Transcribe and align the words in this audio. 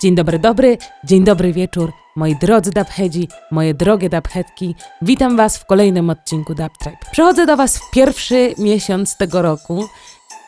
Dzień 0.00 0.14
dobry, 0.14 0.38
dobry, 0.38 0.78
dzień 1.04 1.24
dobry 1.24 1.52
wieczór, 1.52 1.92
moi 2.16 2.36
drodzy 2.36 2.70
dabhedzi, 2.70 3.28
moje 3.50 3.74
drogie 3.74 4.08
dabhetki. 4.08 4.74
Witam 5.02 5.36
was 5.36 5.58
w 5.58 5.66
kolejnym 5.66 6.10
odcinku 6.10 6.54
Dub 6.54 6.78
Tribe. 6.78 6.98
Przychodzę 7.12 7.46
do 7.46 7.56
was 7.56 7.78
w 7.78 7.90
pierwszy 7.90 8.54
miesiąc 8.58 9.16
tego 9.16 9.42
roku 9.42 9.88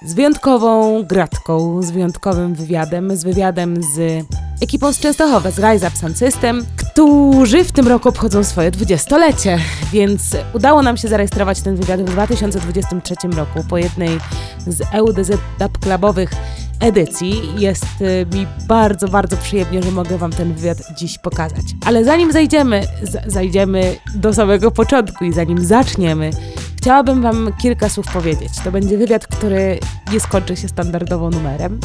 z 0.02 0.14
wyjątkową 0.14 1.02
gratką, 1.02 1.82
z 1.82 1.90
wyjątkowym 1.90 2.54
wywiadem, 2.54 3.16
z 3.16 3.24
wywiadem 3.24 3.82
z 3.82 4.26
ekipą 4.62 4.92
z 4.92 5.00
Częstochowa, 5.00 5.50
z 5.50 5.58
Rise 5.58 5.88
Up 5.88 5.96
Sound 5.96 6.18
System, 6.18 6.66
którzy 6.76 7.64
w 7.64 7.72
tym 7.72 7.88
roku 7.88 8.08
obchodzą 8.08 8.44
swoje 8.44 8.70
dwudziestolecie, 8.70 9.58
więc 9.92 10.22
udało 10.54 10.82
nam 10.82 10.96
się 10.96 11.08
zarejestrować 11.08 11.60
ten 11.60 11.76
wywiad 11.76 12.00
w 12.00 12.04
2023 12.04 13.14
roku 13.36 13.64
po 13.68 13.78
jednej 13.78 14.18
z 14.66 14.82
EUDZ 14.92 15.30
Dub 15.58 15.78
Clubowych 15.78 16.30
edycji. 16.80 17.42
Jest 17.58 17.84
y, 18.00 18.26
mi 18.36 18.46
bardzo, 18.68 19.08
bardzo 19.08 19.36
przyjemnie, 19.36 19.82
że 19.82 19.90
mogę 19.90 20.18
Wam 20.18 20.32
ten 20.32 20.54
wywiad 20.54 20.78
dziś 20.96 21.18
pokazać. 21.18 21.64
Ale 21.86 22.04
zanim 22.04 22.32
zajdziemy, 22.32 22.82
zajdziemy 23.26 23.96
do 24.14 24.34
samego 24.34 24.70
początku 24.70 25.24
i 25.24 25.32
zanim 25.32 25.64
zaczniemy, 25.64 26.30
chciałabym 26.76 27.22
Wam 27.22 27.52
kilka 27.62 27.88
słów 27.88 28.06
powiedzieć. 28.12 28.52
To 28.64 28.72
będzie 28.72 28.98
wywiad, 28.98 29.26
który 29.26 29.78
nie 30.12 30.20
skończy 30.20 30.56
się 30.56 30.68
standardowo 30.68 31.30
numerem, 31.30 31.80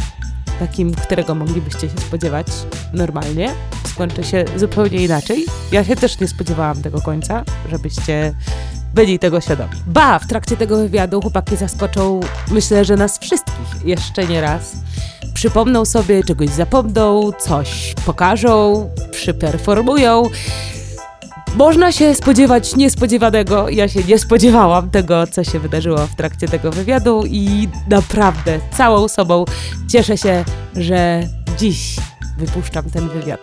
takim, 0.59 0.93
którego 0.93 1.35
moglibyście 1.35 1.89
się 1.89 1.97
spodziewać 1.97 2.47
normalnie. 2.93 3.49
Skończy 3.87 4.23
się 4.23 4.45
zupełnie 4.55 5.03
inaczej. 5.03 5.45
Ja 5.71 5.83
się 5.83 5.95
też 5.95 6.19
nie 6.19 6.27
spodziewałam 6.27 6.81
tego 6.81 7.01
końca, 7.01 7.43
żebyście 7.71 8.33
byli 8.93 9.19
tego 9.19 9.41
świadomi. 9.41 9.73
Ba, 9.87 10.19
w 10.19 10.27
trakcie 10.27 10.57
tego 10.57 10.77
wywiadu 10.77 11.21
chłopaki 11.21 11.55
zaskoczą, 11.55 12.19
myślę, 12.51 12.85
że 12.85 12.95
nas 12.95 13.19
wszystkich 13.19 13.85
jeszcze 13.85 14.27
nie 14.27 14.41
raz. 14.41 14.71
Przypomną 15.33 15.85
sobie, 15.85 16.23
czegoś 16.23 16.49
zapomną, 16.49 17.31
coś 17.39 17.93
pokażą, 18.05 18.89
przyperformują. 19.11 20.23
Można 21.55 21.91
się 21.91 22.15
spodziewać 22.15 22.75
niespodziewanego. 22.75 23.69
Ja 23.69 23.87
się 23.87 24.03
nie 24.03 24.19
spodziewałam 24.19 24.89
tego, 24.89 25.27
co 25.27 25.43
się 25.43 25.59
wydarzyło 25.59 26.07
w 26.07 26.15
trakcie 26.15 26.47
tego 26.47 26.71
wywiadu 26.71 27.23
i 27.25 27.67
naprawdę 27.89 28.59
całą 28.77 29.07
sobą 29.07 29.45
cieszę 29.91 30.17
się, 30.17 30.45
że 30.75 31.27
dziś 31.57 31.95
wypuszczam 32.37 32.89
ten 32.89 33.09
wywiad. 33.09 33.39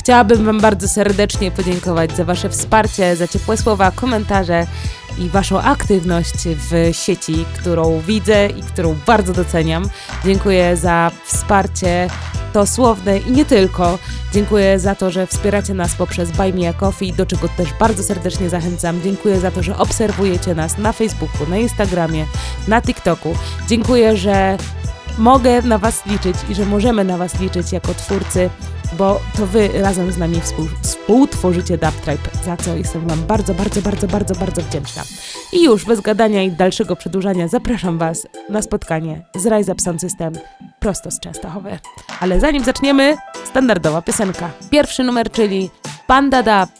Chciałabym 0.00 0.44
Wam 0.44 0.60
bardzo 0.60 0.88
serdecznie 0.88 1.50
podziękować 1.50 2.16
za 2.16 2.24
Wasze 2.24 2.48
wsparcie, 2.48 3.16
za 3.16 3.28
ciepłe 3.28 3.56
słowa, 3.56 3.90
komentarze 3.90 4.66
i 5.18 5.28
Waszą 5.28 5.60
aktywność 5.60 6.34
w 6.46 6.90
sieci, 6.92 7.44
którą 7.58 8.00
widzę 8.00 8.46
i 8.46 8.62
którą 8.62 8.96
bardzo 9.06 9.32
doceniam. 9.32 9.88
Dziękuję 10.24 10.76
za 10.76 11.10
wsparcie 11.24 12.08
to 12.52 12.66
słowne 12.66 13.18
i 13.18 13.30
nie 13.30 13.44
tylko. 13.44 13.98
Dziękuję 14.32 14.78
za 14.78 14.94
to, 14.94 15.10
że 15.10 15.26
wspieracie 15.26 15.74
nas 15.74 15.94
poprzez 15.94 16.30
Buy 16.30 16.52
Me 16.52 16.68
a 16.68 16.72
Coffee, 16.72 17.12
do 17.12 17.26
czego 17.26 17.48
też 17.48 17.68
bardzo 17.80 18.02
serdecznie 18.02 18.50
zachęcam. 18.50 19.02
Dziękuję 19.02 19.40
za 19.40 19.50
to, 19.50 19.62
że 19.62 19.78
obserwujecie 19.78 20.54
nas 20.54 20.78
na 20.78 20.92
Facebooku, 20.92 21.46
na 21.48 21.56
Instagramie, 21.56 22.26
na 22.68 22.82
TikToku. 22.82 23.36
Dziękuję, 23.68 24.16
że 24.16 24.56
mogę 25.18 25.62
na 25.62 25.78
Was 25.78 26.06
liczyć 26.06 26.36
i 26.48 26.54
że 26.54 26.66
możemy 26.66 27.04
na 27.04 27.16
Was 27.16 27.40
liczyć 27.40 27.72
jako 27.72 27.94
twórcy, 27.94 28.50
bo 28.92 29.20
to 29.36 29.46
Wy 29.46 29.68
razem 29.68 30.12
z 30.12 30.18
nami 30.18 30.40
współ, 30.40 30.66
współtworzycie 30.82 31.78
Dub 31.78 31.94
Tribe, 31.94 32.44
za 32.44 32.56
co 32.56 32.76
jestem 32.76 33.08
Wam 33.08 33.18
bardzo, 33.26 33.54
bardzo, 33.54 33.82
bardzo, 33.82 34.06
bardzo, 34.06 34.34
bardzo 34.34 34.62
wdzięczna. 34.62 35.02
I 35.52 35.64
już 35.64 35.84
bez 35.84 36.00
gadania 36.00 36.42
i 36.42 36.50
dalszego 36.50 36.96
przedłużania 36.96 37.48
zapraszam 37.48 37.98
Was 37.98 38.26
na 38.48 38.62
spotkanie 38.62 39.24
z 39.34 39.46
Rise 39.46 39.72
Up 39.72 39.82
Sound 39.82 40.00
System 40.00 40.32
prosto 40.80 41.10
z 41.10 41.20
Częstochowy. 41.20 41.78
Ale 42.20 42.40
zanim 42.40 42.64
zaczniemy, 42.64 43.16
standardowa 43.44 44.02
piosenka. 44.02 44.50
Pierwszy 44.70 45.04
numer, 45.04 45.30
czyli 45.30 45.70
Panda 46.06 46.42
Dub 46.42 46.70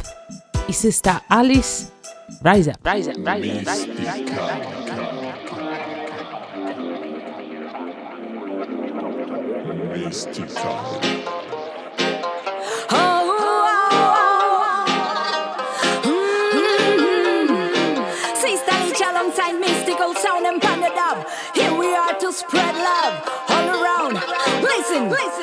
i 0.69 0.72
systa 0.72 1.20
Alice 1.28 1.84
Rise 2.44 2.70
Up. 2.70 2.94
Rise 2.94 3.11
up, 3.11 3.19
rise 3.27 3.50
up, 3.50 3.66
rise 3.66 3.84
up, 3.84 3.98
rise 10.06 10.56
up. 11.04 11.09
Spread 22.41 22.75
love 22.75 23.23
all 23.51 23.69
around. 23.69 24.15
Listen, 24.62 25.11
listen. 25.11 25.40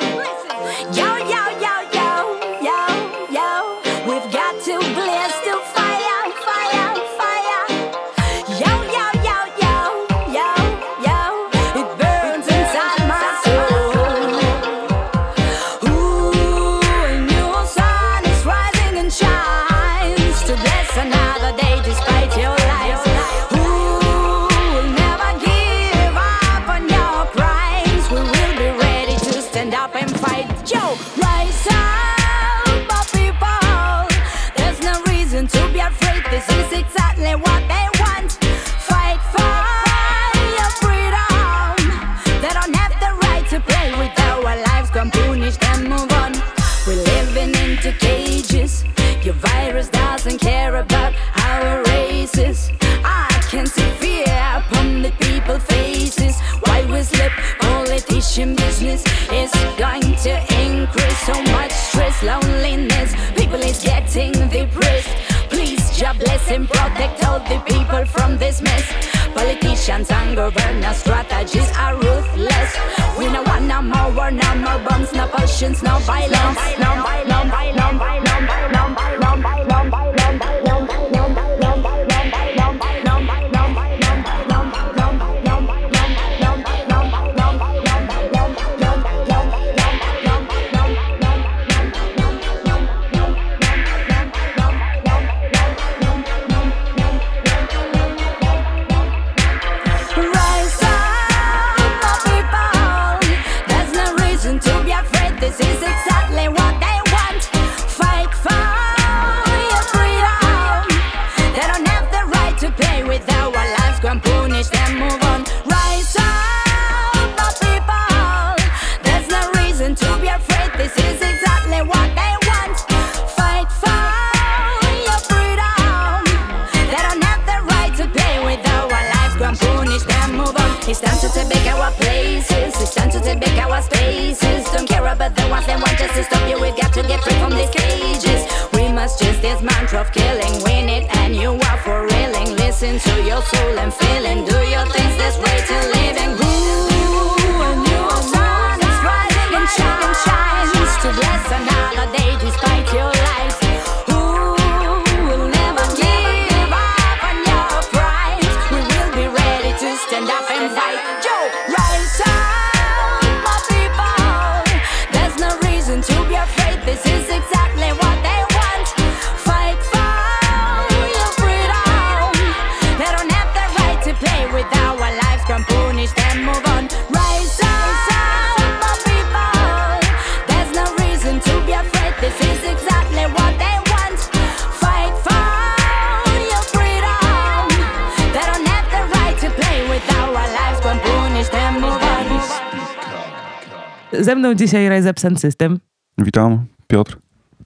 Ze 194.28 194.36
mną 194.36 194.54
dzisiaj 194.54 194.88
Rise 194.88 195.10
Up 195.10 195.20
Sound 195.20 195.40
System. 195.40 195.80
Witam, 196.18 196.66
Piotr. 196.86 197.18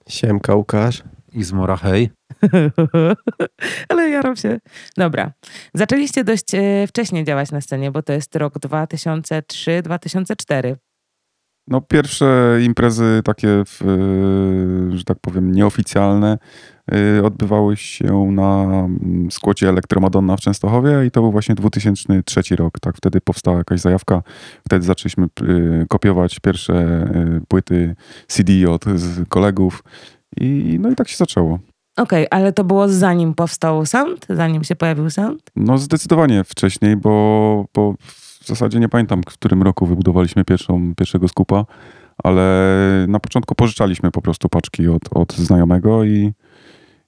Siemka, 0.08 0.54
Łukasz. 0.54 1.02
Izmora, 1.32 1.76
hej. 1.76 2.10
Ale 3.88 4.10
jaram 4.10 4.36
się. 4.36 4.58
Dobra. 4.96 5.32
Zaczęliście 5.74 6.24
dość 6.24 6.54
e, 6.54 6.86
wcześnie 6.86 7.24
działać 7.24 7.50
na 7.50 7.60
scenie, 7.60 7.90
bo 7.90 8.02
to 8.02 8.12
jest 8.12 8.36
rok 8.36 8.54
2003-2004. 8.54 10.74
No 11.68 11.80
pierwsze 11.80 12.58
imprezy 12.62 13.20
takie, 13.24 13.48
w, 13.66 13.82
y, 14.92 14.98
że 14.98 15.04
tak 15.04 15.18
powiem, 15.20 15.52
nieoficjalne 15.52 16.38
odbywały 17.24 17.76
się 17.76 18.26
na 18.32 18.64
mm, 18.64 19.30
skłocie 19.30 19.68
Elektromadonna 19.68 20.36
w 20.36 20.40
Częstochowie 20.40 21.06
i 21.06 21.10
to 21.10 21.20
był 21.20 21.32
właśnie 21.32 21.54
2003 21.54 22.56
rok. 22.56 22.80
Tak, 22.80 22.96
wtedy 22.96 23.20
powstała 23.20 23.58
jakaś 23.58 23.80
zajawka. 23.80 24.22
Wtedy 24.66 24.86
zaczęliśmy 24.86 25.26
y, 25.42 25.86
kopiować 25.88 26.40
pierwsze 26.40 26.74
y, 27.36 27.40
płyty 27.48 27.94
CD 28.28 28.70
od 28.70 28.84
kolegów 29.28 29.84
i 30.40 30.78
no 30.80 30.90
i 30.90 30.94
tak 30.94 31.08
się 31.08 31.16
zaczęło. 31.16 31.58
Okej, 31.96 32.26
ale 32.30 32.52
to 32.52 32.64
było 32.64 32.88
zanim 32.88 33.34
powstał 33.34 33.86
sound? 33.86 34.26
Zanim 34.28 34.64
się 34.64 34.76
pojawił 34.76 35.10
sound? 35.10 35.42
No 35.56 35.78
zdecydowanie 35.78 36.44
wcześniej, 36.44 36.96
bo, 36.96 37.64
bo 37.74 37.94
w 38.42 38.46
zasadzie 38.46 38.80
nie 38.80 38.88
pamiętam, 38.88 39.22
w 39.22 39.32
którym 39.32 39.62
roku 39.62 39.86
wybudowaliśmy 39.86 40.44
pierwszą, 40.44 40.94
pierwszego 40.94 41.28
skupa, 41.28 41.64
ale 42.24 42.44
na 43.08 43.20
początku 43.20 43.54
pożyczaliśmy 43.54 44.10
po 44.10 44.22
prostu 44.22 44.48
paczki 44.48 44.88
od, 44.88 45.02
od 45.10 45.32
znajomego 45.32 46.04
i, 46.04 46.32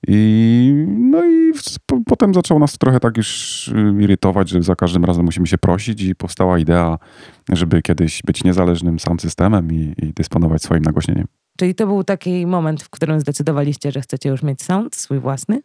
i 0.08 0.86
no 0.86 1.26
i 1.26 1.52
po, 1.86 2.00
potem 2.06 2.34
zaczęło 2.34 2.60
nas 2.60 2.78
trochę 2.78 3.00
tak 3.00 3.16
już 3.16 3.68
y, 3.68 4.02
irytować, 4.02 4.48
że 4.48 4.62
za 4.62 4.76
każdym 4.76 5.04
razem 5.04 5.24
musimy 5.24 5.46
się 5.46 5.58
prosić 5.58 6.02
i 6.02 6.14
powstała 6.14 6.58
idea, 6.58 6.98
żeby 7.52 7.82
kiedyś 7.82 8.22
być 8.26 8.44
niezależnym 8.44 8.98
sound 8.98 9.22
systemem 9.22 9.72
i, 9.72 9.94
i 10.02 10.12
dysponować 10.12 10.62
swoim 10.62 10.82
nagłośnieniem. 10.82 11.26
Czyli 11.58 11.74
to 11.74 11.86
był 11.86 12.04
taki 12.04 12.46
moment, 12.46 12.82
w 12.82 12.90
którym 12.90 13.20
zdecydowaliście, 13.20 13.92
że 13.92 14.00
chcecie 14.00 14.28
już 14.28 14.42
mieć 14.42 14.62
sound 14.62 14.96
swój 14.96 15.20
własny? 15.20 15.62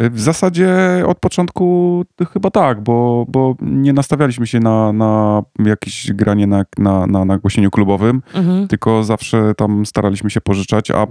W 0.00 0.20
zasadzie 0.20 0.70
od 1.06 1.18
początku 1.18 2.04
chyba 2.32 2.50
tak, 2.50 2.80
bo, 2.80 3.26
bo 3.28 3.54
nie 3.60 3.92
nastawialiśmy 3.92 4.46
się 4.46 4.60
na, 4.60 4.92
na 4.92 5.42
jakieś 5.64 6.12
granie 6.12 6.46
na, 6.46 6.64
na, 6.78 7.06
na 7.06 7.24
nagłośnieniu 7.24 7.70
klubowym, 7.70 8.22
Mhm. 8.34 8.68
tylko 8.68 9.04
zawsze 9.04 9.54
tam 9.56 9.86
staraliśmy 9.86 10.30
się 10.30 10.40
pożyczać, 10.40 10.90
a 10.90 11.06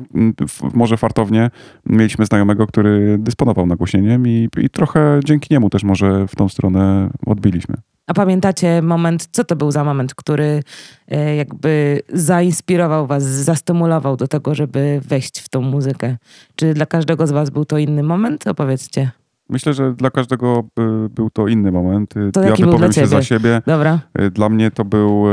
w, 0.49 0.73
może 0.73 0.97
fartownie 0.97 1.49
mieliśmy 1.85 2.25
znajomego, 2.25 2.67
który 2.67 3.17
dysponował 3.19 3.65
nagłośnieniem 3.65 4.27
i, 4.27 4.49
i 4.57 4.69
trochę 4.69 5.19
dzięki 5.25 5.53
niemu 5.53 5.69
też 5.69 5.83
może 5.83 6.27
w 6.27 6.35
tą 6.35 6.49
stronę 6.49 7.09
odbiliśmy. 7.25 7.75
A 8.07 8.13
pamiętacie 8.13 8.81
moment, 8.81 9.27
co 9.31 9.43
to 9.43 9.55
był 9.55 9.71
za 9.71 9.83
moment, 9.83 10.15
który 10.15 10.63
e, 11.07 11.35
jakby 11.35 12.01
zainspirował 12.13 13.07
was, 13.07 13.23
zastymulował 13.23 14.17
do 14.17 14.27
tego, 14.27 14.55
żeby 14.55 15.01
wejść 15.07 15.39
w 15.39 15.49
tą 15.49 15.61
muzykę? 15.61 16.17
Czy 16.55 16.73
dla 16.73 16.85
każdego 16.85 17.27
z 17.27 17.31
was 17.31 17.49
był 17.49 17.65
to 17.65 17.77
inny 17.77 18.03
moment? 18.03 18.47
Opowiedzcie. 18.47 19.11
Myślę, 19.49 19.73
że 19.73 19.93
dla 19.93 20.11
każdego 20.11 20.63
y, 21.05 21.09
był 21.09 21.29
to 21.29 21.47
inny 21.47 21.71
moment. 21.71 22.13
To 22.33 22.41
ja 22.41 22.49
jaki 22.49 22.63
był 22.63 22.71
wypowiem 22.71 22.93
się 22.93 23.07
za 23.07 23.23
siebie. 23.23 23.61
Dobra. 23.67 23.99
Y, 24.21 24.31
Dla 24.31 24.49
mnie 24.49 24.71
to 24.71 24.85
był, 24.85 25.23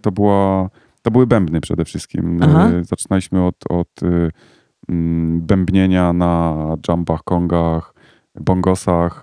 to 0.00 0.12
była, 0.12 0.70
to 1.02 1.10
były 1.10 1.26
bębny 1.26 1.60
przede 1.60 1.84
wszystkim. 1.84 2.40
Aha. 2.42 2.70
Zaczynaliśmy 2.82 3.46
od, 3.46 3.54
od 3.68 3.88
mm, 4.88 5.40
bębnienia 5.40 6.12
na 6.12 6.56
jumpach, 6.88 7.20
kongach, 7.24 7.94
bongosach. 8.40 9.22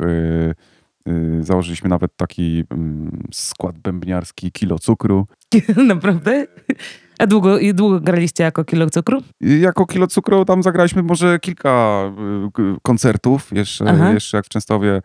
Y, 1.08 1.12
y, 1.40 1.44
Założyliśmy 1.44 1.90
nawet 1.90 2.16
taki 2.16 2.64
mm, 2.70 3.24
skład 3.32 3.78
bębniarski 3.80 4.52
kilo 4.52 4.80
cukru. 4.80 5.28
Naprawdę? 5.88 6.48
A 7.20 7.28
długo, 7.28 7.58
długo 7.74 8.00
graliście 8.00 8.44
jako 8.44 8.64
kilo 8.66 8.90
cukru? 8.90 9.22
I 9.42 9.60
jako 9.60 9.86
kilo 9.86 10.08
cukru 10.08 10.46
tam 10.46 10.64
zagraliśmy 10.64 11.04
może 11.04 11.40
kilka 11.40 12.04
y, 12.60 12.76
koncertów. 12.82 13.52
Jeszcze, 13.52 13.86
Aha. 13.90 14.14
jeszcze 14.14 14.38
jak 14.38 14.46
w 14.46 14.50
Częstowie 14.50 15.02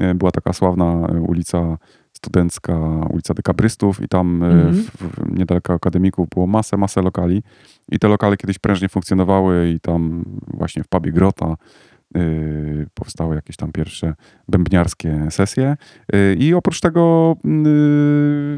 y, 0.00 0.14
była 0.14 0.30
taka 0.30 0.52
sławna 0.52 1.08
y, 1.14 1.20
ulica 1.20 1.78
studencka, 2.12 2.76
ulica 3.10 3.34
Dekabrystów 3.34 4.00
i 4.02 4.08
tam 4.08 4.42
y, 4.42 4.46
Mhm. 4.46 4.74
w, 4.74 4.86
w, 4.90 5.38
niedaleko 5.38 5.72
akademików 5.74 6.28
było 6.28 6.46
masę, 6.46 6.76
masę 6.76 7.02
lokali. 7.02 7.42
I 7.92 7.98
te 7.98 8.08
lokale 8.08 8.36
kiedyś 8.36 8.58
prężnie 8.58 8.88
funkcjonowały 8.88 9.70
i 9.70 9.80
tam 9.80 10.24
właśnie 10.46 10.82
w 10.82 10.88
pubie 10.88 11.12
Grota 11.12 11.46
y, 11.46 11.56
powstały 12.94 13.34
jakieś 13.34 13.56
tam 13.56 13.72
pierwsze 13.72 14.14
bębniarskie 14.48 15.26
sesje. 15.30 15.76
Y, 16.14 16.36
I 16.38 16.54
oprócz 16.54 16.80
tego 16.80 17.36
y, 17.44 17.48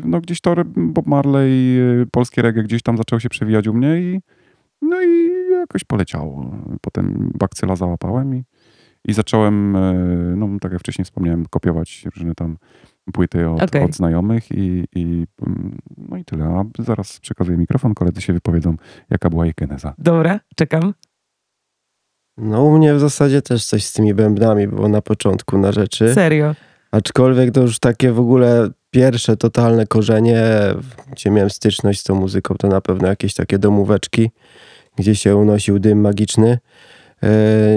no 0.04 0.20
gdzieś 0.20 0.40
to 0.40 0.54
Bob 0.76 1.06
Marley, 1.06 1.78
y, 2.02 2.06
polskie 2.10 2.42
reggae 2.42 2.62
gdzieś 2.62 2.82
tam 2.82 2.96
zaczęło 2.96 3.20
się 3.20 3.28
przewijać 3.28 3.66
u 3.66 3.74
mnie 3.74 4.00
i 4.00 4.20
no 4.82 5.02
i 5.02 5.30
jakoś 5.50 5.84
poleciało. 5.84 6.50
Potem 6.80 7.32
bakcyla 7.38 7.76
załapałem 7.76 8.34
i, 8.34 8.44
i 9.04 9.12
zacząłem, 9.12 9.76
no 10.36 10.48
tak 10.60 10.72
jak 10.72 10.80
wcześniej 10.80 11.04
wspomniałem, 11.04 11.46
kopiować 11.46 12.06
różne 12.14 12.34
tam 12.34 12.56
płyty 13.12 13.48
od, 13.48 13.62
Okej. 13.62 13.82
od 13.82 13.94
znajomych 13.94 14.50
i, 14.50 14.84
i 14.94 15.26
mm, 15.46 15.78
no 15.96 16.16
i 16.16 16.24
tyle. 16.24 16.44
A 16.44 16.82
zaraz 16.82 17.20
przekazuję 17.20 17.58
mikrofon, 17.58 17.94
koledzy 17.94 18.20
się 18.20 18.32
wypowiedzą, 18.32 18.76
jaka 19.10 19.30
była 19.30 19.46
ich 19.46 19.54
geneza. 19.54 19.94
Dobra, 19.98 20.40
czekam. 20.56 20.94
No 22.38 22.64
u 22.64 22.78
mnie 22.78 22.94
w 22.94 23.00
zasadzie 23.00 23.42
też 23.42 23.64
coś 23.64 23.84
z 23.84 23.92
tymi 23.92 24.14
bębnami 24.14 24.68
było 24.68 24.88
na 24.88 25.02
początku 25.02 25.58
na 25.58 25.72
rzeczy. 25.72 26.14
Serio. 26.14 26.54
Aczkolwiek 26.90 27.50
to 27.50 27.60
już 27.60 27.78
takie 27.78 28.12
w 28.12 28.20
ogóle 28.20 28.70
pierwsze 28.90 29.36
totalne 29.36 29.86
korzenie, 29.86 30.44
gdzie 31.12 31.30
miałem 31.30 31.50
styczność 31.50 32.00
z 32.00 32.04
tą 32.04 32.14
muzyką, 32.14 32.54
to 32.54 32.68
na 32.68 32.80
pewno 32.80 33.08
jakieś 33.08 33.34
takie 33.34 33.58
domóweczki, 33.58 34.30
gdzie 34.96 35.14
się 35.14 35.36
unosił 35.36 35.78
dym 35.78 36.00
magiczny. 36.00 36.58
Yy, 37.22 37.28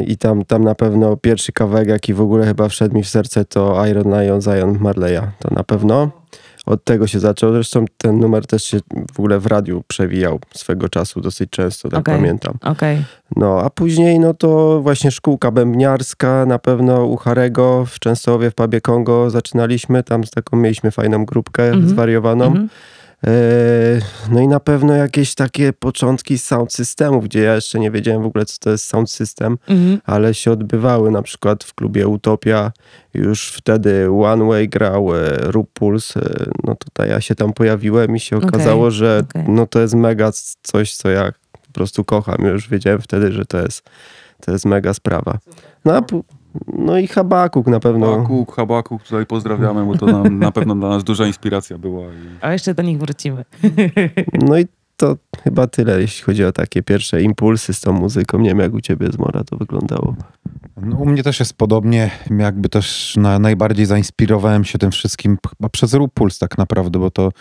I 0.03 0.18
tam, 0.18 0.46
tam 0.46 0.63
na 0.63 0.75
pewno 0.75 1.18
pierwszy 1.18 1.51
kawałek, 1.51 1.88
jaki 1.88 2.13
w 2.13 2.22
ogóle 2.22 2.46
chyba 2.46 2.70
wszedł 2.70 2.96
mi 2.96 3.03
w 3.03 3.10
serce, 3.10 3.46
to 3.46 3.86
Iron 3.88 4.22
Lion 4.22 4.41
Zion 4.41 4.77
Marleya. 4.80 5.22
To 5.39 5.56
na 5.56 5.63
pewno. 5.63 6.20
Od 6.65 6.84
tego 6.84 7.08
się 7.08 7.20
zaczął. 7.20 7.51
Zresztą 7.53 7.86
ten 7.98 8.20
numer 8.20 8.48
też 8.48 8.63
się 8.63 8.80
w 9.13 9.20
ogóle 9.20 9.39
w 9.39 9.46
radiu 9.46 9.84
przewijał 9.88 10.39
swego 10.53 10.89
czasu 10.89 11.22
dosyć 11.22 11.50
często, 11.50 11.89
tak 11.89 12.00
Okej. 12.00 12.15
pamiętam. 12.15 12.53
Okej. 12.62 13.03
No, 13.36 13.62
a 13.62 13.70
później 13.70 14.20
no 14.20 14.34
to 14.34 14.82
właśnie 14.82 15.12
szkółka 15.12 15.51
bębniarska, 15.51 16.46
na 16.46 16.60
pewno 16.60 17.06
u 17.06 17.18
Harego 17.18 17.86
w 17.86 18.00
Częstochowie 18.00 18.51
w 18.51 18.56
pubie 18.56 18.82
Kongo 18.82 19.30
zaczynaliśmy, 19.30 20.03
tam 20.03 20.24
z 20.24 20.32
taką 20.32 20.58
mieliśmy 20.58 20.91
fajną 20.91 21.25
grupkę 21.25 21.63
Mhm. 21.63 21.89
zwariowaną. 21.89 22.46
Mhm. 22.46 22.65
E, 22.65 23.00
no 24.31 24.39
i 24.41 24.47
na 24.47 24.59
pewno 24.59 24.93
jakieś 24.93 25.35
takie 25.35 25.73
początki 25.73 26.37
sound 26.37 26.73
systemów, 26.73 27.23
gdzie 27.25 27.41
ja 27.41 27.55
jeszcze 27.55 27.79
nie 27.79 27.91
wiedziałem 27.91 28.23
w 28.23 28.25
ogóle 28.25 28.45
co 28.45 28.57
to 28.59 28.69
jest 28.69 28.85
sound 28.85 29.11
system, 29.11 29.57
Mhm. 29.67 30.01
ale 30.05 30.33
się 30.33 30.51
odbywały 30.51 31.11
na 31.11 31.21
przykład 31.21 31.63
w 31.63 31.73
klubie 31.73 32.07
Utopia, 32.07 32.71
już 33.13 33.51
wtedy 33.51 34.09
One 34.23 34.45
Way 34.47 34.69
grał, 34.69 35.15
e, 35.15 35.37
Rub 35.41 35.69
Puls, 35.73 36.17
e, 36.17 36.21
no 36.63 36.75
tutaj 36.75 37.09
ja 37.09 37.21
się 37.21 37.35
tam 37.35 37.53
pojawiłem 37.53 38.15
i 38.15 38.19
się 38.19 38.37
okazało, 38.37 38.91
że 38.91 39.23
okej. 39.29 39.43
no 39.47 39.67
to 39.67 39.79
jest 39.79 39.93
mega 39.93 40.31
coś, 40.63 40.95
co 40.95 41.09
ja 41.09 41.31
po 41.51 41.71
prostu 41.73 42.03
kocham. 42.03 42.37
Już 42.45 42.69
wiedziałem 42.69 43.01
wtedy, 43.01 43.31
że 43.31 43.45
to 43.45 43.61
jest, 43.61 43.89
to 44.45 44.51
jest 44.51 44.65
mega 44.65 44.93
sprawa. 44.93 45.37
No, 45.85 45.93
a, 45.95 46.01
no 46.77 46.98
i 46.98 47.08
Habakuk 47.08 47.67
na 47.67 47.79
pewno. 47.79 48.12
Habakuk, 48.12 48.55
Habakuk, 48.55 49.03
tutaj 49.03 49.25
pozdrawiamy, 49.25 49.86
bo 49.86 49.98
to 49.98 50.05
nam, 50.05 50.39
na 50.39 50.51
pewno 50.51 50.75
dla 50.75 50.89
nas 50.89 51.03
duża 51.03 51.27
inspiracja 51.27 51.77
była. 51.77 52.05
I... 52.05 52.38
A 52.41 52.53
jeszcze 52.53 52.74
do 52.74 52.84
nich 52.84 52.98
wrócimy. 52.98 53.46
No 54.48 54.58
i 54.58 54.65
to 54.98 55.17
chyba 55.43 55.67
tyle, 55.67 56.01
jeśli 56.01 56.24
chodzi 56.24 56.46
o 56.46 56.51
takie 56.51 56.84
pierwsze 56.84 57.22
impulsy 57.22 57.74
z 57.74 57.81
tą 57.81 57.93
muzyką. 57.93 58.39
Nie 58.39 58.50
wiem, 58.50 58.60
jak 58.60 58.74
u 58.74 58.81
ciebie 58.81 59.12
z 59.12 59.17
Mora 59.17 59.43
to 59.43 59.58
wyglądało. 59.58 60.15
No, 60.81 60.98
u 60.98 61.05
mnie 61.05 61.24
też 61.24 61.39
jest 61.39 61.53
podobnie. 61.53 62.12
Jakby 62.38 62.70
też 62.70 63.15
na, 63.17 63.39
najbardziej 63.39 63.86
zainspirowałem 63.86 64.63
się 64.63 64.77
tym 64.77 64.91
wszystkim 64.91 65.38
chyba 65.50 65.70
przez 65.70 65.93
Rupuls 65.93 66.39
tak 66.39 66.58
naprawdę, 66.58 67.00
bo 67.00 67.12
to 67.12 67.31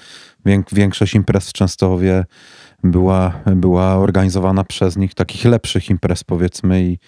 wiek, 0.47 0.71
większość 0.73 1.15
imprez 1.15 1.51
w 1.51 1.53
Częstochowie 1.53 2.25
była, 2.85 3.33
była 3.47 3.97
organizowana 3.97 4.65
przez 4.65 4.97
nich, 4.97 5.15
takich 5.15 5.45
lepszych 5.45 5.91
imprez 5.91 6.25
powiedzmy 6.25 6.83
i 6.83 6.99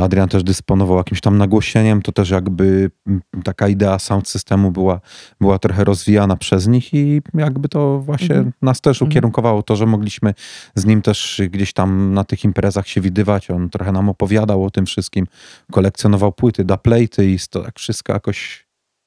Adrian 0.00 0.28
też 0.28 0.42
dysponował 0.44 0.96
jakimś 0.96 1.20
tam 1.20 1.38
nagłośnieniem, 1.38 2.02
to 2.02 2.12
też 2.12 2.30
jakby 2.30 2.90
mm, 3.06 3.22
taka 3.44 3.68
idea 3.68 3.98
sound 3.98 4.28
systemu 4.28 4.70
była, 4.70 5.00
była 5.40 5.58
trochę 5.58 5.84
rozwijana 5.84 6.36
przez 6.36 6.66
nich 6.66 6.94
i 6.94 7.22
jakby 7.34 7.68
to 7.68 7.98
właśnie 8.00 8.34
Mhm. 8.34 8.52
nas 8.62 8.80
też 8.80 8.96
Mhm. 9.02 9.10
ukierunkowało 9.10 9.62
to, 9.62 9.76
że 9.76 9.86
mogliśmy 9.86 10.34
z 10.74 10.84
nim 10.84 11.02
też 11.02 11.40
gdzieś 11.50 11.72
tam 11.72 12.14
na 12.14 12.24
tych 12.24 12.44
imprezach 12.44 12.88
się 12.88 13.00
widywać. 13.00 13.50
On 13.50 13.70
trochę 13.70 13.92
nam 13.92 14.08
opowiadał 14.08 14.64
o 14.64 14.70
tym 14.70 14.86
wszystkim, 14.86 15.26
kolekcjonował 15.72 16.32
płyty, 16.32 16.64
da 16.64 16.76
plejty 16.76 17.30
i 17.30 17.38
to 17.50 17.62
tak 17.62 17.78
wszystko 17.78 18.12
jakoś 18.12 18.66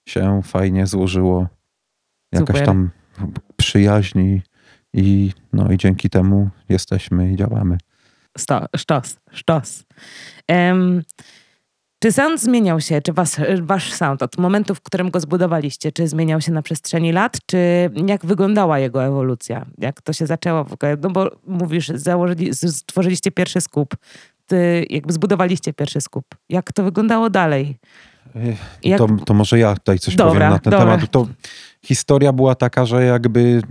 się 0.10 0.42
fajnie 0.44 0.88
złożyło. 0.88 1.48
Jakaś 2.32 2.48
Super. 2.48 2.66
tam 2.66 2.90
przyjaźni 3.58 4.42
i 4.94 5.32
no 5.54 5.72
i 5.72 5.78
dzięki 5.78 6.10
temu 6.10 6.50
jesteśmy 6.70 7.34
i 7.34 7.36
działamy. 7.36 7.78
Sto, 8.38 8.66
sztos, 8.76 9.18
sztos. 9.32 9.84
Em, 10.48 11.04
Czy 12.04 12.12
sound 12.12 12.42
zmieniał 12.42 12.82
się, 12.82 13.02
czy 13.02 13.14
was, 13.14 13.38
wasz 13.62 13.94
sound 13.94 14.24
od 14.24 14.38
momentu, 14.38 14.76
w 14.76 14.82
którym 14.82 15.10
go 15.10 15.20
zbudowaliście, 15.20 15.92
czy 15.92 16.08
zmieniał 16.08 16.42
się 16.42 16.52
na 16.52 16.62
przestrzeni 16.62 17.12
lat, 17.12 17.38
czy 17.46 17.90
jak 18.08 18.26
wyglądała 18.26 18.80
jego 18.80 19.04
ewolucja? 19.04 19.66
Jak 19.78 20.02
to 20.02 20.14
się 20.14 20.26
zaczęło 20.26 20.64
w 20.64 20.74
ogóle? 20.74 20.98
No 21.02 21.10
bo 21.10 21.32
mówisz, 21.48 21.88
założyli, 21.88 22.56
stworzyliście 22.56 23.32
pierwszy 23.32 23.62
skup, 23.62 23.96
ty 24.46 24.86
jakby 24.90 25.14
zbudowaliście 25.14 25.74
pierwszy 25.74 26.02
skup. 26.02 26.26
Jak 26.50 26.74
to 26.74 26.84
wyglądało 26.84 27.30
dalej? 27.30 27.78
Jak... 28.84 28.98
To, 28.98 29.08
to 29.26 29.34
może 29.34 29.60
ja 29.60 29.74
tutaj 29.74 30.00
coś 30.00 30.16
Dobra, 30.16 30.34
powiem 30.34 30.50
na 30.50 30.60
ten 30.60 30.72
dobra. 30.72 30.86
temat. 30.86 31.12
To 31.12 31.28
historia 31.86 32.34
była 32.34 32.56
taka, 32.56 32.86
że 32.86 33.04
jakby 33.04 33.62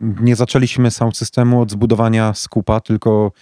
nie 0.00 0.36
zaczęliśmy 0.36 0.90
sound 0.90 1.16
systemu 1.16 1.60
od 1.60 1.70
zbudowania 1.70 2.34
skupa, 2.34 2.80
tylko 2.80 3.32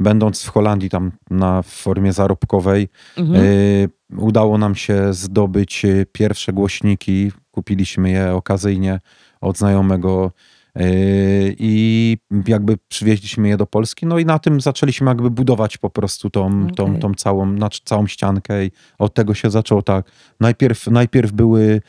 będąc 0.00 0.42
w 0.44 0.48
Holandii 0.48 0.90
tam 0.90 1.12
na 1.30 1.62
formie 1.62 2.12
zarobkowej, 2.12 2.88
Mhm. 3.16 3.44
y, 3.44 3.88
udało 4.16 4.58
nam 4.58 4.74
się 4.74 5.14
zdobyć 5.14 5.84
y, 5.84 6.06
pierwsze 6.12 6.52
głośniki. 6.52 7.32
Kupiliśmy 7.50 8.10
je 8.10 8.32
okazyjnie 8.34 9.00
od 9.40 9.58
znajomego 9.58 10.32
y, 10.80 11.54
i 11.58 12.16
jakby 12.46 12.76
przywieźliśmy 12.88 13.48
je 13.48 13.56
do 13.56 13.66
Polski. 13.66 14.06
No 14.06 14.18
i 14.18 14.24
na 14.24 14.38
tym 14.38 14.60
zaczęliśmy 14.60 15.08
jakby 15.10 15.30
budować 15.30 15.78
po 15.78 15.90
prostu 15.90 16.30
tą, 16.30 16.66
tą, 16.76 16.84
Okej. 16.84 16.98
tą 16.98 17.14
całą, 17.14 17.56
całą 17.84 18.06
ściankę 18.06 18.64
i 18.66 18.70
od 18.98 19.14
tego 19.14 19.34
się 19.34 19.50
zaczęło 19.50 19.82
tak. 19.82 20.10
Najpierw, 20.40 20.86
najpierw 20.86 21.32
były 21.32 21.82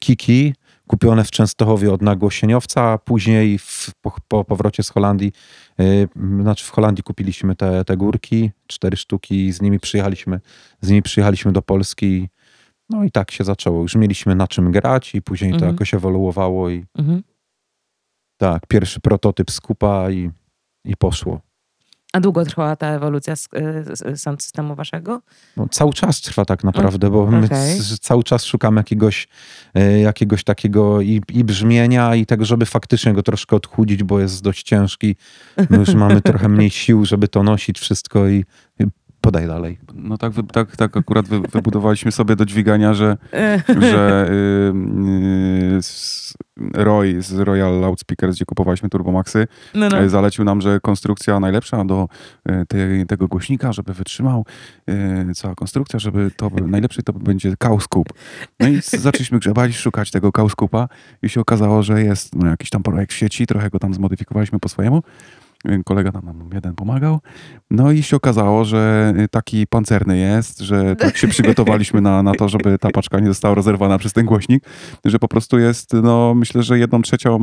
kiki 0.00 0.54
kupione 0.86 1.24
w 1.24 1.30
Częstochowie 1.30 1.92
od 1.92 2.02
nagłosieniowca, 2.02 2.82
a 2.82 2.98
później 2.98 3.58
w, 3.58 3.90
po, 4.00 4.12
po 4.28 4.44
powrocie 4.44 4.82
z 4.82 4.88
Holandii, 4.90 5.32
y, 5.80 6.08
znaczy 6.40 6.64
w 6.64 6.70
Holandii 6.70 7.02
kupiliśmy 7.04 7.56
te, 7.56 7.84
te 7.84 7.96
górki, 7.96 8.50
cztery 8.66 8.96
sztuki 8.96 9.46
i 9.46 9.52
z 9.52 9.62
nimi 9.62 9.80
przyjechaliśmy, 9.80 10.40
z 10.80 10.88
nimi 10.90 11.02
przyjechaliśmy 11.02 11.52
do 11.52 11.62
Polski. 11.62 12.28
No 12.90 13.04
i 13.04 13.10
tak 13.10 13.30
się 13.30 13.44
zaczęło. 13.44 13.82
Już 13.82 13.94
mieliśmy 13.96 14.34
na 14.34 14.48
czym 14.48 14.72
grać 14.72 15.14
i 15.14 15.22
później 15.22 15.50
to 15.50 15.56
Mhm. 15.56 15.72
jakoś 15.72 15.94
ewoluowało 15.94 16.70
i 16.70 16.84
Mhm. 16.98 17.22
tak, 18.40 18.66
pierwszy 18.66 19.00
prototyp 19.00 19.50
skupa 19.50 20.10
i, 20.10 20.30
i 20.84 20.96
poszło. 20.96 21.40
A 22.12 22.20
długo 22.20 22.44
trwała 22.44 22.76
ta 22.76 22.86
ewolucja 22.86 23.36
z, 23.36 23.48
z, 23.92 24.20
sound 24.20 24.42
systemu 24.42 24.74
waszego? 24.74 25.22
No, 25.56 25.68
cały 25.68 25.92
czas 25.92 26.20
trwa 26.20 26.44
tak 26.44 26.64
naprawdę, 26.64 27.10
bo 27.10 27.26
my 27.26 27.46
okej. 27.46 27.78
c- 27.80 27.98
cały 28.00 28.24
czas 28.24 28.44
szukamy 28.44 28.80
jakiegoś, 28.80 29.28
e, 29.74 30.00
jakiegoś 30.00 30.44
takiego 30.44 31.00
i, 31.00 31.20
i 31.28 31.44
brzmienia 31.44 32.14
i 32.14 32.26
tego, 32.26 32.44
żeby 32.44 32.66
faktycznie 32.66 33.12
go 33.12 33.22
troszkę 33.22 33.56
odchudzić, 33.56 34.02
bo 34.02 34.20
jest 34.20 34.42
dość 34.42 34.62
ciężki. 34.62 35.16
My 35.70 35.78
już 35.78 35.94
mamy 35.94 36.20
trochę 36.20 36.48
mniej 36.48 36.70
sił, 36.70 37.04
żeby 37.06 37.28
to 37.28 37.42
nosić 37.42 37.78
wszystko 37.78 38.28
i 38.28 38.44
podaj 39.22 39.46
dalej. 39.46 39.78
No 39.94 40.18
tak, 40.18 40.32
tak, 40.52 40.76
tak 40.76 40.96
akurat 40.96 41.28
wy, 41.28 41.40
wybudowaliśmy 41.40 42.12
sobie 42.12 42.36
do 42.36 42.44
dźwigania, 42.44 42.94
że, 42.94 43.16
że 43.90 44.30
y, 44.30 44.74
y, 45.76 45.80
Roy 46.74 47.22
z 47.22 47.32
Royal 47.32 47.80
Loudspeakers, 47.80 48.36
gdzie 48.36 48.44
kupowaliśmy 48.44 48.88
Turbomaxy, 48.88 49.46
No, 49.74 49.88
no. 49.88 49.98
e, 49.98 50.08
zalecił 50.08 50.44
nam, 50.44 50.60
że 50.60 50.80
konstrukcja 50.80 51.40
najlepsza 51.40 51.84
do 51.84 52.08
te, 52.68 53.06
tego 53.06 53.28
głośnika, 53.28 53.72
żeby 53.72 53.94
wytrzymał 53.94 54.44
cała 55.34 55.54
konstrukcja, 55.54 55.98
żeby 55.98 56.30
to 56.36 56.50
najlepszy 56.66 57.02
to 57.02 57.12
będzie 57.12 57.56
Kauskup. 57.58 58.08
No 58.60 58.68
i 58.68 58.80
zaczęliśmy 58.82 59.38
grzebać, 59.38 59.76
szukać 59.76 60.10
tego 60.10 60.32
Kauskupa 60.32 60.88
i 61.22 61.28
się 61.28 61.40
okazało, 61.40 61.82
że 61.82 62.02
jest 62.02 62.34
no, 62.34 62.46
jakiś 62.46 62.70
tam 62.70 62.82
projekt 62.82 63.12
w 63.12 63.16
sieci, 63.16 63.46
trochę 63.46 63.70
go 63.70 63.78
tam 63.78 63.94
zmodyfikowaliśmy 63.94 64.58
po 64.58 64.68
swojemu. 64.68 65.02
Kolega 65.84 66.10
nam, 66.10 66.24
nam 66.24 66.50
jeden 66.54 66.74
pomagał. 66.74 67.18
No 67.70 67.92
i 67.92 68.02
się 68.02 68.16
okazało, 68.16 68.64
że 68.64 69.14
e, 69.16 69.28
taki 69.28 69.66
pancerny 69.66 70.18
jest, 70.18 70.60
że 70.60 70.96
tak 70.96 71.16
się 71.16 71.28
przygotowaliśmy 71.28 72.00
na, 72.00 72.22
na 72.22 72.34
to, 72.34 72.48
żeby 72.48 72.78
ta 72.78 72.90
paczka 72.90 73.20
nie 73.20 73.28
została 73.28 73.54
rozerwana 73.54 73.98
przez 73.98 74.12
ten 74.12 74.26
głośnik, 74.26 74.64
że 75.04 75.18
po 75.18 75.28
prostu 75.28 75.58
jest, 75.58 75.92
no 75.92 76.34
myślę, 76.34 76.62
że 76.62 76.78
jedną 76.78 77.02
trzecią 77.02 77.38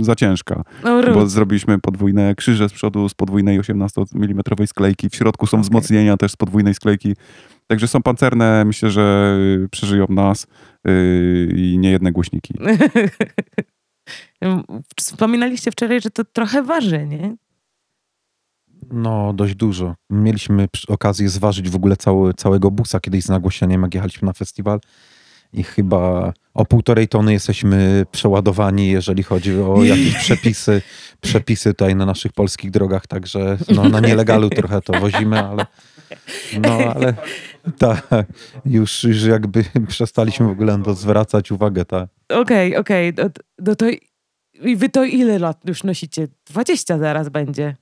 za 0.00 0.14
ciężka 0.14 0.62
no, 0.84 1.14
bo 1.14 1.26
zrobiliśmy 1.26 1.78
podwójne 1.78 2.34
krzyże 2.34 2.68
z 2.68 2.72
przodu 2.72 3.08
z 3.08 3.14
podwójnej 3.14 3.58
18 3.58 4.02
mm 4.14 4.66
sklejki. 4.66 5.08
W 5.10 5.14
środku 5.14 5.46
są 5.46 5.56
Okej. 5.56 5.62
wzmocnienia 5.62 6.16
też 6.16 6.32
z 6.32 6.36
podwójnej 6.36 6.74
sklejki. 6.74 7.14
Także 7.66 7.88
są 7.88 8.02
pancerne, 8.02 8.64
myślę, 8.64 8.90
że 8.90 9.36
y, 9.64 9.68
przeżyją 9.68 10.06
nas 10.08 10.46
yy, 10.84 11.52
i 11.56 11.78
nie 11.78 11.90
jedne 11.90 12.12
głośniki. 12.12 12.54
Wspominaliście 14.96 15.70
wczoraj, 15.70 16.00
że 16.00 16.10
to 16.10 16.24
trochę 16.24 16.62
waży, 16.62 17.06
nie? 17.06 17.36
No, 18.92 19.32
dość 19.32 19.54
dużo. 19.54 19.94
Mieliśmy 20.10 20.68
okazję 20.88 21.28
zważyć 21.28 21.70
w 21.70 21.76
ogóle 21.76 21.96
cały, 21.96 22.34
całego 22.34 22.70
busa 22.70 23.00
kiedyś 23.00 23.24
z 23.24 23.28
nagłośnieniem, 23.28 23.82
jak 23.82 23.94
jechaliśmy 23.94 24.26
na 24.26 24.32
festiwal. 24.32 24.80
I 25.52 25.62
chyba 25.62 26.32
o 26.54 26.64
półtorej 26.64 27.08
tony 27.08 27.32
jesteśmy 27.32 28.06
przeładowani, 28.12 28.88
jeżeli 28.90 29.22
chodzi 29.22 29.60
o 29.60 29.84
jakieś 29.84 30.14
przepisy, 30.14 30.82
przepisy 31.20 31.74
tutaj 31.74 31.96
na 31.96 32.06
naszych 32.06 32.32
polskich 32.32 32.70
drogach. 32.70 33.06
Także 33.06 33.58
no, 33.74 33.88
na 33.88 34.00
nielegalu 34.00 34.50
trochę 34.50 34.82
to 34.82 35.00
wozimy, 35.00 35.40
ale 35.40 35.66
no 36.60 36.70
ale 36.70 37.14
tak, 37.78 38.08
już, 38.64 39.04
już 39.04 39.22
jakby 39.22 39.64
przestaliśmy 39.88 40.46
w 40.46 40.50
ogóle 40.50 40.78
na 40.78 40.84
to 40.84 40.94
zwracać 40.94 41.52
uwagę, 41.52 41.84
tak. 41.84 42.08
Okej, 42.28 42.76
okej. 42.76 43.12
No, 43.16 43.24
no 43.58 43.74
to 43.74 43.86
i 44.62 44.76
wy 44.76 44.88
to 44.88 45.04
ile 45.04 45.38
lat 45.38 45.60
już 45.64 45.84
nosicie? 45.84 46.28
20 46.46 46.98
zaraz 46.98 47.28
będzie. 47.28 47.76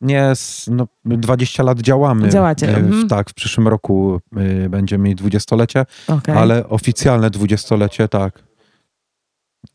Nie, 0.00 0.32
no, 0.66 0.86
20 1.04 1.62
lat 1.62 1.80
działamy. 1.80 2.28
Działacie, 2.28 2.68
E, 2.68 2.76
mhm. 2.76 3.06
W, 3.06 3.10
tak, 3.10 3.30
w 3.30 3.34
przyszłym 3.34 3.68
roku 3.68 4.20
y, 4.64 4.68
będziemy 4.68 5.04
mieć 5.04 5.18
dwudziestolecie. 5.18 5.86
Okej. 6.08 6.36
Ale 6.36 6.68
oficjalne 6.68 7.30
dwudziestolecie, 7.30 8.08
tak. 8.08 8.42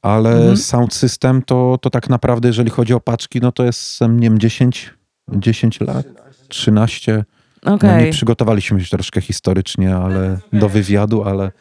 Ale 0.01 0.31
Mhm. 0.37 0.57
sound 0.57 0.93
system 0.93 1.41
to, 1.41 1.77
to 1.81 1.89
tak 1.89 2.09
naprawdę, 2.09 2.47
jeżeli 2.47 2.69
chodzi 2.69 2.93
o 2.93 2.99
paczki, 2.99 3.39
no 3.41 3.51
to 3.51 3.63
jest, 3.63 4.01
nie 4.01 4.29
wiem, 4.29 4.39
10, 4.39 4.93
10 5.31 5.79
lat, 5.81 6.05
13. 6.47 7.25
No 7.65 7.73
Okej. 7.73 8.05
nie 8.05 8.11
przygotowaliśmy 8.11 8.83
się 8.83 8.89
troszkę 8.89 9.21
historycznie, 9.21 9.95
ale 9.95 10.39
do 10.53 10.69
wywiadu, 10.69 11.23
ale 11.23 11.51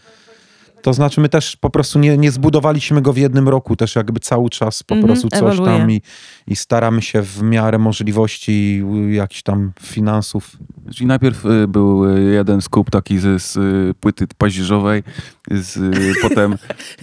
to 0.83 0.93
znaczy 0.95 1.21
my 1.21 1.29
też 1.29 1.57
po 1.57 1.71
prostu 1.71 1.99
nie, 1.99 2.17
nie 2.19 2.31
zbudowaliśmy 2.31 3.03
go 3.03 3.13
w 3.13 3.17
jednym 3.17 3.49
roku, 3.49 3.77
też 3.77 3.97
jakby 3.97 4.21
cały 4.21 4.51
czas 4.51 4.83
po 4.83 4.95
Mhm, 4.95 5.09
prostu 5.13 5.29
coś 5.29 5.39
ewoluuje. 5.55 5.79
tam 5.79 5.91
i, 5.91 6.03
i 6.47 6.57
staramy 6.57 7.03
się 7.03 7.23
w 7.23 7.43
miarę 7.43 7.79
możliwości 7.79 8.83
y, 9.09 9.13
jakichś 9.13 9.43
tam 9.43 9.73
finansów 9.83 10.57
Czyli 10.95 11.07
najpierw 11.07 11.47
y, 11.47 11.69
był 11.69 12.17
y, 12.17 12.21
jeden 12.21 12.61
skup 12.61 12.91
taki 12.91 13.19
z, 13.19 13.43
z 13.43 13.57
płyty 13.97 14.27
paździerzowej, 14.39 15.03
z, 15.51 15.79
potem, 16.29 16.57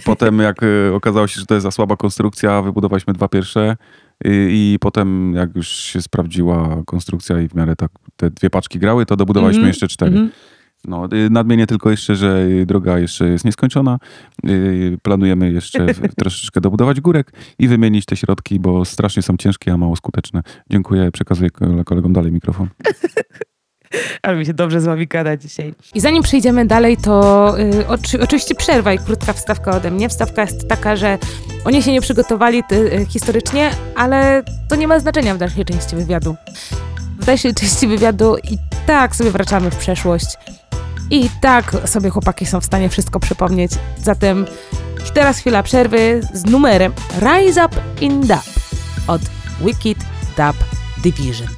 potem 0.04 0.38
jak 0.38 0.56
okazało 0.94 1.26
się, 1.26 1.40
że 1.40 1.46
to 1.46 1.54
jest 1.54 1.62
za 1.62 1.70
słaba 1.70 1.96
konstrukcja, 1.96 2.62
wybudowaliśmy 2.62 3.12
dwa 3.12 3.28
pierwsze 3.28 3.76
y, 4.26 4.48
i 4.50 4.76
potem 4.80 5.34
jak 5.34 5.56
już 5.56 5.68
się 5.68 6.02
sprawdziła 6.02 6.82
konstrukcja 6.86 7.40
i 7.40 7.48
w 7.48 7.54
miarę 7.54 7.76
tak 7.76 7.90
te 8.16 8.30
dwie 8.30 8.50
paczki 8.50 8.78
grały, 8.78 9.06
to 9.06 9.16
dobudowaliśmy 9.16 9.58
Mhm, 9.60 9.68
jeszcze 9.68 9.88
cztery. 9.88 10.10
Mhm. 10.10 10.30
No, 10.84 11.08
y, 11.12 11.30
nadmienię 11.30 11.66
tylko 11.66 11.90
jeszcze, 11.90 12.16
że 12.16 12.42
y, 12.42 12.66
droga 12.66 12.98
jeszcze 12.98 13.28
jest 13.28 13.44
nieskończona. 13.44 13.98
Y, 14.48 14.98
Planujemy 15.02 15.52
jeszcze 15.52 15.86
troszeczkę 16.20 16.60
dobudować 16.60 17.00
górek 17.00 17.32
i 17.58 17.68
wymienić 17.68 18.04
te 18.04 18.16
środki, 18.16 18.60
bo 18.60 18.84
strasznie 18.84 19.22
są 19.22 19.36
ciężkie, 19.36 19.72
a 19.72 19.76
mało 19.76 19.96
skuteczne. 19.96 20.42
Dziękuję, 20.70 21.10
przekazuję 21.12 21.50
kole- 21.50 21.84
kolegom 21.84 22.12
dalej 22.12 22.32
mikrofon. 22.32 22.68
Ale 24.22 24.36
mi 24.36 24.46
się 24.46 24.54
dobrze 24.54 24.80
z 24.80 24.84
wami 24.84 25.06
gada 25.06 25.36
dzisiaj. 25.36 25.74
I 25.94 26.00
zanim 26.00 26.22
przejdziemy 26.22 26.66
dalej, 26.66 26.96
to 26.96 27.54
y, 27.60 27.86
oczy, 27.86 28.22
oczywiście 28.22 28.54
przerwa 28.54 28.92
i 28.92 28.98
krótka 28.98 29.32
wstawka 29.32 29.76
ode 29.76 29.90
mnie. 29.90 30.08
Wstawka 30.08 30.42
jest 30.42 30.68
taka, 30.68 30.96
że 30.96 31.18
oni 31.64 31.82
się 31.82 31.92
nie 31.92 32.00
przygotowali 32.00 32.62
ty, 32.68 32.76
y, 32.76 33.06
historycznie, 33.06 33.70
ale 33.96 34.42
to 34.68 34.76
nie 34.76 34.88
ma 34.88 35.00
znaczenia 35.00 35.34
w 35.34 35.38
dalszej 35.38 35.64
części 35.64 35.96
wywiadu. 35.96 36.36
W 37.18 37.24
dalszej 37.24 37.54
części 37.54 37.86
wywiadu 37.86 38.36
i 38.50 38.58
tak 38.86 39.16
sobie 39.16 39.30
wracamy 39.30 39.70
w 39.70 39.76
przeszłość. 39.76 40.26
I 41.10 41.30
tak 41.40 41.76
sobie 41.84 42.10
chłopaki 42.10 42.46
są 42.46 42.60
w 42.60 42.64
stanie 42.64 42.88
wszystko 42.88 43.20
przypomnieć. 43.20 43.72
Zatem 44.02 44.46
teraz 45.18 45.38
chwila 45.38 45.62
przerwy 45.62 46.20
z 46.32 46.44
numerem 46.44 46.92
Rise 47.20 47.66
Up 47.66 47.76
in 48.00 48.20
Dub 48.20 48.42
od 49.06 49.22
Wicked 49.60 49.98
Dub 50.36 50.56
Division. 51.02 51.48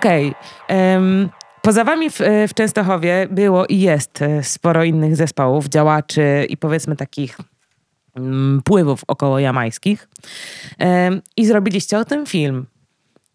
Okej. 0.00 0.34
em, 0.68 1.28
Poza 1.62 1.84
wami 1.84 2.10
w, 2.10 2.18
w 2.48 2.54
Częstochowie 2.54 3.28
było 3.30 3.66
i 3.66 3.80
jest 3.80 4.22
e, 4.22 4.42
sporo 4.42 4.84
innych 4.84 5.16
zespołów, 5.16 5.68
działaczy 5.68 6.46
i 6.48 6.56
powiedzmy 6.56 6.96
takich 6.96 7.38
mm, 8.16 8.62
pływów 8.64 9.02
około 9.06 9.38
jamańskich. 9.38 10.08
I 11.36 11.46
zrobiliście 11.46 11.98
o 11.98 12.04
tym 12.04 12.26
film, 12.26 12.66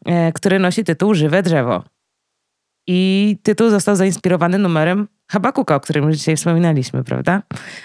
e, 0.06 0.32
który 0.32 0.60
nosi 0.60 0.84
tytuł 0.84 1.14
Żywe 1.14 1.44
drzewo. 1.44 1.84
I 2.88 3.38
tytuł 3.44 3.70
został 3.70 3.96
zainspirowany 3.96 4.58
numerem 4.58 5.08
Habakuka, 5.28 5.76
o 5.76 5.80
którym 5.80 6.08
już 6.08 6.18
dzisiaj 6.18 6.36
wspominaliśmy, 6.36 7.04
prawda? 7.04 7.42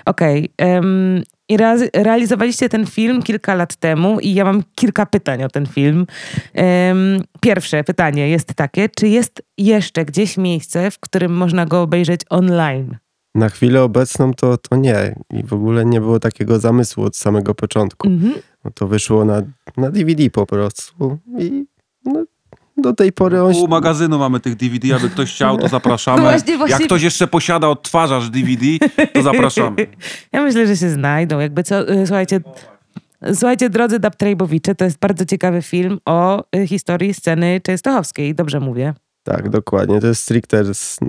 Okej. 0.06 0.52
em, 0.58 1.22
I 1.48 1.56
rea- 1.56 1.88
realizowaliście 1.94 2.68
ten 2.68 2.86
film 2.86 3.22
kilka 3.22 3.54
lat 3.54 3.76
temu 3.76 4.20
i 4.20 4.34
ja 4.34 4.44
mam 4.44 4.62
kilka 4.74 5.06
pytań 5.06 5.44
o 5.44 5.48
ten 5.48 5.66
film. 5.66 6.06
Em, 6.54 7.20
Pierwsze 7.40 7.84
pytanie 7.84 8.28
jest 8.28 8.54
takie, 8.54 8.88
czy 8.88 9.08
jest 9.08 9.42
jeszcze 9.58 10.04
gdzieś 10.04 10.36
miejsce, 10.36 10.90
w 10.90 10.98
którym 10.98 11.32
można 11.36 11.66
go 11.66 11.82
obejrzeć 11.82 12.20
online? 12.30 12.96
Na 13.34 13.48
chwilę 13.48 13.82
obecną 13.82 14.34
to, 14.34 14.56
to 14.58 14.76
nie. 14.76 15.14
I 15.30 15.42
w 15.44 15.52
ogóle 15.52 15.84
nie 15.84 16.00
było 16.00 16.20
takiego 16.20 16.58
zamysłu 16.58 17.04
od 17.04 17.16
samego 17.16 17.54
początku. 17.54 18.08
Mhm. 18.08 18.34
No 18.64 18.70
to 18.74 18.86
wyszło 18.86 19.24
na, 19.24 19.42
na 19.76 19.90
DVD 19.90 20.30
po 20.30 20.46
prostu. 20.46 21.18
I 21.38 21.64
no, 22.04 22.24
do 22.82 22.92
tej 22.92 23.12
pory 23.12 23.42
on... 23.42 23.54
U 23.54 23.68
magazynu 23.68 24.18
mamy 24.18 24.40
tych 24.40 24.56
DVD, 24.56 24.96
aby 24.96 25.10
ktoś 25.10 25.32
chciał, 25.34 25.58
to 25.58 25.68
zapraszamy. 25.68 26.22
No 26.22 26.30
właśnie, 26.30 26.58
właśnie- 26.58 26.72
Jak 26.76 26.82
ktoś 26.82 27.02
jeszcze 27.02 27.26
posiada 27.26 27.68
odtwarzacz 27.68 28.28
DVD, 28.28 28.66
to 29.14 29.22
zapraszamy. 29.22 29.76
Ja 30.32 30.42
myślę, 30.42 30.66
że 30.66 30.76
się 30.76 30.90
znajdą. 30.90 31.38
Jakby 31.40 31.62
co, 31.62 31.90
y, 31.92 32.06
słuchajcie, 32.06 32.40
słuchajcie, 33.34 33.70
drodzy 33.70 33.98
Dabtrejbowicze, 33.98 34.74
to 34.74 34.84
jest 34.84 34.98
bardzo 34.98 35.24
ciekawy 35.24 35.62
film 35.62 35.98
o 36.04 36.44
y, 36.56 36.66
historii 36.66 37.14
sceny 37.14 37.60
częstochowskiej. 37.64 38.34
Dobrze 38.34 38.60
mówię. 38.60 38.94
Tak, 39.36 39.48
dokładnie. 39.48 40.00
To 40.00 40.06
jest 40.06 40.22
stricte 40.22 40.62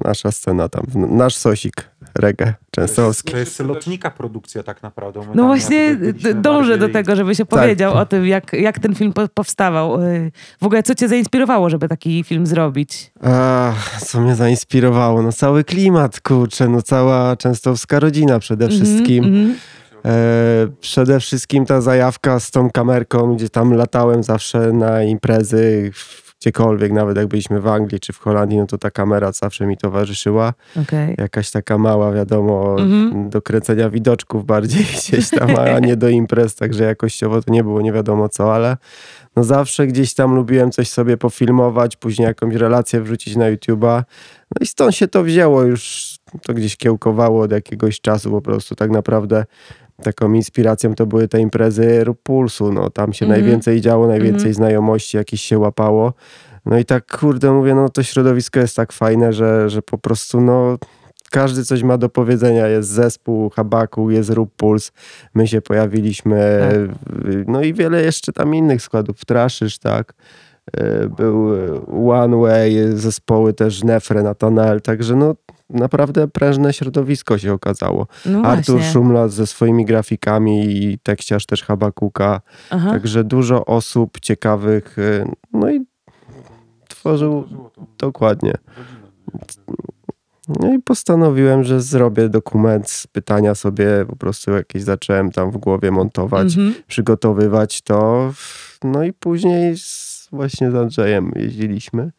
nasza 0.06 0.32
scena 0.32 0.70
tam. 0.70 0.86
Nasz 0.96 1.36
sosik 1.36 1.74
reggae 2.16 2.54
częstochowski. 2.72 3.32
To 3.32 3.38
jest 3.38 3.60
lotnika 3.60 4.12
produkcja 4.12 4.64
tak 4.64 4.84
naprawdę. 4.84 5.20
My 5.20 5.36
No 5.36 5.46
właśnie 5.46 5.98
dążę 6.36 6.78
do 6.78 6.90
tego, 6.90 7.16
żeby 7.16 7.36
się 7.36 7.46
Tak. 7.46 7.60
powiedział 7.60 7.94
o 7.94 8.06
tym, 8.06 8.28
jak, 8.28 8.54
jak 8.54 8.80
ten 8.80 8.96
film 8.96 9.14
po, 9.14 9.28
powstawał. 9.28 10.02
Y, 10.04 10.32
W 10.62 10.66
ogóle, 10.66 10.84
co 10.84 10.96
cię 10.96 11.08
zainspirowało, 11.08 11.70
żeby 11.70 11.88
taki 11.88 12.24
film 12.24 12.46
zrobić? 12.46 13.12
Ach, 13.24 14.02
co 14.06 14.22
mnie 14.22 14.36
zainspirowało? 14.36 15.22
No 15.22 15.32
cały 15.32 15.64
klimat, 15.64 16.20
kurczę, 16.20 16.68
no 16.70 16.82
cała 16.82 17.36
częstochowska 17.36 18.00
rodzina 18.00 18.40
przede 18.40 18.70
wszystkim. 18.70 19.24
Mhm, 19.24 19.42
mhm. 19.42 19.60
E, 20.06 20.68
przede 20.82 21.20
wszystkim 21.20 21.66
ta 21.66 21.82
zajawka 21.82 22.40
z 22.40 22.52
tą 22.52 22.70
kamerką, 22.72 23.36
gdzie 23.36 23.50
tam 23.50 23.74
latałem 23.74 24.24
zawsze 24.24 24.72
na 24.74 25.04
imprezy, 25.04 25.92
gdziekolwiek, 26.42 26.92
nawet 26.92 27.18
jak 27.18 27.28
byliśmy 27.28 27.62
w 27.62 27.68
Anglii 27.68 28.00
czy 28.00 28.14
w 28.14 28.20
Holandii, 28.20 28.58
no 28.58 28.66
to 28.68 28.78
ta 28.78 28.92
kamera 28.92 29.32
zawsze 29.32 29.66
mi 29.66 29.78
towarzyszyła. 29.78 30.54
Okej. 30.82 31.16
Jakaś 31.18 31.52
taka 31.52 31.78
mała, 31.78 32.12
wiadomo, 32.12 32.76
Mhm. 32.80 33.30
do 33.30 33.42
kręcenia 33.42 33.90
widoczków 33.90 34.46
bardziej 34.46 34.84
gdzieś 34.98 35.30
tam, 35.30 35.50
a 35.56 35.80
nie 35.88 35.96
do 35.96 36.10
imprez, 36.10 36.56
także 36.56 36.84
jakościowo 36.84 37.42
to 37.42 37.52
nie 37.54 37.64
było 37.64 37.82
nie 37.82 37.94
wiadomo 37.94 38.30
co, 38.30 38.56
ale 38.56 38.78
no 39.36 39.44
zawsze 39.44 39.88
gdzieś 39.88 40.14
tam 40.14 40.36
lubiłem 40.36 40.72
coś 40.72 40.90
sobie 40.90 41.18
pofilmować, 41.18 41.96
później 41.96 42.26
jakąś 42.26 42.56
relację 42.56 43.02
wrzucić 43.02 43.36
na 43.36 43.46
YouTube'a. 43.56 44.04
No 44.56 44.58
i 44.62 44.66
stąd 44.66 44.96
się 44.96 45.08
to 45.08 45.24
wzięło, 45.24 45.64
już 45.64 46.12
to 46.44 46.54
gdzieś 46.54 46.78
kiełkowało 46.78 47.42
od 47.44 47.52
jakiegoś 47.52 48.02
czasu 48.02 48.32
po 48.32 48.42
prostu. 48.42 48.76
Tak 48.76 48.92
naprawdę 48.92 49.46
taką 50.02 50.34
inspiracją 50.34 50.96
to 50.96 51.06
były 51.06 51.28
te 51.28 51.40
imprezy 51.40 52.04
Pulsu, 52.24 52.72
no 52.74 52.90
tam 52.90 53.14
się 53.14 53.26
Mhm. 53.26 53.42
najwięcej 53.42 53.82
działo, 53.82 54.08
najwięcej 54.08 54.36
Mhm. 54.50 54.54
znajomości 54.54 55.18
jakieś 55.18 55.42
się 55.42 55.60
łapało. 55.60 56.14
No 56.66 56.78
i 56.78 56.86
tak 56.86 57.18
kurde 57.20 57.52
mówię, 57.52 57.76
no 57.76 57.90
to 57.90 58.04
środowisko 58.04 58.60
jest 58.60 58.76
tak 58.76 58.92
fajne, 58.94 59.34
że, 59.34 59.70
że 59.70 59.82
po 59.82 59.98
prostu 59.98 60.42
no 60.42 60.78
każdy 61.32 61.64
coś 61.66 61.84
ma 61.84 61.98
do 61.98 62.10
powiedzenia. 62.10 62.68
Jest 62.68 62.90
zespół 62.90 63.50
Habaku, 63.50 64.12
jest 64.12 64.30
Rób 64.30 64.56
Puls. 64.58 64.92
My 65.34 65.48
się 65.48 65.62
pojawiliśmy. 65.62 66.38
w- 67.10 67.44
No 67.48 67.62
i 67.62 67.74
wiele 67.74 68.02
jeszcze 68.04 68.34
tam 68.34 68.56
innych 68.56 68.82
składów. 68.82 69.26
Traszysz, 69.26 69.80
tak. 69.80 70.14
E, 70.78 71.08
Był 71.08 71.50
One 72.10 72.38
Way, 72.38 72.76
zespoły 72.98 73.54
też 73.54 73.84
Nefre, 73.84 74.24
Natanel. 74.24 74.82
Także 74.82 75.16
no 75.16 75.36
naprawdę 75.74 76.28
prężne 76.28 76.74
środowisko 76.74 77.38
się 77.38 77.54
okazało. 77.54 78.08
No 78.26 78.42
Artur. 78.42 78.84
Szumlat 78.84 79.32
ze 79.32 79.48
swoimi 79.48 79.86
grafikami 79.86 80.66
i 80.84 81.00
tekściarz 81.00 81.46
też 81.46 81.64
Habakuka. 81.64 82.42
Aha. 82.70 82.90
Także 82.90 83.24
dużo 83.24 83.66
osób 83.66 84.20
ciekawych. 84.20 85.00
e, 85.00 85.32
No 85.54 85.72
i 85.72 85.86
tworzył 86.88 87.44
dokładnie. 87.98 88.54
No 90.60 90.74
i 90.74 90.80
postanowiłem, 90.80 91.64
że 91.64 91.82
zrobię 91.82 92.30
dokument 92.30 92.90
z 92.90 93.08
pytania 93.08 93.56
sobie, 93.56 94.06
po 94.08 94.16
prostu 94.16 94.52
jakieś 94.52 94.82
zacząłem 94.84 95.32
tam 95.32 95.52
w 95.52 95.58
głowie 95.58 95.92
montować, 95.92 96.48
Mhm. 96.58 96.74
przygotowywać 96.88 97.82
to. 97.82 98.32
No 98.84 99.04
i 99.04 99.14
później 99.14 99.78
z, 99.78 100.28
właśnie 100.32 100.72
z 100.72 100.76
Andrzejem 100.76 101.32
jeździliśmy 101.36 102.12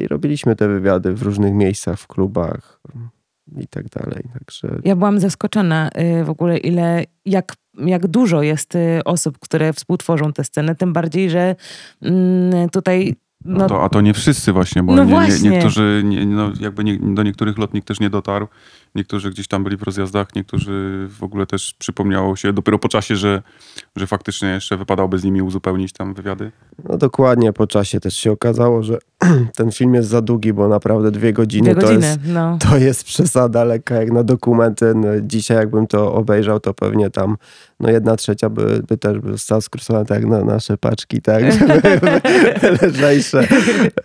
i 0.00 0.08
robiliśmy 0.08 0.56
te 0.56 0.68
wywiady 0.68 1.14
w 1.14 1.22
różnych 1.22 1.54
miejscach, 1.54 1.98
w 1.98 2.06
klubach 2.06 2.80
i 3.60 3.66
tak 3.66 3.88
dalej. 3.88 4.24
Także 4.32 4.68
Ja 4.84 4.96
byłam 4.96 5.20
zaskoczona 5.20 5.90
y, 6.20 6.24
w 6.24 6.30
ogóle, 6.30 6.58
ile, 6.58 7.04
jak, 7.24 7.54
jak 7.78 8.06
dużo 8.06 8.42
jest 8.42 8.74
y, 8.74 9.00
osób, 9.04 9.38
które 9.38 9.72
współtworzą 9.72 10.32
tę 10.32 10.44
scenę, 10.44 10.74
tym 10.74 10.92
bardziej, 10.92 11.30
że 11.30 11.56
mm, 12.02 12.70
tutaj 12.70 13.16
no, 13.44 13.58
No 13.58 13.66
to, 13.66 13.84
a 13.84 13.88
to 13.88 14.00
nie 14.00 14.14
wszyscy 14.14 14.52
właśnie, 14.52 14.82
bo 14.82 14.94
No 14.94 15.04
nie, 15.04 15.28
nie, 15.42 15.50
niektórzy, 15.50 16.02
nie, 16.04 16.26
no 16.26 16.52
jakby 16.60 16.84
nie, 16.84 16.98
do 16.98 17.22
niektórych 17.22 17.58
lotnik 17.58 17.84
też 17.84 18.00
nie 18.00 18.10
dotarł, 18.10 18.46
niektórzy 18.94 19.30
gdzieś 19.30 19.48
tam 19.48 19.64
byli 19.64 19.76
w 19.76 19.82
rozjazdach, 19.82 20.34
niektórzy 20.36 21.06
w 21.18 21.22
ogóle 21.22 21.46
też 21.46 21.74
przypomniało 21.78 22.36
się 22.36 22.52
dopiero 22.52 22.78
po 22.78 22.88
czasie, 22.88 23.16
że, 23.16 23.42
że 23.96 24.06
faktycznie 24.06 24.48
jeszcze 24.48 24.76
wypadałoby 24.76 25.18
z 25.18 25.24
nimi 25.24 25.42
uzupełnić 25.42 25.92
tam 25.92 26.14
wywiady. 26.14 26.52
no 26.88 26.98
dokładnie 26.98 27.52
po 27.52 27.66
czasie 27.66 28.00
też 28.00 28.16
się 28.16 28.32
okazało, 28.32 28.82
że 28.82 28.98
ten 29.56 29.72
film 29.72 29.94
jest 29.94 30.08
za 30.08 30.20
długi, 30.22 30.52
bo 30.52 30.68
naprawdę 30.68 31.10
dwie 31.10 31.32
godziny, 31.32 31.72
dwie 31.72 31.80
to 31.80 31.86
godziny. 31.86 32.06
jest 32.06 32.20
No. 32.26 32.58
To 32.70 32.76
jest 32.76 33.04
przesada 33.04 33.64
lekka 33.64 33.94
jak 33.94 34.12
na 34.12 34.24
dokumenty. 34.24 34.92
No, 34.94 35.08
dzisiaj 35.22 35.56
jakbym 35.56 35.86
to 35.86 36.14
obejrzał, 36.14 36.60
to 36.60 36.74
pewnie 36.74 37.10
tam 37.10 37.36
no 37.82 37.90
jedna 37.90 38.16
trzecia 38.16 38.50
by, 38.50 38.82
by 38.88 38.96
też 38.96 39.18
by 39.18 39.32
została 39.32 39.60
skrócona 39.60 40.04
tak 40.04 40.20
jak 40.20 40.30
na 40.30 40.44
nasze 40.44 40.78
paczki, 40.78 41.22
tak, 41.22 41.44
żeby 41.52 41.80
były 41.80 42.20
lżejsze. 42.92 43.40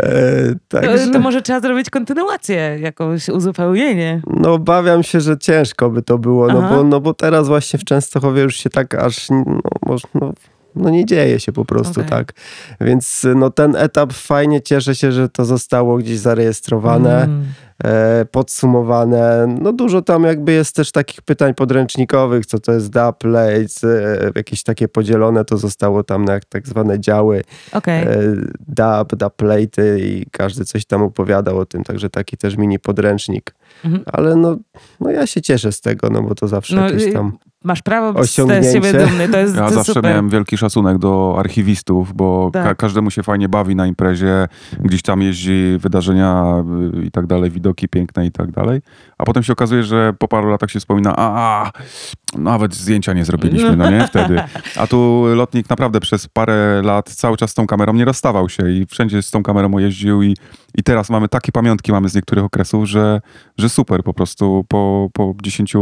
E, 0.03 0.55
To, 0.67 0.79
także, 0.81 1.11
to 1.11 1.19
może 1.19 1.41
trzeba 1.41 1.59
zrobić 1.59 1.89
kontynuację, 1.89 2.77
jakąś 2.81 3.29
uzupełnienie. 3.29 4.21
no 4.27 4.59
obawiam 4.77 5.03
się, 5.03 5.21
że 5.21 5.37
ciężko 5.37 5.89
by 5.89 6.01
to 6.01 6.17
było, 6.17 6.47
no 6.47 6.69
bo, 6.69 6.83
no 6.83 7.01
bo 7.01 7.13
teraz 7.13 7.47
właśnie 7.47 7.79
w 7.79 7.83
Częstochowie 7.83 8.41
już 8.41 8.55
się 8.57 8.69
tak 8.69 8.95
aż, 8.95 9.29
no, 9.29 9.59
może, 9.85 10.07
no, 10.13 10.33
no 10.75 10.89
nie 10.89 11.05
dzieje 11.05 11.39
się 11.39 11.51
po 11.51 11.65
prostu 11.65 12.01
Okej. 12.01 12.09
tak. 12.09 12.33
Więc 12.81 13.25
no 13.35 13.49
ten 13.49 13.75
etap 13.75 14.13
fajnie, 14.13 14.61
cieszę 14.61 14.95
się, 14.95 15.11
że 15.11 15.29
to 15.29 15.45
zostało 15.45 15.97
gdzieś 15.97 16.19
zarejestrowane. 16.19 17.23
Mm. 17.23 17.45
e, 17.83 18.25
podsumowane. 18.31 19.55
No 19.61 19.73
dużo 19.73 20.01
tam 20.01 20.23
jakby 20.23 20.51
jest 20.51 20.75
też 20.75 20.91
takich 20.91 21.21
pytań 21.21 21.53
podręcznikowych, 21.53 22.45
co 22.45 22.59
to 22.59 22.73
jest 22.73 22.91
plates, 23.19 23.83
e, 23.83 24.31
jakieś 24.35 24.63
takie 24.63 24.87
podzielone, 24.87 25.45
to 25.45 25.57
zostało 25.57 26.03
tam 26.03 26.25
na 26.25 26.39
tak 26.49 26.67
zwane 26.67 26.99
działy 26.99 27.43
Okej. 27.73 28.03
e, 28.03 28.07
dub, 28.67 29.15
dub 29.15 29.35
platey 29.35 30.01
i 30.01 30.25
każdy 30.31 30.65
coś 30.65 30.85
tam 30.85 31.03
opowiadał 31.03 31.59
o 31.59 31.65
tym, 31.65 31.83
także 31.83 32.09
taki 32.09 32.37
też 32.37 32.57
mini 32.57 32.79
podręcznik. 32.79 33.53
Mhm. 33.85 34.03
Ale 34.13 34.35
no, 34.35 34.57
no 34.99 35.09
ja 35.11 35.27
się 35.27 35.41
cieszę 35.41 35.71
z 35.71 35.81
tego, 35.81 36.09
no 36.09 36.21
bo 36.23 36.35
to 36.35 36.47
zawsze 36.47 36.75
No, 36.75 36.81
jakieś 36.81 37.03
y, 37.03 37.11
tam... 37.13 37.37
Masz 37.63 37.81
prawo 37.81 38.13
być 38.19 38.29
z 38.31 38.33
siebie 38.73 38.93
dumny. 38.93 39.29
To 39.29 39.37
jest, 39.37 39.55
Ja 39.55 39.67
to 39.69 39.73
zawsze 39.73 39.93
super. 39.93 40.11
miałem 40.11 40.29
wielki 40.29 40.57
szacunek 40.57 40.97
do 40.97 41.35
archiwistów, 41.39 42.13
bo 42.13 42.49
Tak. 42.53 42.63
ka- 42.63 42.75
każdemu 42.75 43.11
się 43.11 43.23
fajnie 43.23 43.49
bawi 43.49 43.75
na 43.75 43.87
imprezie, 43.87 44.47
gdzieś 44.79 45.01
tam 45.01 45.21
jeździ 45.21 45.77
wydarzenia 45.79 46.53
y, 46.97 47.05
i 47.05 47.11
tak 47.11 47.27
dalej, 47.27 47.51
widoki 47.51 47.87
piękne 47.87 48.25
i 48.25 48.31
tak 48.31 48.51
dalej. 48.51 48.81
A 49.17 49.23
potem 49.25 49.43
się 49.43 49.53
okazuje, 49.53 49.83
że 49.83 50.13
po 50.19 50.27
paru 50.27 50.49
latach 50.49 50.71
się 50.71 50.79
wspomina, 50.79 51.13
a, 51.17 51.71
nawet 52.37 52.75
zdjęcia 52.75 53.13
nie 53.13 53.25
zrobiliśmy, 53.25 53.75
no 53.75 53.91
nie, 53.91 54.07
wtedy. 54.07 54.41
A 54.77 54.87
tu 54.87 55.23
lotnik 55.35 55.69
naprawdę 55.69 55.99
przez 55.99 56.27
parę 56.27 56.81
lat 56.83 57.09
cały 57.09 57.37
czas 57.37 57.51
z 57.51 57.53
tą 57.53 57.67
kamerą 57.67 57.93
nie 57.93 58.05
rozstawał 58.05 58.49
się 58.49 58.69
i 58.71 58.85
wszędzie 58.85 59.21
z 59.21 59.31
tą 59.31 59.43
kamerą 59.43 59.77
jeździł 59.77 60.23
i, 60.23 60.35
i 60.75 60.83
teraz 60.83 61.09
mamy 61.09 61.27
takie 61.27 61.51
pamiątki 61.51 61.91
mamy 61.91 62.09
z 62.09 62.15
niektórych 62.15 62.43
okresów, 62.45 62.85
że, 62.85 63.21
że 63.57 63.66
super 63.69 64.03
po 64.03 64.13
prostu 64.13 64.65
po, 64.67 65.09
po 65.13 65.35
10, 65.43 65.73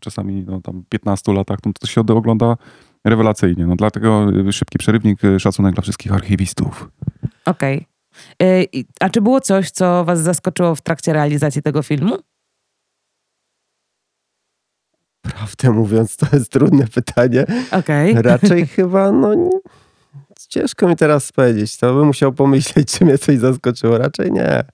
czasami 0.00 0.44
no, 0.46 0.60
tam 0.60 0.84
15 0.88 1.32
latach, 1.32 1.58
no, 1.66 1.72
to 1.80 1.86
się 1.86 2.00
ogląda 2.00 2.56
rewelacyjnie. 3.04 3.66
No, 3.66 3.76
dlatego 3.76 4.26
y, 4.48 4.52
szybki 4.52 4.78
przerywnik, 4.78 5.24
y, 5.24 5.40
szacunek 5.40 5.74
dla 5.74 5.82
wszystkich 5.82 6.12
archiwistów. 6.12 6.90
Okej. 7.44 7.86
Y, 8.42 8.66
i- 8.72 8.84
A 9.00 9.10
czy 9.10 9.20
było 9.20 9.40
coś, 9.40 9.70
co 9.70 10.04
was 10.04 10.20
zaskoczyło 10.20 10.74
w 10.74 10.80
trakcie 10.80 11.12
realizacji 11.12 11.62
tego 11.62 11.82
filmu? 11.82 12.16
Prawdę 15.22 15.70
mówiąc, 15.70 16.16
to 16.16 16.26
jest 16.32 16.50
trudne 16.52 16.86
pytanie. 16.86 17.44
Okej. 17.70 18.14
Raczej 18.22 18.66
chyba, 18.76 19.12
no... 19.12 19.50
ciężko 20.48 20.88
mi 20.88 20.96
teraz 20.96 21.32
powiedzieć. 21.32 21.76
To 21.76 21.94
bym 21.94 22.06
musiał 22.06 22.32
pomyśleć, 22.32 22.88
czy 22.92 23.04
mnie 23.04 23.18
coś 23.18 23.38
zaskoczyło. 23.38 23.98
Raczej 23.98 24.32
nie. 24.32 24.64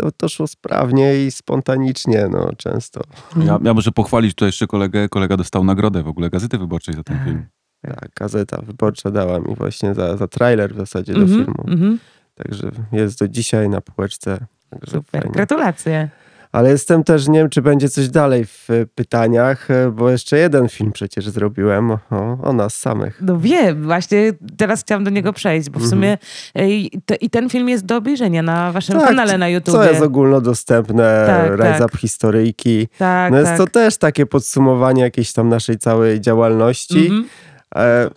To, 0.00 0.10
to 0.12 0.28
szło 0.28 0.46
sprawnie 0.46 1.26
i 1.26 1.30
spontanicznie, 1.30 2.28
no 2.30 2.50
często. 2.56 3.00
Ja, 3.46 3.58
ja 3.62 3.74
muszę 3.74 3.92
pochwalić 3.92 4.34
tutaj 4.34 4.48
jeszcze 4.48 4.66
kolegę. 4.66 5.08
Kolega 5.08 5.36
dostał 5.36 5.64
nagrodę 5.64 6.02
w 6.02 6.08
ogóle 6.08 6.30
Gazety 6.30 6.58
Wyborczej 6.58 6.94
za 6.94 7.02
ten 7.02 7.16
Tak. 7.16 7.26
film. 7.26 7.46
Tak, 7.82 8.08
gazeta 8.16 8.62
wyborcza 8.62 9.10
dała 9.10 9.40
mi 9.40 9.54
właśnie 9.54 9.94
za, 9.94 10.16
za 10.16 10.28
trailer 10.28 10.74
w 10.74 10.76
zasadzie 10.78 11.12
do 11.14 11.20
Mhm, 11.20 11.44
filmu. 11.44 11.64
mhm. 11.68 11.98
Także 12.34 12.70
jest 12.92 13.18
do 13.20 13.28
dzisiaj 13.28 13.68
na 13.68 13.80
półeczce. 13.80 14.38
Także 14.70 14.90
Super, 14.92 15.20
fajnie. 15.22 15.34
gratulacje. 15.34 16.08
Ale 16.52 16.70
jestem 16.70 17.04
też, 17.04 17.28
nie 17.28 17.38
wiem, 17.38 17.50
czy 17.50 17.62
będzie 17.62 17.88
coś 17.88 18.08
dalej 18.08 18.44
w 18.46 18.70
e, 18.70 18.86
pytaniach, 18.86 19.70
e, 19.70 19.90
bo 19.90 20.10
jeszcze 20.10 20.38
jeden 20.38 20.68
film 20.68 20.92
przecież 20.92 21.28
zrobiłem 21.28 21.90
o, 21.90 21.98
o 22.42 22.52
nas 22.52 22.74
samych. 22.76 23.18
No 23.22 23.38
wiem, 23.38 23.82
właśnie 23.84 24.32
teraz 24.56 24.80
chciałam 24.80 25.04
do 25.04 25.10
niego 25.10 25.32
przejść, 25.32 25.70
bo 25.70 25.78
w 25.78 25.82
Mhm. 25.82 25.90
sumie 25.90 26.18
ej, 26.54 26.90
to, 27.06 27.14
i 27.20 27.30
ten 27.30 27.50
film 27.50 27.68
jest 27.68 27.84
do 27.84 27.96
obejrzenia 27.96 28.42
na 28.42 28.72
waszym 28.72 28.98
Tak, 28.98 29.08
kanale 29.08 29.38
na 29.38 29.48
YouTube. 29.48 29.74
Co 29.74 29.84
jest 29.90 30.02
ogólnodostępne, 30.02 31.24
Tak, 31.26 31.50
Rise 31.60 31.78
tak. 31.78 31.80
Up 31.88 31.98
historyjki. 31.98 32.88
Tak, 32.98 33.32
No 33.32 33.38
jest 33.38 33.50
tak. 33.50 33.58
to 33.58 33.66
też 33.66 33.96
takie 33.96 34.26
podsumowanie 34.26 35.02
jakiejś 35.02 35.32
tam 35.32 35.48
naszej 35.48 35.78
całej 35.78 36.20
działalności. 36.20 36.98
Mhm. 36.98 37.28
E, 37.74 38.10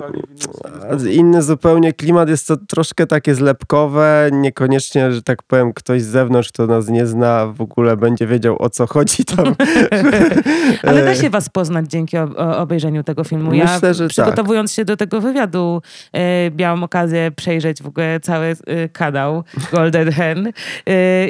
inny 1.11 1.41
zupełnie 1.41 1.93
klimat 1.93 2.29
jest 2.29 2.47
to 2.47 2.57
troszkę 2.57 3.07
takie 3.07 3.35
zlepkowe, 3.35 4.29
niekoniecznie, 4.31 5.11
że 5.11 5.23
tak 5.23 5.43
powiem, 5.43 5.73
ktoś 5.73 6.01
z 6.01 6.07
zewnątrz, 6.07 6.49
kto 6.49 6.67
nas 6.67 6.87
nie 6.87 7.05
zna, 7.05 7.45
w 7.47 7.61
ogóle 7.61 7.97
będzie 7.97 8.27
wiedział 8.27 8.61
o 8.61 8.69
co 8.69 8.87
chodzi 8.87 9.25
tam. 9.25 9.55
Ale 10.87 11.05
da 11.05 11.15
się 11.15 11.29
was 11.29 11.49
poznać 11.49 11.85
dzięki 11.87 12.17
obejrzeniu 12.57 13.03
tego 13.03 13.23
filmu. 13.23 13.53
Ja 13.53 13.73
Myślę, 13.73 13.93
że 13.93 14.03
tak. 14.03 14.11
przygotowując 14.11 14.73
się 14.73 14.85
do 14.85 14.97
tego 14.97 15.21
wywiadu, 15.21 15.81
e, 16.13 16.51
miałam 16.51 16.83
okazję 16.83 17.31
przejrzeć 17.31 17.83
w 17.83 17.87
ogóle 17.87 18.19
cały 18.19 18.45
e, 18.45 18.89
kanał 18.89 19.43
Golden 19.71 20.11
Hen 20.11 20.47
e, 20.47 20.51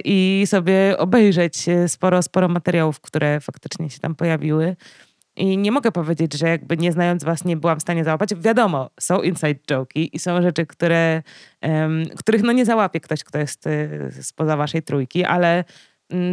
i 0.04 0.44
sobie 0.46 0.96
obejrzeć 0.98 1.66
sporo, 1.88 2.22
sporo 2.22 2.48
materiałów, 2.48 3.00
które 3.00 3.40
faktycznie 3.40 3.90
się 3.90 4.00
tam 4.00 4.16
pojawiły. 4.16 4.76
I 5.41 5.58
nie 5.58 5.71
mogę 5.71 5.91
powiedzieć, 5.91 6.34
że 6.34 6.49
jakby 6.49 6.77
nie 6.77 6.91
znając 6.91 7.23
was 7.23 7.45
nie 7.45 7.58
byłam 7.58 7.80
w 7.80 7.82
stanie 7.82 8.04
załapać. 8.04 8.36
Wiadomo, 8.36 8.89
są 8.99 9.21
inside 9.21 9.60
joki 9.71 10.15
i 10.15 10.19
są 10.19 10.41
rzeczy, 10.41 10.65
które, 10.65 11.23
em, 11.62 12.04
których 12.17 12.43
no 12.43 12.51
nie 12.51 12.65
załapie 12.65 12.99
ktoś, 12.99 13.23
kto 13.23 13.39
jest 13.39 13.67
e, 13.67 14.12
spoza 14.23 14.58
waszej 14.58 14.84
trójki, 14.84 15.23
ale 15.23 15.63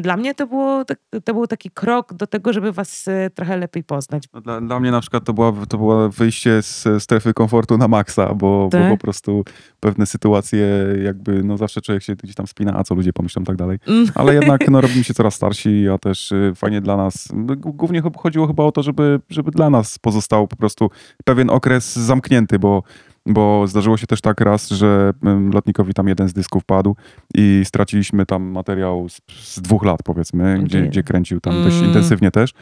dla 0.03 0.17
mnie 0.17 0.35
to, 0.35 0.47
było, 0.47 0.85
tak- 0.85 0.99
to 1.25 1.35
był 1.35 1.47
taki 1.47 1.71
krok 1.71 2.15
do 2.15 2.27
tego, 2.27 2.53
żeby 2.53 2.73
was 2.73 3.09
e, 3.09 3.31
trochę 3.31 3.57
lepiej 3.57 3.85
poznać. 3.85 4.23
No 4.35 4.41
Dla, 4.41 4.61
dla 4.61 4.81
mnie 4.81 4.91
na 4.91 5.01
przykład 5.01 5.25
to 5.25 5.33
była, 5.33 5.53
to 5.69 5.79
było 5.79 6.09
wyjście 6.09 6.63
z 6.63 6.89
strefy 7.03 7.35
komfortu 7.35 7.79
na 7.79 7.89
maksa, 7.89 8.27
bo, 8.35 8.35
bo 8.65 8.69
Tak? 8.71 8.91
po 8.91 8.97
prostu 8.99 9.45
pewne 9.81 10.07
sytuacje 10.07 10.67
jakby, 11.05 11.45
no 11.45 11.57
zawsze 11.57 11.81
człowiek 11.81 12.03
się 12.03 12.15
gdzieś 12.17 12.35
tam 12.35 12.47
spina, 12.47 12.75
a 12.79 12.85
co 12.85 12.95
ludzie 12.95 13.13
pomyślą 13.13 13.45
tak 13.45 13.57
dalej. 13.57 13.79
Mm. 13.87 14.07
Ale 14.15 14.35
jednak 14.35 14.69
no, 14.71 14.81
robimy 14.87 15.05
się 15.05 15.15
coraz 15.15 15.35
starsi, 15.35 15.89
a 15.89 15.99
też 15.99 16.33
y, 16.33 16.53
fajnie 16.57 16.81
dla 16.81 16.97
nas. 16.97 17.29
no, 17.35 17.57
Głównie 17.57 18.03
ch- 18.03 18.17
chodziło 18.23 18.47
chyba 18.47 18.65
o 18.65 18.73
to, 18.73 18.83
żeby, 18.83 19.21
żeby 19.31 19.51
dla 19.51 19.71
nas 19.71 19.99
pozostał 19.99 20.49
po 20.49 20.57
prostu 20.57 20.91
pewien 21.25 21.51
okres 21.51 21.97
zamknięty, 21.97 22.59
bo, 22.59 22.83
bo 23.29 23.67
zdarzyło 23.67 23.97
się 23.97 24.07
też 24.07 24.21
tak 24.21 24.41
raz, 24.41 24.69
że 24.69 25.13
lotnikowi 25.53 25.95
tam 25.95 26.09
jeden 26.09 26.29
z 26.29 26.33
dysków 26.33 26.65
padł 26.65 26.97
i 27.35 27.63
straciliśmy 27.65 28.27
tam 28.27 28.43
materiał 28.43 29.09
z, 29.09 29.21
z 29.31 29.61
dwóch 29.61 29.85
lat 29.85 30.01
powiedzmy, 30.05 30.59
gdzie, 30.63 30.83
gdzie 30.83 31.03
kręcił 31.03 31.41
tam 31.41 31.63
dość 31.65 31.77
Mm. 31.77 31.89
intensywnie 31.89 32.31
też. 32.31 32.53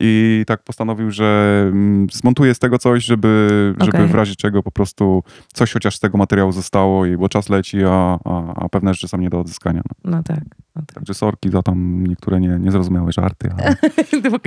I 0.00 0.44
tak 0.46 0.62
postanowił, 0.62 1.10
że 1.10 1.60
mm, 1.68 2.06
zmontuje 2.12 2.54
z 2.54 2.58
tego 2.58 2.78
coś, 2.78 3.04
żeby, 3.04 3.74
żeby 3.80 3.98
Okej. 3.98 4.08
w 4.08 4.14
razie 4.14 4.36
czego 4.36 4.62
po 4.62 4.70
prostu 4.70 5.22
coś 5.52 5.72
chociaż 5.72 5.96
z 5.96 6.00
tego 6.00 6.18
materiału 6.18 6.52
zostało, 6.52 7.06
i 7.06 7.16
bo 7.16 7.28
czas 7.28 7.48
leci, 7.48 7.78
a, 7.84 8.18
a, 8.24 8.54
a 8.64 8.68
pewne 8.68 8.94
rzeczy 8.94 9.08
są 9.08 9.18
nie 9.18 9.30
do 9.30 9.40
odzyskania. 9.40 9.82
No. 10.04 10.10
No 10.10 10.22
tak. 10.22 10.44
No 10.76 10.82
tak. 10.86 10.94
Także 10.94 11.14
sorki 11.14 11.50
za 11.50 11.62
tam 11.62 12.06
niektóre 12.06 12.40
nie, 12.40 12.58
niezrozumiałe 12.60 13.12
żarty, 13.12 13.50
ale 13.58 13.76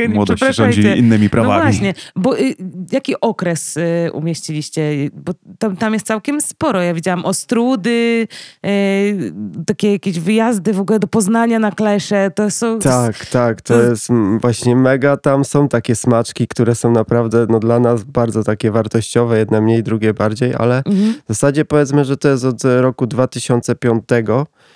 młodość 0.13 0.43
rządzi 0.55 0.81
innymi 0.81 1.23
No 1.23 1.29
prawami. 1.29 1.61
właśnie, 1.61 1.93
bo 2.15 2.39
y, 2.39 2.55
jaki 2.91 3.21
okres 3.21 3.77
y, 3.77 4.09
umieściliście? 4.13 5.09
Bo 5.13 5.33
tam, 5.59 5.77
tam 5.77 5.93
jest 5.93 6.05
całkiem 6.05 6.41
sporo. 6.41 6.81
Ja 6.81 6.93
widziałam 6.93 7.25
Ostrudy, 7.25 8.27
y, 8.65 9.33
takie 9.65 9.91
jakieś 9.91 10.19
wyjazdy 10.19 10.73
w 10.73 10.79
ogóle 10.79 10.99
do 10.99 11.07
Poznania 11.07 11.59
na 11.59 11.71
Klesze. 11.71 12.31
To 12.35 12.51
są... 12.51 12.79
Tak, 12.79 13.25
tak, 13.25 13.61
to 13.61 13.73
to- 13.73 13.81
jest 13.81 14.09
mm, 14.09 14.39
właśnie 14.39 14.75
mega. 14.75 15.17
Tam 15.17 15.36
są 15.43 15.67
takie 15.67 15.95
smaczki, 15.95 16.47
które 16.47 16.75
są 16.75 16.91
naprawdę 16.91 17.45
no, 17.49 17.59
dla 17.59 17.79
nas 17.79 18.03
bardzo 18.03 18.43
takie 18.43 18.71
wartościowe, 18.71 19.37
jedne 19.37 19.61
mniej, 19.61 19.83
drugie 19.83 20.13
bardziej, 20.13 20.53
ale 20.55 20.77
Mhm. 20.77 21.13
w 21.13 21.27
zasadzie 21.27 21.65
powiedzmy, 21.65 22.05
że 22.05 22.17
to 22.17 22.29
jest 22.29 22.45
od 22.45 22.65
e, 22.65 22.81
roku 22.81 23.07
2005 23.07 24.03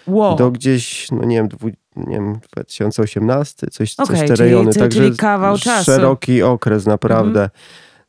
Wow. 0.07 0.35
do 0.35 0.51
gdzieś, 0.51 1.11
no 1.11 1.23
nie 1.25 1.35
wiem, 1.35 1.47
dwu, 1.47 1.67
nie 1.95 2.15
wiem 2.15 2.39
2018, 2.53 3.67
coś, 3.67 3.93
Okej, 3.97 4.07
coś 4.07 4.19
te 4.19 4.25
czyli- 4.35 4.49
rejony. 4.49 4.71
czyli- 4.73 4.81
Także 4.83 4.99
czyli 4.99 5.17
kawał 5.17 5.57
czasu. 5.57 5.69
Mhm. 5.69 5.85
szeroki 5.85 6.43
okres, 6.43 6.85
naprawdę. 6.85 7.49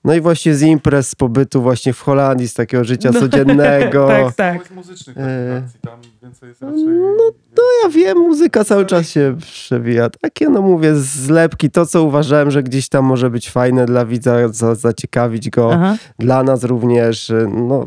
No 0.05 0.15
i 0.15 0.21
właśnie 0.21 0.55
z 0.55 0.63
imprez, 0.63 1.09
z 1.09 1.15
pobytu 1.15 1.63
właśnie 1.63 1.93
w 1.93 2.01
Holandii, 2.01 2.49
z 2.49 2.55
takiego 2.55 2.85
życia 2.85 3.11
No, 3.15 3.21
codziennego. 3.21 4.09
tak, 4.35 4.35
tak. 4.35 4.71
muzycznych 4.71 5.19
E, 5.19 5.63
tam 5.81 6.01
więcej 6.23 6.49
jest 6.49 6.61
No 6.63 7.31
to 7.55 7.63
ja 7.83 7.89
wiem, 7.89 8.19
muzyka 8.19 8.65
cały 8.65 8.87
czas 8.87 9.09
się 9.09 9.37
przewija. 9.41 10.11
Takie, 10.11 10.49
no 10.49 10.63
mówię, 10.63 10.95
zlepki, 10.95 11.71
to 11.71 11.87
co 11.87 12.03
uważałem, 12.03 12.51
że 12.51 12.63
gdzieś 12.63 12.89
tam 12.89 13.05
może 13.05 13.31
być 13.31 13.51
fajne 13.51 13.87
dla 13.87 14.05
widza, 14.05 14.49
za, 14.49 14.75
zaciekawić 14.75 15.51
go, 15.51 15.75
Aha, 15.75 15.97
dla 16.19 16.43
nas 16.43 16.65
również, 16.65 17.33
no 17.69 17.87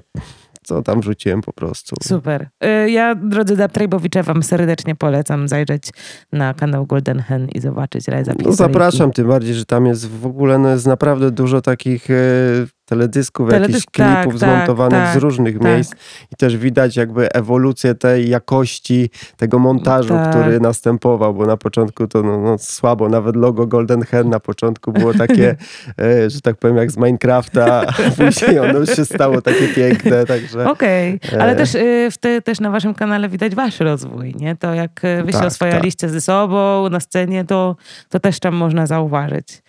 co 0.68 0.82
tam 0.82 1.04
rzuciłem 1.04 1.42
po 1.42 1.54
prostu. 1.54 1.96
super. 2.04 2.48
Y, 2.86 2.90
Ja, 2.90 3.16
drodzy 3.16 3.58
Daptrejbowicze, 3.58 4.24
wam 4.24 4.44
serdecznie 4.44 4.96
polecam 4.96 5.48
zajrzeć 5.48 5.90
na 6.32 6.54
kanał 6.54 6.86
Golden 6.86 7.20
Hen 7.20 7.48
i 7.56 7.60
zobaczyć 7.60 8.08
Rise 8.08 8.32
Up 8.32 8.44
No 8.46 8.52
zapraszam, 8.52 9.12
tym 9.12 9.28
bardziej, 9.28 9.54
że 9.54 9.66
tam 9.66 9.86
jest 9.86 10.10
w 10.10 10.26
ogóle, 10.26 10.58
no 10.58 10.70
jest 10.70 10.88
naprawdę 10.88 11.32
dużo 11.32 11.62
takich 11.62 12.12
e, 12.12 12.14
teledysków, 12.86 13.50
Teledysk- 13.50 13.62
jakichś 13.62 13.86
tak, 13.92 14.22
klipów 14.24 14.40
tak, 14.40 14.50
zmontowanych 14.50 15.04
tak, 15.04 15.14
z 15.14 15.18
różnych 15.18 15.60
tak. 15.60 15.64
miejsc 15.68 15.94
i 16.32 16.36
też 16.36 16.58
widać 16.58 16.96
jakby 16.96 17.32
ewolucję 17.32 17.96
tej 17.96 18.30
jakości 18.30 19.10
tego 19.38 19.60
montażu, 19.60 20.10
Tak. 20.10 20.30
który 20.30 20.60
następował, 20.60 21.34
bo 21.34 21.46
na 21.46 21.58
początku 21.58 22.08
to 22.08 22.24
no, 22.24 22.42
no, 22.42 22.58
słabo, 22.58 23.10
nawet 23.10 23.36
logo 23.36 23.68
Golden 23.68 24.02
Hen 24.02 24.30
na 24.30 24.40
początku 24.40 24.92
było 24.92 25.14
takie, 25.14 25.56
e, 26.02 26.30
że 26.30 26.42
tak 26.42 26.56
powiem 26.58 26.78
jak 26.78 26.92
z 26.92 26.98
Minecrafta, 26.98 27.82
a 27.88 27.94
później 28.18 28.60
ono 28.60 28.80
już 28.80 28.96
się 28.96 29.06
stało 29.06 29.42
takie 29.42 29.68
piękne, 29.68 30.26
także 30.26 30.70
Okej, 30.70 31.20
ale 31.40 31.52
E. 31.52 31.56
też, 31.56 31.76
y, 31.76 32.08
w 32.12 32.18
te, 32.18 32.42
też 32.42 32.60
na 32.60 32.72
waszym 32.72 32.94
kanale 32.94 33.30
widać 33.30 33.56
wasz 33.56 33.80
rozwój, 33.80 34.36
nie? 34.40 34.56
To 34.56 34.74
jak 34.74 35.02
wy 35.26 35.32
się 35.32 35.38
Tak, 35.38 35.48
oswajaliście 35.48 36.10
ze 36.10 36.22
sobą 36.22 36.90
na 36.90 37.00
scenie, 37.00 37.46
to, 37.46 37.76
to 38.10 38.20
też 38.20 38.40
tam 38.40 38.56
można 38.56 38.88
zauważyć. 38.88 39.62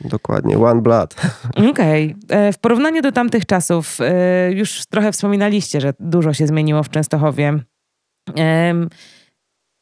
Dokładnie, 0.00 0.58
One 0.58 0.82
Blood. 0.82 1.14
Okej. 1.70 2.16
E, 2.28 2.52
W 2.52 2.58
porównaniu 2.58 3.02
do 3.02 3.12
tamtych 3.12 3.46
czasów, 3.46 3.98
e, 4.00 4.52
już 4.52 4.86
trochę 4.86 5.12
wspominaliście, 5.12 5.80
że 5.80 5.94
dużo 6.00 6.32
się 6.32 6.46
zmieniło 6.46 6.82
w 6.82 6.90
Częstochowie. 6.90 7.58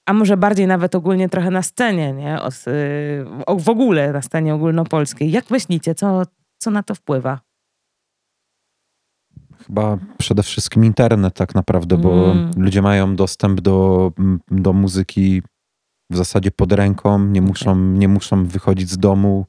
A 0.06 0.12
może 0.12 0.36
bardziej 0.36 0.66
nawet 0.66 0.94
ogólnie 0.94 1.28
trochę 1.28 1.50
na 1.50 1.62
scenie, 1.62 2.12
nie? 2.12 2.38
O- 3.46 3.56
W 3.56 3.68
ogóle 3.68 4.12
na 4.12 4.22
scenie 4.22 4.54
ogólnopolskiej. 4.54 5.30
Jak 5.30 5.50
myślicie, 5.50 5.94
co, 5.94 6.22
co 6.58 6.70
na 6.70 6.82
to 6.82 6.94
wpływa? 6.94 7.40
Chyba 9.66 9.98
przede 10.18 10.42
wszystkim 10.42 10.84
internet 10.84 11.34
tak 11.34 11.54
naprawdę, 11.54 11.96
bo 11.98 12.30
Mm. 12.32 12.50
ludzie 12.56 12.82
mają 12.82 13.16
dostęp 13.16 13.60
do, 13.60 14.12
do 14.50 14.72
muzyki 14.72 15.42
w 16.10 16.16
zasadzie 16.16 16.50
pod 16.50 16.72
ręką, 16.72 17.18
nie 17.26 17.42
muszą, 17.42 17.76
nie 17.76 18.08
muszą 18.08 18.46
wychodzić 18.46 18.90
z 18.90 18.98
domu, 18.98 19.46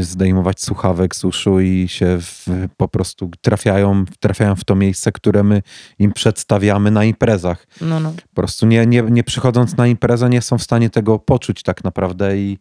zdejmować 0.00 0.60
słuchawek 0.60 1.16
z 1.16 1.24
uszu 1.24 1.60
i 1.60 1.88
się 1.88 2.18
w, 2.20 2.46
po 2.76 2.88
prostu 2.88 3.30
trafiają, 3.40 4.04
trafiają 4.20 4.56
w 4.56 4.64
to 4.64 4.74
miejsce, 4.74 5.12
które 5.12 5.42
my 5.42 5.62
im 5.98 6.12
przedstawiamy 6.12 6.90
na 6.90 7.04
imprezach. 7.04 7.66
No, 7.80 8.00
no. 8.00 8.12
Po 8.28 8.34
prostu 8.34 8.66
nie, 8.66 8.86
nie, 8.86 9.02
nie 9.02 9.24
przychodząc 9.24 9.76
na 9.76 9.86
imprezę 9.86 10.30
nie 10.30 10.42
są 10.42 10.58
w 10.58 10.62
stanie 10.62 10.90
tego 10.90 11.18
poczuć 11.18 11.62
tak 11.62 11.84
naprawdę 11.84 12.38
i 12.38 12.58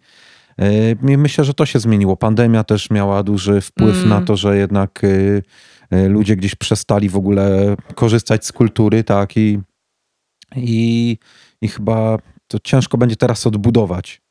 yy, 1.04 1.18
myślę, 1.18 1.44
że 1.44 1.54
to 1.54 1.66
się 1.66 1.80
zmieniło. 1.80 2.18
Pandemia 2.18 2.64
też 2.64 2.90
miała 2.90 3.24
duży 3.24 3.62
wpływ 3.62 3.96
Mm. 3.98 4.10
na 4.10 4.22
to, 4.22 4.38
że 4.38 4.58
jednak 4.58 5.00
yy, 5.04 5.44
yy, 5.92 6.10
ludzie 6.10 6.36
gdzieś 6.36 6.56
przestali 6.56 7.10
w 7.10 7.18
ogóle 7.18 7.76
korzystać 7.96 8.46
z 8.46 8.52
kultury, 8.52 9.04
tak 9.04 9.38
i, 9.38 9.60
i, 10.56 11.18
i 11.62 11.68
chyba 11.68 12.18
to 12.48 12.60
ciężko 12.60 12.98
będzie 12.98 13.16
teraz 13.16 13.48
odbudować. 13.48 14.22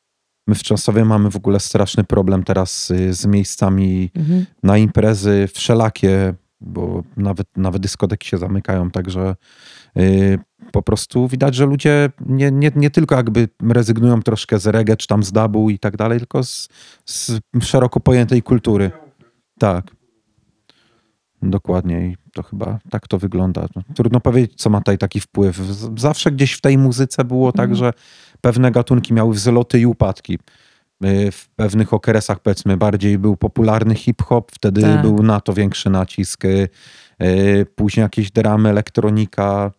My 0.49 0.55
w 0.55 0.63
Częstowie 0.63 1.05
mamy 1.05 1.31
w 1.31 1.35
ogóle 1.35 1.59
straszny 1.59 2.03
problem 2.03 2.43
teraz 2.43 2.91
y, 2.91 3.13
z 3.13 3.25
miejscami 3.25 4.11
Mhm. 4.15 4.45
na 4.63 4.77
imprezy 4.77 5.47
wszelakie, 5.53 6.33
bo 6.61 7.03
nawet, 7.17 7.47
nawet 7.57 7.81
dyskoteki 7.81 8.27
się 8.29 8.37
zamykają, 8.37 8.91
także 8.91 9.35
y, 9.97 10.39
po 10.71 10.81
prostu 10.81 11.27
widać, 11.27 11.55
że 11.55 11.65
ludzie 11.65 12.09
nie, 12.25 12.51
nie, 12.51 12.71
nie 12.75 12.89
tylko 12.89 13.15
jakby 13.15 13.47
rezygnują 13.69 14.21
troszkę 14.21 14.59
z 14.59 14.67
reggae 14.67 14.97
czy 14.97 15.07
tam 15.07 15.23
z 15.23 15.31
dabu 15.31 15.69
i 15.69 15.79
tak 15.79 15.97
dalej, 15.97 16.19
tylko 16.19 16.43
z, 16.43 16.67
z 17.05 17.39
szeroko 17.61 17.99
pojętej 17.99 18.43
kultury. 18.43 18.91
Tak. 19.59 19.91
Dokładnie 21.41 22.07
i 22.07 22.15
to 22.33 22.43
chyba 22.43 22.79
tak 22.89 23.07
to 23.07 23.17
wygląda. 23.19 23.65
No, 23.75 23.81
Trudno 23.95 24.19
powiedzieć, 24.19 24.53
co 24.61 24.69
ma 24.69 24.77
tutaj 24.77 24.97
taki 24.97 25.19
wpływ. 25.19 25.57
Zawsze 25.97 26.31
gdzieś 26.31 26.53
w 26.53 26.61
tej 26.61 26.77
muzyce 26.77 27.23
było 27.25 27.51
tak, 27.51 27.69
Mhm. 27.69 27.75
że 27.75 27.93
pewne 28.41 28.71
gatunki 28.71 29.13
miały 29.13 29.33
wzloty 29.33 29.79
i 29.79 29.85
upadki. 29.85 30.39
Y, 31.05 31.31
W 31.31 31.49
pewnych 31.49 31.93
okresach, 31.93 32.39
powiedzmy, 32.39 32.77
bardziej 32.77 33.17
był 33.17 33.37
popularny 33.37 33.95
hip-hop, 33.95 34.51
wtedy 34.51 34.81
Tak. 34.81 35.01
był 35.01 35.23
na 35.23 35.41
to 35.41 35.53
większy 35.53 35.89
nacisk. 35.89 36.45
y, 36.45 36.69
y, 37.23 37.65
Później 37.75 38.01
jakieś 38.01 38.31
dramy, 38.31 38.69
elektronika, 38.69 39.71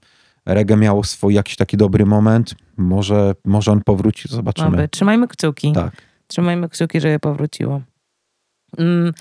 reggae 0.47 0.77
miało 0.77 1.05
swój 1.05 1.35
jakiś 1.35 1.57
taki 1.57 1.77
dobry 1.77 2.07
moment. 2.07 2.55
Może, 2.77 3.35
może 3.45 3.73
on 3.73 3.83
powróci, 3.83 4.29
zobaczymy. 4.29 4.69
Oby. 4.69 4.89
Trzymajmy 4.89 5.29
kciuki. 5.29 5.73
Tak. 5.73 5.93
Trzymajmy 6.27 6.69
kciuki, 6.69 7.01
żeby 7.01 7.19
powróciło. 7.19 7.81
Mm. 8.79 9.13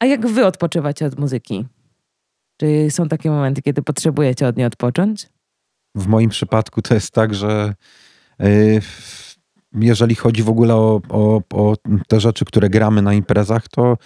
A 0.00 0.06
jak 0.06 0.26
wy 0.26 0.46
odpoczywacie 0.46 1.06
od 1.06 1.18
muzyki? 1.18 1.66
Czy 2.60 2.90
są 2.90 3.08
takie 3.08 3.30
momenty, 3.30 3.62
kiedy 3.62 3.82
potrzebujecie 3.82 4.46
od 4.48 4.56
niej 4.56 4.66
odpocząć? 4.66 5.28
W 5.94 6.06
moim 6.06 6.30
przypadku 6.30 6.82
to 6.82 6.94
jest 6.94 7.10
tak, 7.10 7.34
że 7.34 7.74
jeżeli 9.72 10.14
chodzi 10.14 10.42
w 10.42 10.48
ogóle 10.48 10.74
o, 10.74 11.00
o, 11.08 11.40
o 11.54 11.74
te 12.08 12.20
rzeczy, 12.20 12.44
które 12.44 12.68
gramy 12.68 13.02
na 13.02 13.14
imprezach, 13.14 13.68
to 13.68 13.96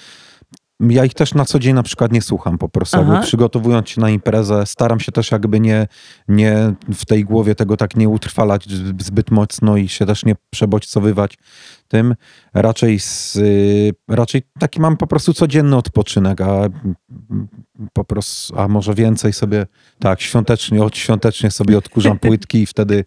ja 0.81 1.05
ich 1.05 1.15
też 1.15 1.35
na 1.35 1.45
co 1.45 1.59
dzień 1.59 1.75
na 1.75 1.83
przykład 1.83 2.13
nie 2.13 2.23
słucham 2.23 2.59
po 2.59 2.69
prostu. 2.69 2.97
Przygotowując 3.23 3.89
się 3.89 4.01
na 4.01 4.11
imprezę, 4.11 4.67
staram 4.67 5.01
się 5.01 5.13
też 5.13 5.31
jakby 5.31 5.61
nie, 5.61 5.87
nie 6.29 6.75
w 6.95 7.07
tej 7.07 7.25
głowie 7.25 7.55
tego 7.55 7.77
tak 7.77 7.97
nie 7.97 8.09
utrwalać 8.09 8.67
zb- 8.69 9.03
zbyt 9.03 9.31
mocno 9.31 9.77
i 9.77 9.89
się 9.89 10.07
też 10.07 10.25
nie 10.25 10.35
przebodźcowywać 10.51 11.39
tym. 11.89 12.15
Raczej, 12.55 13.01
z, 13.01 13.37
y, 13.37 13.93
raczej 14.09 14.43
taki 14.59 14.81
mam 14.81 14.97
po 14.97 15.07
prostu 15.07 15.35
codzienny 15.35 15.77
odpoczynek, 15.77 16.41
a 16.41 16.69
po 17.93 18.05
prostu, 18.05 18.59
a 18.59 18.69
może 18.69 18.95
więcej 18.95 19.33
sobie, 19.33 19.67
tak, 19.99 20.21
świątecznie, 20.21 20.83
od 20.83 20.97
świątecznie 20.97 21.51
sobie 21.51 21.79
odkurzam 21.79 22.19
płytki 22.19 22.59
i 22.63 22.67
wtedy 22.67 23.05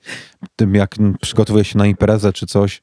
tym 0.55 0.75
jak 0.75 0.95
przygotowuję 1.21 1.63
się 1.65 1.77
na 1.77 1.85
imprezę 1.85 2.33
czy 2.33 2.45
coś, 2.45 2.81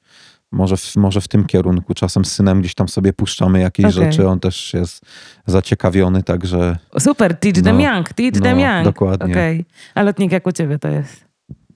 może 0.52 0.76
w, 0.76 0.96
może 0.96 1.20
w 1.20 1.28
tym 1.28 1.44
kierunku. 1.44 1.94
Czasem 1.94 2.24
z 2.24 2.32
synem 2.32 2.60
gdzieś 2.60 2.74
tam 2.74 2.88
sobie 2.88 3.12
puszczamy 3.12 3.60
jakieś 3.60 3.86
Okej. 3.86 4.04
rzeczy, 4.12 4.28
on 4.28 4.40
też 4.40 4.74
jest 4.74 5.04
zaciekawiony, 5.46 6.22
także 6.22 6.76
Super, 6.98 7.36
teach 7.36 7.62
them 7.62 7.78
No, 7.78 7.94
young, 7.94 8.12
teach 8.12 8.34
no, 8.34 8.40
them 8.40 8.60
young. 8.60 8.84
dokładnie. 8.84 9.32
Okej. 9.32 9.64
A 9.94 10.02
lotnik, 10.02 10.32
jak 10.32 10.46
u 10.46 10.52
ciebie 10.52 10.78
to 10.78 10.88
jest? 10.88 11.29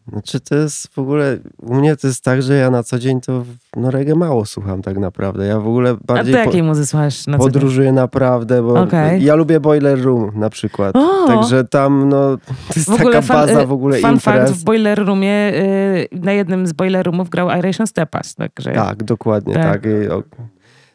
Znaczy 0.08 0.40
to 0.40 0.54
jest 0.54 0.88
w 0.94 0.98
ogóle, 0.98 1.38
u 1.62 1.74
mnie 1.74 1.96
to 1.96 2.06
jest 2.06 2.24
tak, 2.24 2.42
że 2.42 2.54
ja 2.54 2.70
na 2.70 2.82
co 2.82 2.98
dzień 2.98 3.20
to 3.20 3.44
no 3.76 3.90
reggae 3.90 4.14
mało 4.14 4.44
słucham 4.44 4.82
tak 4.82 4.98
naprawdę. 4.98 5.46
Ja 5.46 5.60
w 5.60 5.68
ogóle 5.68 5.90
A 5.90 5.94
bardziej 6.06 6.34
ty 6.34 6.40
po, 6.40 6.46
jakiej 6.46 6.62
muzy 6.62 6.86
słuchasz 6.86 7.26
na 7.26 7.38
co 7.38 7.44
dzień? 7.44 7.52
podróżuję 7.52 7.92
naprawdę, 7.92 8.62
bo 8.62 8.80
Okej. 8.82 9.24
ja 9.24 9.34
lubię 9.34 9.60
Boiler 9.60 10.02
Room 10.02 10.30
na 10.34 10.50
przykład. 10.50 10.96
O! 10.96 11.26
Także 11.26 11.64
tam 11.64 12.08
no, 12.08 12.36
to 12.36 12.74
jest 12.76 12.90
W 12.90 12.94
ogóle 12.94 13.12
taka 13.14 13.26
fan- 13.26 13.46
baza 13.46 13.62
y, 13.62 13.66
w 13.66 13.72
ogóle 13.72 13.98
fact, 13.98 14.14
imprez. 14.14 14.52
w 14.52 14.64
Boiler 14.64 15.06
Roomie, 15.06 15.52
y, 15.54 16.08
na 16.12 16.32
jednym 16.32 16.66
z 16.66 16.72
Boiler 16.72 17.06
Roomów 17.06 17.30
grał 17.30 17.58
Iration 17.58 17.86
Stepas, 17.86 18.34
także... 18.34 18.72
Tak, 18.72 19.02
dokładnie 19.04 19.54
Tak. 19.54 19.62
tak. 19.72 19.84
I, 19.86 20.08
o, 20.08 20.22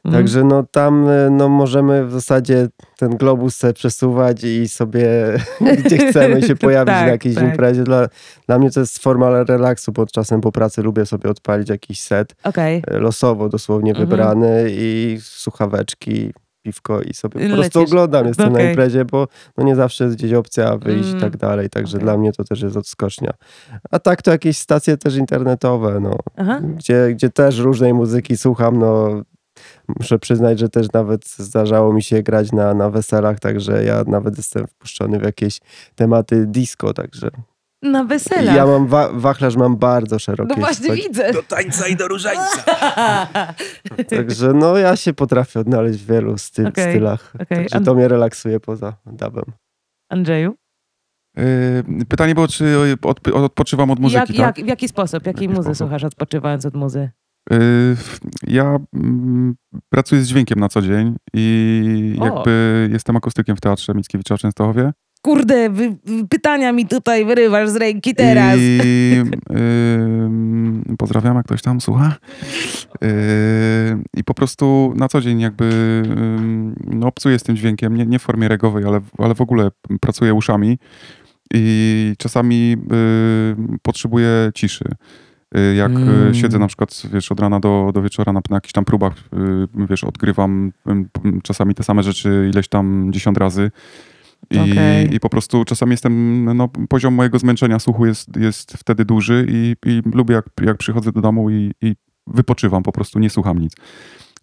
Mhm. 0.06 0.24
Także 0.24 0.44
no 0.44 0.64
tam 0.72 1.08
y, 1.10 1.30
no, 1.32 1.50
możemy 1.50 2.06
w 2.06 2.12
zasadzie 2.12 2.68
ten 2.98 3.10
globus 3.18 3.56
sobie 3.56 3.74
przesuwać 3.74 4.44
i 4.44 4.68
sobie 4.68 5.08
gdzie 5.86 5.98
chcemy 5.98 6.42
się 6.42 6.56
pojawić 6.66 6.94
Tak, 6.94 7.06
na 7.06 7.12
jakiejś 7.12 7.36
tak. 7.36 7.44
imprezie. 7.44 7.84
Dla, 7.84 8.08
dla 8.48 8.60
mnie 8.60 8.72
to 8.72 8.80
jest 8.80 9.00
forma 9.00 9.44
relaksu, 9.44 9.92
bo 9.92 10.06
czasem 10.06 10.42
po 10.42 10.52
pracy 10.52 10.82
lubię 10.84 11.06
sobie 11.06 11.30
odpalić 11.30 11.70
jakiś 11.70 12.00
set 12.02 12.36
Okej. 12.44 12.84
y, 12.94 13.00
losowo 13.00 13.50
dosłownie 13.50 13.92
Mhm. 13.92 14.10
wybrany 14.10 14.66
i 14.70 15.18
słuchaweczki, 15.22 16.32
piwko 16.64 17.02
i 17.02 17.14
sobie 17.14 17.34
po 17.34 17.40
Lecisz. 17.56 17.56
prostu 17.58 17.82
oglądam, 17.82 18.28
jestem 18.28 18.52
Okej. 18.52 18.64
na 18.66 18.70
imprezie, 18.70 19.06
bo 19.06 19.28
no 19.58 19.64
nie 19.64 19.76
zawsze 19.76 20.04
jest 20.04 20.16
gdzieś 20.18 20.34
opcja 20.34 20.78
wyjść 20.78 21.06
Mm. 21.08 21.18
i 21.18 21.22
tak 21.22 21.38
dalej, 21.38 21.70
także 21.70 21.98
Okej. 21.98 22.04
dla 22.06 22.18
mnie 22.18 22.32
to 22.34 22.44
też 22.44 22.62
jest 22.62 22.78
odskocznia. 22.78 23.32
A 23.92 24.00
tak 24.00 24.22
to 24.22 24.32
jakieś 24.32 24.58
stacje 24.58 24.98
też 24.98 25.16
internetowe, 25.16 26.00
no 26.00 26.18
Aha. 26.38 26.62
gdzie, 26.76 27.08
gdzie 27.14 27.30
też 27.30 27.58
różnej 27.58 27.94
muzyki 27.94 28.38
słucham, 28.38 28.80
no 28.80 29.22
muszę 30.00 30.20
przyznać, 30.20 30.60
że 30.60 30.70
też 30.70 30.88
nawet 30.94 31.28
zdarzało 31.30 31.94
mi 31.94 32.04
się 32.04 32.24
grać 32.24 32.52
na, 32.52 32.74
na 32.74 32.90
weselach, 32.90 33.40
także 33.40 33.84
ja 33.84 34.04
nawet 34.08 34.38
jestem 34.38 34.68
wpuszczony 34.68 35.20
w 35.20 35.24
jakieś 35.24 35.60
tematy 35.96 36.46
disco, 36.48 36.94
także 36.94 37.30
Na 37.84 38.04
weselach. 38.04 38.56
ja 38.56 38.66
mam, 38.66 38.88
wa- 38.88 39.10
wachlarz 39.14 39.56
mam 39.56 39.78
bardzo 39.78 40.20
szeroki. 40.20 40.50
No 40.50 40.56
właśnie 40.56 40.88
tak, 40.88 40.96
widzę. 40.96 41.34
Do 41.34 41.44
tańca 41.44 41.88
i 41.88 41.96
do 41.96 42.08
różańca. 42.08 42.64
Także 44.10 44.54
no 44.54 44.78
ja 44.78 44.96
się 44.96 45.14
potrafię 45.14 45.60
odnaleźć 45.60 46.00
w 46.00 46.06
wielu 46.06 46.38
styl, 46.38 46.68
Okej, 46.68 46.92
stylach, 46.92 47.34
okej. 47.36 47.48
także 47.70 47.82
to 47.86 47.96
mnie 47.96 48.08
relaksuje 48.08 48.60
poza 48.60 48.94
dubem. 49.06 49.46
Andrzeju? 50.12 50.56
Yy, 51.38 52.06
Pytanie 52.10 52.36
było, 52.36 52.48
czy 52.48 52.76
od, 53.02 53.28
odpoczywam 53.28 53.92
od 53.92 54.00
muzyki, 54.00 54.20
jak, 54.20 54.28
tak? 54.28 54.58
jak, 54.58 54.66
w 54.66 54.70
jaki 54.70 54.88
sposób? 54.88 55.26
Jakiej 55.26 55.44
jaki 55.44 55.50
muzy 55.50 55.62
sposób? 55.64 55.78
słuchasz 55.78 56.04
odpoczywając 56.04 56.66
od 56.66 56.74
muzy? 56.76 57.10
Yy, 57.52 57.58
Ja 58.48 58.80
mm, 58.94 59.56
pracuję 59.90 60.22
z 60.22 60.28
dźwiękiem 60.28 60.60
na 60.60 60.70
co 60.70 60.82
dzień 60.82 61.16
i 61.34 62.16
O. 62.20 62.26
jakby 62.26 62.90
jestem 62.92 63.16
akustykiem 63.16 63.56
w 63.56 63.62
Teatrze 63.62 63.94
Mickiewicza 63.94 64.38
w 64.38 64.40
Częstochowie. 64.40 64.92
Kurde, 65.22 65.70
wy, 65.70 65.98
pytania 66.30 66.72
mi 66.72 66.88
tutaj 66.88 67.26
wyrywasz 67.26 67.70
z 67.70 67.76
ręki 67.76 68.16
teraz. 68.16 68.56
I 68.60 69.12
yy, 70.90 70.96
pozdrawiam, 70.98 71.36
jak 71.36 71.46
ktoś 71.46 71.62
tam 71.62 71.82
słucha. 71.82 72.16
Yy, 73.02 73.10
I 74.18 74.24
po 74.24 74.34
prostu 74.34 74.94
na 74.96 75.08
co 75.08 75.22
dzień 75.22 75.40
jakby 75.40 76.04
no, 76.88 77.08
obcuję 77.08 77.40
z 77.40 77.44
tym 77.44 77.56
dźwiękiem, 77.56 77.96
nie, 77.96 78.06
nie 78.06 78.20
w 78.20 78.22
formie 78.22 78.48
regowej, 78.48 78.86
ale, 78.86 79.02
ale 79.18 79.36
w 79.36 79.42
ogóle 79.42 79.70
pracuję 80.02 80.34
uszami 80.34 80.78
i 81.54 82.14
czasami 82.18 82.70
yy, 82.70 82.78
potrzebuję 83.82 84.52
ciszy. 84.56 84.86
Yy, 85.56 85.76
Jak 85.76 85.92
Mm. 85.92 86.10
mm. 86.10 86.34
siedzę 86.34 86.60
na 86.60 86.68
przykład, 86.68 87.02
wiesz, 87.14 87.32
od 87.32 87.40
rana 87.40 87.60
do, 87.60 87.92
do 87.94 88.02
wieczora 88.02 88.34
na, 88.34 88.42
na 88.50 88.58
jakichś 88.58 88.74
tam 88.74 88.86
próbach, 88.86 89.14
yy, 89.78 89.88
wiesz, 89.90 90.04
odgrywam 90.04 90.72
yy, 90.86 91.42
czasami 91.44 91.76
te 91.76 91.84
same 91.84 92.04
rzeczy 92.04 92.50
ileś 92.54 92.68
tam 92.68 93.14
dziesiąt 93.14 93.38
razy. 93.38 93.72
I, 94.52 94.60
Okej. 94.60 95.16
I 95.16 95.20
po 95.20 95.30
prostu 95.30 95.66
czasami 95.66 95.92
jestem, 95.92 96.44
no, 96.58 96.68
poziom 96.90 97.14
mojego 97.14 97.40
zmęczenia 97.40 97.80
słuchu 97.80 98.06
jest, 98.06 98.38
jest 98.38 98.74
wtedy 98.74 99.06
duży 99.06 99.46
i, 99.50 99.76
i 99.86 100.02
lubię 100.14 100.36
jak, 100.36 100.46
jak 100.62 100.78
przychodzę 100.78 101.12
do 101.12 101.22
domu 101.22 101.50
i, 101.50 101.72
i 101.82 101.96
wypoczywam, 102.28 102.84
po 102.84 102.92
prostu 102.92 103.20
nie 103.20 103.30
słucham 103.30 103.60
nic. 103.60 103.74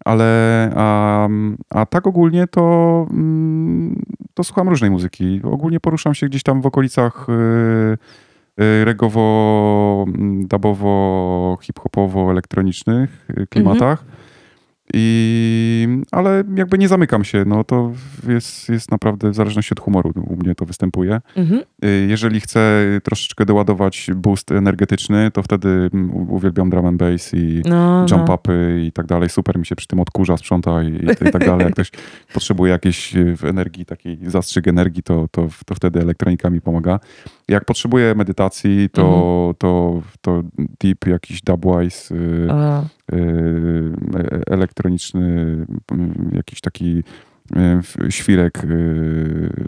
Ale 0.05 0.71
a, 0.75 1.27
a 1.69 1.85
tak 1.85 2.07
ogólnie 2.07 2.47
to, 2.47 3.07
mm, 3.11 4.01
to 4.33 4.43
słucham 4.43 4.69
różnej 4.69 4.91
muzyki. 4.91 5.41
Ogólnie 5.43 5.79
poruszam 5.79 6.13
się 6.15 6.25
gdzieś 6.25 6.43
tam 6.43 6.61
w 6.61 6.65
okolicach 6.65 7.27
y, 7.29 7.31
y, 7.31 7.97
regowo, 8.83 10.05
mm, 10.07 10.47
dubowo, 10.47 11.57
hip-hopowo, 11.61 12.31
elektronicznych 12.31 13.25
y, 13.29 13.47
klimatach. 13.47 14.03
I, 14.99 15.87
ale 16.11 16.43
jakby 16.55 16.77
nie 16.77 16.87
zamykam 16.87 17.23
się, 17.23 17.43
no 17.47 17.63
to 17.63 17.91
jest, 18.27 18.69
jest 18.69 18.91
naprawdę 18.91 19.29
w 19.31 19.35
zależności 19.35 19.71
od 19.73 19.79
humoru 19.79 20.11
u 20.27 20.35
mnie 20.35 20.55
to 20.55 20.65
występuje. 20.65 21.21
Mhm. 21.35 21.61
Y, 21.85 22.07
Jeżeli 22.09 22.39
chcę 22.39 22.83
troszeczkę 23.03 23.45
doładować 23.45 24.09
boost 24.15 24.51
energetyczny, 24.51 25.31
to 25.31 25.43
wtedy 25.43 25.89
mm, 25.93 26.11
uwielbiam 26.31 26.69
drum 26.69 26.85
and 26.85 26.97
bass 26.97 27.31
i 27.33 27.61
No, 27.65 28.05
jump 28.11 28.27
no. 28.27 28.33
upy 28.35 28.83
i 28.87 28.91
tak 28.91 29.05
dalej. 29.05 29.29
Super 29.29 29.59
mi 29.59 29.65
się 29.65 29.75
przy 29.75 29.87
tym 29.87 29.99
odkurza, 29.99 30.37
sprząta 30.37 30.83
i, 30.83 30.87
i, 31.27 31.31
tak 31.31 31.45
dalej. 31.45 31.63
Jak 31.65 31.73
ktoś 31.73 31.91
potrzebuje 32.33 32.71
jakiejś 32.71 33.15
y, 33.15 33.35
w 33.37 33.45
energii, 33.45 33.85
takiej 33.85 34.17
zastrzyk 34.27 34.67
energii, 34.67 35.03
to, 35.03 35.27
to, 35.31 35.47
to 35.65 35.75
wtedy 35.75 36.01
elektronika 36.01 36.49
mi 36.49 36.61
pomaga. 36.61 36.99
Jak 37.47 37.65
potrzebuję 37.65 38.15
medytacji, 38.15 38.89
to, 38.91 39.01
Mhm. 39.07 39.55
to, 39.57 40.01
to 40.21 40.43
deep, 40.79 41.07
jakiś 41.07 41.41
dubwise, 41.41 42.15
y, 42.15 42.47
elektroniczny, 44.47 45.21
mm, 45.91 46.31
jakiś 46.33 46.61
taki 46.61 47.03
y, 48.05 48.11
świrek 48.11 48.63
y, 48.63 48.67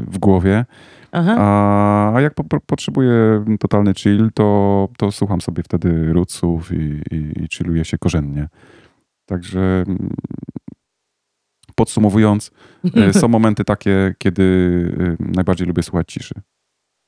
w 0.08 0.17
głowie. 0.17 0.65
aha. 1.12 1.36
A, 1.39 2.15
a 2.15 2.21
jak 2.21 2.34
po, 2.34 2.43
po, 2.43 2.60
potrzebuję 2.60 3.45
totalny 3.60 3.93
chill, 3.93 4.30
to, 4.34 4.89
to 4.97 5.12
słucham 5.12 5.41
sobie 5.41 5.63
wtedy 5.63 6.13
rootsów 6.13 6.71
i, 6.71 7.02
i, 7.12 7.43
i 7.43 7.47
chilluję 7.54 7.86
się 7.86 7.97
korzennie. 7.97 8.47
Także 9.25 9.84
mm, 9.88 10.10
podsumowując, 11.75 12.52
e, 12.95 13.13
są 13.13 13.28
momenty 13.38 13.63
takie, 13.63 14.15
kiedy 14.17 14.43
y, 14.43 15.17
najbardziej 15.19 15.67
lubię 15.67 15.84
słuchać 15.84 16.08
ciszy. 16.13 16.41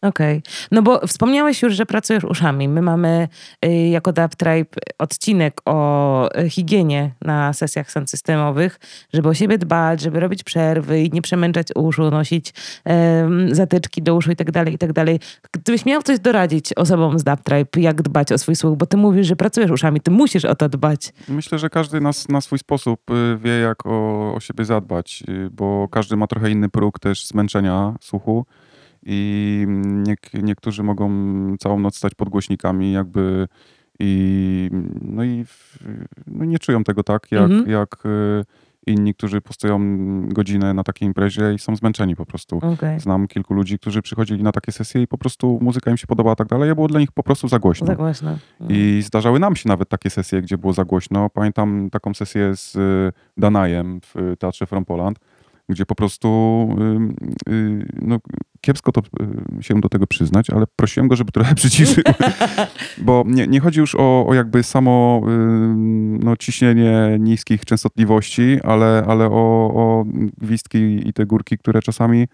Okej. 0.01 0.41
No 0.71 0.81
bo 0.81 1.07
wspomniałeś 1.07 1.61
już, 1.61 1.73
że 1.73 1.85
pracujesz 1.85 2.23
uszami. 2.23 2.69
My 2.69 2.81
mamy 2.81 3.27
y, 3.65 3.69
jako 3.69 4.13
Dub 4.13 4.35
Tribe 4.35 4.69
odcinek 4.97 5.61
o 5.65 6.29
y, 6.39 6.49
higienie 6.49 7.11
na 7.21 7.53
sesjach 7.53 7.91
systemowych, 8.05 8.79
żeby 9.13 9.29
o 9.29 9.33
siebie 9.33 9.57
dbać, 9.57 10.01
żeby 10.01 10.19
robić 10.19 10.43
przerwy 10.43 11.01
i 11.01 11.11
nie 11.11 11.21
przemęczać 11.21 11.67
uszu, 11.75 12.11
nosić 12.11 12.53
em, 12.85 13.55
zatyczki 13.55 14.01
do 14.01 14.15
uszu 14.15 14.31
i 14.31 14.35
tak 14.35 14.51
dalej, 14.51 14.73
i 14.73 14.77
tak 14.77 14.93
dalej. 14.93 15.19
Gdybyś 15.51 15.85
miał 15.85 16.01
coś 16.01 16.19
doradzić 16.19 16.73
osobom 16.73 17.19
z 17.19 17.23
Dub 17.23 17.43
Tribe, 17.43 17.81
jak 17.81 18.01
dbać 18.01 18.31
o 18.31 18.37
swój 18.37 18.55
słuch, 18.55 18.77
bo 18.77 18.85
ty 18.85 18.97
mówisz, 18.97 19.27
że 19.27 19.35
pracujesz 19.35 19.71
uszami, 19.71 20.01
ty 20.01 20.11
musisz 20.11 20.45
o 20.45 20.55
to 20.55 20.69
dbać. 20.69 21.13
Myślę, 21.27 21.59
że 21.59 21.69
każdy 21.69 22.01
na 22.29 22.41
swój 22.41 22.59
sposób 22.59 23.11
y, 23.11 23.37
wie, 23.37 23.59
jak 23.59 23.85
o, 23.85 24.33
o 24.33 24.39
siebie 24.39 24.65
zadbać, 24.65 25.23
y, 25.29 25.49
bo 25.51 25.87
każdy 25.87 26.15
ma 26.15 26.27
trochę 26.27 26.51
inny 26.51 26.69
próg 26.69 26.99
też 26.99 27.27
zmęczenia 27.27 27.95
słuchu 28.01 28.45
i 29.05 29.65
niek- 30.03 30.43
niektórzy 30.43 30.83
mogą 30.83 31.09
całą 31.59 31.79
noc 31.79 31.95
stać 31.97 32.15
pod 32.15 32.29
głośnikami 32.29 32.93
jakby 32.93 33.47
i 33.99 34.69
no 35.01 35.23
i 35.23 35.43
w, 35.45 35.77
no 36.27 36.45
nie 36.45 36.59
czują 36.59 36.83
tego 36.83 37.03
tak, 37.03 37.27
jak, 37.31 37.41
Mhm. 37.43 37.69
jak 37.69 38.05
y, 38.05 38.43
inni, 38.87 39.13
którzy 39.13 39.41
postoją 39.41 39.79
godzinę 40.29 40.73
na 40.73 40.83
takiej 40.83 41.07
imprezie 41.07 41.53
i 41.53 41.59
są 41.59 41.75
zmęczeni 41.75 42.15
po 42.15 42.25
prostu. 42.25 42.57
Okej. 42.73 42.99
Znam 42.99 43.27
kilku 43.27 43.53
ludzi, 43.53 43.79
którzy 43.79 44.01
przychodzili 44.01 44.43
na 44.43 44.51
takie 44.51 44.71
sesje 44.71 45.01
i 45.01 45.07
po 45.07 45.17
prostu 45.17 45.59
muzyka 45.61 45.91
im 45.91 45.97
się 45.97 46.07
podobała 46.07 46.35
tak 46.35 46.47
dalej, 46.47 46.69
a 46.69 46.75
było 46.75 46.87
dla 46.87 46.99
nich 46.99 47.11
po 47.11 47.23
prostu 47.23 47.47
za 47.47 47.59
głośno. 47.59 47.87
Za 47.87 47.95
głośno. 47.95 48.37
I 48.69 49.01
zdarzały 49.05 49.39
nam 49.39 49.55
się 49.55 49.69
nawet 49.69 49.89
takie 49.89 50.09
sesje, 50.09 50.41
gdzie 50.41 50.57
było 50.57 50.73
za 50.73 50.85
głośno. 50.85 51.29
Pamiętam 51.29 51.89
taką 51.89 52.13
sesję 52.13 52.55
z 52.55 52.75
y, 52.75 53.11
Danajem 53.37 53.99
w 54.01 54.35
Teatrze 54.39 54.65
From 54.65 54.85
Poland, 54.85 55.19
gdzie 55.71 55.85
po 55.85 55.95
prostu 55.95 56.27
y, 57.49 57.85
no, 58.01 58.19
kiepsko 58.61 58.91
to 58.91 59.01
y, 59.59 59.63
się 59.63 59.81
do 59.81 59.89
tego 59.89 60.07
przyznać, 60.07 60.49
ale 60.49 60.65
prosiłem 60.75 61.07
go, 61.07 61.15
żeby 61.15 61.31
trochę 61.31 61.55
przyciszył. 61.61 62.03
Bo 63.05 63.23
nie, 63.27 63.47
nie 63.47 63.59
chodzi 63.59 63.79
już 63.79 63.95
o, 63.95 64.27
o 64.27 64.33
jakby 64.33 64.63
samo 64.63 65.21
no, 66.19 66.37
ciśnienie 66.37 67.17
niskich 67.19 67.65
częstotliwości, 67.65 68.59
ale, 68.63 69.03
ale 69.07 69.25
o, 69.25 69.71
o 69.73 70.05
gwizdki 70.37 71.09
i 71.09 71.13
te 71.13 71.25
górki, 71.25 71.57
które 71.57 71.81
czasami 71.81 72.27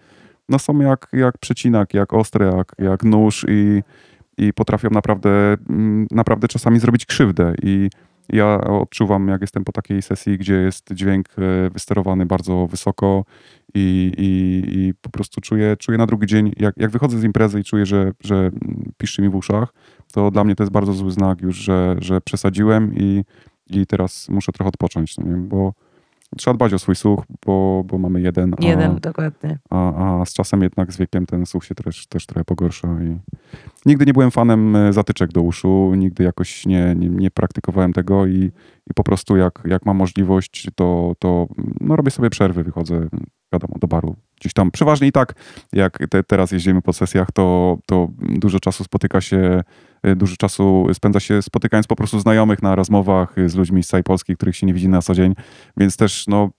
no, 0.48 0.58
są 0.58 0.80
jak, 0.80 1.08
jak 1.12 1.38
przecinak, 1.38 1.94
jak 1.94 2.14
ostre, 2.14 2.52
jak, 2.56 2.72
jak 2.78 3.04
nóż 3.04 3.46
i, 3.48 3.82
i 4.38 4.52
potrafią 4.52 4.90
naprawdę, 4.90 5.56
naprawdę 6.10 6.48
czasami 6.48 6.78
zrobić 6.78 7.06
krzywdę. 7.06 7.54
I 7.62 7.90
ja 8.28 8.60
odczuwam, 8.60 9.28
jak 9.28 9.40
jestem 9.40 9.64
po 9.64 9.72
takiej 9.72 10.02
sesji, 10.02 10.38
gdzie 10.38 10.54
jest 10.54 10.92
dźwięk 10.92 11.28
e, 11.38 11.70
wysterowany 11.70 12.26
bardzo 12.26 12.66
wysoko 12.66 13.24
i, 13.74 14.12
i, 14.18 14.62
i 14.78 14.94
po 14.94 15.10
prostu 15.10 15.40
czuję, 15.40 15.76
czuję 15.76 15.98
na 15.98 16.06
drugi 16.06 16.26
dzień, 16.26 16.52
jak, 16.56 16.76
jak 16.76 16.90
wychodzę 16.90 17.18
z 17.18 17.24
imprezy 17.24 17.60
i 17.60 17.64
czuję, 17.64 17.86
że, 17.86 18.12
że 18.20 18.36
mm, 18.36 18.92
piszczy 18.96 19.22
mi 19.22 19.28
w 19.28 19.34
uszach, 19.34 19.72
to 20.12 20.30
dla 20.30 20.44
mnie 20.44 20.54
to 20.54 20.62
jest 20.62 20.72
bardzo 20.72 20.92
zły 20.92 21.10
znak 21.10 21.40
już, 21.40 21.56
że, 21.56 21.96
że 21.98 22.20
przesadziłem 22.20 22.94
i, 22.94 23.24
i 23.70 23.86
teraz 23.86 24.28
muszę 24.28 24.52
trochę 24.52 24.68
odpocząć, 24.68 25.18
no 25.18 25.26
nie? 25.26 25.36
bo 25.36 25.72
trzeba 26.36 26.54
dbać 26.54 26.72
o 26.72 26.78
swój 26.78 26.96
słuch, 26.96 27.24
bo, 27.46 27.84
bo 27.86 27.98
mamy 27.98 28.20
jeden, 28.20 28.54
a, 28.54 28.64
Jeden, 28.64 28.96
dokładnie. 29.00 29.58
a, 29.70 30.20
a 30.20 30.24
z 30.24 30.32
czasem 30.32 30.62
jednak 30.62 30.92
z 30.92 30.96
wiekiem 30.96 31.26
ten 31.26 31.46
słuch 31.46 31.64
się 31.64 31.74
też, 31.74 32.06
też 32.06 32.26
trochę 32.26 32.44
pogorsza. 32.44 32.88
I 33.02 33.18
nigdy 33.86 34.06
nie 34.06 34.12
byłem 34.12 34.30
fanem 34.30 34.76
e, 34.76 34.92
zatyczek 34.92 35.32
do 35.32 35.42
uszu, 35.42 35.92
nigdy 35.94 36.24
jakoś 36.24 36.66
nie, 36.66 36.94
nie, 36.96 37.08
nie 37.08 37.30
praktykowałem 37.30 37.92
tego 37.92 38.26
i, 38.26 38.50
i 38.90 38.94
po 38.94 39.04
prostu 39.04 39.36
jak, 39.36 39.62
jak 39.64 39.86
mam 39.86 39.96
możliwość, 39.96 40.66
to, 40.74 41.14
to 41.18 41.46
no, 41.80 41.96
robię 41.96 42.10
sobie 42.10 42.30
przerwy, 42.30 42.64
wychodzę 42.64 43.08
wiadomo, 43.52 43.74
do 43.80 43.88
baru. 43.88 44.16
Gdzieś 44.40 44.52
tam, 44.52 44.70
przeważnie 44.70 45.08
i 45.08 45.12
tak, 45.12 45.34
jak 45.72 45.98
te, 46.10 46.22
teraz 46.22 46.52
jeździmy 46.52 46.82
po 46.82 46.92
sesjach, 46.92 47.32
to, 47.32 47.78
to 47.86 48.08
dużo 48.18 48.60
czasu 48.60 48.84
spotyka 48.84 49.20
się, 49.20 49.62
dużo 50.16 50.36
czasu 50.36 50.86
spędza 50.92 51.20
się 51.20 51.42
spotykając 51.42 51.86
po 51.86 51.96
prostu 51.96 52.20
znajomych 52.20 52.62
na 52.62 52.74
rozmowach 52.74 53.38
e, 53.38 53.48
z 53.48 53.54
ludźmi 53.54 53.82
z 53.82 53.88
całej 53.88 54.04
Polski, 54.04 54.36
których 54.36 54.56
się 54.56 54.66
nie 54.66 54.74
widzi 54.74 54.88
na 54.88 55.02
co 55.02 55.14
dzień, 55.14 55.34
więc 55.76 55.96
też 55.96 56.26
no, 56.26 56.50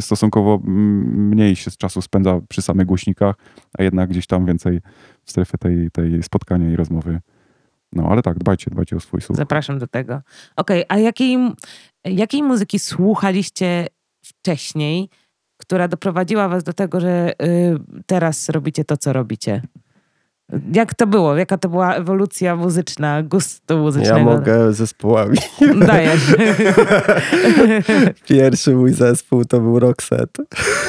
stosunkowo 0.00 0.60
mniej 0.64 1.56
się 1.56 1.70
czasu 1.70 2.02
spędza 2.02 2.40
przy 2.48 2.62
samych 2.62 2.86
głośnikach, 2.86 3.34
a 3.78 3.82
jednak 3.82 4.10
gdzieś 4.10 4.26
tam 4.26 4.46
więcej 4.46 4.80
w 5.24 5.30
strefie 5.30 5.58
tej, 5.58 5.90
tej 5.90 6.22
spotkania 6.22 6.70
i 6.70 6.76
rozmowy. 6.76 7.20
No, 7.92 8.08
ale 8.10 8.22
tak, 8.22 8.38
dbajcie, 8.38 8.70
dbajcie 8.70 8.96
o 8.96 9.00
swój 9.00 9.20
słuch. 9.20 9.36
Zapraszam 9.36 9.78
do 9.78 9.86
tego. 9.86 10.22
Okej, 10.56 10.84
a 10.88 10.98
jakiej, 10.98 11.38
jakiej 12.04 12.42
muzyki 12.42 12.78
słuchaliście 12.78 13.86
wcześniej, 14.24 15.08
która 15.56 15.88
doprowadziła 15.88 16.48
was 16.48 16.64
do 16.64 16.72
tego, 16.72 17.00
że 17.00 17.32
y, 17.42 17.78
teraz 18.06 18.48
robicie 18.48 18.84
to, 18.84 18.96
co 18.96 19.12
robicie? 19.12 19.62
Jak 20.72 20.94
to 20.94 21.06
było? 21.06 21.36
Jaka 21.36 21.58
to 21.58 21.68
była 21.68 21.94
ewolucja 21.94 22.56
muzyczna, 22.56 23.22
gustu 23.22 23.78
muzycznego? 23.78 24.18
Ja 24.18 24.24
mogę 24.24 24.72
zespołami. 24.72 25.38
Dajesz. 25.86 26.34
Pierwszy 28.28 28.74
mój 28.76 28.92
zespół 28.92 29.44
to 29.44 29.60
był 29.60 29.78
Roxette. 29.78 30.42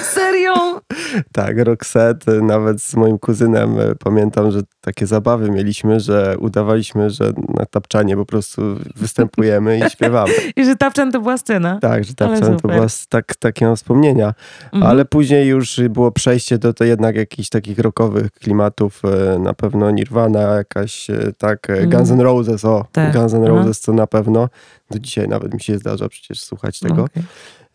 Serio? 0.04 0.82
Tak, 1.32 1.58
Roxette. 1.58 2.42
Nawet 2.42 2.82
z 2.82 2.96
moim 2.96 3.20
kuzynem 3.20 3.80
e, 3.80 3.96
pamiętam, 3.96 4.52
że 4.52 4.62
takie 4.82 5.08
zabawy 5.08 5.52
mieliśmy, 5.52 6.00
że 6.00 6.36
udawaliśmy, 6.40 7.10
że 7.10 7.34
na 7.58 7.66
tapczanie 7.66 8.16
po 8.16 8.26
prostu 8.26 8.62
występujemy 8.96 9.80
i 9.80 9.90
śpiewamy. 9.90 10.34
I 10.56 10.66
że 10.66 10.76
Tapczan 10.76 11.12
to 11.12 11.22
była 11.22 11.38
scena? 11.38 11.80
Tak, 11.82 12.04
że 12.04 12.14
Ale 12.20 12.30
tapczanie 12.30 12.60
to 12.60 12.68
była 12.68 12.88
tak, 13.10 13.36
takie 13.36 13.66
mam 13.66 13.76
wspomnienia. 13.76 14.34
Mhm. 14.64 14.84
Ale 14.84 15.06
później 15.06 15.48
już 15.48 15.82
było 15.90 16.12
przejście 16.12 16.58
do 16.58 16.74
to 16.74 16.84
jednak 16.84 17.16
jakichś 17.16 17.50
takich 17.50 17.80
rockowych 17.80 18.32
klimatów. 18.32 19.02
Na 19.48 19.54
pewno 19.54 19.92
Nirvana, 19.92 20.40
jakaś 20.42 21.10
e, 21.10 21.32
tak, 21.38 21.70
e, 21.70 21.74
Mhm. 21.74 21.90
Guns 21.90 22.12
N' 22.12 22.22
Roses, 22.22 22.66
o, 22.66 22.86
Tak, 22.92 23.14
Guns 23.14 23.34
N'. 23.34 23.46
Roses 23.46 23.82
to 23.82 23.94
na 23.94 24.08
pewno. 24.08 24.50
Do 24.92 25.00
dzisiaj 25.00 25.28
nawet 25.28 25.54
mi 25.54 25.62
się 25.62 25.78
zdarza 25.78 26.10
przecież 26.10 26.40
słuchać 26.42 26.80
tego. 26.80 27.04
Okej. 27.04 27.24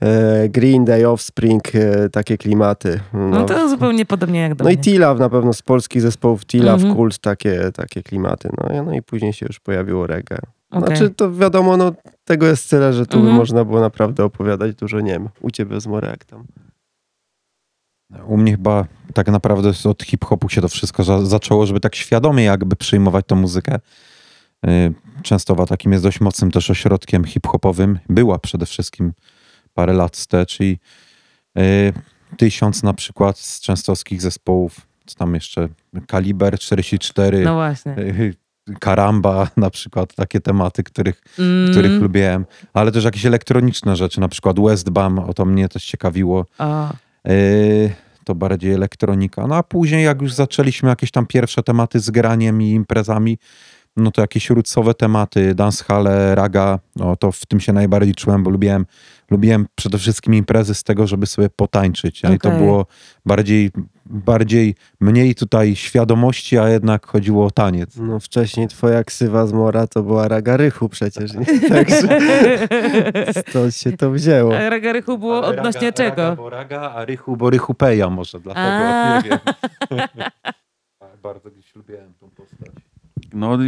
E, 0.00 0.48
Green 0.48 0.84
Day, 0.84 1.08
Offspring, 1.08 1.62
takie 2.12 2.38
klimaty. 2.38 3.00
No, 3.12 3.20
No 3.28 3.44
to 3.44 3.68
zupełnie 3.68 4.06
podobnie 4.06 4.40
jak 4.40 4.54
do 4.54 4.64
no 4.64 4.70
i 4.70 4.72
mnie. 4.74 4.82
Tilaw 4.82 5.18
na 5.18 5.28
pewno 5.28 5.52
z 5.52 5.62
polskich 5.62 6.02
zespołów 6.02 6.44
Tilaw, 6.46 6.74
Mhm. 6.74 6.94
Kult, 6.94 7.18
takie, 7.18 7.72
takie 7.74 8.02
klimaty. 8.02 8.48
No, 8.60 8.74
i- 8.74 8.86
no 8.86 8.94
i 8.94 9.02
później 9.02 9.32
się 9.32 9.46
już 9.46 9.60
pojawiło 9.60 10.06
reggae. 10.06 10.38
Okej. 10.70 10.96
Znaczy 10.96 11.10
to 11.10 11.32
wiadomo, 11.32 11.76
no 11.76 11.92
tego 12.24 12.46
jest 12.46 12.70
tyle, 12.70 12.92
że 12.92 13.06
tu 13.06 13.16
Mhm. 13.18 13.34
by 13.34 13.38
można 13.40 13.64
było 13.64 13.80
naprawdę 13.80 14.24
opowiadać 14.24 14.74
dużo, 14.74 15.00
nie 15.00 15.12
wiem, 15.12 15.28
u 15.40 15.50
ciebie 15.50 15.80
z 15.80 15.86
Morek 15.86 16.24
tam. 16.24 16.44
U 18.26 18.36
mnie 18.36 18.52
chyba 18.52 18.84
tak 19.14 19.28
naprawdę 19.28 19.72
od 19.84 20.02
hip-hopu 20.02 20.48
się 20.48 20.60
to 20.60 20.68
wszystko 20.68 21.04
za 21.04 21.24
zaczęło, 21.26 21.66
żeby 21.66 21.80
tak 21.80 21.94
świadomie 21.94 22.44
jakby 22.44 22.76
przyjmować 22.76 23.26
tą 23.26 23.36
muzykę. 23.36 23.78
Y, 24.66 24.92
Częstowa 25.22 25.66
takim 25.66 25.92
jest 25.92 26.04
dość 26.04 26.20
mocnym 26.20 26.50
też 26.50 26.70
ośrodkiem 26.70 27.24
hip-hopowym. 27.24 27.98
Była 28.08 28.38
przede 28.38 28.66
wszystkim 28.66 29.12
parę 29.74 29.92
lat 29.92 30.16
wstecz 30.16 30.60
i 30.60 30.78
y, 31.58 31.92
tysiąc 32.36 32.82
na 32.82 32.94
przykład 32.94 33.38
z 33.38 33.60
częstowskich 33.60 34.22
zespołów, 34.22 34.80
co 35.06 35.14
tam 35.18 35.34
jeszcze, 35.34 35.68
Kaliber 36.06 36.58
44, 36.58 37.44
No 37.44 37.54
właśnie. 37.54 37.92
y, 37.98 38.34
Karamba 38.80 39.48
na 39.56 39.70
przykład, 39.70 40.14
takie 40.14 40.40
tematy, 40.40 40.82
których, 40.82 41.22
Mm. 41.38 41.70
których 41.70 42.02
lubiłem, 42.02 42.46
ale 42.74 42.92
też 42.92 43.04
jakieś 43.04 43.26
elektroniczne 43.26 43.96
rzeczy, 43.96 44.20
na 44.20 44.28
przykład 44.28 44.60
Westbam, 44.60 45.18
o 45.18 45.34
to 45.34 45.44
mnie 45.44 45.68
też 45.68 45.84
ciekawiło. 45.86 46.46
Yy, 46.60 46.66
to 48.24 48.34
bardziej 48.34 48.72
elektronika. 48.72 49.46
No 49.46 49.56
a 49.56 49.62
później, 49.62 50.04
jak 50.04 50.22
już 50.22 50.32
zaczęliśmy 50.32 50.88
jakieś 50.88 51.10
tam 51.10 51.26
pierwsze 51.26 51.62
tematy 51.62 52.00
z 52.00 52.10
graniem 52.10 52.62
i 52.62 52.70
imprezami, 52.70 53.38
no 53.96 54.10
to 54.10 54.20
jakieś 54.20 54.50
rootsowe 54.50 54.94
tematy, 54.94 55.54
dancehall, 55.54 56.08
raga, 56.34 56.78
no 56.96 57.16
to 57.16 57.32
w 57.32 57.46
tym 57.46 57.60
się 57.60 57.72
najbardziej 57.72 58.14
czułem, 58.14 58.42
bo 58.42 58.50
lubiłem, 58.50 58.86
lubiłem 59.30 59.66
przede 59.74 59.98
wszystkim 59.98 60.34
imprezy 60.34 60.74
z 60.74 60.82
tego, 60.82 61.06
żeby 61.06 61.26
sobie 61.26 61.50
potańczyć. 61.50 62.24
A 62.24 62.32
i 62.32 62.38
to 62.38 62.50
było 62.50 62.86
bardziej, 63.26 63.70
bardziej 64.06 64.74
mniej 65.00 65.34
tutaj 65.34 65.76
świadomości, 65.76 66.58
a 66.58 66.68
jednak 66.68 67.06
chodziło 67.06 67.46
o 67.46 67.50
taniec. 67.50 67.96
No 67.96 68.20
wcześniej 68.20 68.68
twoja 68.68 69.04
ksywa 69.04 69.46
z 69.46 69.52
Mora 69.52 69.86
to 69.86 70.02
była 70.02 70.28
Ragarychu 70.28 70.88
przecież, 70.88 71.32
nie? 71.34 71.46
Także 71.68 72.08
stąd 73.48 73.76
się 73.76 73.92
to 73.92 74.10
wzięło. 74.10 74.56
A 74.56 74.70
Ragarychu 74.70 75.18
było 75.18 75.38
Ale 75.46 75.58
odnośnie 75.58 75.80
raga, 75.80 75.92
czego? 75.92 76.22
Raga, 76.22 76.36
bo 76.36 76.50
raga, 76.50 76.80
a 76.80 77.04
rychu, 77.04 77.36
bo 77.36 77.50
rychu 77.50 77.74
peja 77.74 78.10
może, 78.10 78.40
dlatego 78.40 78.66
A. 78.66 79.16
nie 79.16 79.30
wiem. 79.30 79.38
Bardzo 81.22 81.50
gdzieś 81.50 81.74
lubiłem 81.74 82.14
tą 82.20 82.30
postać. 82.30 82.91
No, 83.34 83.58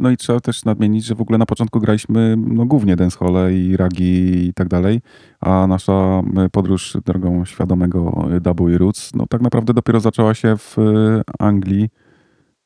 no 0.00 0.10
i 0.10 0.16
trzeba 0.16 0.40
też 0.40 0.64
nadmienić, 0.64 1.04
że 1.04 1.14
w 1.14 1.20
ogóle 1.20 1.38
na 1.38 1.46
początku 1.46 1.80
graliśmy 1.80 2.34
no, 2.36 2.66
głównie 2.66 2.96
dancehole 2.96 3.54
i 3.54 3.76
ragi 3.76 4.46
i 4.46 4.54
tak 4.54 4.68
dalej, 4.68 5.00
a 5.40 5.66
nasza 5.66 6.22
e, 6.36 6.48
podróż 6.48 6.96
drogą 7.04 7.44
świadomego 7.44 8.28
e, 8.30 8.40
dubu 8.40 8.70
i 8.70 8.78
roots, 8.78 9.14
no 9.14 9.26
tak 9.26 9.40
naprawdę 9.40 9.74
dopiero 9.74 10.00
zaczęła 10.00 10.34
się 10.34 10.56
w 10.56 10.78
e, 10.78 11.22
Anglii 11.38 11.88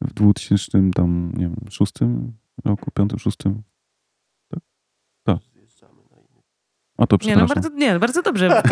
w 0.01 0.15
2006 0.15 1.93
roku, 2.65 2.91
5, 2.91 3.13
6. 3.19 3.39
O 6.99 7.07
to 7.07 7.17
Nie, 7.27 7.37
no 7.37 7.47
bardzo, 7.47 7.69
nie, 7.69 7.99
bardzo 7.99 8.23
dobrze. 8.23 8.63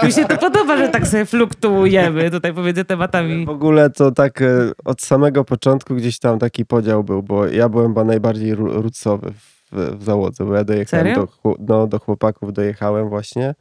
To, 0.00 0.06
mi 0.06 0.12
się 0.12 0.24
to 0.24 0.36
podoba, 0.36 0.76
że 0.76 0.88
tak 0.88 1.06
sobie 1.06 1.24
fluktuujemy 1.26 2.30
tutaj 2.30 2.54
pomiędzy 2.54 2.84
tematami. 2.84 3.46
W 3.46 3.48
ogóle 3.48 3.90
to 3.90 4.10
tak 4.12 4.42
e, 4.42 4.46
od 4.84 5.02
samego 5.02 5.44
początku 5.44 5.94
gdzieś 5.94 6.18
tam 6.18 6.38
taki 6.38 6.66
podział 6.66 7.04
był, 7.04 7.22
bo 7.22 7.46
ja 7.46 7.68
byłem 7.68 7.86
chyba 7.88 8.04
najbardziej 8.04 8.54
ru- 8.54 8.82
rootowy 8.82 9.32
w, 9.32 9.64
w 9.98 10.04
załodze, 10.04 10.44
bo 10.44 10.54
ja 10.54 10.64
dojechałem 10.64 11.06
Serio? 11.06 11.28
do, 11.44 11.54
no, 11.58 11.86
do 11.86 11.98
chłopaków, 11.98 12.52
dojechałem 12.52 13.08
właśnie 13.08 13.54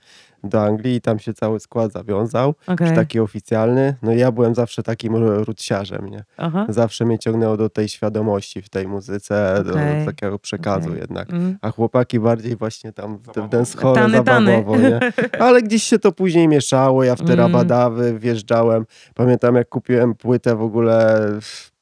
do 0.44 0.64
Anglii 0.64 0.96
i 0.96 1.02
tam 1.02 1.20
się 1.20 1.34
cały 1.34 1.60
skład 1.60 1.92
zawiązał, 1.92 2.54
Okej. 2.68 2.88
już 2.88 2.96
taki 2.96 3.20
oficjalny. 3.20 3.96
No 4.02 4.12
ja 4.12 4.32
byłem 4.32 4.56
zawsze 4.56 4.84
takim 4.84 5.14
ru- 5.16 5.44
rutsiarzem, 5.44 6.10
nie? 6.10 6.24
Aha. 6.38 6.66
Zawsze 6.70 7.06
mnie 7.06 7.20
ciągnęło 7.20 7.58
do 7.58 7.70
tej 7.70 7.90
świadomości 7.90 8.62
w 8.62 8.70
tej 8.70 8.88
muzyce, 8.88 9.56
Okej. 9.72 10.00
do 10.00 10.06
takiego 10.12 10.40
przekazu 10.40 10.88
Okej. 10.90 11.02
jednak. 11.02 11.30
Mm. 11.30 11.58
A 11.62 11.72
chłopaki 11.72 12.20
bardziej 12.20 12.56
właśnie 12.56 12.92
tam 12.94 13.18
w, 13.18 13.28
w 13.28 13.50
dancehall 13.50 13.96
tany. 13.96 14.14
zabawowo, 14.18 14.78
nie? 14.78 15.00
Ale 15.46 15.62
gdzieś 15.62 15.84
się 15.84 16.00
to 16.00 16.12
później 16.12 16.48
mieszało, 16.48 17.04
ja 17.04 17.16
w 17.16 17.20
te 17.20 17.34
Mm. 17.34 17.40
rabadawy 17.40 18.20
wjeżdżałem. 18.20 18.86
Pamiętam 19.16 19.56
jak 19.56 19.70
kupiłem 19.70 20.16
płytę 20.16 20.56
w 20.56 20.62
ogóle 20.62 21.22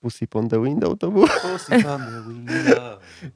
Pussy 0.02 0.28
on 0.34 0.50
the 0.50 0.64
Window 0.64 0.98
to 1.00 1.12
było? 1.12 1.28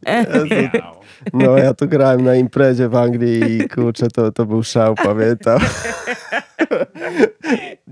Jezu. 0.08 0.48
No 1.34 1.58
ja 1.58 1.74
to 1.74 1.88
grałem 1.88 2.24
na 2.24 2.36
imprezie 2.36 2.90
w 2.90 2.96
Anglii 2.96 3.58
i 3.58 3.70
kurczę, 3.70 4.08
to, 4.08 4.32
to 4.32 4.46
był 4.46 4.64
szał, 4.64 4.96
pamiętam. 4.96 5.60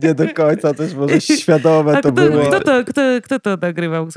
Nie 0.03 0.13
do 0.15 0.33
końca 0.33 0.73
też 0.73 0.93
może 0.93 1.21
świadome 1.21 1.97
A 1.97 2.01
to 2.01 2.11
kto, 2.11 2.21
było. 2.21 2.43
kto, 2.45 2.59
to, 2.59 2.85
kto, 2.85 3.01
kto 3.23 3.39
to 3.39 3.57
nagrywał? 3.61 4.07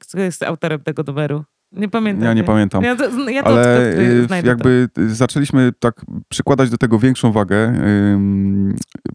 Kto 0.00 0.18
jest 0.18 0.42
autorem 0.42 0.80
tego 0.80 1.02
numeru? 1.06 1.44
Nie 1.76 1.88
pamiętam. 1.88 2.24
Ja 2.24 2.34
nie 2.34 2.44
pamiętam. 2.44 2.84
Ja 2.84 2.96
to, 2.96 3.30
ja 3.30 3.42
to, 3.42 3.48
Ale 3.48 3.64
to, 3.64 4.00
y, 4.00 4.26
znajdę 4.26 4.48
jakby 4.48 4.88
y, 4.98 5.14
zaczęliśmy 5.14 5.72
tak 5.78 6.04
przykładać 6.28 6.70
do 6.70 6.78
tego 6.78 6.98
większą 6.98 7.32
wagę 7.32 7.72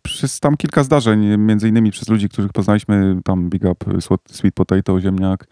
przez 0.04 0.40
tam 0.40 0.58
kilka 0.58 0.84
zdarzeń, 0.84 1.38
między 1.38 1.70
innymi 1.70 1.92
przez 1.92 2.10
ludzi, 2.10 2.30
których 2.30 2.52
poznaliśmy, 2.52 3.20
tam 3.24 3.50
Big 3.50 3.64
Up, 3.66 3.86
Sweet- 4.32 4.52
Potato, 4.54 5.02
Ziemniak 5.02 5.48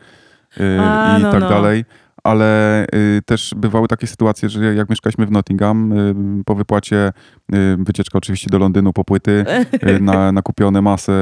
y, 0.59 0.79
A, 0.81 1.17
i 1.19 1.21
no, 1.21 1.31
tak 1.31 1.41
no. 1.41 1.49
dalej. 1.49 1.85
Ale 2.23 2.85
y, 2.95 3.21
też 3.25 3.53
bywały 3.57 3.87
takie 3.87 4.07
sytuacje, 4.07 4.49
że 4.49 4.75
jak 4.75 4.89
mieszkaliśmy 4.89 5.25
w 5.25 5.31
Nottingham, 5.31 5.91
y, 6.39 6.43
po 6.45 6.55
wypłacie 6.55 7.11
y, 7.53 7.77
wycieczka 7.79 8.17
oczywiście 8.17 8.49
do 8.49 8.59
Londynu 8.59 8.93
po 8.93 9.03
płyty, 9.03 9.45
y, 9.87 9.99
na, 9.99 10.31
nakupione 10.31 10.81
masę 10.81 11.13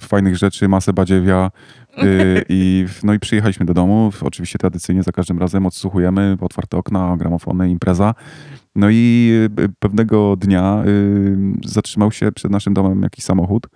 fajnych 0.00 0.36
rzeczy, 0.36 0.68
masę 0.68 0.92
badziewia 0.92 1.50
i, 2.48 2.86
no 3.02 3.14
i 3.14 3.18
przyjechaliśmy 3.18 3.66
do 3.66 3.74
domu. 3.74 4.10
Oczywiście 4.22 4.58
tradycyjnie 4.58 5.02
za 5.02 5.12
każdym 5.12 5.38
razem 5.38 5.66
odsłuchujemy, 5.66 6.36
otwarte 6.40 6.76
okna, 6.76 7.16
gramofony, 7.16 7.70
impreza. 7.70 8.14
No 8.74 8.90
i 8.90 9.30
y, 9.60 9.68
pewnego 9.78 10.36
dnia 10.36 10.82
y, 10.86 11.36
zatrzymał 11.64 12.12
się 12.12 12.32
przed 12.32 12.50
naszym 12.50 12.74
domem 12.74 13.02
jakiś 13.02 13.24
samochód, 13.24 13.66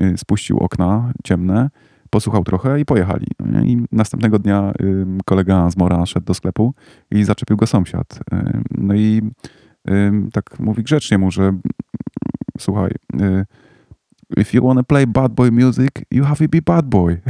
y, 0.00 0.18
spuścił 0.18 0.58
okna 0.58 1.12
ciemne, 1.24 1.70
posłuchał 2.10 2.44
trochę 2.44 2.80
i 2.80 2.84
pojechali. 2.84 3.26
No? 3.40 3.60
I 3.64 3.86
następnego 3.92 4.38
dnia 4.38 4.72
y, 4.80 5.06
kolega 5.24 5.70
z 5.70 5.76
Mora 5.76 6.06
szedł 6.06 6.26
do 6.26 6.34
sklepu 6.34 6.74
i 7.10 7.24
zaczepił 7.24 7.56
go 7.56 7.66
sąsiad. 7.66 8.20
Y, 8.32 8.60
No 8.70 8.94
i 8.94 9.22
y, 9.90 10.12
tak 10.32 10.58
mówi 10.58 10.82
grzecznie 10.82 11.18
mu, 11.18 11.30
że 11.30 11.52
słuchaj, 12.58 12.90
y, 13.20 13.44
if 14.36 14.56
you 14.56 14.66
wanna 14.66 14.82
play 14.82 15.06
bad 15.06 15.32
boy 15.32 15.50
music, 15.50 15.90
you 16.10 16.24
have 16.24 16.36
to 16.36 16.48
be 16.48 16.62
bad 16.62 16.86
boy. 16.86 17.20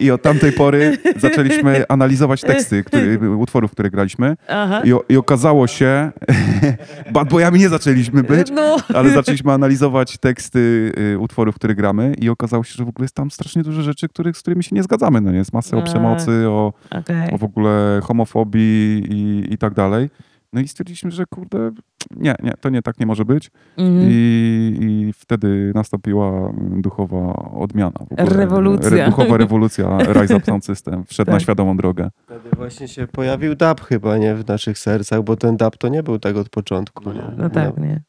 I, 0.00 0.10
od 0.10 0.22
tamtej 0.22 0.52
pory 0.52 0.98
zaczęliśmy 1.16 1.84
analizować 1.88 2.40
teksty 2.40 2.84
który, 2.84 3.36
utworów, 3.36 3.70
które 3.70 3.90
graliśmy. 3.90 4.36
I, 4.84 5.12
I 5.12 5.16
okazało 5.16 5.66
się, 5.66 6.12
bad 7.12 7.28
boyami 7.28 7.58
nie 7.58 7.68
zaczęliśmy 7.68 8.22
być, 8.22 8.50
No. 8.50 8.76
ale 8.94 9.10
zaczęliśmy 9.10 9.52
analizować 9.52 10.18
teksty 10.18 10.92
y, 11.14 11.18
utworów, 11.18 11.54
które 11.54 11.74
gramy 11.74 12.14
i 12.20 12.28
okazało 12.28 12.64
się, 12.64 12.74
że 12.74 12.84
w 12.84 12.88
ogóle 12.88 13.04
jest 13.04 13.14
tam 13.14 13.30
strasznie 13.30 13.62
dużo 13.62 13.82
rzeczy, 13.82 14.08
których, 14.08 14.36
z 14.36 14.40
którymi 14.40 14.64
się 14.64 14.76
nie 14.76 14.82
zgadzamy. 14.82 15.20
No? 15.20 15.32
Jest 15.32 15.52
masę 15.52 15.76
o 15.76 15.80
A. 15.80 15.82
przemocy, 15.82 16.48
o, 16.48 16.72
Okej. 16.90 17.30
o 17.32 17.38
w 17.38 17.44
ogóle 17.44 18.00
homofobii 18.04 19.04
i, 19.10 19.52
i 19.54 19.58
tak 19.58 19.74
dalej. 19.74 20.10
No 20.54 20.60
i 20.60 20.68
stwierdziliśmy, 20.68 21.10
że 21.10 21.24
kurde, 21.26 21.70
nie, 22.16 22.34
nie, 22.42 22.52
to 22.60 22.68
nie, 22.68 22.82
tak 22.82 23.00
nie 23.00 23.06
może 23.06 23.24
być. 23.24 23.50
Mhm. 23.76 24.08
I, 24.10 24.76
I 24.80 25.12
wtedy 25.12 25.72
nastąpiła 25.74 26.52
duchowa 26.58 27.32
odmiana. 27.34 27.98
W 28.10 28.12
ogóle. 28.12 28.36
Rewolucja. 28.36 28.90
Re, 28.90 29.06
duchowa 29.06 29.36
rewolucja 29.36 29.98
Rise 30.20 30.36
Up 30.36 30.46
Sound 30.46 30.64
System. 30.64 31.04
Wszedł 31.04 31.30
na 31.30 31.36
Tak. 31.36 31.42
świadomą 31.42 31.76
drogę. 31.76 32.10
Wtedy 32.24 32.56
właśnie 32.56 32.88
się 32.88 33.06
pojawił 33.06 33.54
dub 33.54 33.80
chyba, 33.80 34.18
nie? 34.18 34.34
W 34.34 34.48
naszych 34.48 34.78
sercach, 34.78 35.22
bo 35.22 35.36
ten 35.36 35.56
dub 35.56 35.76
to 35.76 35.88
nie 35.88 36.02
był 36.02 36.18
tak 36.18 36.36
od 36.36 36.48
początku. 36.48 37.12
Nie? 37.12 37.22
No 37.36 37.50
tak, 37.50 37.76
nie. 37.78 38.02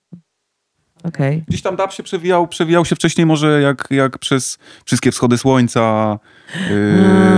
Okej. 1.07 1.43
Gdzieś 1.47 1.61
tam 1.61 1.75
dub 1.75 1.91
się 1.91 2.03
przewijał, 2.03 2.47
przewijał 2.47 2.85
się 2.85 2.95
wcześniej 2.95 3.25
może 3.25 3.61
jak, 3.61 3.87
jak 3.91 4.19
przez 4.19 4.57
wszystkie 4.85 5.11
wschody 5.11 5.37
słońca, 5.37 5.81
A. 5.81 6.19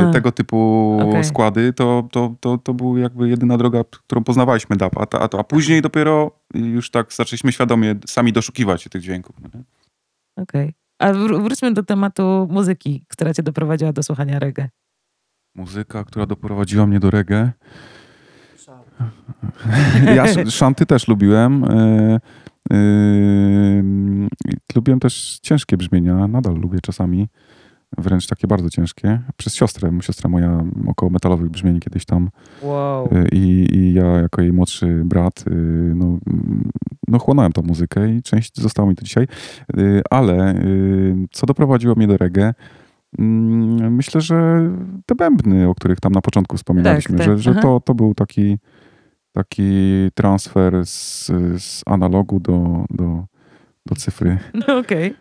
yy, 0.05 0.13
tego 0.13 0.31
typu 0.31 0.99
Okej. 1.09 1.23
składy, 1.23 1.73
to, 1.73 2.07
to, 2.11 2.35
to, 2.39 2.57
to 2.57 2.73
była 2.73 2.99
jakby 2.99 3.29
jedyna 3.29 3.57
droga, 3.57 3.83
którą 3.91 4.23
poznawaliśmy 4.23 4.75
dub, 4.75 4.97
a, 4.97 5.05
ta- 5.05 5.19
a, 5.19 5.27
to- 5.27 5.39
a 5.39 5.43
później 5.43 5.81
dopiero 5.81 6.31
już 6.53 6.91
tak 6.91 7.13
zaczęliśmy 7.13 7.51
świadomie 7.51 7.95
sami 8.05 8.33
doszukiwać 8.33 8.81
się 8.83 8.89
tych 8.89 9.01
dźwięków. 9.01 9.35
no? 9.41 9.49
Okej. 10.43 10.73
A 10.99 11.13
wr- 11.13 11.43
wróćmy 11.43 11.73
do 11.73 11.83
tematu 11.83 12.47
muzyki, 12.51 13.05
która 13.07 13.33
cię 13.33 13.43
doprowadziła 13.43 13.93
do 13.93 14.03
słuchania 14.03 14.39
reggae. 14.39 14.69
Muzyka, 15.55 16.03
która 16.03 16.25
doprowadziła 16.25 16.87
mnie 16.87 16.99
do 16.99 17.11
reggae. 17.11 17.51
Ja 20.15 20.23
sz- 20.23 20.51
szanty 20.53 20.85
też 20.85 21.07
lubiłem. 21.07 21.65
i 21.65 22.17
Lubiłem 24.75 24.99
też 24.99 25.39
ciężkie 25.41 25.77
brzmienia, 25.77 26.27
nadal 26.27 26.55
lubię 26.55 26.79
czasami. 26.81 27.27
Wręcz 27.97 28.27
takie 28.27 28.47
bardzo 28.47 28.69
ciężkie. 28.69 29.19
Przez 29.37 29.55
siostrę. 29.55 29.91
Siostra 30.01 30.29
moja 30.29 30.63
około 30.87 31.09
metalowych 31.09 31.49
brzmień 31.49 31.79
kiedyś 31.79 32.05
tam. 32.05 32.29
Wow. 32.61 33.09
e, 33.11 33.27
I, 33.31 33.75
I 33.75 33.93
ja 33.93 34.05
jako 34.05 34.41
jej 34.41 34.53
młodszy 34.53 35.01
brat, 35.05 35.43
e, 35.47 35.51
no, 35.95 36.17
no 37.07 37.19
chłonąłem 37.19 37.51
tą 37.51 37.61
muzykę 37.61 38.15
i 38.15 38.21
część 38.21 38.61
została 38.61 38.89
mi 38.89 38.95
to 38.95 39.03
dzisiaj. 39.03 39.23
E, 39.23 40.01
Ale 40.09 40.61
co 41.31 41.45
doprowadziło 41.45 41.95
mnie 41.95 42.07
do 42.07 42.17
reggae? 42.17 42.53
Mm, 43.19 43.95
Myślę, 43.95 44.21
że 44.21 44.69
te 45.05 45.15
bębny, 45.15 45.69
o 45.69 45.75
których 45.75 45.99
tam 45.99 46.11
na 46.11 46.21
początku 46.21 46.57
wspominaliśmy, 46.57 47.17
tak, 47.17 47.25
że, 47.25 47.37
że 47.37 47.51
aha. 47.51 47.61
to, 47.61 47.79
to 47.79 47.95
był 47.95 48.13
taki, 48.13 48.57
taki 49.37 49.71
transfer 50.13 50.85
z, 50.85 51.25
z 51.57 51.83
analogu 51.85 52.39
do, 52.39 52.85
do, 52.89 53.25
do 53.85 53.95
cyfry 53.95 54.37
No 54.67 54.77
okej. 54.77 55.13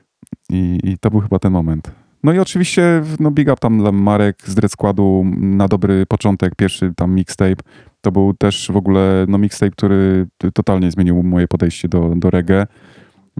I, 0.50 0.78
i 0.84 0.98
to 0.98 1.10
był 1.10 1.20
chyba 1.20 1.38
ten 1.38 1.52
moment. 1.52 1.90
No 2.22 2.32
i 2.32 2.38
oczywiście 2.38 3.02
no 3.20 3.30
big 3.30 3.48
up 3.48 3.56
tam 3.56 3.78
dla 3.78 3.92
Marek 3.92 4.42
z 4.44 4.54
Dread 4.54 4.72
Składu 4.72 5.24
na 5.36 5.68
dobry 5.68 6.06
początek, 6.06 6.54
pierwszy 6.54 6.92
tam 6.96 7.14
mixtape. 7.14 7.62
To 8.00 8.12
był 8.12 8.34
też 8.34 8.70
w 8.72 8.76
ogóle 8.76 9.26
no 9.28 9.38
mixtape, 9.38 9.70
który 9.70 10.26
totalnie 10.54 10.90
zmienił 10.90 11.22
moje 11.22 11.48
podejście 11.48 11.88
do, 11.88 12.12
do 12.16 12.30
reggae, 12.30 12.66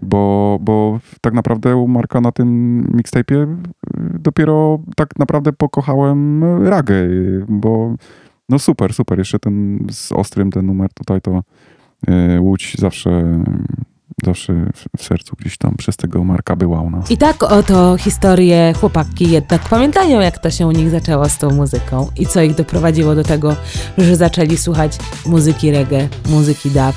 bo, 0.02 0.58
bo 0.60 1.00
tak 1.20 1.34
naprawdę 1.34 1.76
u 1.76 1.88
Marka 1.88 2.20
na 2.20 2.32
tym 2.32 2.82
mixtape'ie 2.92 3.56
dopiero 4.20 4.78
tak 4.96 5.08
naprawdę 5.18 5.52
pokochałem 5.52 6.44
ragę, 6.68 6.94
bo 7.48 7.94
no 8.49 8.59
super, 8.59 8.94
super. 8.94 9.18
Jeszcze 9.18 9.38
ten 9.38 9.86
z 9.90 10.12
Ostrym, 10.12 10.51
ten 10.51 10.66
numer 10.66 10.88
tutaj 10.94 11.20
to 11.20 11.42
y, 12.09 12.40
Łódź 12.40 12.76
zawsze, 12.78 13.42
zawsze 14.24 14.53
w, 14.74 15.03
w 15.03 15.05
sercu 15.05 15.36
gdzieś 15.38 15.59
tam 15.59 15.74
przez 15.76 15.97
tego 15.97 16.24
Marka 16.24 16.57
była 16.57 16.80
u 16.80 16.90
nas. 16.90 17.11
I 17.11 17.16
tak 17.16 17.42
oto 17.42 17.97
historie 17.97 18.72
chłopaki 18.80 19.30
jednak 19.30 19.68
pamiętają, 19.68 20.20
jak 20.20 20.38
to 20.38 20.51
się 20.51 20.66
u 20.66 20.70
nich 20.70 20.90
zaczęło 20.90 21.28
z 21.28 21.38
tą 21.38 21.51
muzyką 21.51 22.09
i 22.18 22.26
co 22.26 22.42
ich 22.42 22.55
doprowadziło 22.55 23.14
do 23.14 23.24
tego, 23.24 23.57
że 23.99 24.16
zaczęli 24.16 24.57
słuchać 24.57 24.99
muzyki 25.26 25.70
reggae, 25.70 26.09
muzyki 26.28 26.70
dub. 26.70 26.97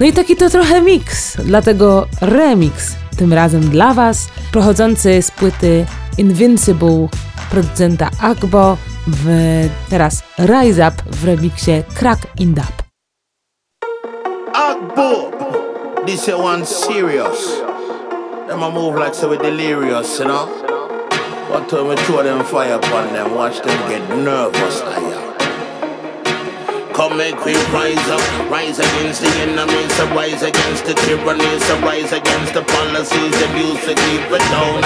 No 0.00 0.06
i 0.06 0.12
taki 0.12 0.36
to 0.36 0.50
trochę 0.50 0.82
miks, 0.82 1.36
dlatego 1.44 2.06
remix, 2.20 2.96
tym 3.16 3.32
razem 3.32 3.60
dla 3.60 3.94
Was, 3.94 4.28
pochodzący 4.52 5.22
z 5.22 5.30
płyty 5.30 5.86
Invincible 6.18 7.08
producenta 7.50 8.10
Agbo, 8.20 8.78
w 9.06 9.28
teraz 9.90 10.22
Rise 10.38 10.88
Up 10.88 10.94
w 11.10 11.26
remiksie 11.26 11.82
Crack 11.94 12.26
in. 12.38 12.54
Agbo, 14.54 15.30
this 16.06 16.28
one 16.28 16.66
serious. 16.66 17.62
Them 18.48 18.62
a 18.62 18.70
move 18.70 18.98
like 18.98 19.14
so 19.14 19.28
we 19.30 19.38
delirious, 19.38 20.18
you 20.18 20.26
know. 20.26 20.48
One 21.50 21.66
time 21.66 21.88
we 21.88 21.96
throw 21.96 22.22
them 22.22 22.44
fire 22.44 22.74
upon 22.74 23.12
them, 23.12 23.34
watch 23.34 23.60
them 23.62 23.78
get 23.88 24.08
nervous, 24.16 24.82
aya. 24.82 25.13
Come 26.94 27.18
make 27.18 27.34
we 27.44 27.52
rise 27.74 28.06
up. 28.08 28.22
Rise 28.48 28.78
against 28.78 29.20
the 29.20 29.30
enemies, 29.42 29.90
so 29.98 30.06
rise 30.14 30.42
against 30.42 30.86
the 30.86 30.94
tyranny, 30.94 31.58
so 31.66 31.74
rise 31.82 32.12
against 32.14 32.54
the 32.54 32.62
policies 32.62 33.34
that 33.34 33.50
used 33.58 33.82
to 33.82 33.94
keep 33.98 34.22
it 34.30 34.44
down. 34.54 34.78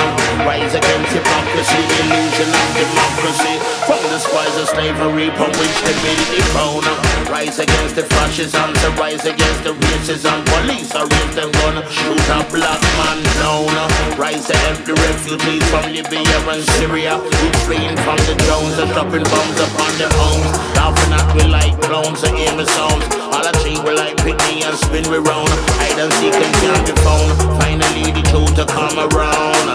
Rise 0.49 0.73
against 0.73 1.13
hypocrisy, 1.13 1.83
illusion 2.01 2.49
of 2.49 2.69
democracy. 2.81 3.55
From 3.85 4.01
the 4.09 4.19
spies 4.19 4.57
of 4.57 4.67
slavery, 4.73 5.29
from 5.37 5.53
which 5.61 5.77
they 5.85 5.97
build 6.01 6.27
the 6.33 6.41
crown. 6.57 6.83
Rise 7.29 7.61
against 7.61 7.95
the 7.95 8.05
fascism, 8.09 8.73
so 8.81 8.89
rise 8.97 9.25
against 9.29 9.61
the 9.69 9.77
racism. 9.77 10.41
Police 10.49 10.97
are 10.97 11.07
raise 11.07 11.35
them 11.37 11.53
gonna 11.61 11.85
shoot 11.93 12.29
a 12.33 12.41
black 12.49 12.81
man 12.97 13.21
down. 13.37 13.69
Rise 14.17 14.49
to 14.49 14.57
help 14.65 14.81
the 14.89 14.97
refugees 14.97 15.65
from 15.69 15.93
Libya 15.93 16.37
and 16.49 16.65
Syria, 16.81 17.21
who 17.21 17.47
fleeing 17.69 17.97
from 18.01 18.17
the 18.25 18.35
drones 18.49 18.81
and 18.81 18.91
dropping 18.97 19.29
bombs 19.29 19.61
upon 19.61 19.93
their 20.01 20.13
homes. 20.17 20.57
Laughing 20.73 21.13
at 21.13 21.29
we 21.37 21.45
like 21.53 21.77
clowns 22.03 22.23
and 22.23 22.37
aim 22.37 22.59
sounds. 22.65 23.05
All 23.35 23.43
I 23.43 23.53
treat 23.63 23.83
we 23.83 23.91
like 23.95 24.17
picnic 24.23 24.63
and 24.63 24.77
spin 24.79 25.05
we 25.11 25.19
round. 25.19 25.51
Hide 25.83 25.99
and 25.99 26.13
seek 26.19 26.35
and 26.35 26.55
can't 26.63 26.85
be 26.87 26.95
found. 27.03 27.31
Finally 27.59 28.15
the 28.15 28.23
truth 28.31 28.55
to 28.55 28.65
come 28.67 28.99
around. 28.99 29.67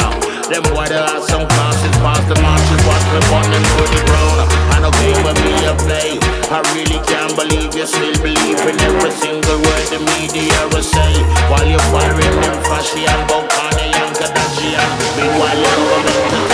Them 0.47 0.63
boy 0.71 0.87
they 0.87 0.99
have 0.99 1.23
some 1.23 1.47
classes 1.47 1.95
past 2.03 2.27
the 2.27 2.35
marches, 2.43 2.81
watch 2.87 3.05
me 3.11 3.19
burn 3.31 3.47
them 3.51 3.63
to 3.63 3.83
the 3.91 4.01
ground. 4.07 4.39
I 4.71 4.77
game 5.03 5.21
with 5.23 5.39
me 5.43 5.55
a 5.67 5.73
play. 5.83 6.19
I 6.51 6.59
really 6.75 6.99
can't 7.07 7.33
believe 7.35 7.75
you 7.75 7.87
still 7.87 8.15
believe 8.21 8.59
in 8.59 8.77
every 8.87 9.11
single 9.11 9.59
word 9.59 9.85
the 9.91 9.99
media 10.19 10.59
will 10.71 10.83
say. 10.83 11.11
While 11.51 11.67
you're 11.67 11.87
firing 11.91 12.35
them 12.39 12.57
fashy 12.67 13.03
and 13.03 13.23
and 13.27 14.13
Kardashian. 14.15 14.89
Meanwhile 15.17 15.59
you're 15.59 16.47
to 16.47 16.52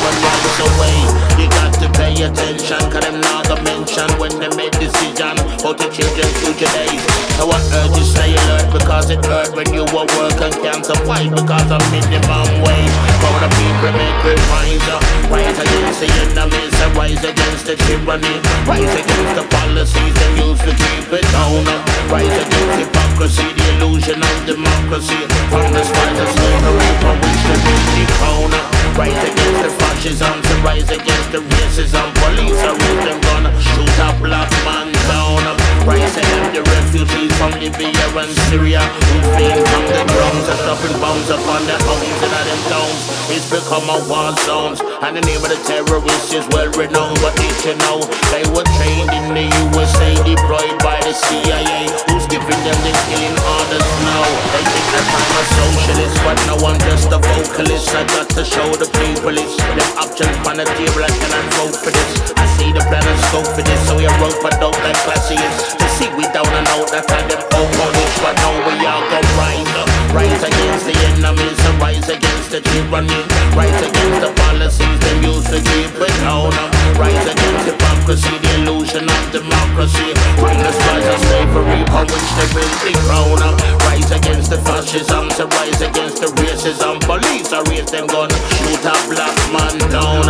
human 0.00 0.16
rights 0.24 0.58
away. 0.64 0.96
You 1.36 1.48
got 1.50 1.72
to 1.80 1.88
pay 1.92 2.14
attention, 2.24 2.80
cause 2.90 3.04
them 3.04 3.20
not 3.20 3.48
gonna 3.48 3.62
mention 3.62 4.08
when 4.18 4.32
they 4.40 4.48
make 4.56 4.72
decision 4.78 5.36
to 5.60 5.86
change 5.92 6.14
their 6.16 6.32
future 6.40 6.72
days. 6.72 7.04
So 7.36 7.48
I 7.48 7.60
urge 7.80 7.96
you 7.96 8.04
stay 8.04 8.32
alert 8.32 8.72
because 8.72 9.10
it 9.10 9.24
hurt 9.24 9.54
when 9.54 9.68
you 9.72 9.84
were 9.92 10.08
work 10.18 10.40
and 10.40 10.54
can't 10.64 10.84
survive 10.84 11.30
because 11.30 11.70
of 11.70 11.80
minimum 11.92 12.48
wage. 12.64 12.96
For 13.20 13.36
the 13.44 13.48
people 13.54 13.92
make 13.92 14.24
it 14.32 14.40
rise 14.50 14.88
up, 14.88 15.02
rise 15.30 15.58
against 15.60 16.00
the 16.00 16.08
enemies 16.26 16.74
and 16.80 16.92
rise 16.96 17.24
against 17.24 17.64
the 17.66 17.76
tyranny, 17.76 18.36
rise 18.66 18.94
against 18.96 19.32
the 19.36 19.44
policies 19.52 20.14
they 20.16 20.30
use 20.42 20.60
to 20.64 20.72
keep 20.72 21.12
it 21.12 21.26
down. 21.32 21.64
Rise 22.10 22.26
against 22.26 22.76
hypocrisy, 22.82 23.46
the 23.54 23.64
illusion 23.76 24.18
of 24.18 24.36
democracy. 24.48 25.20
From 25.52 25.70
the 25.72 25.84
spies 25.84 26.18
of 26.18 26.28
slavery, 26.34 26.90
from 26.98 27.16
which 27.20 27.40
the 27.46 28.04
crown. 28.18 28.50
Rise 28.98 29.22
against 29.22 29.60
the 29.62 29.89
fascism, 29.90 30.42
to 30.42 30.54
rise 30.62 30.90
against 30.90 31.28
the 31.32 31.38
racism. 31.38 32.06
Police 32.22 32.62
are 32.62 32.78
with 32.78 33.00
them 33.02 33.18
gonna 33.26 33.50
shoot 33.58 33.98
a 33.98 34.08
black 34.22 34.50
man 34.64 34.92
down. 35.10 35.42
Rise 35.86 36.16
against 36.16 36.52
the 36.54 36.62
refugees 36.62 37.32
from 37.38 37.52
Libya 37.58 38.06
and 38.14 38.32
Syria 38.46 38.82
who 38.84 39.18
flee 39.34 39.56
from 39.70 39.84
the 39.90 40.02
drums 40.12 40.46
and 40.46 40.60
dropping 40.62 40.96
bombs 41.00 41.28
upon 41.30 41.66
their 41.66 41.80
homes 41.88 42.20
and 42.22 42.32
at 42.38 42.44
them 42.46 42.62
towns. 42.70 43.02
It's 43.32 43.48
become 43.50 43.86
a 43.88 43.98
war 44.06 44.30
zone, 44.46 44.76
and 45.02 45.16
the 45.16 45.22
name 45.22 45.42
of 45.42 45.50
the 45.50 45.60
terrorists 45.66 46.34
is 46.34 46.46
well 46.52 46.70
renowned. 46.76 47.18
But 47.24 47.34
did 47.34 47.56
you 47.64 47.74
know 47.82 47.98
they 48.30 48.44
were 48.54 48.66
trained 48.78 49.10
in 49.10 49.26
the 49.34 49.46
USA, 49.74 50.14
deployed 50.22 50.76
by 50.84 51.00
the 51.02 51.14
CIA, 51.14 51.88
giving 52.30 52.62
them 52.62 52.78
the 52.86 52.92
killing 53.10 53.34
orders 53.34 53.90
now? 54.06 54.22
They 54.54 54.62
think 54.62 54.86
that 54.94 55.06
I'm 55.10 55.34
a 55.34 55.42
socialist, 55.50 56.16
but 56.22 56.38
no, 56.46 56.54
I'm 56.62 56.78
just 56.86 57.10
a 57.10 57.18
vocalist. 57.18 57.90
I 57.90 58.06
got 58.06 58.30
to 58.38 58.42
show 58.46 58.70
the 58.78 58.86
people 59.02 59.34
it's 59.34 59.58
them 59.58 59.90
options 59.98 60.38
on 60.46 60.62
the 60.62 60.66
table. 60.78 61.02
I 61.02 61.10
cannot 61.10 61.46
vote 61.58 61.76
for 61.82 61.90
this. 61.90 62.10
I 62.38 62.46
see 62.54 62.70
the 62.70 62.86
plan 62.86 63.02
and 63.02 63.20
scope 63.28 63.50
for 63.50 63.66
this, 63.66 63.80
so 63.90 63.98
we 63.98 64.06
rope 64.22 64.38
for 64.38 64.54
dope 64.62 64.78
like 64.86 64.96
classy 65.02 65.34
is. 65.34 65.74
To 65.74 65.86
see 65.98 66.08
we 66.14 66.24
down 66.30 66.46
and 66.46 66.70
out, 66.70 66.88
that's 66.94 67.10
how 67.10 67.22
them 67.26 67.42
which, 67.42 68.16
but 68.22 68.34
now 68.38 68.54
we 68.62 68.78
all 68.86 69.02
go 69.10 69.18
rise 69.34 69.74
up. 69.74 69.99
Rise 70.10 70.42
against 70.42 70.86
the 70.86 70.96
enemies 71.14 71.60
and 71.66 71.80
rise 71.80 72.08
against 72.08 72.50
the 72.50 72.60
tyranny. 72.60 73.22
Rise 73.54 73.78
against 73.78 74.18
the 74.26 74.32
policies 74.42 74.98
they 75.06 75.16
use 75.22 75.46
to 75.46 75.62
keep 75.62 75.94
it 76.02 76.14
down. 76.26 76.50
Rise 76.98 77.26
against 77.30 77.70
hypocrisy, 77.70 78.34
the 78.42 78.50
illusion 78.58 79.06
of 79.06 79.22
democracy. 79.30 80.10
From 80.34 80.58
the 80.58 80.72
spies 80.74 81.06
of 81.06 81.18
slavery, 81.30 81.86
from 81.86 82.06
which 82.10 82.30
they 82.34 82.48
build 82.50 82.76
the 82.82 82.92
crown. 83.06 83.38
Rise 83.86 84.10
against 84.10 84.50
the 84.50 84.58
fascism, 84.58 85.28
to 85.38 85.46
rise 85.46 85.80
against 85.80 86.20
the 86.20 86.28
racism. 86.42 86.98
Police 87.06 87.52
are 87.52 87.62
raise 87.70 87.90
them 87.90 88.08
gun, 88.08 88.30
shoot 88.30 88.82
a 88.82 88.94
black 89.06 89.36
man 89.54 89.78
down. 89.94 90.26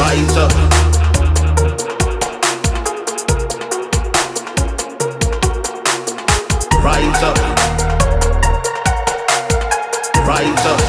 Rise 0.00 0.36
up. 0.36 0.50
Uh, 0.52 0.69
Rise 7.00 7.22
up. 7.22 7.36
Rise 10.28 10.66
up. 10.66 10.80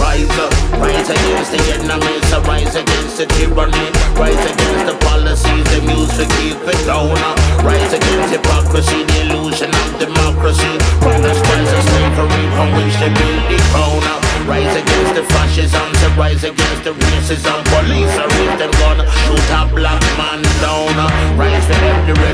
Rise 0.00 0.38
up. 0.40 0.52
Rise 0.80 1.10
against 1.10 1.52
the 1.52 1.60
enemies. 1.78 2.32
Rise 2.48 2.74
against 2.74 3.18
the 3.18 3.26
tyranny. 3.26 3.86
Rise 4.18 4.44
against 4.50 4.86
the 4.86 4.98
policies 5.06 5.70
use 6.00 6.16
to 6.18 6.26
keep 6.36 6.58
it 6.58 6.80
down. 6.86 7.14
Rise 7.62 7.92
against 7.92 8.34
hypocrisy, 8.34 9.04
the 9.04 9.30
illusion 9.30 9.70
of 9.70 9.90
democracy. 9.98 10.74
From 10.98 11.22
the 11.22 11.34
spies 11.34 11.70
of 11.70 11.82
slavery 11.86 12.44
from 12.56 12.68
which 12.74 12.94
they 12.98 13.12
build 13.14 13.42
the 13.46 13.58
crown. 13.70 14.02
Rise 14.48 14.74
against 14.74 15.14
the 15.14 15.24
fascism, 15.30 15.86
rise 16.18 16.42
against 16.42 16.82
the 16.84 16.92
racism. 16.92 17.58
Police 17.70 18.14
are 18.18 18.26
with 18.26 18.58
them 18.58 18.72
gonna 18.82 19.06
shoot 19.22 19.50
a 19.54 19.62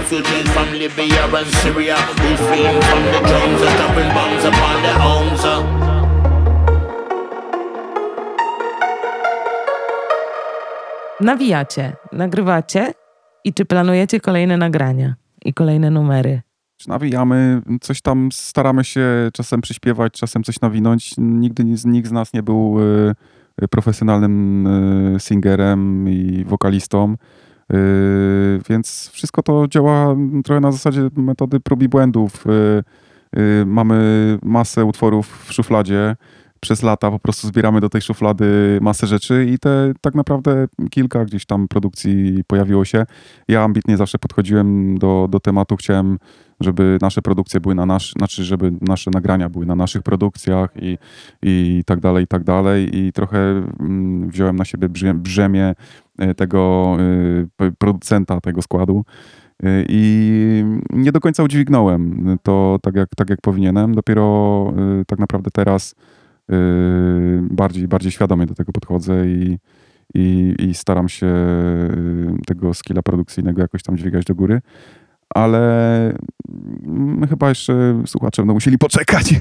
refugees 0.07 0.49
from 0.55 0.69
Libya 0.73 1.25
and 1.39 1.49
Syria 1.63 1.97
who's 1.97 2.41
fleeing 2.47 2.81
from 2.89 3.03
the 3.13 3.21
drums 3.29 3.61
and 3.67 3.75
dropping 3.79 4.11
bombs 4.15 4.45
upon 4.45 4.83
their 4.83 4.99
homes. 4.99 5.43
Nawijacie, 11.21 11.97
nagrywacie 12.13 12.93
i 13.45 13.55
czy 13.55 13.65
planujecie 13.65 14.21
kolejne 14.21 14.57
nagrania 14.57 15.15
i 15.45 15.55
kolejne 15.55 15.91
numery? 15.91 16.43
Nawijamy, 16.89 17.63
coś 17.81 18.03
tam 18.03 18.29
staramy 18.33 18.85
się 18.85 19.31
czasem 19.33 19.61
przyśpiewać, 19.61 20.13
czasem 20.13 20.43
coś 20.43 20.61
nawinąć. 20.61 21.15
Nigdy 21.19 21.65
nikt 21.65 22.09
z 22.09 22.13
nas 22.13 22.33
nie 22.33 22.43
był 22.43 22.77
y, 23.63 23.69
profesjonalnym 23.69 24.67
y, 25.17 25.21
singerem 25.21 26.09
i 26.09 26.45
wokalistą, 26.45 27.17
więc 28.69 29.11
wszystko 29.13 29.43
to 29.43 29.69
działa 29.69 30.17
trochę 30.45 30.61
na 30.61 30.73
zasadzie 30.73 31.09
metody 31.17 31.61
prób 31.61 31.83
i 31.83 31.89
błędów. 31.89 32.47
Y, 32.47 32.85
y, 33.39 33.67
Mamy 33.67 34.39
masę 34.43 34.85
utworów 34.85 35.45
w 35.47 35.53
szufladzie. 35.53 36.17
Przez 36.61 36.83
lata 36.83 37.11
po 37.11 37.19
prostu 37.19 37.49
zbieramy 37.49 37.81
do 37.81 37.89
tej 37.89 38.01
szuflady 38.01 38.79
masę 38.81 39.07
rzeczy 39.07 39.47
i 39.51 39.59
te 39.59 39.93
tak 40.01 40.15
naprawdę 40.15 40.67
kilka 40.91 41.25
gdzieś 41.25 41.47
tam 41.47 41.69
produkcji 41.69 42.45
pojawiło 42.47 42.85
się. 42.85 43.07
Ja 43.49 43.63
ambitnie 43.63 43.97
zawsze 43.97 44.19
podchodziłem 44.19 44.99
do, 44.99 45.29
do 45.31 45.41
tematu, 45.41 45.77
chciałem 45.77 46.19
żeby 46.61 46.99
nasze 47.03 47.23
produkcje 47.23 47.61
były 47.61 47.75
na 47.75 47.87
nasz, 47.87 48.13
znaczy, 48.13 48.45
żeby 48.45 48.73
nasze 48.81 49.11
nagrania 49.15 49.49
były 49.49 49.67
na 49.67 49.77
naszych 49.77 50.03
produkcjach 50.03 50.71
i, 50.77 50.99
i 51.43 51.83
tak 51.87 52.01
dalej, 52.01 52.25
i 52.25 52.27
tak 52.27 52.45
dalej. 52.45 52.97
I 52.97 53.13
trochę 53.13 53.39
mm, 53.39 54.31
wziąłem 54.31 54.57
na 54.57 54.65
siebie 54.65 54.89
brzemię, 55.15 55.75
tego 56.37 56.97
y, 57.63 57.73
producenta 57.79 58.41
tego 58.41 58.63
składu. 58.63 59.05
Y, 59.65 59.87
I 59.89 60.65
nie 60.91 61.13
do 61.13 61.21
końca 61.21 61.43
udźwignąłem 61.43 62.39
to 62.43 62.79
tak 62.83 62.97
jak, 62.97 63.09
tak 63.17 63.31
jak 63.31 63.41
powinienem. 63.41 63.95
Dopiero 63.95 64.73
y, 65.01 65.05
tak 65.05 65.19
naprawdę 65.19 65.51
teraz 65.51 65.95
y, 66.51 66.55
bardziej, 67.51 67.89
bardziej 67.89 68.13
świadomie 68.13 68.47
do 68.47 68.55
tego 68.55 68.73
podchodzę 68.73 69.27
i, 69.27 69.59
i, 70.15 70.55
i 70.59 70.75
staram 70.75 71.09
się 71.09 71.27
y, 71.27 72.47
tego 72.47 72.75
skilla 72.75 73.03
produkcyjnego 73.03 73.63
jakoś 73.63 73.83
tam 73.83 73.97
dźwigać 73.97 74.25
do 74.25 74.35
góry 74.35 74.61
ale 75.35 76.19
chyba 77.29 77.49
jeszcze 77.49 78.03
słuchacze 78.07 78.43
będą 78.43 78.55
musieli 78.55 78.79
poczekać, 78.79 79.35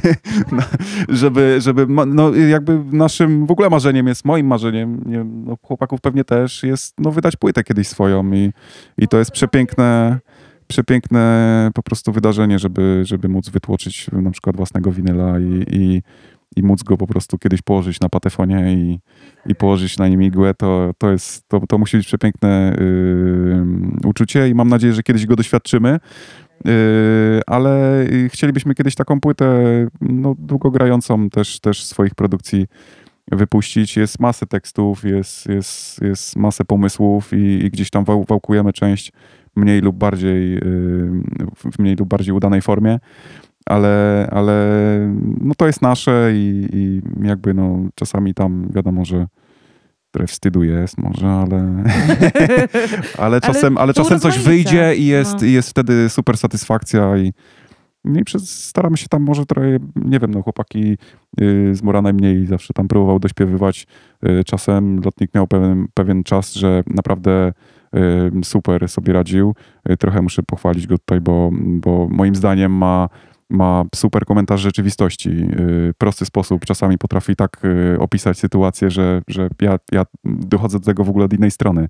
żeby, 1.09 1.57
żeby 1.61 1.87
no 2.07 2.35
jakby 2.35 2.79
naszym 2.91 3.45
w 3.45 3.51
ogóle 3.51 3.69
marzeniem 3.69 4.07
jest, 4.07 4.25
moim 4.25 4.47
marzeniem, 4.47 5.01
nie, 5.05 5.23
no 5.23 5.57
chłopaków 5.61 6.01
pewnie 6.01 6.23
też, 6.23 6.63
jest 6.63 6.93
no 6.99 7.11
wydać 7.11 7.35
płytę 7.35 7.63
kiedyś 7.63 7.87
swoją 7.87 8.33
i, 8.33 8.51
i 8.97 9.07
to 9.07 9.17
jest 9.19 9.31
przepiękne, 9.31 10.19
przepiękne 10.67 11.71
po 11.73 11.83
prostu 11.83 12.11
wydarzenie, 12.11 12.59
żeby, 12.59 13.01
żeby 13.05 13.27
móc 13.27 13.49
wytłoczyć 13.49 14.07
na 14.11 14.31
przykład 14.31 14.55
własnego 14.55 14.91
winyla 14.91 15.39
i, 15.39 15.65
i, 15.71 16.01
i 16.55 16.63
móc 16.63 16.83
go 16.83 16.97
po 16.97 17.07
prostu 17.07 17.37
kiedyś 17.37 17.61
położyć 17.61 17.99
na 17.99 18.09
patefonie 18.09 18.73
i, 18.73 18.99
i 19.45 19.55
położyć 19.55 19.97
na 19.97 20.07
nim 20.07 20.23
igłę, 20.23 20.53
to, 20.53 20.91
to, 20.97 21.11
jest, 21.11 21.47
to, 21.47 21.59
to 21.67 21.77
musi 21.77 21.97
być 21.97 22.07
przepiękne 22.07 22.75
yy, 22.79 24.09
uczucie 24.09 24.49
i 24.49 24.55
mam 24.55 24.67
nadzieję, 24.67 24.93
że 24.93 25.03
kiedyś 25.03 25.25
go 25.25 25.35
doświadczymy. 25.35 25.99
Yy, 26.65 26.71
ale 27.47 28.05
chcielibyśmy 28.27 28.75
kiedyś 28.75 28.95
taką 28.95 29.19
płytę 29.19 29.47
no, 30.01 30.35
długogrającą 30.39 31.29
też, 31.29 31.59
też 31.59 31.83
swoich 31.83 32.15
produkcji 32.15 32.67
wypuścić. 33.31 33.97
Jest 33.97 34.19
masę 34.19 34.45
tekstów, 34.45 35.03
jest, 35.03 35.45
jest, 35.49 36.01
jest 36.01 36.35
masę 36.35 36.65
pomysłów 36.65 37.33
i, 37.33 37.65
i 37.65 37.71
gdzieś 37.71 37.89
tam 37.89 38.03
wał, 38.03 38.23
wałkujemy 38.23 38.73
część 38.73 39.11
mniej 39.55 39.81
lub 39.81 39.95
bardziej 39.95 40.51
yy, 40.51 40.61
w 41.55 41.79
mniej 41.79 41.95
lub 41.95 42.09
bardziej 42.09 42.33
udanej 42.33 42.61
formie. 42.61 42.99
Ale, 43.65 44.27
ale 44.31 44.55
no 45.41 45.53
to 45.57 45.67
jest 45.67 45.81
nasze 45.81 46.31
i, 46.33 46.67
i 46.73 47.01
jakby 47.27 47.53
no 47.53 47.79
czasami 47.95 48.33
tam 48.33 48.67
wiadomo, 48.69 49.05
że 49.05 49.27
trochę 50.11 50.27
wstydu 50.27 50.63
jest 50.63 50.97
może, 50.97 51.27
ale, 51.43 51.83
ale 53.17 53.41
czasem, 53.41 53.77
ale 53.77 53.93
czasem 53.93 54.19
coś 54.19 54.39
wyjdzie 54.39 54.95
i 54.95 55.05
jest, 55.05 55.41
No. 55.41 55.47
i 55.47 55.51
jest 55.51 55.69
wtedy 55.69 56.09
super 56.09 56.37
satysfakcja 56.37 57.17
i, 57.17 57.33
no 58.05 58.19
i 58.19 58.23
przez, 58.23 58.65
staramy 58.65 58.97
się 58.97 59.07
tam 59.07 59.23
może 59.23 59.45
trochę, 59.45 59.77
nie 59.95 60.19
wiem, 60.19 60.31
no 60.31 60.41
chłopaki 60.41 60.97
yy, 61.37 61.75
z 61.75 61.83
Mora 61.83 62.01
najmniej 62.01 62.45
zawsze 62.45 62.73
tam 62.73 62.87
próbował 62.87 63.19
dośpiewywać. 63.19 63.87
Yy, 64.21 64.43
czasem 64.43 65.01
lotnik 65.05 65.33
miał 65.35 65.47
pewien, 65.47 65.87
pewien 65.93 66.23
czas, 66.23 66.53
że 66.53 66.83
naprawdę 66.87 67.53
yy, 67.93 68.31
super 68.43 68.89
sobie 68.89 69.13
radził. 69.13 69.55
Trochę 69.99 70.21
muszę 70.21 70.43
pochwalić 70.43 70.87
go 70.87 70.97
tutaj, 70.97 71.21
bo, 71.21 71.51
bo 71.53 72.07
moim 72.11 72.35
zdaniem 72.35 72.71
ma 72.71 73.09
ma 73.49 73.83
super 73.95 74.25
komentarz 74.25 74.61
rzeczywistości. 74.61 75.29
Yy, 75.29 75.93
prosty 75.97 76.25
sposób 76.25 76.65
czasami 76.65 76.97
potrafi 76.97 77.35
tak 77.35 77.61
yy, 77.63 77.99
opisać 77.99 78.39
sytuację, 78.39 78.91
że, 78.91 79.21
że 79.27 79.49
ja, 79.61 79.79
ja 79.91 80.05
dochodzę 80.23 80.79
do 80.79 80.85
tego 80.85 81.03
w 81.03 81.09
ogóle 81.09 81.25
od 81.25 81.33
innej 81.33 81.51
strony. 81.51 81.87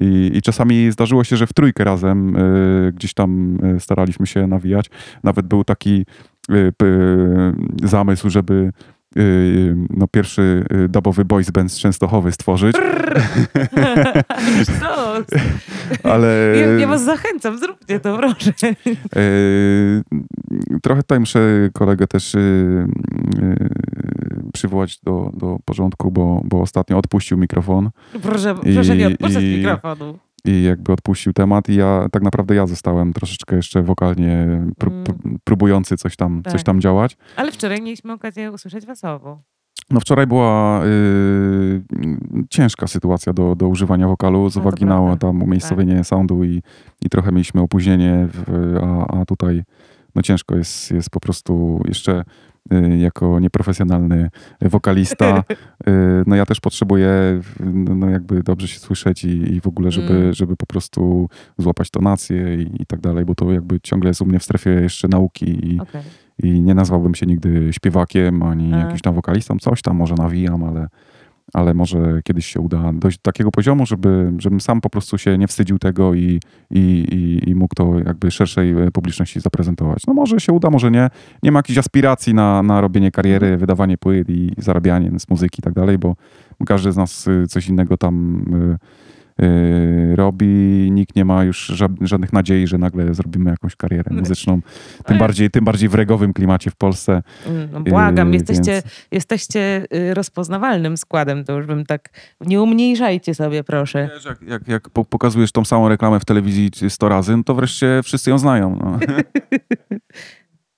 I, 0.00 0.30
I 0.34 0.42
czasami 0.42 0.92
zdarzyło 0.92 1.24
się, 1.24 1.36
że 1.36 1.46
w 1.46 1.52
trójkę 1.52 1.84
razem 1.84 2.36
y, 2.36 2.92
gdzieś 2.94 3.14
tam 3.14 3.58
y, 3.76 3.80
staraliśmy 3.80 4.26
się 4.26 4.46
nawijać. 4.46 4.90
Nawet 5.22 5.46
był 5.46 5.64
taki 5.64 6.06
y, 6.50 6.72
p, 6.76 6.86
zamysł, 7.82 8.30
żeby 8.30 8.54
y, 8.54 8.72
no, 9.90 10.06
pierwszy 10.08 10.64
y, 10.72 10.88
dubowy 10.88 11.24
boys 11.24 11.50
band 11.50 11.72
z 11.72 11.78
Częstochowy 11.78 12.32
stworzyć, 12.32 12.76
ale 16.12 16.54
ja, 16.60 16.66
ja 16.66 16.86
was 16.88 17.04
zachęcam, 17.04 17.58
zróbcie 17.58 18.00
to, 18.00 18.16
proszę. 18.18 18.52
y, 19.16 20.02
trochę 20.82 21.02
tutaj 21.02 21.20
muszę 21.20 21.70
kolegę 21.72 22.06
też 22.06 22.34
y, 22.34 22.38
y, 22.38 23.68
przywołać 24.52 24.98
do, 25.00 25.30
do 25.34 25.58
porządku, 25.64 26.10
bo, 26.10 26.42
bo 26.44 26.60
ostatnio 26.60 26.98
odpuścił 26.98 27.38
mikrofon. 27.38 27.90
Proszę, 28.22 28.54
I- 28.64 28.74
proszę 28.74 28.96
nie 28.96 29.06
odpuszczać 29.06 29.42
i- 29.42 29.56
mikrofonu. 29.56 30.18
I 30.48 30.62
jakby 30.62 30.92
odpuścił 30.92 31.32
temat 31.32 31.68
i 31.68 31.74
ja 31.74 32.06
tak 32.12 32.22
naprawdę 32.22 32.54
ja 32.54 32.66
zostałem 32.66 33.12
troszeczkę 33.12 33.56
jeszcze 33.56 33.82
wokalnie 33.82 34.46
pró- 34.80 34.90
Mm. 34.92 35.04
pró- 35.04 35.36
próbujący 35.44 35.96
coś 35.96 36.16
tam, 36.16 36.42
Tak. 36.42 36.52
coś 36.52 36.62
tam 36.64 36.80
działać. 36.80 37.16
Ale 37.36 37.52
wczoraj 37.52 37.82
mieliśmy 37.82 38.12
okazję 38.12 38.52
usłyszeć 38.52 38.86
was 38.86 39.04
obu. 39.04 39.38
No 39.90 40.00
wczoraj 40.00 40.26
była 40.26 40.80
y, 40.84 41.82
ciężka 42.50 42.86
sytuacja 42.86 43.32
do, 43.32 43.54
do 43.56 43.68
używania 43.68 44.08
wokalu 44.08 44.50
z 44.50 44.56
No 44.56 44.62
uwagi 44.62 44.84
na. 44.84 45.10
Tak. 45.10 45.20
tam 45.20 45.42
umiejscowienie 45.42 46.04
soundu 46.04 46.44
i, 46.44 46.62
i 47.02 47.08
trochę 47.08 47.32
mieliśmy 47.32 47.60
opóźnienie, 47.60 48.28
w, 48.32 48.76
a, 48.82 49.20
a 49.20 49.24
tutaj 49.24 49.62
no 50.14 50.22
ciężko 50.22 50.56
jest, 50.56 50.90
jest 50.90 51.10
po 51.10 51.20
prostu 51.20 51.82
jeszcze 51.88 52.24
jako 52.98 53.40
nieprofesjonalny 53.40 54.30
wokalista. 54.62 55.38
y, 55.88 55.92
no 56.26 56.36
ja 56.36 56.46
też 56.46 56.60
potrzebuję 56.60 57.10
no 57.60 57.94
no 57.94 58.10
jakby 58.10 58.42
dobrze 58.42 58.68
się 58.68 58.78
słyszeć 58.78 59.24
i, 59.24 59.54
i 59.54 59.60
w 59.60 59.66
ogóle, 59.66 59.90
żeby, 59.90 60.08
Mm. 60.18 60.34
żeby 60.34 60.56
po 60.56 60.66
prostu 60.66 61.28
złapać 61.58 61.90
tonację 61.90 62.54
i, 62.54 62.82
i 62.82 62.86
tak 62.86 63.00
dalej, 63.00 63.24
bo 63.24 63.34
to 63.34 63.52
jakby 63.52 63.80
ciągle 63.80 64.10
jest 64.10 64.22
u 64.22 64.26
mnie 64.26 64.38
w 64.38 64.44
strefie 64.44 64.70
jeszcze 64.70 65.08
nauki 65.08 65.74
i, 65.74 65.80
Okej. 65.80 66.02
i 66.42 66.62
nie 66.62 66.74
nazwałbym 66.74 67.14
się 67.14 67.26
nigdy 67.26 67.72
śpiewakiem, 67.72 68.42
ani 68.42 68.74
A. 68.74 68.78
jakimś 68.78 69.02
tam 69.02 69.14
wokalistą, 69.14 69.58
coś 69.58 69.82
tam 69.82 69.96
może 69.96 70.14
nawijam, 70.14 70.64
ale, 70.64 70.88
ale 71.52 71.74
może 71.74 72.20
kiedyś 72.24 72.46
się 72.46 72.60
uda 72.60 72.92
dojść 72.92 73.18
do 73.18 73.22
takiego 73.22 73.50
poziomu, 73.50 73.86
żeby, 73.86 74.32
żebym 74.38 74.60
sam 74.60 74.80
po 74.80 74.90
prostu 74.90 75.18
się 75.18 75.38
nie 75.38 75.48
wstydził 75.48 75.78
tego 75.78 76.14
i, 76.14 76.40
i, 76.70 76.80
i, 76.80 77.50
i 77.50 77.54
mógł 77.54 77.74
to 77.74 77.98
jakby 78.06 78.30
szerszej 78.30 78.70
e, 78.70 78.90
publiczności 78.90 79.40
zaprezentować. 79.40 80.02
No 80.06 80.14
może 80.14 80.40
się 80.40 80.52
uda, 80.52 80.70
może 80.70 80.90
nie. 80.90 81.10
Nie 81.42 81.52
ma 81.52 81.58
jakichś 81.58 81.78
aspiracji 81.78 82.34
na, 82.34 82.62
na 82.62 82.80
robienie 82.80 83.10
kariery, 83.10 83.56
wydawanie 83.56 83.98
płyt 83.98 84.30
i 84.30 84.50
zarabianie 84.58 85.20
z 85.20 85.28
muzyki 85.28 85.60
i 85.60 85.62
tak 85.62 85.74
dalej, 85.74 85.98
bo 85.98 86.16
każdy 86.66 86.92
z 86.92 86.96
nas 86.96 87.26
y, 87.26 87.46
coś 87.48 87.68
innego 87.68 87.96
tam 87.96 88.44
y, 88.74 88.78
robi. 90.14 90.46
Nikt 90.90 91.16
nie 91.16 91.24
ma 91.24 91.44
już 91.44 91.70
ża- 91.70 92.06
żadnych 92.06 92.32
nadziei, 92.32 92.66
że 92.66 92.78
nagle 92.78 93.14
zrobimy 93.14 93.50
jakąś 93.50 93.76
karierę 93.76 94.14
muzyczną. 94.14 94.60
Tym 95.06 95.18
bardziej, 95.18 95.50
tym 95.50 95.64
bardziej 95.64 95.88
w 95.88 95.94
regowym 95.94 96.32
klimacie 96.32 96.70
w 96.70 96.76
Polsce. 96.76 97.22
Mm, 97.46 97.68
No, 97.72 97.80
błagam, 97.80 98.28
Yy, 98.28 98.34
jesteście, 98.34 98.72
więc- 98.72 98.84
jesteście 99.12 99.84
y, 99.94 100.14
rozpoznawalnym 100.14 100.96
składem, 100.96 101.44
to 101.44 101.52
już 101.56 101.66
bym 101.66 101.86
tak... 101.86 102.08
Nie 102.40 102.62
umniejszajcie 102.62 103.34
sobie, 103.34 103.64
proszę. 103.64 104.10
Wiesz, 104.14 104.24
jak, 104.24 104.42
jak, 104.42 104.68
jak 104.68 104.90
po- 104.90 105.04
pokazujesz 105.04 105.52
tą 105.52 105.64
samą 105.64 105.88
reklamę 105.88 106.20
w 106.20 106.24
telewizji 106.24 106.70
100 106.88 107.08
razy, 107.08 107.36
no 107.36 107.42
to 107.44 107.54
wreszcie 107.54 108.00
wszyscy 108.04 108.30
ją 108.30 108.38
znają. 108.38 108.78
No. 108.82 108.98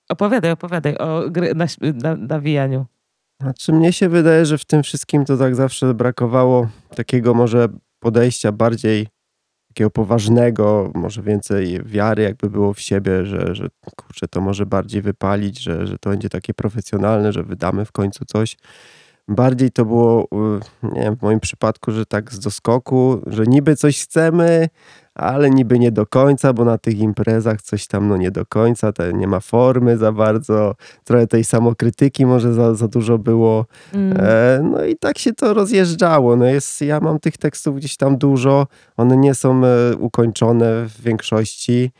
Opowiadaj, 0.09 0.51
opowiadaj 0.51 0.97
o 0.97 1.23
gry 1.29 1.55
na, 1.55 1.65
na, 2.03 2.15
nawijaniu. 2.15 2.85
Znaczy 3.41 3.73
mnie 3.73 3.93
się 3.93 4.09
wydaje, 4.09 4.45
że 4.45 4.57
w 4.57 4.65
tym 4.65 4.83
wszystkim 4.83 5.25
to 5.25 5.37
tak 5.37 5.55
zawsze 5.55 5.93
brakowało 5.93 6.67
takiego 6.95 7.33
może 7.33 7.67
podejścia 8.01 8.51
bardziej 8.51 9.07
takiego 9.67 9.89
poważnego, 9.89 10.91
może 10.95 11.21
więcej 11.21 11.83
wiary 11.85 12.23
jakby 12.23 12.49
było 12.49 12.73
w 12.73 12.79
siebie, 12.79 13.25
że, 13.25 13.55
że 13.55 13.67
kurczę, 13.95 14.27
to 14.27 14.41
może 14.41 14.65
bardziej 14.65 15.01
wypalić, 15.01 15.59
że, 15.59 15.87
że 15.87 15.97
to 15.97 16.09
będzie 16.09 16.29
takie 16.29 16.53
profesjonalne, 16.53 17.33
że 17.33 17.43
wydamy 17.43 17.85
w 17.85 17.91
końcu 17.91 18.25
coś. 18.25 18.57
Bardziej 19.27 19.71
to 19.71 19.85
było, 19.85 20.27
y, 20.83 20.87
nie 20.95 21.01
wiem, 21.01 21.15
w 21.17 21.21
moim 21.21 21.39
przypadku, 21.39 21.91
że 21.91 22.05
tak 22.05 22.33
z 22.33 22.39
doskoku, 22.39 23.21
że 23.27 23.43
niby 23.47 23.75
coś 23.75 24.03
chcemy, 24.03 24.69
ale 25.15 25.49
niby 25.49 25.79
nie 25.79 25.91
do 25.91 26.05
końca, 26.05 26.53
bo 26.53 26.65
na 26.65 26.77
tych 26.77 26.99
imprezach 26.99 27.61
coś 27.61 27.87
tam 27.87 28.07
no 28.07 28.17
nie 28.17 28.31
do 28.31 28.45
końca, 28.45 28.91
te, 28.91 29.13
nie 29.13 29.27
ma 29.27 29.39
formy 29.39 29.97
za 29.97 30.11
bardzo, 30.11 30.75
trochę 31.03 31.27
tej 31.27 31.43
samokrytyki 31.43 32.25
może 32.25 32.53
za, 32.53 32.75
za 32.75 32.87
dużo 32.87 33.17
było. 33.17 33.65
Mm. 33.93 34.17
E, 34.19 34.61
no 34.71 34.85
i 34.85 34.95
tak 34.95 35.17
się 35.17 35.33
to 35.33 35.53
rozjeżdżało. 35.53 36.35
No 36.35 36.45
jest, 36.45 36.81
ja 36.81 36.99
mam 36.99 37.19
tych 37.19 37.37
tekstów 37.37 37.75
gdzieś 37.75 37.97
tam 37.97 38.17
dużo, 38.17 38.67
one 38.97 39.17
nie 39.17 39.35
są 39.35 39.65
e, 39.65 39.95
ukończone 39.95 40.85
w 40.85 41.01
większości. 41.01 41.91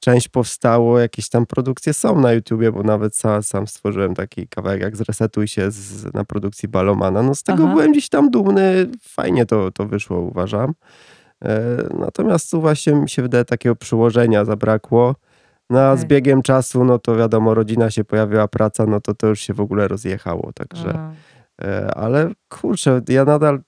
Część 0.00 0.28
powstało, 0.28 0.98
jakieś 0.98 1.28
tam 1.28 1.46
produkcje 1.46 1.94
są 1.94 2.20
na 2.20 2.32
YouTubie, 2.32 2.72
bo 2.72 2.82
nawet 2.82 3.16
sam, 3.16 3.42
sam 3.42 3.66
stworzyłem 3.66 4.14
taki 4.14 4.48
kawałek 4.48 4.80
jak 4.80 4.96
Zresetuj 4.96 5.48
się 5.48 5.70
z, 5.70 6.14
na 6.14 6.24
produkcji 6.24 6.68
Balomana. 6.68 7.22
No 7.22 7.34
z 7.34 7.42
tego 7.42 7.64
Aha. 7.64 7.72
byłem 7.72 7.92
gdzieś 7.92 8.08
tam 8.08 8.30
dumny, 8.30 8.86
fajnie 9.00 9.46
to, 9.46 9.70
to 9.70 9.86
wyszło 9.86 10.20
uważam. 10.20 10.74
E, 11.44 11.76
natomiast 11.98 12.50
tu 12.50 12.60
właśnie 12.60 12.94
mi 12.94 13.08
się 13.08 13.22
wydaje 13.22 13.44
takiego 13.44 13.76
przyłożenia 13.76 14.44
zabrakło. 14.44 15.14
No 15.70 15.80
a 15.80 15.96
z 15.96 16.04
biegiem 16.04 16.42
czasu, 16.42 16.84
no 16.84 16.98
to 16.98 17.16
wiadomo, 17.16 17.54
rodzina 17.54 17.90
się 17.90 18.04
pojawiła, 18.04 18.48
praca, 18.48 18.86
no 18.86 19.00
to 19.00 19.14
to 19.14 19.26
już 19.26 19.40
się 19.40 19.54
w 19.54 19.60
ogóle 19.60 19.88
rozjechało, 19.88 20.50
także... 20.54 20.98
A. 20.98 21.12
E, 21.64 21.94
Ale 21.94 22.30
kurczę, 22.48 23.00
ja 23.08 23.24
nadal 23.24 23.60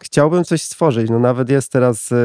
chciałbym 0.00 0.44
coś 0.44 0.62
stworzyć. 0.62 1.10
No 1.10 1.18
nawet 1.18 1.50
jest 1.50 1.72
teraz 1.72 2.12
e, 2.12 2.16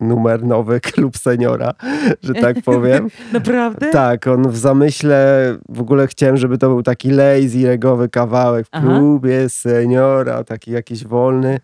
numer 0.00 0.44
nowy 0.44 0.80
Klub 0.92 1.16
Seniora, 1.16 1.74
że 2.22 2.34
tak 2.34 2.62
powiem. 2.62 3.08
Naprawdę? 3.32 3.90
tak, 3.90 4.26
on 4.26 4.50
w 4.50 4.56
zamyśle 4.56 5.56
w 5.68 5.80
ogóle 5.80 6.06
chciałem, 6.06 6.36
żeby 6.36 6.58
to 6.58 6.68
był 6.68 6.82
taki 6.82 7.10
lazy, 7.10 7.66
regowy 7.66 8.08
kawałek 8.08 8.66
w 8.66 8.68
Aha. 8.72 8.86
klubie 8.86 9.48
seniora, 9.48 10.44
taki 10.44 10.70
jakiś 10.70 11.04
wolny. 11.04 11.60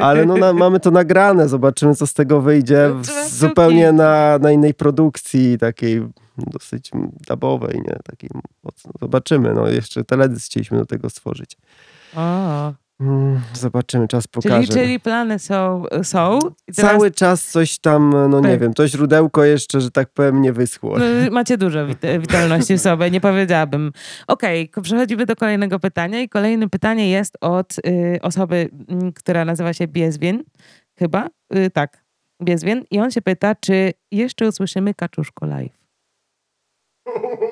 Ale 0.00 0.26
no 0.26 0.36
na, 0.36 0.52
mamy 0.52 0.80
to 0.80 0.90
nagrane, 0.90 1.48
zobaczymy 1.48 1.94
co 1.94 2.06
z 2.06 2.14
tego 2.14 2.40
wyjdzie. 2.40 2.90
No, 2.94 3.00
w- 3.02 3.28
zupełnie 3.28 3.92
na, 3.92 4.38
na 4.38 4.50
innej 4.52 4.74
produkcji, 4.74 5.58
takiej 5.58 6.02
dosyć 6.38 6.90
dubowej, 7.28 7.74
nie? 7.76 7.96
Takiej 8.04 8.30
mocno. 8.64 8.90
Zobaczymy. 9.00 9.54
No 9.54 9.68
jeszcze 9.68 10.04
teledysk 10.04 10.46
chcieliśmy 10.46 10.78
do 10.78 10.86
tego 10.86 11.10
stworzyć. 11.10 11.56
O, 12.16 12.72
Zobaczymy, 13.54 14.08
czas 14.08 14.24
czyli, 14.28 14.42
pokaże. 14.42 14.68
czyli 14.72 15.00
plany 15.00 15.38
są. 15.38 15.82
są 16.02 16.38
teraz, 16.76 16.90
Cały 16.90 17.10
czas 17.10 17.48
coś 17.50 17.78
tam, 17.78 18.14
no 18.30 18.40
nie 18.40 18.58
wiem, 18.58 18.74
to 18.74 18.88
źródełko 18.88 19.44
jeszcze, 19.44 19.80
że 19.80 19.90
tak 19.90 20.08
powiem, 20.12 20.42
nie 20.42 20.52
wyschło. 20.52 20.98
no, 20.98 21.04
macie 21.30 21.58
dużo 21.58 21.86
wit- 21.86 22.18
witalności 22.26 22.74
w 22.74 22.80
sobie, 22.80 23.10
nie 23.10 23.20
powiedziałabym. 23.20 23.92
Okej, 24.26 24.68
ko- 24.68 24.82
przechodzimy 24.82 25.26
do 25.26 25.36
kolejnego 25.36 25.78
pytania 25.78 26.20
i 26.20 26.28
kolejne 26.28 26.68
pytanie 26.68 27.10
jest 27.10 27.36
od 27.40 27.78
y, 27.78 28.18
osoby, 28.22 28.68
mm, 28.88 29.12
która 29.12 29.44
nazywa 29.44 29.72
się 29.72 29.88
Biezwien, 29.88 30.42
chyba, 30.98 31.28
y, 31.56 31.70
tak, 31.70 32.04
Biezwien 32.42 32.84
i 32.90 33.00
on 33.00 33.10
się 33.10 33.22
pyta, 33.22 33.54
czy 33.54 33.92
jeszcze 34.12 34.48
usłyszymy 34.48 34.94
Kaczuszko 34.94 35.46
live? 35.46 35.78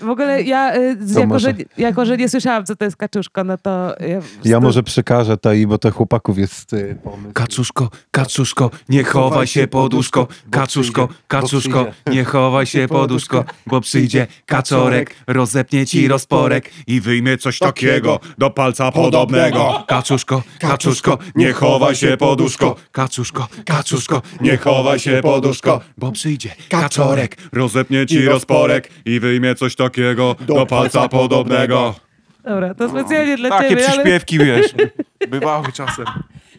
W 0.00 0.08
ogóle 0.08 0.42
ja, 0.42 0.76
y, 0.76 0.96
jako, 1.14 1.26
może- 1.26 1.50
że, 1.50 1.54
jako 1.78 2.04
że 2.06 2.16
nie 2.16 2.28
słyszałam, 2.28 2.64
co 2.66 2.76
to 2.76 2.84
jest 2.84 2.96
kaczuszko, 2.96 3.44
no 3.44 3.58
to... 3.58 3.70
Ja, 4.08 4.20
Ja 4.44 4.60
może 4.60 4.82
przekażę 4.82 5.36
to 5.36 5.52
i 5.52 5.66
bo 5.66 5.78
to 5.78 5.90
chłopaków 5.90 6.38
jest 6.38 6.72
y, 6.72 6.98
pomysł. 7.04 7.32
Kaczuszko, 7.32 7.90
kaczuszko, 8.10 8.70
nie 8.88 9.04
chowaj 9.04 9.46
się 9.46 9.66
pod 9.66 9.94
łóżko. 9.94 10.26
Kaczuszko, 10.50 11.08
kaczuszko, 11.28 11.86
nie 12.10 12.24
chowaj 12.24 12.66
się 12.66 12.88
pod 12.88 13.12
łóżko, 13.12 13.44
bo 13.66 13.80
przyjdzie 13.80 14.26
kaczorek, 14.46 15.14
rozepnie 15.26 15.86
ci 15.86 16.08
rozporek 16.08 16.70
i 16.86 17.00
wyjmie 17.00 17.38
coś 17.38 17.58
takiego 17.58 18.20
do 18.38 18.50
palca 18.50 18.92
podobnego. 18.92 19.84
Kaczuszko, 19.88 20.42
kaczuszko, 20.58 21.18
nie 21.34 21.52
chowaj 21.52 21.94
się 21.96 22.16
pod 22.16 22.40
łóżko. 22.40 22.76
Kaczuszko, 22.92 23.48
kaczuszko, 23.64 24.22
nie 24.40 24.56
chowaj 24.56 24.98
się 24.98 25.20
pod 25.22 25.46
łóżko, 25.46 25.80
bo 25.98 26.12
przyjdzie 26.12 26.50
kaczorek, 26.68 27.36
rozepnie 27.52 27.79
ci 28.08 28.24
rozporek 28.24 28.88
i 29.04 29.20
wyjmie 29.20 29.54
coś 29.54 29.76
takiego 29.76 30.36
do 30.46 30.66
palca 30.66 31.08
podobnego. 31.08 31.94
Dobra, 32.44 32.74
to 32.74 32.88
specjalnie 32.88 33.36
dla 33.36 33.48
Takie 33.48 33.68
ciebie, 33.68 33.84
ale... 33.84 33.92
przyśpiewki, 33.92 34.38
wiesz, 34.38 34.74
bywały 35.30 35.72
czasem. 35.72 36.04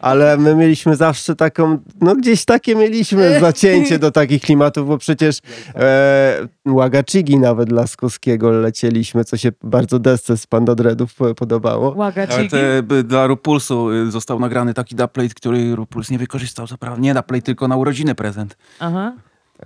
Ale 0.00 0.36
my 0.36 0.54
mieliśmy 0.54 0.96
zawsze 0.96 1.36
taką, 1.36 1.78
no 2.00 2.16
gdzieś 2.16 2.44
takie 2.44 2.76
mieliśmy 2.76 3.40
zacięcie 3.40 3.98
do 3.98 4.10
takich 4.10 4.42
klimatów, 4.42 4.88
bo 4.88 4.98
przecież 4.98 5.38
e, 5.74 6.48
Łagachigi 6.66 7.38
nawet 7.38 7.72
Laskowskiego 7.72 8.50
lecieliśmy, 8.50 9.24
co 9.24 9.36
się 9.36 9.52
bardzo 9.62 9.98
desce 9.98 10.36
z 10.36 10.46
Pandodredów 10.46 11.14
po- 11.14 11.34
podobało. 11.34 11.94
Łaga 11.96 12.26
Ale 12.30 12.48
te, 12.48 12.82
by, 12.82 13.04
dla 13.04 13.26
Rupulsu 13.26 13.90
y, 13.90 14.10
został 14.10 14.40
nagrany 14.40 14.74
taki 14.74 14.94
dubplate, 14.94 15.34
który 15.34 15.76
Rupuls 15.76 16.10
nie 16.10 16.18
wykorzystał, 16.18 16.66
co 16.66 16.78
prawda. 16.78 17.00
Nie 17.00 17.14
dubplate, 17.14 17.42
tylko 17.42 17.68
na 17.68 17.76
urodziny 17.76 18.14
prezent. 18.14 18.56
Aha. 18.80 19.12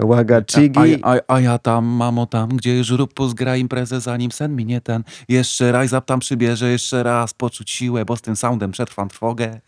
Łagachigi, 0.02 0.98
A, 1.02 1.14
a, 1.14 1.20
a 1.28 1.40
ja 1.40 1.58
tam, 1.58 1.84
mamo 1.84 2.26
tam, 2.26 2.48
gdzie 2.48 2.76
już 2.76 2.90
Rupuls 2.90 3.34
gra 3.34 3.56
imprezę, 3.56 4.00
zanim 4.00 4.32
sen 4.32 4.56
minie 4.56 4.80
ten. 4.80 5.04
Jeszcze 5.28 5.72
Rise 5.72 5.98
Up 5.98 6.06
tam 6.06 6.20
przybierze, 6.20 6.70
jeszcze 6.70 7.02
raz 7.02 7.34
poczuć 7.34 7.70
siłę, 7.70 8.04
bo 8.04 8.16
z 8.16 8.22
tym 8.22 8.36
soundem 8.36 8.72
przetrwam 8.72 9.08
trwogę. 9.08 9.60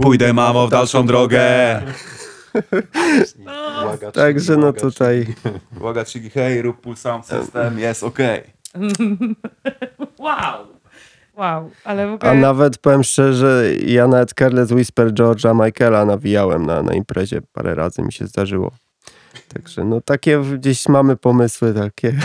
Pójdę 0.00 0.32
mamo 0.32 0.66
w 0.66 0.70
dalszą 0.70 1.06
drogę. 1.06 1.82
także 4.14 4.56
no 4.56 4.72
tutaj 4.72 5.26
Uwaga, 5.76 6.04
czyli 6.04 6.30
hej, 6.30 6.62
Rupul 6.62 6.96
Sound 6.96 7.26
System, 7.26 7.78
jest 7.78 8.02
okej. 8.02 8.42
Wow. 10.18 10.66
Wow, 11.36 11.70
ale 11.84 12.06
w 12.06 12.10
A 12.10 12.14
ogóle... 12.14 12.34
nawet 12.34 12.78
powiem 12.78 13.04
szczerze, 13.04 13.64
ja 13.86 14.06
nawet 14.08 14.34
Careless 14.34 14.70
Whisper 14.70 15.12
George'a 15.12 15.64
Michaela 15.64 16.04
nawijałem 16.04 16.66
na, 16.66 16.82
na 16.82 16.94
imprezie. 16.94 17.40
Parę 17.52 17.74
razy 17.74 18.02
mi 18.02 18.12
się 18.12 18.26
zdarzyło. 18.26 18.70
Także 19.54 19.84
no 19.84 20.00
takie 20.00 20.42
gdzieś 20.58 20.88
mamy 20.88 21.16
pomysły 21.16 21.74
takie, 21.74 22.18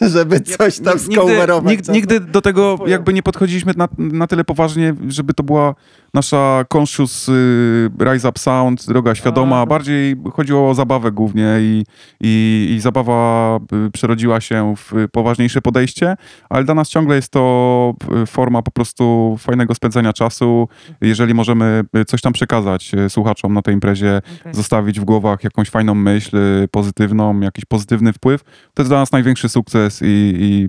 żeby 0.14 0.40
coś 0.40 0.80
tam 0.80 0.98
skowerować. 0.98 1.70
Nigdy, 1.70 1.92
nigdy 1.92 2.20
do 2.20 2.40
tego 2.40 2.78
jakby 2.86 3.12
nie 3.12 3.22
podchodziliśmy 3.22 3.72
na, 3.76 3.88
na 3.98 4.26
tyle 4.26 4.44
poważnie, 4.44 4.94
żeby 5.08 5.34
to 5.34 5.42
była 5.42 5.74
nasza 6.14 6.64
conscious 6.74 7.28
y, 7.28 7.90
rise 8.00 8.28
up 8.28 8.38
sound, 8.38 8.86
droga 8.86 9.14
świadoma. 9.14 9.60
A. 9.60 9.66
Bardziej 9.66 10.16
chodziło 10.32 10.70
o 10.70 10.74
zabawę 10.74 11.12
głównie 11.12 11.56
i, 11.60 11.84
i, 12.20 12.68
i 12.76 12.80
zabawa 12.80 13.60
y, 13.86 13.90
przerodziła 13.90 14.40
się 14.40 14.74
w 14.76 15.08
poważniejsze 15.12 15.62
podejście, 15.62 16.16
ale 16.48 16.64
dla 16.64 16.74
nas 16.74 16.88
ciągle 16.88 17.16
jest 17.16 17.28
to 17.28 17.94
y, 18.22 18.26
forma 18.26 18.62
po 18.62 18.70
prostu 18.70 19.36
fajnego 19.38 19.74
spędzania 19.74 20.12
czasu. 20.12 20.68
Jeżeli 21.00 21.34
możemy 21.34 21.84
y, 21.96 22.04
coś 22.04 22.20
tam 22.20 22.32
przekazać 22.32 22.92
słuchaczom 23.08 23.54
na 23.54 23.62
tej 23.62 23.74
imprezie, 23.74 24.20
Okej. 24.40 24.54
zostawić 24.54 25.00
w 25.00 25.04
głowach 25.04 25.44
jakąś 25.44 25.70
fajną 25.70 25.94
myśl, 25.94 26.36
pozytywną, 26.70 27.40
jakiś 27.40 27.64
pozytywny 27.64 28.12
wpływ, 28.12 28.42
to 28.74 28.82
jest 28.82 28.90
dla 28.90 28.98
nas 28.98 29.12
największy 29.12 29.48
sukces 29.48 29.93
i, 30.02 30.34
i, 30.38 30.68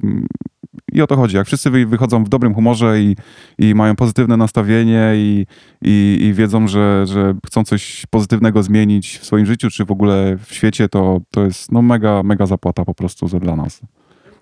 i 0.94 1.02
o 1.02 1.08
to 1.08 1.16
chodzi. 1.16 1.36
Jak 1.36 1.48
wszyscy 1.48 1.70
wy- 1.70 1.86
wychodzą 1.86 2.24
w 2.24 2.30
dobrym 2.30 2.54
humorze 2.54 3.02
i, 3.02 3.16
i 3.58 3.76
mają 3.76 3.96
pozytywne 3.96 4.38
nastawienie 4.38 5.14
i, 5.16 5.46
i, 5.82 6.34
wiedzą, 6.34 6.68
że, 6.68 7.06
że 7.08 7.36
chcą 7.46 7.64
coś 7.64 8.06
pozytywnego 8.10 8.64
zmienić 8.64 9.18
w 9.18 9.26
swoim 9.26 9.46
życiu, 9.46 9.70
czy 9.70 9.86
w 9.86 9.92
ogóle 9.92 10.38
w 10.46 10.54
świecie, 10.54 10.90
to, 10.90 11.22
to 11.32 11.46
jest 11.46 11.72
no 11.72 11.82
mega, 11.82 12.24
mega 12.24 12.46
zapłata 12.46 12.86
po 12.86 12.94
prostu 12.94 13.28
dla 13.40 13.56
nas. 13.56 13.82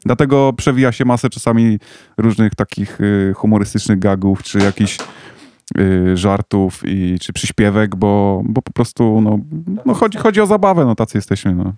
Dlatego 0.06 0.54
przewija 0.54 0.92
się 0.92 1.06
masę 1.06 1.30
czasami 1.30 1.80
różnych 2.18 2.56
takich 2.56 3.02
y, 3.02 3.34
humorystycznych 3.36 4.00
gagów, 4.00 4.44
czy 4.44 4.60
jakichś 4.60 4.98
y, 5.78 6.18
żartów, 6.18 6.82
i, 6.86 7.18
czy 7.22 7.34
przyśpiewek, 7.34 7.96
bo, 7.96 8.42
bo 8.46 8.62
po 8.62 8.74
prostu 8.74 9.22
no, 9.22 9.40
no 9.86 9.94
chodzi, 9.94 10.18
chodzi 10.18 10.42
o 10.42 10.46
zabawę, 10.46 10.86
no 10.86 10.96
tacy 10.96 11.18
jesteśmy. 11.18 11.56
No. 11.56 11.74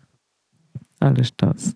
Ależ 1.06 1.36
czas. 1.36 1.74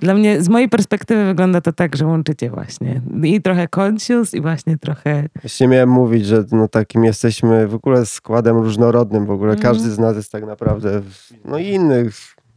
Dla 0.00 0.14
mnie, 0.14 0.42
z 0.42 0.48
mojej 0.48 0.68
perspektywy 0.68 1.24
wygląda 1.24 1.60
to 1.60 1.72
tak, 1.72 1.96
że 1.96 2.06
łączycie 2.06 2.50
właśnie 2.50 3.00
i 3.22 3.42
trochę 3.42 3.68
conscious 3.76 4.34
i 4.34 4.40
właśnie 4.40 4.78
trochę... 4.78 5.28
Właśnie 5.42 5.68
miałem 5.68 5.88
mówić, 5.88 6.26
że 6.26 6.44
no 6.52 6.68
takim 6.68 7.04
jesteśmy 7.04 7.66
w 7.68 7.74
ogóle 7.74 8.06
składem 8.06 8.56
różnorodnym. 8.56 9.26
W 9.26 9.30
ogóle 9.30 9.52
Mhm. 9.52 9.72
każdy 9.74 9.90
z 9.90 9.98
nas 9.98 10.16
jest 10.16 10.32
tak 10.32 10.46
naprawdę 10.46 11.00
no 11.44 11.58
inny. 11.58 12.08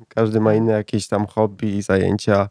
Każdy 0.07 0.39
ma 0.39 0.53
inne 0.53 0.71
jakieś 0.73 1.07
tam 1.07 1.25
hobby 1.27 1.77
i 1.77 1.81
zajęcia. 1.81 2.49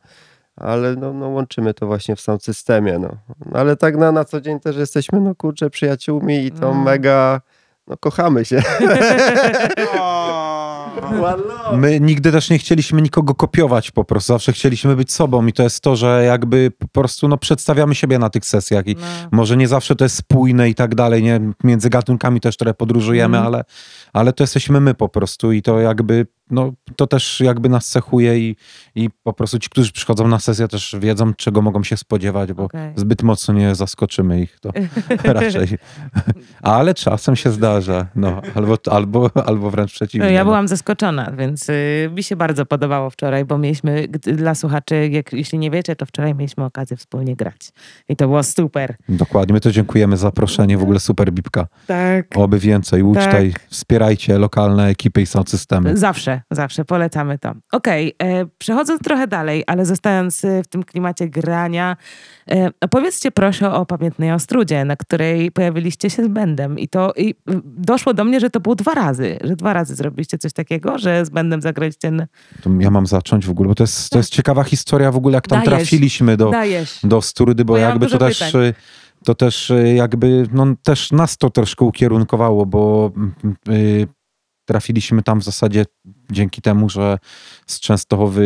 Ale 0.57 0.97
no, 0.97 1.13
no 1.13 1.29
łączymy 1.29 1.75
to 1.75 1.87
właśnie 1.87 2.17
w 2.17 2.21
sam 2.21 2.41
systemie. 2.41 2.99
No. 2.99 3.17
Ale 3.55 3.77
tak 3.77 3.97
na, 3.97 4.13
na 4.13 4.25
co 4.25 4.41
dzień 4.41 4.61
też 4.61 4.77
jesteśmy, 4.77 5.21
no 5.21 5.35
kurczę, 5.35 5.71
przyjaciółmi 5.71 6.45
i 6.45 6.51
to 6.53 6.75
No. 6.75 6.75
mega, 6.75 7.41
no 7.87 7.97
kochamy 7.97 8.45
się. 8.45 8.63
My 11.77 12.01
nigdy 12.01 12.33
też 12.33 12.51
nie 12.51 12.59
chcieliśmy 12.59 13.03
nikogo 13.03 13.35
kopiować 13.35 13.91
po 13.91 14.05
prostu, 14.05 14.33
zawsze 14.33 14.53
chcieliśmy 14.53 14.97
być 14.97 15.13
sobą 15.13 15.47
i 15.47 15.53
to 15.53 15.63
jest 15.63 15.81
to, 15.81 15.97
że 15.97 16.25
jakby 16.25 16.71
po 16.79 16.89
prostu 16.89 17.29
no, 17.29 17.37
przedstawiamy 17.39 17.95
siebie 17.95 18.19
na 18.19 18.31
tych 18.31 18.45
sesjach 18.47 18.87
i 18.87 18.95
No. 18.95 19.03
może 19.33 19.57
nie 19.57 19.69
zawsze 19.69 19.97
to 19.97 20.05
jest 20.05 20.17
spójne 20.17 20.69
i 20.71 20.75
tak 20.75 20.95
dalej, 20.95 21.23
nie? 21.23 21.41
Między 21.65 21.91
gatunkami 21.91 22.41
też 22.41 22.57
trochę 22.57 22.75
podróżujemy, 22.75 23.37
Mhm. 23.39 23.55
ale, 23.55 23.65
ale 24.13 24.33
to 24.33 24.43
jesteśmy 24.43 24.81
my 24.81 24.95
po 24.95 25.09
prostu 25.09 25.53
i 25.53 25.63
to 25.63 25.81
jakby, 25.81 26.27
no 26.51 26.73
to 26.97 27.07
też 27.07 27.41
jakby 27.41 27.69
nas 27.69 27.87
cechuje 27.87 28.39
i, 28.39 28.57
i 28.95 29.11
po 29.23 29.33
prostu 29.33 29.59
ci, 29.59 29.69
którzy 29.71 29.93
przychodzą 29.93 30.29
na 30.29 30.39
sesję 30.39 30.69
też 30.69 30.97
wiedzą, 31.01 31.35
czego 31.35 31.63
mogą 31.63 31.83
się 31.83 31.97
spodziewać, 31.97 32.53
bo 32.53 32.65
Okej. 32.65 32.93
zbyt 32.97 33.23
mocno 33.23 33.55
nie 33.55 33.75
zaskoczymy 33.75 34.41
ich, 34.41 34.61
to 34.61 34.71
raczej. 35.25 35.69
Ale 36.63 36.95
czasem 36.95 37.37
się 37.37 37.51
zdarza, 37.51 38.07
no, 38.15 38.43
albo, 38.55 38.79
albo, 38.91 39.31
albo 39.47 39.71
wręcz 39.71 39.93
przeciwnie. 39.93 40.27
No, 40.27 40.33
ja 40.33 40.41
no. 40.41 40.45
byłam 40.45 40.69
zaskoczona, 40.69 41.33
więc 41.39 41.69
y, 41.69 42.11
mi 42.15 42.23
się 42.23 42.37
bardzo 42.37 42.67
podobało 42.67 43.11
wczoraj, 43.11 43.45
bo 43.45 43.59
mieliśmy, 43.59 44.09
dla 44.09 44.55
słuchaczy, 44.55 45.09
jak, 45.09 45.33
jeśli 45.33 45.59
nie 45.59 45.71
wiecie, 45.71 45.97
to 45.97 46.07
wczoraj 46.07 46.35
mieliśmy 46.35 46.65
okazję 46.65 46.97
wspólnie 46.97 47.37
grać. 47.37 47.73
I 48.09 48.17
to 48.17 48.29
było 48.29 48.43
super. 48.43 48.97
Dokładnie, 49.09 49.53
my 49.53 49.61
to 49.61 49.73
dziękujemy 49.73 50.17
za 50.17 50.29
zaproszenie, 50.29 50.79
w 50.79 50.83
ogóle 50.83 51.01
super 51.01 51.33
Bibka. 51.33 51.67
Tak. 51.87 52.27
Oby 52.37 52.59
więcej, 52.59 53.03
ucztaj, 53.03 53.55
wspierajcie 54.17 54.39
lokalne 54.39 54.87
ekipy 54.89 55.23
i 55.23 55.27
sound 55.27 55.51
systemy. 55.51 55.97
Zawsze, 55.97 56.41
zawsze 56.51 56.85
polecamy 56.85 57.39
to. 57.39 57.53
Okej, 57.73 58.15
e, 58.23 58.47
przechodząc 58.59 59.03
trochę 59.03 59.27
dalej, 59.27 59.65
ale 59.67 59.87
zostając 59.87 60.45
e, 60.45 60.63
w 60.63 60.67
tym 60.67 60.83
klimacie 60.85 61.29
grania, 61.29 61.97
e, 62.51 62.71
opowiedzcie 62.81 63.31
proszę 63.31 63.73
o 63.73 63.87
Pamiętnej 63.87 64.33
Ostrudzie, 64.33 64.85
na 64.85 64.97
której 64.97 65.51
pojawiliście 65.53 66.11
się 66.11 66.25
z 66.25 66.29
bendem. 66.29 66.79
I 66.79 66.89
to 66.89 67.13
i 67.17 67.35
doszło 67.65 68.15
do 68.15 68.25
mnie, 68.25 68.41
że 68.41 68.51
to 68.51 68.61
było 68.61 68.75
dwa 68.75 68.95
razy, 68.95 69.39
że 69.45 69.57
dwa 69.57 69.73
razy 69.73 69.95
zrobiliście 69.95 70.39
coś 70.39 70.53
takiego, 70.53 70.99
że 70.99 71.25
z 71.25 71.31
bendem 71.31 71.63
zagraliście... 71.63 72.09
n- 72.09 72.27
To 72.63 72.71
ja 72.81 72.91
mam 72.91 73.07
zacząć 73.07 73.47
w 73.47 73.51
ogóle, 73.51 73.69
bo 73.69 73.75
to 73.75 73.83
jest, 73.83 74.11
to 74.11 74.19
jest 74.19 74.33
ciekawa 74.33 74.65
historia 74.65 75.13
w 75.13 75.17
ogóle, 75.17 75.35
jak 75.35 75.49
tam 75.49 75.59
Dajesz. 75.65 75.79
trafiliśmy 75.81 76.37
do, 76.37 76.51
Dajesz. 76.51 76.99
do 77.05 77.23
Sturydy, 77.23 77.65
bo 77.65 77.73
Bo 77.73 77.79
ja 77.79 77.89
jakby 77.89 78.07
to 78.07 78.13
dużo 78.13 78.19
też, 78.19 78.39
pytań. 78.39 78.63
y, 78.63 78.75
to 79.25 79.35
też 79.35 79.71
y, 79.71 79.95
jakby, 79.95 80.47
no 80.53 80.67
też 80.83 81.13
nas 81.13 81.37
to 81.37 81.51
troszkę 81.51 81.85
ukierunkowało, 81.85 82.67
bo 82.67 83.13
y, 83.69 84.07
trafiliśmy 84.65 85.23
tam 85.23 85.41
w 85.41 85.45
zasadzie 85.45 85.85
dzięki 86.31 86.63
temu, 86.63 86.89
że 86.89 87.19
z 87.67 87.81
Częstochowy 87.81 88.43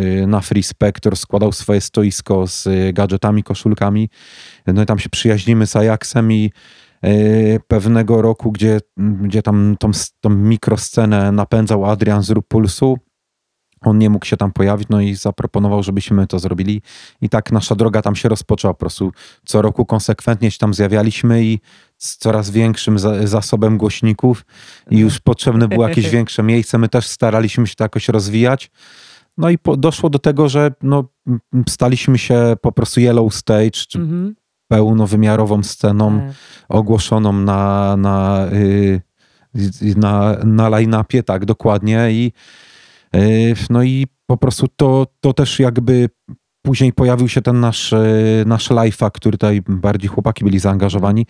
y, 0.00 0.26
na 0.26 0.40
Free 0.40 0.62
Spector 0.62 1.16
składał 1.16 1.52
swoje 1.52 1.80
stoisko 1.80 2.46
z 2.46 2.68
gadżetami, 2.94 3.42
koszulkami. 3.42 4.08
No 4.66 4.82
i 4.82 4.86
tam 4.86 4.98
się 4.98 5.08
przyjaźnimy 5.08 5.66
z 5.66 5.76
Ajaxem 5.76 6.32
i 6.32 6.50
pewnego 7.68 8.22
roku, 8.22 8.52
gdzie, 8.52 8.80
gdzie 8.96 9.42
tam 9.42 9.76
tą, 9.78 9.90
tą 10.20 10.30
mikroscenę 10.30 11.32
napędzał 11.32 11.84
Adrian 11.84 12.22
z 12.22 12.30
Rupulsu, 12.30 12.98
on 13.84 13.98
nie 13.98 14.10
mógł 14.10 14.26
się 14.26 14.36
tam 14.36 14.52
pojawić, 14.52 14.88
no 14.90 15.00
i 15.00 15.14
zaproponował, 15.14 15.82
żebyśmy 15.82 16.26
to 16.26 16.38
zrobili. 16.38 16.82
I 17.20 17.28
tak 17.28 17.52
nasza 17.52 17.74
droga 17.74 18.02
tam 18.02 18.16
się 18.16 18.28
rozpoczęła. 18.28 18.74
Po 18.74 18.80
prostu 18.80 19.12
co 19.44 19.62
roku 19.62 19.86
konsekwentnie 19.86 20.50
się 20.50 20.58
tam 20.58 20.74
zjawialiśmy 20.74 21.44
i 21.44 21.60
z 21.98 22.16
coraz 22.16 22.50
większym 22.50 22.98
za, 22.98 23.26
zasobem 23.26 23.78
głośników 23.78 24.44
i 24.90 24.98
już 24.98 25.20
potrzebne 25.20 25.68
było 25.68 25.88
jakieś 25.88 26.10
większe 26.16 26.42
miejsce. 26.42 26.78
My 26.78 26.88
też 26.88 27.06
staraliśmy 27.06 27.66
się 27.66 27.74
to 27.74 27.84
jakoś 27.84 28.08
rozwijać. 28.08 28.70
No 29.38 29.50
i 29.50 29.58
po, 29.58 29.76
doszło 29.76 30.10
do 30.10 30.18
tego, 30.18 30.48
że 30.48 30.72
no, 30.82 31.04
staliśmy 31.68 32.18
się 32.18 32.56
po 32.62 32.72
prostu 32.72 33.00
yellow 33.00 33.34
stage, 33.34 33.70
czy 33.70 33.98
Mhm. 33.98 34.34
pełnowymiarową 34.68 35.62
sceną 35.62 36.20
Tak. 36.20 36.34
ogłoszoną 36.68 37.32
na, 37.32 37.96
na, 37.96 38.46
y, 38.52 39.00
y, 39.82 39.94
na, 39.96 40.36
na 40.44 40.68
line-upie, 40.68 41.22
tak, 41.22 41.44
dokładnie. 41.44 42.08
I 42.10 42.24
Yy, 42.24 42.69
No 43.70 43.82
i 43.82 44.06
po 44.26 44.36
prostu 44.36 44.66
to, 44.76 45.06
to 45.20 45.32
też 45.32 45.58
jakby 45.58 46.08
później 46.62 46.92
pojawił 46.92 47.28
się 47.28 47.42
ten 47.42 47.60
nasz, 47.60 47.92
yy, 47.92 48.44
nasz 48.46 48.70
live'a, 48.70 49.10
który 49.10 49.38
tutaj 49.38 49.62
bardziej 49.68 50.08
chłopaki 50.08 50.44
byli 50.44 50.58
zaangażowani. 50.58 51.26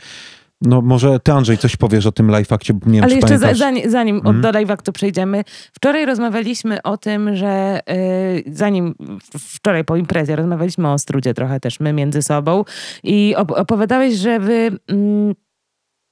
No 0.62 0.82
może 0.82 1.20
ty 1.20 1.32
Andrzej 1.32 1.58
coś 1.58 1.76
powiesz 1.76 2.06
o 2.06 2.12
tym 2.12 2.28
live'a, 2.28 2.58
gdzie 2.58 2.74
nie 2.86 2.92
wiem, 2.92 3.04
Ale 3.04 3.14
jeszcze 3.14 3.38
za, 3.38 3.54
zanim, 3.54 3.90
zanim 3.90 4.16
Mhm. 4.16 4.36
od 4.36 4.42
do 4.42 4.52
przejdziemy, 4.92 5.44
wczoraj 5.72 6.06
rozmawialiśmy 6.06 6.82
o 6.82 6.96
tym, 6.96 7.36
że 7.36 7.80
y, 8.46 8.52
zanim 8.52 8.94
wczoraj 9.38 9.84
po 9.84 9.96
imprezie 9.96 10.36
rozmawialiśmy 10.36 10.88
o 10.92 10.98
Strudzie 10.98 11.34
trochę 11.34 11.60
też 11.60 11.80
my 11.80 11.92
między 11.92 12.22
sobą 12.22 12.64
i 13.02 13.34
op- 13.38 13.52
opowiadałeś, 13.60 14.14
że 14.14 14.40
wy 14.40 14.70
mm, 14.88 15.34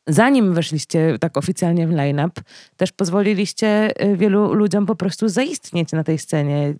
zanim 0.08 0.54
weszliście 0.54 1.18
tak 1.20 1.36
oficjalnie 1.36 1.86
w 1.86 1.90
line-up, 1.90 2.40
też 2.76 2.92
pozwoliliście 2.92 3.90
y, 4.06 4.16
wielu 4.16 4.54
ludziom 4.54 4.86
po 4.86 4.94
prostu 4.96 5.28
zaistnieć 5.28 5.92
na 5.92 6.04
tej 6.04 6.18
scenie. 6.18 6.74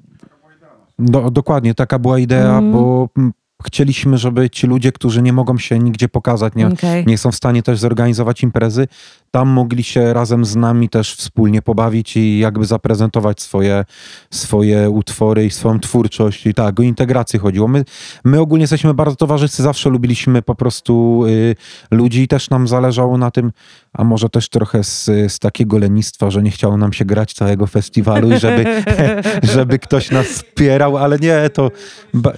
Do, 0.98 1.30
dokładnie, 1.30 1.74
taka 1.74 1.98
była 1.98 2.18
idea, 2.18 2.48
Mhm. 2.58 2.72
bo 2.72 3.08
mm, 3.18 3.32
chcieliśmy, 3.66 4.18
żeby 4.18 4.50
ci 4.50 4.66
ludzie, 4.66 4.92
którzy 4.92 5.22
nie 5.22 5.32
mogą 5.32 5.59
się 5.59 5.78
nigdzie 5.78 6.09
pokazać, 6.09 6.54
nie, 6.54 6.66
Okej. 6.66 7.04
nie 7.06 7.18
są 7.18 7.32
w 7.32 7.36
stanie 7.36 7.62
też 7.62 7.78
zorganizować 7.78 8.42
imprezy, 8.42 8.88
tam 9.30 9.48
mogli 9.48 9.84
się 9.84 10.12
razem 10.12 10.44
z 10.44 10.56
nami 10.56 10.88
też 10.88 11.14
wspólnie 11.14 11.62
pobawić 11.62 12.16
i 12.16 12.38
jakby 12.38 12.66
zaprezentować 12.66 13.42
swoje, 13.42 13.84
swoje 14.30 14.90
utwory 14.90 15.46
i 15.46 15.50
swoją 15.50 15.80
twórczość. 15.80 16.46
I 16.46 16.54
tak, 16.54 16.80
o 16.80 16.82
integrację 16.82 17.40
chodziło. 17.40 17.68
My, 17.68 17.84
my 18.24 18.40
ogólnie 18.40 18.62
jesteśmy 18.62 18.94
bardzo 18.94 19.16
towarzyscy, 19.16 19.62
zawsze 19.62 19.90
lubiliśmy 19.90 20.42
po 20.42 20.54
prostu 20.54 21.24
y, 21.26 21.56
ludzi 21.90 22.22
i 22.22 22.28
też 22.28 22.50
nam 22.50 22.68
zależało 22.68 23.18
na 23.18 23.30
tym, 23.30 23.52
a 23.92 24.04
może 24.04 24.28
też 24.28 24.48
trochę 24.48 24.84
z, 24.84 25.04
z 25.04 25.38
takiego 25.38 25.78
lenistwa, 25.78 26.30
że 26.30 26.42
nie 26.42 26.50
chciało 26.50 26.76
nam 26.76 26.92
się 26.92 27.04
grać 27.04 27.32
całego 27.32 27.66
festiwalu 27.66 28.32
i 28.32 28.38
żeby, 28.38 28.82
żeby 29.54 29.78
ktoś 29.78 30.11
nas 30.11 30.26
wspierał, 30.26 30.96
ale 30.96 31.18
nie, 31.18 31.50
to... 31.50 31.70
Ba, 32.14 32.32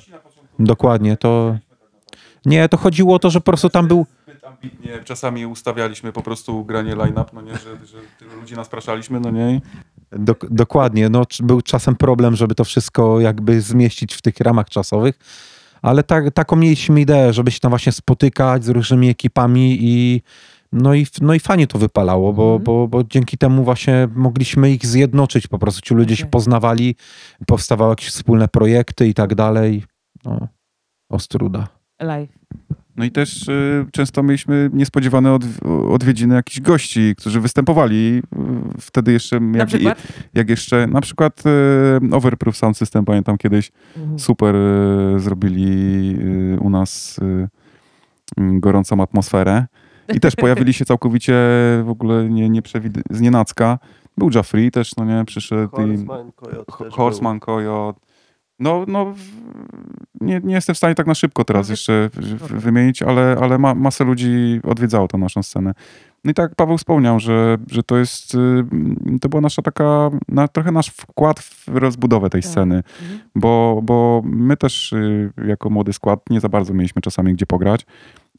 dokładnie, 0.61 1.17
to... 1.17 1.59
Nie, 2.47 2.69
to 2.69 2.77
chodziło 2.77 3.15
o 3.15 3.19
to, 3.19 3.31
że 3.31 3.41
po 3.41 3.45
prostu 3.45 3.71
tam 3.71 3.89
był... 3.89 4.07
Zbyt 4.23 4.45
ambitnie 4.45 4.99
czasami 5.05 5.47
ustawialiśmy 5.47 6.13
po 6.13 6.23
prostu 6.23 6.65
granie 6.65 6.95
line-up, 6.97 7.25
no 7.33 7.41
nie, 7.43 7.53
że, 7.53 7.87
że 7.87 7.99
tylu 8.19 8.41
ludzi 8.41 8.55
nas 8.55 8.69
praszaliśmy, 8.69 9.21
no 9.21 9.31
nie. 9.31 9.61
Dok- 10.13 10.47
dokładnie, 10.51 11.09
no, 11.09 11.23
był 11.41 11.61
czasem 11.63 11.97
problem, 11.97 12.37
żeby 12.37 12.55
to 12.55 12.65
wszystko 12.65 13.21
jakby 13.21 13.61
zmieścić 13.61 14.15
w 14.15 14.23
tych 14.23 14.41
ramach 14.41 14.69
czasowych, 14.69 15.19
ale 15.83 16.03
tak, 16.03 16.35
taką 16.35 16.57
mieliśmy 16.57 17.01
ideę, 17.01 17.33
żeby 17.33 17.51
się 17.51 17.61
tam 17.61 17.71
właśnie 17.71 17.93
spotykać 17.93 18.65
z 18.65 18.69
różnymi 18.69 19.09
ekipami 19.09 19.79
i 19.81 20.23
no 20.73 20.95
i, 20.95 21.07
no 21.21 21.35
i 21.35 21.41
fajnie 21.41 21.67
to 21.67 21.79
wypalało, 21.79 22.33
bo, 22.33 22.43
Mhm. 22.45 22.63
bo, 22.65 22.89
bo 22.89 23.05
dzięki 23.05 23.39
temu 23.39 23.65
właśnie 23.65 24.09
mogliśmy 24.15 24.71
ich 24.71 24.87
zjednoczyć 24.87 25.47
po 25.47 25.59
prostu. 25.59 25.81
Ci 25.81 25.95
ludzie 25.95 26.17
się 26.17 26.23
Okej. 26.25 26.31
poznawali, 26.31 26.97
powstawały 27.47 27.93
jakieś 27.93 28.09
wspólne 28.09 28.49
projekty 28.49 29.09
i 29.09 29.15
tak 29.15 29.35
dalej. 29.35 29.85
No, 30.25 30.49
Ostruda. 31.11 31.69
Live. 32.03 32.31
No 32.97 33.05
i 33.05 33.11
też 33.11 33.49
y, 33.49 33.87
często 33.93 34.23
mieliśmy 34.23 34.71
niespodziewane 34.73 35.33
od, 35.33 35.43
odwiedziny 35.91 36.35
jakichś 36.35 36.61
gości, 36.61 37.15
którzy 37.19 37.41
występowali 37.41 38.23
y, 38.77 38.81
wtedy 38.81 39.13
jeszcze, 39.13 39.41
Na 39.41 39.59
jak, 39.59 39.69
przykład? 39.69 40.03
jak 40.35 40.51
jeszcze, 40.51 40.87
na 40.87 41.01
przykład 41.01 41.43
y, 42.13 42.15
Overproof 42.15 42.57
Sound 42.57 42.77
System, 42.77 43.05
pamiętam 43.05 43.39
kiedyś, 43.39 43.73
Mhm. 43.97 44.19
super 44.19 44.55
y, 44.57 45.21
zrobili 45.21 46.17
y, 46.55 46.59
u 46.61 46.71
nas 46.71 47.19
y, 47.19 47.25
y, 47.25 48.61
gorącą 48.61 49.03
atmosferę. 49.03 49.67
I 50.15 50.21
też 50.21 50.37
pojawili 50.45 50.73
się 50.73 50.85
całkowicie 50.85 51.35
w 51.85 51.89
ogóle 51.89 52.29
nie, 52.29 52.51
nie 52.51 52.63
przewid- 52.63 53.03
znienacka. 53.11 53.79
Był 54.19 54.31
Jeffrey 54.35 54.71
też, 54.71 54.97
no 54.97 55.05
nie, 55.05 55.25
przyszedł 55.25 55.77
i 55.77 55.87
Horseman, 55.87 56.33
Coyote 56.33 56.73
Ho- 56.73 56.85
też 56.85 56.95
Horseman, 56.95 57.41
Coyote. 57.41 58.01
No, 58.61 58.85
no 58.89 59.15
nie, 60.21 60.41
nie 60.45 60.55
jestem 60.55 60.75
w 60.75 60.79
stanie 60.79 60.95
tak 60.95 61.07
na 61.07 61.15
szybko 61.15 61.45
teraz 61.45 61.69
No, 61.69 61.73
jeszcze 61.73 62.11
wymienić, 62.41 63.03
ale, 63.03 63.37
ale 63.41 63.59
ma, 63.59 63.75
masę 63.75 64.05
ludzi 64.05 64.61
odwiedzało 64.65 65.09
tę 65.09 65.19
naszą 65.19 65.43
scenę. 65.43 65.75
No 66.25 66.31
i 66.31 66.35
tak 66.35 66.55
Paweł 66.55 66.79
wspomniał, 66.79 67.21
że, 67.21 67.59
że 67.71 67.83
to 67.83 67.97
jest, 67.97 68.35
y, 68.35 69.19
to 69.21 69.29
była 69.29 69.41
nasza 69.41 69.63
taka, 69.63 70.11
na, 70.29 70.49
trochę 70.49 70.73
nasz 70.73 70.89
wkład 70.89 71.41
w 71.41 71.69
rozbudowę 71.69 72.31
tej 72.31 72.43
Tak. 72.43 72.51
sceny, 72.51 72.77
Mhm. 72.77 73.21
bo, 73.35 73.81
bo 73.83 74.23
my 74.25 74.57
też 74.57 74.93
y, 74.93 75.33
jako 75.47 75.71
młody 75.71 75.93
skład 75.93 76.21
nie 76.31 76.41
za 76.41 76.49
bardzo 76.49 76.75
mieliśmy 76.75 77.03
czasami 77.03 77.35
gdzie 77.35 77.47
pograć 77.47 77.87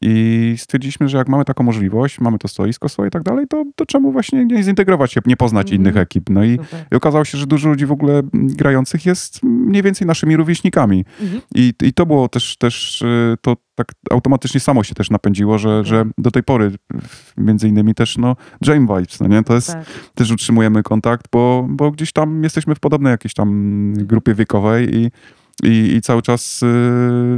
i 0.02 0.54
stwierdziliśmy, 0.58 1.08
że 1.08 1.18
jak 1.18 1.28
mamy 1.28 1.44
taką 1.44 1.64
możliwość, 1.64 2.20
mamy 2.20 2.38
to 2.38 2.48
stoisko 2.48 2.88
swoje 2.88 3.08
i 3.08 3.10
tak 3.10 3.22
dalej, 3.22 3.46
to, 3.48 3.64
to 3.76 3.86
czemu 3.86 4.12
właśnie 4.12 4.44
nie 4.44 4.62
zintegrować 4.62 5.12
się, 5.12 5.20
nie 5.26 5.36
poznać 5.36 5.66
Mhm. 5.66 5.80
innych 5.82 5.96
ekip. 5.96 6.30
No 6.30 6.44
i 6.44 6.58
i 6.92 6.96
okazało 6.96 7.24
się, 7.24 7.38
że 7.38 7.46
dużo 7.46 7.68
ludzi 7.68 7.86
w 7.86 7.92
ogóle 7.92 8.12
mm, 8.18 8.30
grających 8.48 9.06
jest 9.06 9.42
mniej 9.42 9.82
więcej 9.82 10.06
naszymi 10.06 10.36
rówieśnikami. 10.36 11.04
Mhm. 11.20 11.40
I, 11.54 11.72
i 11.82 11.92
to 11.92 12.06
było 12.06 12.28
też, 12.28 12.56
też 12.56 13.02
y, 13.02 13.36
to 13.40 13.56
tak 13.74 13.92
automatycznie 14.10 14.60
samo 14.60 14.84
się 14.84 14.94
też 14.94 15.10
napędziło, 15.10 15.58
że, 15.58 15.84
że 15.84 16.04
do 16.18 16.30
tej 16.30 16.42
pory 16.42 16.72
między 17.36 17.68
innymi 17.68 17.94
też 17.94 18.18
no 18.18 18.36
Jam 18.66 18.86
Vibes, 18.86 19.20
no 19.20 19.28
nie? 19.28 19.42
To 19.42 19.54
jest, 19.54 19.72
Tak. 19.72 19.84
też 20.14 20.30
utrzymujemy 20.30 20.82
kontakt, 20.82 21.26
bo, 21.32 21.66
bo 21.70 21.90
gdzieś 21.90 22.12
tam 22.12 22.42
jesteśmy 22.42 22.74
w 22.74 22.80
podobnej 22.80 23.10
jakiejś 23.10 23.34
tam 23.34 23.92
grupie 23.96 24.34
wiekowej 24.34 24.96
i, 24.96 25.10
i, 25.62 25.94
i 25.96 26.00
cały 26.00 26.22
czas 26.22 26.62
y, 26.62 26.66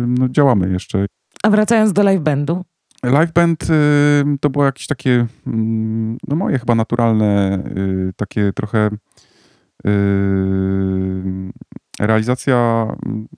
no, 0.09 0.29
działamy 0.29 0.73
jeszcze. 0.73 1.07
A 1.45 1.51
wracając 1.51 1.93
do 1.93 2.03
live 2.03 2.23
bandu. 2.23 2.65
Live 3.03 3.33
band 3.33 3.63
y, 3.71 4.25
to 4.41 4.51
było 4.51 4.65
jakieś 4.65 4.87
takie, 4.87 5.27
mm, 5.47 6.17
no 6.29 6.37
moje 6.37 6.59
chyba 6.59 6.75
naturalne, 6.75 7.63
y, 7.77 8.13
takie 8.17 8.53
trochę 8.53 8.91
y, 9.87 9.91
realizacja 12.01 12.87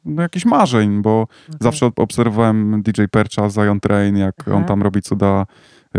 no 0.05 0.23
jakichś 0.23 0.45
marzeń, 0.45 1.03
bo 1.03 1.23
Okej. 1.23 1.57
zawsze 1.61 1.87
ob- 1.87 2.01
obserwowałem 2.01 2.83
DJ 2.83 3.03
Percha, 3.11 3.51
Zion 3.51 3.81
Train, 3.81 4.17
jak 4.17 4.35
Aha. 4.41 4.57
on 4.57 4.65
tam 4.65 4.83
robi 4.83 5.03
cuda, 5.03 5.47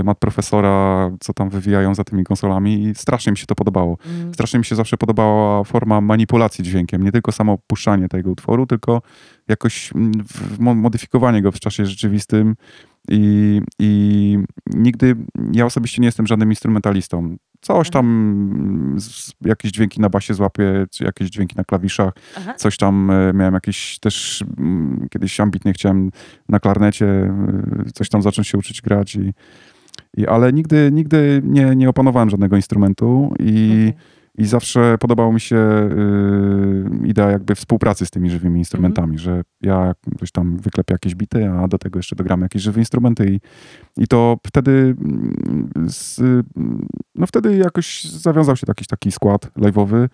Mat 0.04 0.20
Profesora, 0.20 1.12
co 1.20 1.34
tam 1.34 1.50
wywijają 1.50 1.96
za 1.96 2.04
tymi 2.04 2.24
konsolami 2.24 2.84
i 2.84 2.96
strasznie 2.96 3.32
mi 3.32 3.38
się 3.38 3.46
to 3.46 3.56
podobało. 3.56 3.98
Mm. 4.06 4.34
Strasznie 4.34 4.60
mi 4.60 4.66
się 4.66 4.76
zawsze 4.76 4.98
podobała 4.98 5.64
forma 5.64 6.02
manipulacji 6.02 6.64
dźwiękiem. 6.64 7.04
Nie 7.04 7.12
tylko 7.12 7.32
samo 7.32 7.58
puszczanie 7.68 8.08
tego 8.10 8.32
utworu, 8.32 8.66
tylko 8.66 9.02
jakoś 9.48 9.92
mm, 9.96 10.12
modyfikowanie 10.60 11.42
go 11.42 11.52
w 11.52 11.60
czasie 11.60 11.86
rzeczywistym. 11.86 12.56
I, 13.10 13.62
I 13.80 14.38
nigdy 14.74 15.16
ja 15.54 15.66
osobiście 15.66 16.02
nie 16.02 16.06
jestem 16.06 16.28
żadnym 16.28 16.50
instrumentalistą. 16.50 17.38
Coś 17.62 17.90
tam, 17.90 18.96
z, 19.00 19.32
jakieś 19.42 19.72
dźwięki 19.72 20.02
na 20.02 20.10
basie 20.10 20.34
złapię, 20.34 20.86
jakieś 21.00 21.30
dźwięki 21.30 21.56
na 21.56 21.64
klawiszach, 21.64 22.14
Aha. 22.38 22.54
coś 22.54 22.78
tam 22.78 23.12
e, 23.12 23.34
miałem 23.34 23.54
jakieś 23.54 24.00
też 24.00 24.44
mm, 24.58 25.08
kiedyś 25.12 25.40
ambitnie 25.40 25.74
chciałem 25.74 26.12
na 26.50 26.60
klarnecie 26.60 27.06
e, 27.06 27.92
coś 27.94 28.10
tam 28.10 28.22
zacząć 28.22 28.48
się 28.48 28.58
uczyć 28.58 28.82
grać 28.82 29.16
i, 29.16 29.34
i 30.18 30.28
ale 30.28 30.54
nigdy, 30.54 30.90
nigdy 30.94 31.42
nie, 31.46 31.76
nie 31.76 31.90
opanowałem 31.90 32.30
żadnego 32.30 32.56
instrumentu 32.56 33.34
i, 33.40 33.88
Okej. 33.90 33.94
i 34.38 34.46
zawsze 34.46 34.98
podobała 35.00 35.32
mi 35.34 35.40
się 35.40 35.56
y, 37.04 37.08
idea 37.08 37.32
jakby 37.32 37.56
współpracy 37.56 38.06
z 38.06 38.10
tymi 38.12 38.30
żywymi 38.30 38.60
instrumentami, 38.60 39.16
Mhm. 39.16 39.20
że 39.20 39.42
ja 39.62 39.94
coś 40.20 40.32
tam 40.32 40.58
wyklepię 40.58 40.94
jakieś 40.94 41.16
bity, 41.16 41.50
a 41.50 41.68
do 41.68 41.78
tego 41.78 42.00
jeszcze 42.00 42.16
dogramy 42.16 42.46
jakieś 42.46 42.62
żywe 42.62 42.80
instrumenty 42.80 43.30
i, 43.32 43.40
i 44.04 44.08
to 44.08 44.38
wtedy 44.48 44.72
mm, 44.72 45.70
z, 45.88 46.22
no 47.16 47.28
wtedy 47.28 47.58
jakoś 47.58 48.04
zawiązał 48.04 48.56
się 48.56 48.66
jakiś 48.68 48.88
taki 48.88 49.12
skład 49.12 49.52
live'owy 49.58 50.08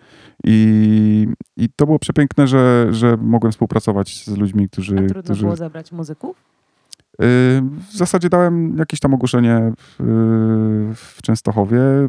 i, 0.44 1.26
i 1.56 1.68
to 1.76 1.86
było 1.86 1.98
przepiękne, 1.98 2.46
że, 2.46 2.86
że 2.90 3.16
mogłem 3.16 3.52
współpracować 3.52 4.24
z 4.24 4.36
ludźmi, 4.36 4.68
którzy... 4.68 4.94
A 4.94 4.98
trudno 4.98 5.22
którzy 5.22 5.42
było 5.42 5.56
zabrać 5.56 5.92
muzyków? 5.92 6.53
Y, 7.22 7.62
W 7.90 7.96
zasadzie 7.96 8.28
dałem 8.28 8.76
jakieś 8.78 9.00
tam 9.00 9.14
ogłoszenie 9.14 9.72
w, 9.78 9.96
w 10.94 11.22
Częstochowie. 11.22 11.78
y, 11.78 12.08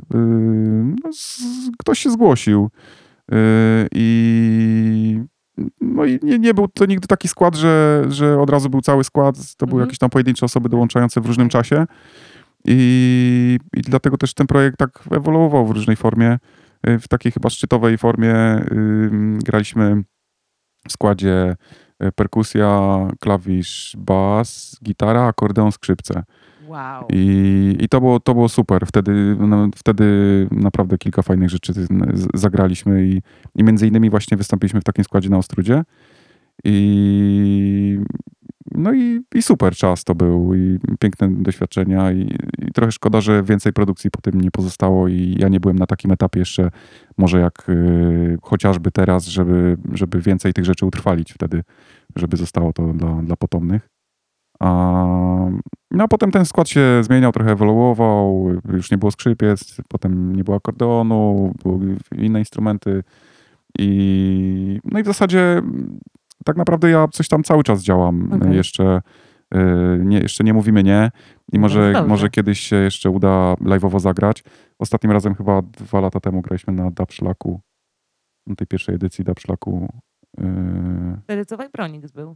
No, 1.04 1.14
z, 1.14 1.42
ktoś 1.80 2.00
się 2.00 2.10
zgłosił. 2.12 2.70
Y, 3.32 3.36
I, 3.96 5.22
no 5.82 6.06
i 6.06 6.20
nie, 6.24 6.40
nie 6.40 6.54
był 6.54 6.68
to 6.68 6.86
nigdy 6.86 7.08
taki 7.08 7.28
skład, 7.28 7.56
że, 7.56 8.04
że 8.10 8.40
od 8.42 8.50
razu 8.50 8.70
był 8.70 8.82
cały 8.82 9.04
skład. 9.04 9.36
To 9.58 9.66
były 9.68 9.82
Mhm. 9.82 9.88
jakieś 9.88 10.00
tam 10.00 10.10
pojedyncze 10.10 10.46
osoby 10.46 10.70
dołączające 10.70 11.22
w 11.22 11.26
różnym 11.26 11.50
czasie. 11.50 11.86
I, 12.66 13.60
I 13.78 13.82
dlatego 13.82 14.18
też 14.18 14.34
ten 14.34 14.48
projekt 14.48 14.78
tak 14.78 15.04
ewoluował 15.12 15.66
w 15.68 15.72
różnej 15.72 15.96
formie. 15.96 16.38
W 16.84 17.08
takiej 17.08 17.32
chyba 17.32 17.50
szczytowej 17.50 17.98
formie 17.98 18.36
graliśmy 19.44 20.04
w 20.88 20.92
składzie 20.92 21.56
perkusja, 22.12 23.00
klawisz, 23.20 23.96
bas, 23.98 24.80
gitara, 24.84 25.28
akordeon, 25.28 25.72
skrzypce. 25.72 26.24
Wow. 26.68 27.08
I, 27.10 27.76
i 27.80 27.90
to, 27.90 28.02
było, 28.02 28.20
to 28.20 28.34
było 28.34 28.50
super. 28.50 28.86
Wtedy, 28.88 29.36
no, 29.40 29.70
wtedy 29.76 30.06
naprawdę 30.52 30.98
kilka 30.98 31.22
fajnych 31.22 31.50
rzeczy 31.50 31.74
zagraliśmy 32.34 33.06
i, 33.06 33.22
i 33.56 33.64
między 33.64 33.88
innymi 33.88 34.10
właśnie 34.10 34.38
wystąpiliśmy 34.38 34.82
w 34.82 34.84
takim 34.84 35.04
składzie 35.04 35.30
na 35.30 35.38
Ostrudzie. 35.38 35.84
I 36.64 38.00
no 38.72 38.94
i, 38.94 39.22
i 39.36 39.42
super 39.42 39.76
czas 39.76 40.04
to 40.04 40.16
był 40.16 40.56
i 40.56 40.80
piękne 41.00 41.30
doświadczenia 41.32 42.12
i, 42.12 42.38
i 42.60 42.72
trochę 42.72 42.92
szkoda, 42.92 43.22
że 43.22 43.44
więcej 43.44 43.74
produkcji 43.74 44.12
po 44.12 44.22
tym 44.22 44.42
nie 44.42 44.52
pozostało 44.52 45.08
i 45.08 45.36
ja 45.40 45.48
nie 45.48 45.60
byłem 45.60 45.80
na 45.80 45.86
takim 45.86 46.12
etapie 46.12 46.40
jeszcze 46.40 46.72
może 47.18 47.40
jak 47.40 47.70
y, 47.70 48.38
chociażby 48.42 48.92
teraz, 48.92 49.26
żeby, 49.26 49.78
żeby 49.94 50.22
więcej 50.22 50.54
tych 50.54 50.66
rzeczy 50.66 50.86
utrwalić 50.86 51.34
wtedy, 51.34 51.64
żeby 52.16 52.38
zostało 52.38 52.74
to 52.74 52.94
dla, 52.94 53.22
dla 53.22 53.36
potomnych. 53.36 53.90
A, 54.60 54.68
no 55.92 56.04
a 56.04 56.08
potem 56.08 56.32
ten 56.32 56.46
skład 56.46 56.70
się 56.70 56.82
zmieniał, 57.02 57.32
trochę 57.32 57.52
ewoluował, 57.52 58.52
już 58.74 58.92
nie 58.92 58.98
było 58.98 59.12
skrzypiec, 59.12 59.78
potem 59.88 60.36
nie 60.36 60.44
było 60.44 60.58
akordeonu, 60.58 61.54
były 61.64 61.98
inne 62.16 62.40
instrumenty 62.40 63.04
i 63.80 64.80
no 64.84 65.00
i 65.00 65.04
w 65.04 65.06
zasadzie 65.06 65.62
tak 66.46 66.58
naprawdę 66.58 66.90
ja 66.90 67.08
coś 67.08 67.28
tam 67.28 67.44
cały 67.44 67.64
czas 67.64 67.84
działam. 67.84 68.34
Okej. 68.34 68.56
Jeszcze, 68.56 69.02
y, 69.56 69.58
nie, 70.06 70.20
jeszcze 70.20 70.44
nie 70.44 70.54
mówimy 70.54 70.84
nie 70.84 71.12
i 71.54 71.60
może, 71.60 71.94
dobrze. 71.94 72.08
może 72.10 72.30
kiedyś 72.30 72.60
się 72.60 72.76
jeszcze 72.76 73.10
uda 73.10 73.54
live'owo 73.54 74.00
zagrać. 74.00 74.44
Ostatnim 74.80 75.12
razem 75.12 75.36
chyba 75.36 75.62
dwa 75.62 76.00
lata 76.02 76.20
temu 76.20 76.42
graliśmy 76.42 76.74
na 76.74 76.92
Dubszlaku, 76.92 77.62
na 78.48 78.56
tej 78.56 78.68
pierwszej 78.68 78.96
edycji 78.96 79.26
Dubszlaku. 79.26 79.90
y, 80.40 80.44
Wtedy 81.24 81.46
co 81.46 81.58
Vibronix 81.58 82.12
był. 82.12 82.36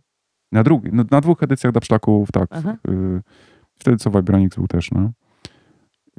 na, 0.52 0.64
drugi, 0.64 0.90
no, 0.94 1.04
na 1.12 1.22
dwóch 1.22 1.44
edycjach 1.44 1.74
Dubszlaków, 1.74 2.32
tak. 2.32 2.50
Aha. 2.52 2.76
wtedy 3.80 3.98
co 3.98 4.10
Vibronix 4.12 4.56
był 4.56 4.68
też, 4.68 4.92
no. 4.92 5.12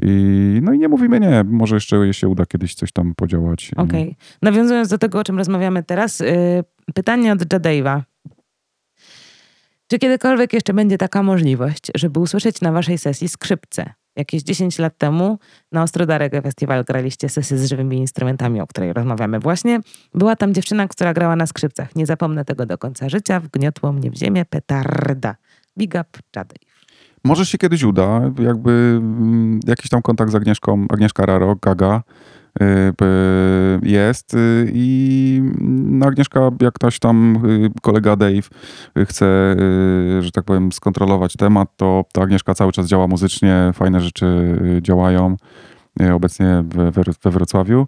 I, 0.02 0.60
no 0.62 0.72
i 0.72 0.78
nie 0.78 0.88
mówimy 0.88 1.20
nie, 1.20 1.44
może 1.44 1.76
jeszcze 1.76 2.14
się 2.14 2.28
uda 2.28 2.46
kiedyś 2.46 2.74
coś 2.74 2.92
tam 2.92 3.14
podziałać. 3.14 3.70
Okej. 3.76 4.16
Nawiązując 4.42 4.88
do 4.88 4.98
tego, 4.98 5.18
o 5.18 5.24
czym 5.24 5.38
rozmawiamy 5.38 5.82
teraz, 5.82 6.20
y, 6.20 6.64
pytanie 6.94 7.32
od 7.32 7.38
Jade'wa. 7.38 8.02
Czy 9.90 9.98
kiedykolwiek 9.98 10.52
jeszcze 10.52 10.74
będzie 10.74 10.98
taka 10.98 11.22
możliwość, 11.22 11.90
żeby 11.94 12.20
usłyszeć 12.20 12.60
na 12.60 12.72
waszej 12.72 12.98
sesji 12.98 13.28
skrzypce? 13.28 13.92
Jakieś 14.16 14.42
10 14.42 14.78
lat 14.78 14.98
temu 14.98 15.38
na 15.72 15.82
Ostrodarek 15.82 16.32
Festival 16.42 16.84
graliście 16.84 17.28
sesję 17.28 17.58
z 17.58 17.68
żywymi 17.68 17.96
instrumentami, 17.96 18.60
o 18.60 18.66
której 18.66 18.92
rozmawiamy 18.92 19.40
właśnie. 19.40 19.80
Była 20.14 20.36
tam 20.36 20.54
dziewczyna, 20.54 20.88
która 20.88 21.14
grała 21.14 21.36
na 21.36 21.46
skrzypcach. 21.46 21.96
Nie 21.96 22.06
zapomnę 22.06 22.44
tego 22.44 22.66
do 22.66 22.78
końca 22.78 23.08
życia. 23.08 23.40
Wgniotło 23.40 23.92
mnie 23.92 24.10
w 24.10 24.14
ziemię 24.14 24.44
petarda. 24.44 25.36
Big 25.78 25.94
up 25.94 26.08
Jadej. 26.36 26.58
Może 27.24 27.46
się 27.46 27.58
kiedyś 27.58 27.82
uda, 27.82 28.20
jakby 28.38 28.70
mm, 28.70 29.60
jakiś 29.66 29.90
tam 29.90 30.02
kontakt 30.02 30.32
z 30.32 30.34
Agnieszką, 30.34 30.86
Agnieszka 30.90 31.26
Raro, 31.26 31.56
Gaga 31.62 32.02
jest 33.82 34.34
y, 34.34 34.70
i 34.72 35.42
mm, 35.60 36.02
Agnieszka, 36.02 36.50
jak 36.60 36.74
ktoś 36.74 36.98
tam, 36.98 37.46
y, 37.46 37.70
kolega 37.82 38.16
Dave 38.16 38.48
y, 38.98 39.06
chce, 39.06 39.56
y, 40.18 40.22
że 40.22 40.30
tak 40.32 40.44
powiem, 40.44 40.72
skontrolować 40.72 41.36
temat, 41.36 41.68
to, 41.76 42.04
to 42.12 42.22
Agnieszka 42.22 42.54
cały 42.54 42.72
czas 42.72 42.86
działa 42.86 43.06
muzycznie, 43.06 43.70
fajne 43.74 44.00
rzeczy 44.00 44.26
y, 44.78 44.82
działają 44.82 45.36
y, 46.02 46.14
obecnie 46.14 46.64
we, 46.68 46.90
we, 46.90 47.30
Wrocławiu. 47.30 47.86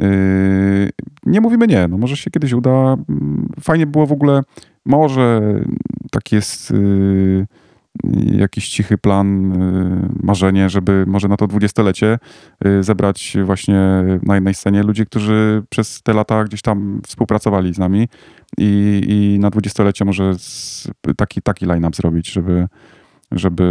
Y, 0.00 0.90
Nie 1.26 1.40
mówimy 1.40 1.66
nie, 1.66 1.88
no 1.88 1.98
może 1.98 2.16
się 2.16 2.30
kiedyś 2.30 2.52
uda. 2.52 2.70
Mm, 2.70 3.48
Fajnie 3.60 3.86
było 3.86 4.06
w 4.06 4.12
ogóle, 4.12 4.42
może 4.84 5.40
tak 6.10 6.32
jest 6.32 6.70
y, 6.70 7.46
jakiś 8.32 8.68
cichy 8.68 8.98
plan, 8.98 9.52
y, 9.52 10.08
marzenie, 10.22 10.70
żeby 10.70 11.04
może 11.06 11.28
na 11.28 11.36
to 11.36 11.46
dwudziestolecie 11.46 12.18
y, 12.66 12.82
zebrać 12.82 13.36
właśnie 13.44 13.80
na 14.22 14.34
jednej 14.34 14.54
scenie 14.54 14.82
ludzi, 14.82 15.06
którzy 15.06 15.62
przez 15.68 16.02
te 16.02 16.12
lata 16.12 16.44
gdzieś 16.44 16.62
tam 16.62 17.00
współpracowali 17.06 17.74
z 17.74 17.78
nami 17.78 18.08
i, 18.58 19.02
i 19.08 19.38
na 19.38 19.50
dwudziestolecie 19.50 20.04
może 20.04 20.34
taki, 21.16 21.42
taki 21.42 21.66
line-up 21.66 21.96
zrobić, 21.96 22.32
żeby, 22.32 22.68
żeby 23.32 23.64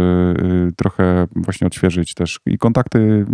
y, 0.70 0.72
trochę 0.76 1.26
właśnie 1.36 1.66
odświeżyć 1.66 2.14
też 2.14 2.40
i 2.46 2.58
kontakty 2.58 3.24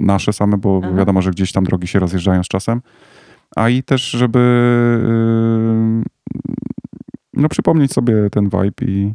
nasze 0.00 0.32
same, 0.32 0.56
bo 0.56 0.80
Aha. 0.84 0.94
wiadomo, 0.96 1.22
że 1.22 1.30
gdzieś 1.30 1.52
tam 1.52 1.64
drogi 1.64 1.86
się 1.86 1.98
rozjeżdżają 1.98 2.42
z 2.42 2.48
czasem, 2.48 2.80
a 3.56 3.68
i 3.68 3.82
też, 3.82 4.10
żeby 4.10 4.38
no, 7.32 7.48
przypomnieć 7.48 7.92
sobie 7.92 8.30
ten 8.30 8.44
vibe 8.44 8.86
i, 8.86 9.14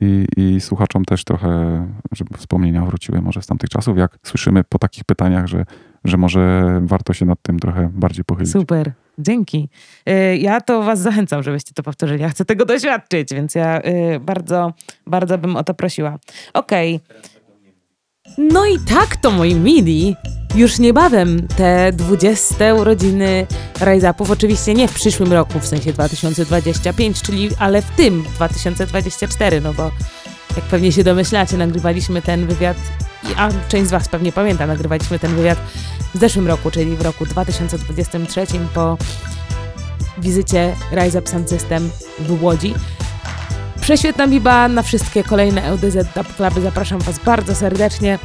i, 0.00 0.26
i 0.36 0.60
słuchaczom 0.60 1.04
też 1.04 1.24
trochę, 1.24 1.48
żeby 2.12 2.38
wspomnienia 2.38 2.84
wróciły 2.84 3.22
może 3.22 3.42
z 3.42 3.46
tamtych 3.46 3.70
czasów, 3.70 3.98
jak 3.98 4.18
słyszymy 4.22 4.64
po 4.64 4.78
takich 4.78 5.04
pytaniach, 5.04 5.46
że, 5.46 5.64
że 6.04 6.16
może 6.16 6.80
warto 6.84 7.12
się 7.12 7.26
nad 7.26 7.38
tym 7.42 7.58
trochę 7.58 7.90
bardziej 7.94 8.24
pochylić. 8.24 8.52
Super, 8.52 8.92
dzięki. 9.18 9.68
Y, 10.08 10.36
Ja 10.36 10.60
to 10.60 10.82
was 10.82 11.00
zachęcam, 11.00 11.42
żebyście 11.42 11.74
to 11.74 11.82
powtórzyli. 11.82 12.22
Ja 12.22 12.28
chcę 12.28 12.44
tego 12.44 12.64
doświadczyć, 12.64 13.34
więc 13.34 13.54
ja 13.54 13.80
y, 13.80 14.20
bardzo, 14.20 14.72
bardzo 15.06 15.38
bym 15.38 15.56
o 15.56 15.64
to 15.64 15.74
prosiła. 15.74 16.18
Okej. 16.54 17.00
No 18.38 18.66
i 18.66 18.78
tak 18.78 19.16
to, 19.16 19.30
moi 19.30 19.54
mili. 19.54 20.16
Już 20.54 20.78
niebawem 20.78 21.48
te 21.56 21.92
20 21.92 22.74
urodziny 22.74 23.46
Rise 23.80 24.10
Upów, 24.10 24.30
oczywiście 24.30 24.74
nie 24.74 24.88
w 24.88 24.94
przyszłym 24.94 25.32
roku, 25.32 25.60
w 25.60 25.66
sensie 25.66 25.92
2025, 25.92 27.22
czyli 27.22 27.50
ale 27.58 27.82
w 27.82 27.90
tym 27.90 28.22
2024, 28.34 29.60
no 29.60 29.74
bo 29.74 29.90
jak 30.56 30.64
pewnie 30.64 30.92
się 30.92 31.04
domyślacie, 31.04 31.56
nagrywaliśmy 31.56 32.22
ten 32.22 32.46
wywiad, 32.46 32.76
a 33.36 33.48
część 33.68 33.88
z 33.88 33.90
was 33.90 34.08
pewnie 34.08 34.32
pamięta, 34.32 34.66
nagrywaliśmy 34.66 35.18
ten 35.18 35.36
wywiad 35.36 35.58
w 36.14 36.18
zeszłym 36.18 36.46
roku, 36.46 36.70
czyli 36.70 36.96
w 36.96 37.02
roku 37.02 37.26
2023 37.26 38.46
po 38.74 38.98
wizycie 40.18 40.74
Rise 40.92 41.18
Up 41.18 41.30
Sound 41.30 41.50
System 41.50 41.90
w 42.18 42.42
Łodzi. 42.42 42.74
Prześwietna 43.82 44.28
biba 44.28 44.68
na 44.68 44.82
wszystkie 44.82 45.24
kolejne 45.24 45.70
LDZ 45.70 45.96
Dub 46.14 46.36
Cluby. 46.36 46.60
Zapraszam 46.60 46.98
Was 46.98 47.18
bardzo 47.18 47.54
serdecznie. 47.54 48.18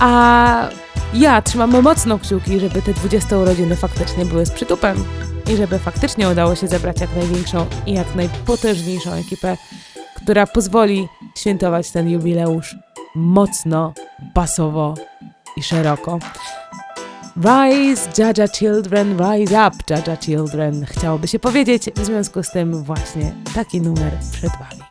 A 0.00 0.68
ja 1.14 1.42
trzymam 1.42 1.82
mocno 1.82 2.18
kciuki, 2.18 2.60
żeby 2.60 2.82
te 2.82 2.92
20 2.92 3.38
urodziny 3.38 3.76
faktycznie 3.76 4.24
były 4.24 4.46
z 4.46 4.50
przytupem 4.50 5.04
i 5.52 5.56
żeby 5.56 5.78
faktycznie 5.78 6.28
udało 6.28 6.54
się 6.54 6.68
zebrać 6.68 7.00
jak 7.00 7.16
największą 7.16 7.66
i 7.86 7.92
jak 7.92 8.14
najpotężniejszą 8.14 9.12
ekipę, 9.12 9.56
która 10.16 10.46
pozwoli 10.46 11.08
świętować 11.36 11.90
ten 11.90 12.10
jubileusz 12.10 12.76
mocno, 13.14 13.92
basowo 14.34 14.94
i 15.56 15.62
szeroko. 15.62 16.18
Rise, 17.38 18.08
Jaja 18.18 18.48
Children, 18.48 19.16
rise 19.16 19.52
up, 19.52 19.76
Jaja 19.90 20.16
Children. 20.16 20.86
Chciałoby 20.86 21.28
się 21.28 21.38
powiedzieć, 21.38 21.90
w 21.96 22.04
związku 22.04 22.42
z 22.42 22.50
tym 22.50 22.82
właśnie 22.82 23.34
taki 23.54 23.80
numer 23.80 24.12
przed 24.32 24.50
Wami. 24.50 24.87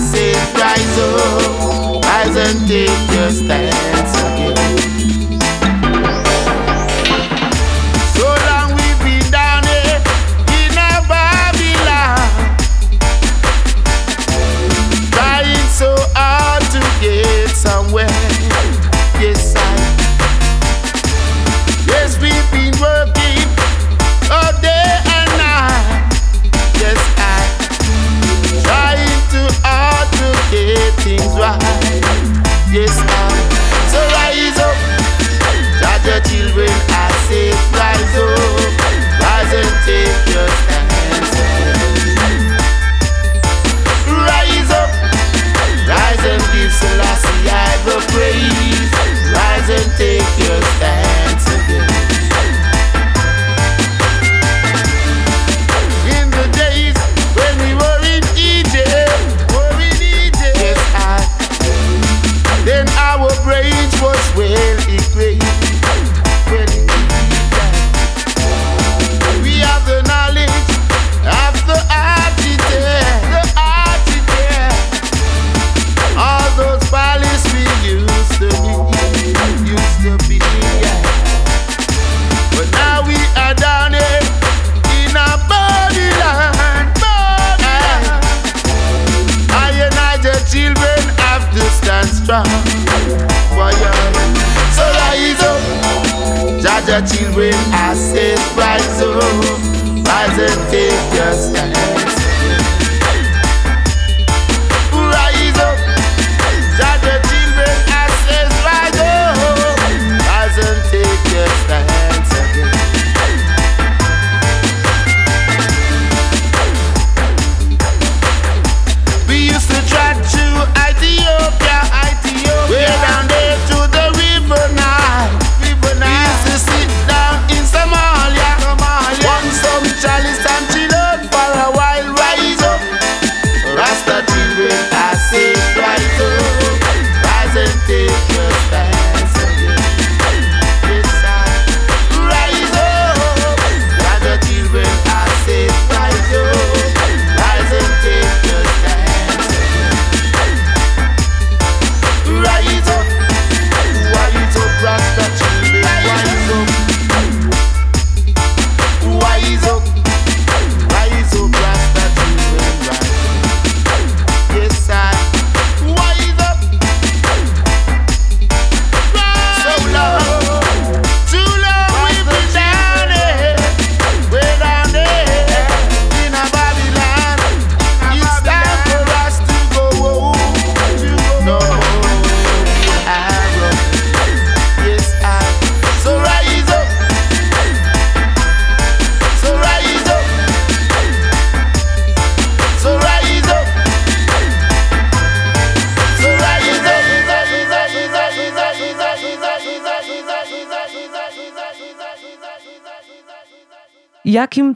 Said, 0.00 0.36
rise 0.58 0.98
up. 0.98 2.02
Rise 2.04 2.36
and 2.36 2.66
take 2.66 2.88
your 3.14 3.30
stance 3.30 3.69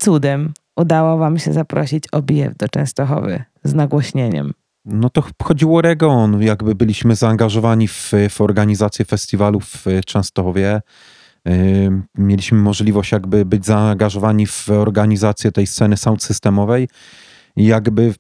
cudem 0.05 0.53
udało 0.77 1.19
wam 1.19 1.39
się 1.39 1.53
zaprosić 1.53 2.05
OBF 2.13 2.57
do 2.59 2.69
Częstochowy 2.69 3.45
z 3.65 3.75
nagłośnieniem? 3.75 4.53
No 4.85 5.11
to 5.11 5.23
chodziło 5.43 5.83
region, 5.83 6.43
jakby 6.43 6.75
byliśmy 6.75 7.17
zaangażowani 7.17 7.89
w, 7.89 8.13
w 8.31 8.41
organizację 8.41 9.05
festiwalu 9.05 9.61
w 9.61 9.85
Częstochowie. 10.07 10.81
Mieliśmy 12.19 12.59
możliwość 12.59 13.13
jakby 13.13 13.45
być 13.45 13.67
zaangażowani 13.67 14.47
w 14.47 14.69
organizację 14.71 15.53
tej 15.53 15.67
sceny 15.67 15.97
sound 15.97 16.23
systemowej 16.23 16.89
i 17.57 17.67
jakby 17.67 18.15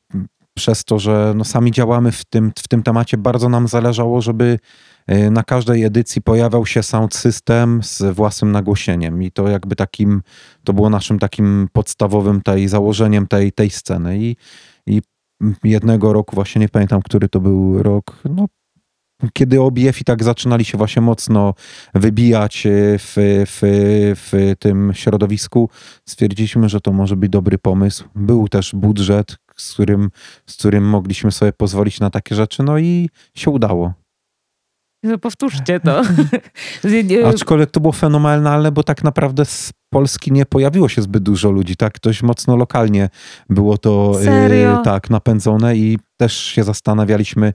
przez 0.54 0.84
to, 0.84 0.98
że 0.98 1.32
no 1.36 1.44
sami 1.44 1.72
działamy 1.72 2.12
w 2.12 2.24
tym, 2.24 2.52
w 2.58 2.68
tym 2.68 2.82
temacie, 2.82 3.16
bardzo 3.16 3.48
nam 3.48 3.68
zależało, 3.68 4.20
żeby 4.20 4.58
na 5.30 5.42
każdej 5.42 5.84
edycji 5.84 6.22
pojawiał 6.22 6.66
się 6.66 6.82
sound 6.82 7.14
system 7.14 7.80
z 7.82 8.14
własnym 8.14 8.52
nagłośnieniem 8.52 9.22
i 9.22 9.30
to 9.30 9.48
jakby 9.48 9.76
takim, 9.76 10.22
to 10.64 10.72
było 10.72 10.90
naszym 10.90 11.18
takim 11.18 11.68
podstawowym 11.72 12.40
tej 12.40 12.68
założeniem 12.68 13.26
tej, 13.26 13.52
tej 13.52 13.70
sceny 13.70 14.18
i, 14.18 14.36
i 14.86 15.02
jednego 15.64 16.12
roku, 16.12 16.34
właśnie 16.34 16.60
nie 16.60 16.68
pamiętam, 16.68 17.02
który 17.02 17.28
to 17.28 17.40
był 17.40 17.82
rok, 17.82 18.22
no, 18.24 18.46
kiedy 19.32 19.60
OBF 19.60 20.00
i 20.00 20.04
tak 20.04 20.24
zaczynali 20.24 20.64
się 20.64 20.78
właśnie 20.78 21.02
mocno 21.02 21.54
wybijać 21.94 22.66
e, 22.66 22.70
w, 22.98 23.14
w, 23.46 23.60
w 24.16 24.54
tym 24.58 24.92
środowisku, 24.94 25.70
stwierdziliśmy, 26.08 26.68
że 26.68 26.80
to 26.80 26.92
może 26.92 27.16
być 27.16 27.30
dobry 27.30 27.58
pomysł. 27.58 28.04
Był 28.14 28.48
też 28.48 28.74
budżet, 28.74 29.36
z 29.56 29.72
którym, 29.72 30.10
z 30.46 30.56
którym 30.56 30.88
mogliśmy 30.88 31.32
sobie 31.32 31.52
pozwolić 31.52 32.00
na 32.00 32.10
takie 32.10 32.34
rzeczy, 32.34 32.62
no 32.62 32.78
i 32.78 33.08
się 33.34 33.50
udało. 33.50 34.03
No, 35.04 35.18
powtórzcie 35.18 35.80
to. 35.80 36.02
Aczkolwiek 37.34 37.70
to 37.70 37.80
było 37.80 37.92
fenomenalne, 37.92 38.72
bo 38.72 38.82
tak 38.82 39.04
naprawdę 39.04 39.44
z 39.44 39.72
Polski 39.90 40.32
nie 40.32 40.46
pojawiło 40.46 40.88
się 40.88 41.02
zbyt 41.02 41.22
dużo 41.22 41.50
ludzi, 41.50 41.76
tak? 41.76 41.94
Dość 42.02 42.22
mocno 42.22 42.56
lokalnie 42.56 43.08
było 43.50 43.78
to 43.78 44.12
e, 44.20 44.24
Serio? 44.24 44.82
tak 44.84 45.10
napędzone 45.10 45.76
i 45.76 45.98
też 46.16 46.36
się 46.36 46.64
zastanawialiśmy, 46.64 47.52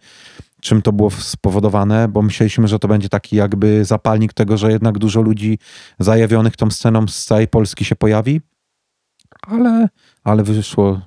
czym 0.62 0.82
to 0.82 0.92
było 0.92 1.10
spowodowane, 1.10 2.08
bo 2.08 2.22
myśleliśmy, 2.22 2.68
że 2.68 2.80
to 2.80 2.88
będzie 2.88 3.10
taki 3.10 3.36
jakby 3.36 3.86
zapalnik 3.86 4.34
tego, 4.34 4.58
że 4.58 4.72
jednak 4.72 4.98
dużo 4.98 5.22
ludzi 5.22 5.60
zajawionych 6.00 6.56
tą 6.56 6.72
sceną 6.72 7.08
z 7.08 7.26
całej 7.26 7.48
Polski 7.48 7.86
się 7.86 7.96
pojawi, 7.96 8.42
ale, 9.48 9.90
ale 10.24 10.44
wyszło 10.44 11.02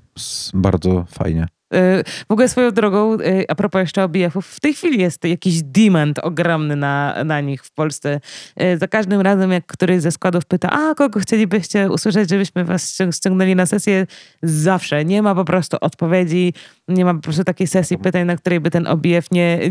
bardzo 0.55 1.05
fajnie. 1.09 1.47
Y, 1.75 2.05
W 2.29 2.33
ogóle 2.33 2.49
swoją 2.49 2.71
drogą, 2.71 3.15
y, 3.21 3.45
a 3.49 3.55
propos 3.55 3.81
jeszcze 3.81 4.05
OBF-ów, 4.05 4.47
w 4.47 4.61
tej 4.61 4.75
chwili 4.75 4.99
jest 5.01 5.25
jakiś 5.25 5.63
demand 5.63 6.19
ogromny 6.19 6.77
na, 6.77 7.25
na 7.25 7.41
nich 7.41 7.65
w 7.65 7.73
Polsce. 7.73 8.21
Y, 8.63 8.79
Za 8.79 8.89
każdym 8.89 9.21
razem, 9.21 9.53
jak 9.53 9.67
któryś 9.67 10.01
ze 10.03 10.11
składów 10.11 10.45
pyta, 10.45 10.71
a 10.71 10.95
kogo 10.95 11.21
chcielibyście 11.21 11.91
usłyszeć, 11.91 12.31
żebyśmy 12.31 12.65
was 12.65 12.93
ścią- 12.95 13.13
ściągnęli 13.13 13.55
na 13.57 13.67
sesję, 13.67 14.07
zawsze. 14.43 15.05
Nie 15.05 15.23
ma 15.23 15.35
po 15.35 15.45
prostu 15.45 15.77
odpowiedzi, 15.81 16.55
nie 16.89 17.05
ma 17.05 17.15
po 17.15 17.21
prostu 17.21 17.45
takiej 17.45 17.67
sesji 17.67 17.99
pytań, 17.99 18.27
na 18.27 18.37
której 18.37 18.61
by 18.61 18.71
ten 18.71 18.87
OBF 18.87 19.31
nie, 19.31 19.59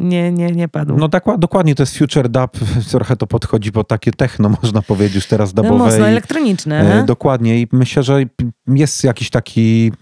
nie, 0.00 0.32
nie, 0.32 0.46
nie 0.52 0.68
padł. 0.68 0.96
No 0.96 1.08
tak, 1.08 1.24
dokładnie, 1.38 1.74
to 1.74 1.82
jest 1.82 1.98
future 1.98 2.28
dub, 2.28 2.50
trochę 2.90 3.16
to 3.16 3.26
podchodzi 3.26 3.72
po 3.72 3.84
takie 3.84 4.10
techno, 4.12 4.48
można 4.62 4.82
powiedzieć, 4.82 5.14
już 5.14 5.26
teraz 5.26 5.54
No, 5.54 5.62
dubowe. 5.62 5.84
mocno 5.84 6.06
i- 6.06 6.08
elektroniczne. 6.10 7.00
E, 7.02 7.04
Dokładnie 7.06 7.60
i 7.60 7.66
myślę, 7.72 8.02
że 8.02 8.22
jest 8.66 9.04
jakiś 9.04 9.30
taki 9.30 9.92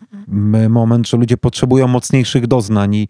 moment, 0.69 1.09
że 1.09 1.17
ludzie 1.17 1.37
potrzebują 1.37 1.89
mocniejszych 1.89 2.47
doznań 2.47 2.95
i 2.95 3.09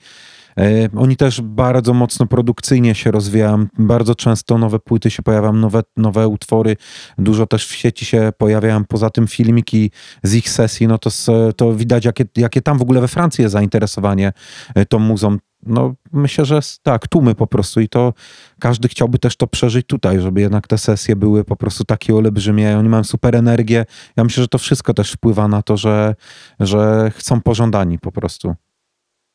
e, 0.59 0.89
oni 0.97 1.16
też 1.16 1.40
bardzo 1.40 1.94
mocno 1.94 2.27
produkcyjnie 2.27 2.94
się 2.94 3.10
rozwijają. 3.10 3.66
Bardzo 3.78 4.15
często 4.15 4.59
nowe 4.59 4.78
płyty 4.78 5.10
się 5.10 5.23
pojawiają, 5.23 5.52
nowe, 5.52 5.82
nowe 5.97 6.28
utwory. 6.28 6.77
Dużo 7.19 7.47
też 7.47 7.66
w 7.66 7.74
sieci 7.74 8.05
się 8.05 8.32
pojawiają. 8.39 8.85
Poza 8.85 9.10
tym 9.10 9.27
filmiki 9.28 9.90
z 10.23 10.35
ich 10.35 10.51
sesji, 10.51 10.86
no 10.89 10.98
to, 10.98 11.10
to 11.56 11.74
widać, 11.74 12.05
jakie, 12.05 12.24
jakie 12.36 12.62
tam 12.62 12.78
w 12.78 12.82
ogóle 12.82 13.01
we 13.01 13.09
Francji 13.09 13.43
jest 13.43 13.52
zainteresowanie 13.52 14.32
e, 14.74 14.86
tą 14.86 14.98
muzą. 14.98 15.36
No 15.66 15.94
myślę, 16.12 16.44
że 16.44 16.60
tak, 16.82 17.09
tłumy 17.09 17.35
po 17.35 17.47
prostu 17.47 17.80
i 17.80 17.89
to 17.89 18.14
każdy 18.60 18.89
chciałby 18.89 19.18
też 19.18 19.36
to 19.36 19.47
przeżyć 19.47 19.86
tutaj, 19.86 20.20
żeby 20.20 20.40
jednak 20.40 20.68
te 20.68 20.78
sesje 20.78 21.16
były 21.16 21.44
po 21.44 21.56
prostu 21.56 21.85
takie 21.85 22.14
olbrzymie. 22.14 22.78
Oni 22.78 22.89
mają 22.89 23.05
super 23.05 23.36
energię. 23.36 23.85
Ja 24.16 24.24
myślę, 24.24 24.43
że 24.43 24.48
to 24.48 24.59
wszystko 24.59 24.94
też 24.94 25.12
wpływa 25.12 25.48
na 25.48 25.62
to, 25.62 25.76
że, 25.76 26.14
że 26.60 27.12
chcą 27.14 27.40
pożądani 27.40 27.98
po 27.98 28.12
prostu. 28.12 28.55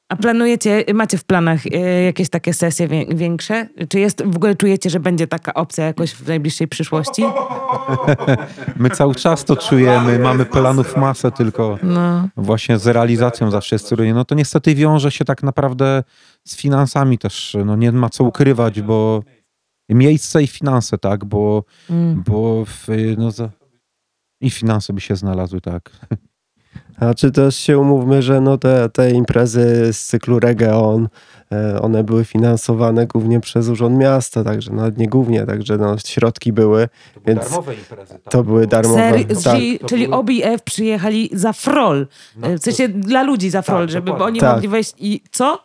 A 0.09 0.15
planujecie, 0.15 0.84
macie 0.93 1.17
w 1.17 1.23
planach 1.23 1.65
y, 1.65 1.69
jakieś 2.05 2.30
takie 2.30 2.53
sesje 2.53 2.88
wię- 2.88 3.05
większe? 3.15 3.67
Czy 3.89 3.99
jest, 3.99 4.23
w 4.25 4.35
ogóle 4.35 4.55
czujecie, 4.55 4.89
że 4.89 4.99
będzie 4.99 5.27
taka 5.27 5.53
opcja 5.53 5.85
jakoś 5.85 6.11
w 6.11 6.27
najbliższej 6.27 6.67
przyszłości? 6.67 7.23
My 8.80 8.89
cały 8.89 9.15
czas 9.15 9.45
to 9.45 9.55
czujemy, 9.55 10.19
mamy 10.19 10.45
planów 10.45 10.97
masę, 10.97 11.31
tylko 11.31 11.77
No. 11.84 12.27
właśnie 12.38 12.77
z 12.77 12.88
realizacją 12.88 13.51
zawsze 13.51 13.75
jest 13.75 13.89
trudniej. 13.89 14.13
No 14.13 14.25
to 14.25 14.35
niestety 14.35 14.75
wiąże 14.75 15.11
się 15.11 15.25
tak 15.25 15.43
naprawdę 15.43 16.03
z 16.47 16.55
finansami 16.57 17.17
też. 17.17 17.57
No 17.65 17.75
nie 17.75 17.91
ma 17.91 18.09
co 18.09 18.23
ukrywać, 18.23 18.81
bo 18.81 19.23
miejsce 19.89 20.43
i 20.43 20.47
finanse, 20.47 20.97
tak, 20.97 21.25
bo, 21.25 21.63
Mm. 21.89 22.23
bo 22.27 22.65
w, 22.65 22.88
no 23.17 23.30
i 24.41 24.49
finanse 24.49 24.93
by 24.93 25.01
się 25.01 25.15
znalazły, 25.15 25.61
tak. 25.61 25.91
A 26.99 27.14
czy 27.14 27.32
też 27.32 27.56
się 27.56 27.80
umówmy, 27.80 28.22
że 28.22 28.41
no 28.41 28.57
te, 28.57 28.90
te 28.90 29.11
imprezy 29.11 29.94
z 29.94 30.06
cyklu 30.06 30.40
Regeon, 30.40 31.07
e, 31.52 31.82
one 31.82 32.03
były 32.03 32.26
finansowane 32.26 33.07
głównie 33.07 33.40
przez 33.40 33.70
Urząd 33.70 33.98
Miasta, 33.98 34.44
także 34.44 34.74
nawet 34.74 34.98
nie 34.98 35.07
głównie, 35.07 35.45
także 35.45 35.78
no 35.78 35.95
środki 35.98 36.53
były, 36.53 36.90
więc 37.26 37.41
imprezy, 37.80 38.14
tak. 38.14 38.34
to 38.34 38.44
były 38.44 38.68
darmowe. 38.68 38.99
Serio? 38.99 39.28
tak. 39.44 39.53
Czyli, 39.53 39.80
czyli 39.80 40.07
OBF 40.11 40.64
przyjechali 40.65 41.30
za 41.34 41.53
frol. 41.53 42.07
No, 42.36 42.48
w 42.57 42.60
sensie 42.60 42.88
dla 42.88 43.24
ludzi 43.24 43.49
za 43.49 43.61
frol, 43.61 43.82
tak, 43.82 43.90
żeby 43.90 44.06
bo 44.06 44.11
dokładnie. 44.11 44.34
oni 44.34 44.40
Tak. 44.40 44.53
mogli 44.53 44.68
wejść 44.68 44.94
i 44.99 45.22
co? 45.32 45.60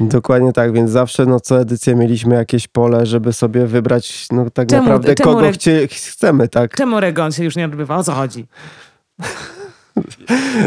Dokładnie 0.00 0.52
tak, 0.52 0.72
więc 0.72 0.90
zawsze 0.90 1.26
no, 1.26 1.40
co 1.40 1.60
edycję 1.60 1.94
mieliśmy 1.94 2.34
jakieś 2.34 2.68
pole, 2.68 3.06
żeby 3.06 3.32
sobie 3.32 3.66
wybrać 3.66 4.26
no, 4.32 4.50
tak 4.50 4.68
Czemu- 4.68 4.82
naprawdę 4.82 5.14
czemu 5.14 5.32
kogo 5.32 5.52
chcie, 5.52 5.88
chcemy, 5.88 6.48
tak? 6.48 6.74
Czemu 6.76 7.00
Regon 7.00 7.32
się 7.32 7.44
już 7.44 7.56
nie 7.56 7.64
odbywa? 7.64 7.96
O 7.96 8.04
co 8.04 8.12
chodzi? 8.12 8.46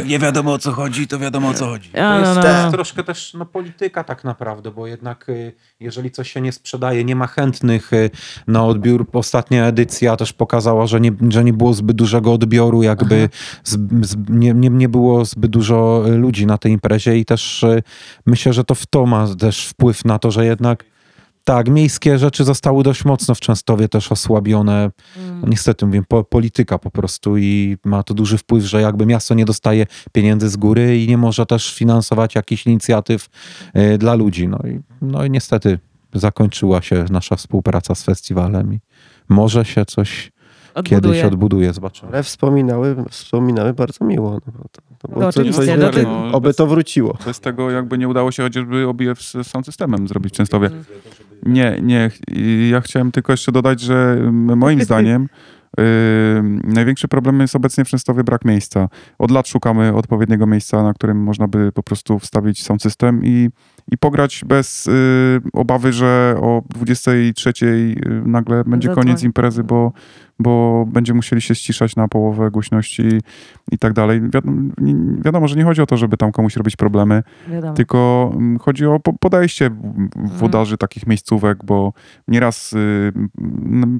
Nie 0.05 0.19
wiadomo 0.19 0.53
o 0.53 0.57
co 0.57 0.71
chodzi, 0.71 1.07
to 1.07 1.19
wiadomo 1.19 1.49
o 1.49 1.53
co 1.53 1.65
chodzi. 1.65 1.89
A, 1.97 2.13
To 2.13 2.19
jest, 2.19 2.35
no, 2.35 2.41
to 2.41 2.47
no. 2.47 2.59
jest 2.59 2.71
troszkę 2.71 3.03
też 3.03 3.33
no, 3.33 3.45
polityka 3.45 4.03
tak 4.03 4.23
naprawdę, 4.23 4.71
bo 4.71 4.87
jednak 4.87 5.29
y, 5.29 5.53
jeżeli 5.79 6.11
coś 6.11 6.31
się 6.31 6.41
nie 6.41 6.51
sprzedaje, 6.51 7.03
nie 7.03 7.15
ma 7.15 7.27
chętnych 7.27 7.93
y, 7.93 8.09
na 8.47 8.65
odbiór. 8.65 9.05
Ostatnia 9.13 9.65
edycja 9.65 10.17
też 10.17 10.33
pokazała, 10.33 10.87
że 10.87 11.01
nie, 11.01 11.11
że 11.29 11.43
nie 11.43 11.53
było 11.53 11.73
zbyt 11.73 11.97
dużego 11.97 12.33
odbioru, 12.33 12.83
jakby 12.83 13.29
z, 13.63 13.77
z, 14.01 14.15
nie, 14.29 14.53
nie, 14.53 14.69
nie 14.69 14.89
było 14.89 15.25
zbyt 15.25 15.51
dużo 15.51 16.03
y, 16.07 16.17
ludzi 16.17 16.45
na 16.45 16.57
tej 16.57 16.71
imprezie 16.71 17.17
i 17.17 17.25
też 17.25 17.65
myślę, 18.25 18.53
że 18.53 18.63
to 18.63 18.75
w 18.75 18.85
to 18.85 19.05
ma 19.05 19.27
też 19.35 19.67
wpływ 19.67 20.05
na 20.05 20.19
to, 20.19 20.31
że 20.31 20.45
jednak 20.45 20.90
tak, 21.43 21.69
miejskie 21.69 22.17
rzeczy 22.17 22.43
zostały 22.43 22.83
dość 22.83 23.05
mocno 23.05 23.35
w 23.35 23.39
Częstowie 23.39 23.89
też 23.89 24.11
osłabione. 24.11 24.91
No, 25.41 25.47
niestety 25.47 25.85
mówię, 25.85 26.03
po, 26.07 26.23
polityka 26.23 26.79
po 26.79 26.91
prostu 26.91 27.37
i 27.37 27.77
ma 27.85 28.03
to 28.03 28.13
duży 28.13 28.37
wpływ, 28.37 28.63
że 28.63 28.81
jakby 28.81 29.05
miasto 29.05 29.33
nie 29.33 29.45
dostaje 29.45 29.85
pieniędzy 30.11 30.49
z 30.49 30.57
góry 30.57 31.03
i 31.03 31.07
nie 31.07 31.17
może 31.17 31.45
też 31.45 31.75
finansować 31.75 32.35
jakichś 32.35 32.67
inicjatyw 32.67 33.29
y, 33.77 33.97
dla 33.97 34.13
ludzi. 34.15 34.47
No 34.47 34.59
i, 34.67 34.79
no 35.01 35.25
i 35.25 35.31
niestety 35.31 35.79
zakończyła 36.13 36.81
się 36.81 37.05
nasza 37.09 37.35
współpraca 37.35 37.95
z 37.95 38.03
festiwalem 38.03 38.73
i 38.73 38.79
może 39.29 39.65
się 39.65 39.85
coś 39.85 40.31
kiedyś 40.75 40.93
Odbuduję. 40.93 41.27
odbuduje, 41.27 41.73
zobaczymy. 41.73 42.11
Ale 42.11 42.23
wspominały, 42.23 42.95
wspominały 43.09 43.73
bardzo 43.73 44.05
miło. 44.05 44.31
No, 44.31 44.63
to, 44.71 44.81
to 44.99 45.07
było 45.07 45.21
No, 45.21 45.31
coś, 45.31 45.47
no 45.77 46.31
Oby 46.31 46.53
to 46.53 46.67
wróciło. 46.67 47.17
Bez 47.25 47.39
tego 47.39 47.71
jakby 47.71 47.97
nie 47.97 48.07
udało 48.07 48.31
się 48.31 48.43
chociażby 48.43 48.87
OBF 48.87 49.21
z 49.21 49.47
sound 49.47 49.65
systemem 49.65 50.07
zrobić 50.07 50.33
w 50.33 50.37
Częstowie. 50.37 50.69
Nie, 51.43 51.79
nie. 51.83 52.11
Ja 52.69 52.81
chciałem 52.81 53.11
tylko 53.11 53.33
jeszcze 53.33 53.51
dodać, 53.51 53.81
że 53.81 54.17
moim 54.55 54.81
zdaniem 54.87 55.29
yy, 55.77 55.83
największy 56.63 57.07
problem 57.07 57.39
jest 57.39 57.55
obecnie 57.55 57.85
w 57.85 57.87
Częstowie 57.89 58.23
brak 58.23 58.45
miejsca. 58.45 58.89
Od 59.19 59.31
lat 59.31 59.47
szukamy 59.47 59.93
odpowiedniego 59.95 60.47
miejsca, 60.47 60.83
na 60.83 60.93
którym 60.93 61.17
można 61.23 61.47
by 61.47 61.71
po 61.71 61.83
prostu 61.83 62.19
wstawić 62.19 62.63
sound 62.63 62.81
system 62.81 63.21
i, 63.23 63.49
i 63.91 63.97
pograć 63.97 64.43
bez 64.45 64.85
yy, 64.85 64.93
obawy, 65.53 65.93
że 65.93 66.35
o 66.41 66.61
23 66.69 67.53
yy, 67.61 68.21
nagle 68.25 68.63
będzie 68.63 68.87
Zadzwoń. 68.87 69.03
koniec 69.05 69.23
imprezy, 69.23 69.63
bo, 69.63 69.91
bo 70.43 70.85
będziemy 70.87 71.15
musieli 71.15 71.41
się 71.41 71.55
ściszać 71.55 71.95
na 71.95 72.07
połowę 72.07 72.51
głośności 72.51 73.03
i 73.71 73.77
tak 73.77 73.93
dalej. 73.93 74.21
Wiadomo, 75.21 75.47
że 75.47 75.55
nie 75.55 75.63
chodzi 75.63 75.81
o 75.81 75.85
to, 75.85 75.97
żeby 75.97 76.17
tam 76.17 76.31
komuś 76.31 76.55
robić 76.55 76.75
problemy, 76.75 77.23
Wiadomo. 77.47 77.73
tylko 77.73 78.31
mm, 78.35 78.59
chodzi 78.59 78.85
o 78.85 78.99
po- 78.99 79.13
podejście 79.13 79.69
w- 79.69 80.37
włodarzy 80.37 80.77
takich 80.77 81.07
miejscówek, 81.07 81.57
bo 81.65 81.93
nieraz 82.27 82.73
y, 82.73 83.11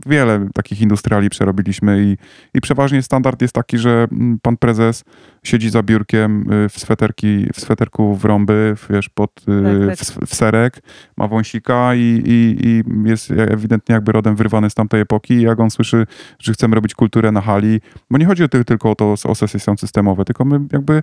wiele 0.05 0.47
takich 0.53 0.81
industriali 0.81 1.29
przerobiliśmy 1.29 2.03
i, 2.03 2.17
i 2.57 2.61
przeważnie 2.61 3.01
standard 3.01 3.41
jest 3.41 3.53
taki, 3.53 3.77
że 3.77 4.07
mm, 4.11 4.39
pan 4.41 4.57
prezes 4.57 5.03
siedzi 5.43 5.69
za 5.69 5.83
biurkiem 5.83 6.51
y, 6.51 6.69
w, 6.69 6.79
sweterki, 6.79 7.45
w 7.53 7.59
sweterku 7.61 8.15
w 8.15 8.25
rąby, 8.25 8.75
wiesz, 8.89 9.09
pod, 9.09 9.31
y, 9.41 9.87
Tak, 9.87 9.97
tak. 9.97 10.07
W, 10.07 10.25
w 10.27 10.35
serek, 10.35 10.81
ma 11.17 11.27
wąsika 11.27 11.95
i, 11.95 11.99
i, 12.25 12.57
i 12.67 12.83
jest 13.09 13.31
ewidentnie 13.31 13.93
jakby 13.95 14.11
rodem 14.11 14.35
wyrwany 14.35 14.69
z 14.69 14.73
tamtej 14.73 15.01
epoki 15.01 15.33
i 15.33 15.41
jak 15.41 15.59
on 15.59 15.69
słyszy, 15.71 16.05
że 16.39 16.53
chcemy 16.53 16.75
robić 16.75 16.95
kulturę 16.95 17.31
na 17.31 17.41
hali, 17.41 17.81
bo 18.09 18.17
nie 18.17 18.25
chodzi 18.25 18.43
o 18.43 18.47
ty- 18.47 18.65
tylko 18.65 18.91
o 18.91 18.95
to, 18.95 19.13
o 19.25 19.35
sesje 19.35 19.59
sound 19.59 19.79
systemowe, 19.79 20.25
tylko 20.25 20.45
my 20.45 20.59
jakby 20.71 21.01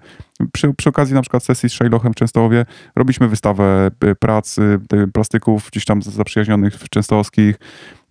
przy, 0.53 0.75
przy 0.75 0.89
okazji 0.89 1.15
na 1.15 1.21
przykład 1.23 1.45
sesji 1.45 1.69
z 1.69 1.73
Shailochem 1.73 2.13
w 2.13 2.17
Częstochowie 2.17 2.67
robiliśmy 2.97 3.29
wystawę 3.29 3.91
y, 4.05 4.15
prac 4.15 4.59
y, 4.59 4.79
plastyków 5.13 5.69
gdzieś 5.73 5.85
tam 5.85 6.03
zaprzyjaźnionych 6.03 6.75
w 6.75 6.89
częstochowskich 6.89 7.57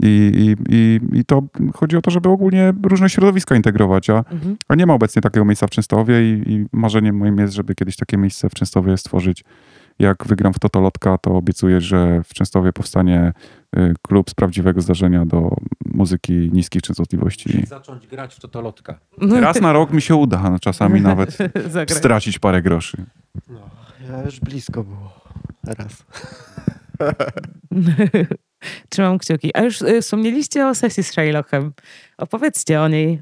i, 0.03 0.31
i, 0.69 0.75
i, 0.75 1.19
i 1.19 1.25
to 1.25 1.41
chodzi 1.75 1.97
o 1.97 2.01
to, 2.01 2.11
żeby 2.11 2.29
ogólnie 2.29 2.73
różne 2.83 3.09
środowiska 3.09 3.55
integrować, 3.55 4.09
a, 4.09 4.17
Mhm. 4.31 4.57
a 4.67 4.75
nie 4.75 4.85
ma 4.85 4.93
obecnie 4.93 5.21
takiego 5.21 5.45
miejsca 5.45 5.67
w 5.67 5.69
Częstochowie 5.69 6.33
i, 6.33 6.51
i 6.51 6.65
marzeniem 6.71 7.17
moim 7.17 7.37
jest, 7.37 7.53
żeby 7.53 7.75
kiedyś 7.75 7.95
takie 7.95 8.17
miejsce 8.17 8.49
w 8.49 8.53
Częstochowie 8.53 8.97
stworzyć. 8.97 9.43
Jak 9.99 10.25
wygram 10.27 10.53
w 10.53 10.59
Totolotka, 10.59 11.17
to 11.17 11.31
obiecuję, 11.35 11.81
że 11.81 12.21
w 12.23 12.33
Częstowie 12.33 12.73
powstanie 12.73 13.33
klub 14.01 14.29
z 14.29 14.33
prawdziwego 14.33 14.81
zdarzenia 14.81 15.25
do 15.25 15.55
muzyki 15.85 16.49
niskich 16.53 16.81
częstotliwości. 16.81 17.65
zacząć 17.67 18.07
grać 18.07 18.35
w 18.35 18.39
totolotka. 18.39 18.99
Raz 19.41 19.61
na 19.61 19.73
rok 19.73 19.91
mi 19.91 20.01
się 20.01 20.15
uda, 20.15 20.49
no, 20.49 20.59
czasami 20.59 21.01
nawet 21.11 21.37
stracić 21.89 22.39
parę 22.39 22.61
groszy. 22.61 23.05
Ja 24.09 24.23
już 24.23 24.39
blisko 24.39 24.83
było. 24.83 25.21
Raz. 25.63 26.05
Trzymam 28.89 29.17
kciuki. 29.17 29.51
A 29.53 29.61
już 29.61 29.81
y, 29.81 30.01
wspomnieliście 30.01 30.67
o 30.67 30.75
sesji 30.75 31.03
z 31.03 31.11
Shailochem. 31.11 31.73
Opowiedzcie 32.17 32.81
o 32.81 32.87
niej. 32.87 33.21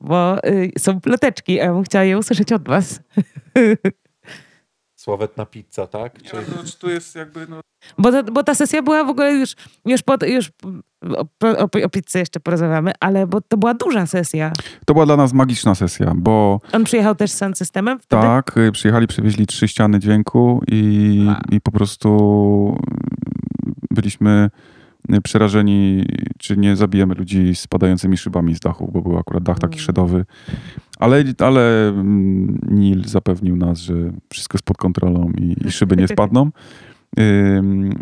Bo 0.00 0.46
y, 0.46 0.72
są 0.78 1.00
ploteczki, 1.00 1.60
a 1.60 1.64
ja 1.64 1.72
bym 1.72 1.82
chciała 1.82 2.04
je 2.04 2.18
usłyszeć 2.18 2.52
od 2.52 2.68
was. 2.68 3.00
Sławetna 5.04 5.46
pizza, 5.46 5.86
tak? 5.86 6.22
Czy... 6.22 6.36
tu 6.80 6.90
jest 6.90 7.14
jakby, 7.14 7.46
no... 7.48 7.60
Bo, 7.98 8.12
ta- 8.12 8.22
bo 8.22 8.42
ta 8.42 8.54
sesja 8.54 8.82
była 8.82 9.04
w 9.04 9.08
ogóle 9.08 9.34
już, 9.34 9.54
już, 9.86 10.02
pod, 10.02 10.22
już 10.22 10.50
o, 11.16 11.24
o, 11.58 11.68
o 11.84 11.88
pizzy 11.88 12.18
jeszcze 12.18 12.40
porozmawiamy, 12.40 12.92
ale 13.00 13.26
bo 13.26 13.40
to 13.40 13.56
była 13.56 13.74
duża 13.74 14.06
sesja. 14.06 14.52
To 14.86 14.94
była 14.94 15.06
dla 15.06 15.16
nas 15.16 15.32
magiczna 15.32 15.74
sesja, 15.74 16.12
bo 16.16 16.60
On 16.72 16.84
przyjechał 16.84 17.14
też 17.14 17.30
z 17.30 17.36
sound 17.36 17.58
systemem 17.58 17.98
wtedy? 18.00 18.22
tak, 18.22 18.56
y, 18.58 18.72
przyjechali, 18.72 19.06
przywieźli 19.06 19.46
trzy 19.46 19.68
ściany 19.68 19.98
dźwięku 19.98 20.62
i, 20.68 21.24
Wow. 21.26 21.36
i 21.50 21.60
po 21.60 21.70
prostu 21.72 22.78
byliśmy 23.90 24.50
y, 25.14 25.20
przerażeni, 25.20 26.06
czy 26.38 26.56
nie 26.56 26.76
zabijemy 26.76 27.14
ludzi 27.14 27.54
spadającymi 27.54 28.16
szybami 28.16 28.54
z 28.54 28.60
dachu, 28.60 28.90
bo 28.92 29.02
był 29.02 29.18
akurat 29.18 29.42
dach 29.42 29.58
taki 29.58 29.74
Mm. 29.74 29.84
szedowy. 29.84 30.24
Ale, 30.98 31.24
ale 31.38 31.88
mm, 31.88 32.58
Nil 32.70 33.04
zapewnił 33.04 33.56
nas, 33.56 33.78
że 33.78 33.94
wszystko 34.32 34.56
jest 34.56 34.64
pod 34.64 34.76
kontrolą 34.76 35.32
i, 35.38 35.56
i 35.66 35.72
szyby 35.72 35.96
nie 35.96 36.08
spadną. 36.08 36.50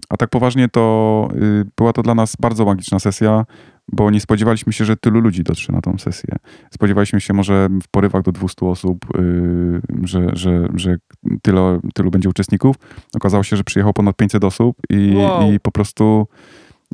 A 0.09 0.16
tak 0.16 0.31
poważnie 0.31 0.69
to 0.69 1.28
y, 1.35 1.64
była 1.77 1.93
to 1.93 2.02
dla 2.02 2.14
nas 2.14 2.36
bardzo 2.40 2.64
magiczna 2.64 2.98
sesja, 2.98 3.44
bo 3.93 4.10
nie 4.10 4.20
spodziewaliśmy 4.20 4.73
się, 4.73 4.85
że 4.85 4.97
tylu 4.97 5.20
ludzi 5.20 5.43
dotrze 5.43 5.73
na 5.73 5.81
tą 5.81 5.98
sesję. 5.98 6.36
Spodziewaliśmy 6.74 7.20
się 7.20 7.35
może 7.35 7.69
w 7.82 7.89
porywach 7.89 8.23
do 8.23 8.32
200 8.32 8.66
osób, 8.66 9.05
y, 9.19 9.81
że, 10.02 10.27
że, 10.32 10.69
że 10.74 10.97
tyle, 11.43 11.81
tylu 11.94 12.10
będzie 12.10 12.28
uczestników. 12.28 12.77
Okazało 13.14 13.43
się, 13.43 13.56
że 13.56 13.64
przyjechało 13.64 13.93
ponad 13.93 14.16
500 14.16 14.44
osób 14.44 14.77
i, 14.90 15.14
Wow. 15.16 15.52
i 15.52 15.60
po 15.60 15.70
prostu 15.73 16.27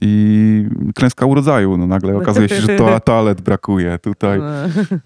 i 0.01 0.65
klęska 0.95 1.27
urodzaju. 1.27 1.77
No 1.77 1.87
nagle 1.87 2.17
okazuje 2.17 2.49
się, 2.49 2.61
że 2.61 2.77
to, 2.77 3.01
toalet 3.01 3.41
brakuje. 3.41 3.99
Tutaj 3.99 4.39
No. 4.39 4.45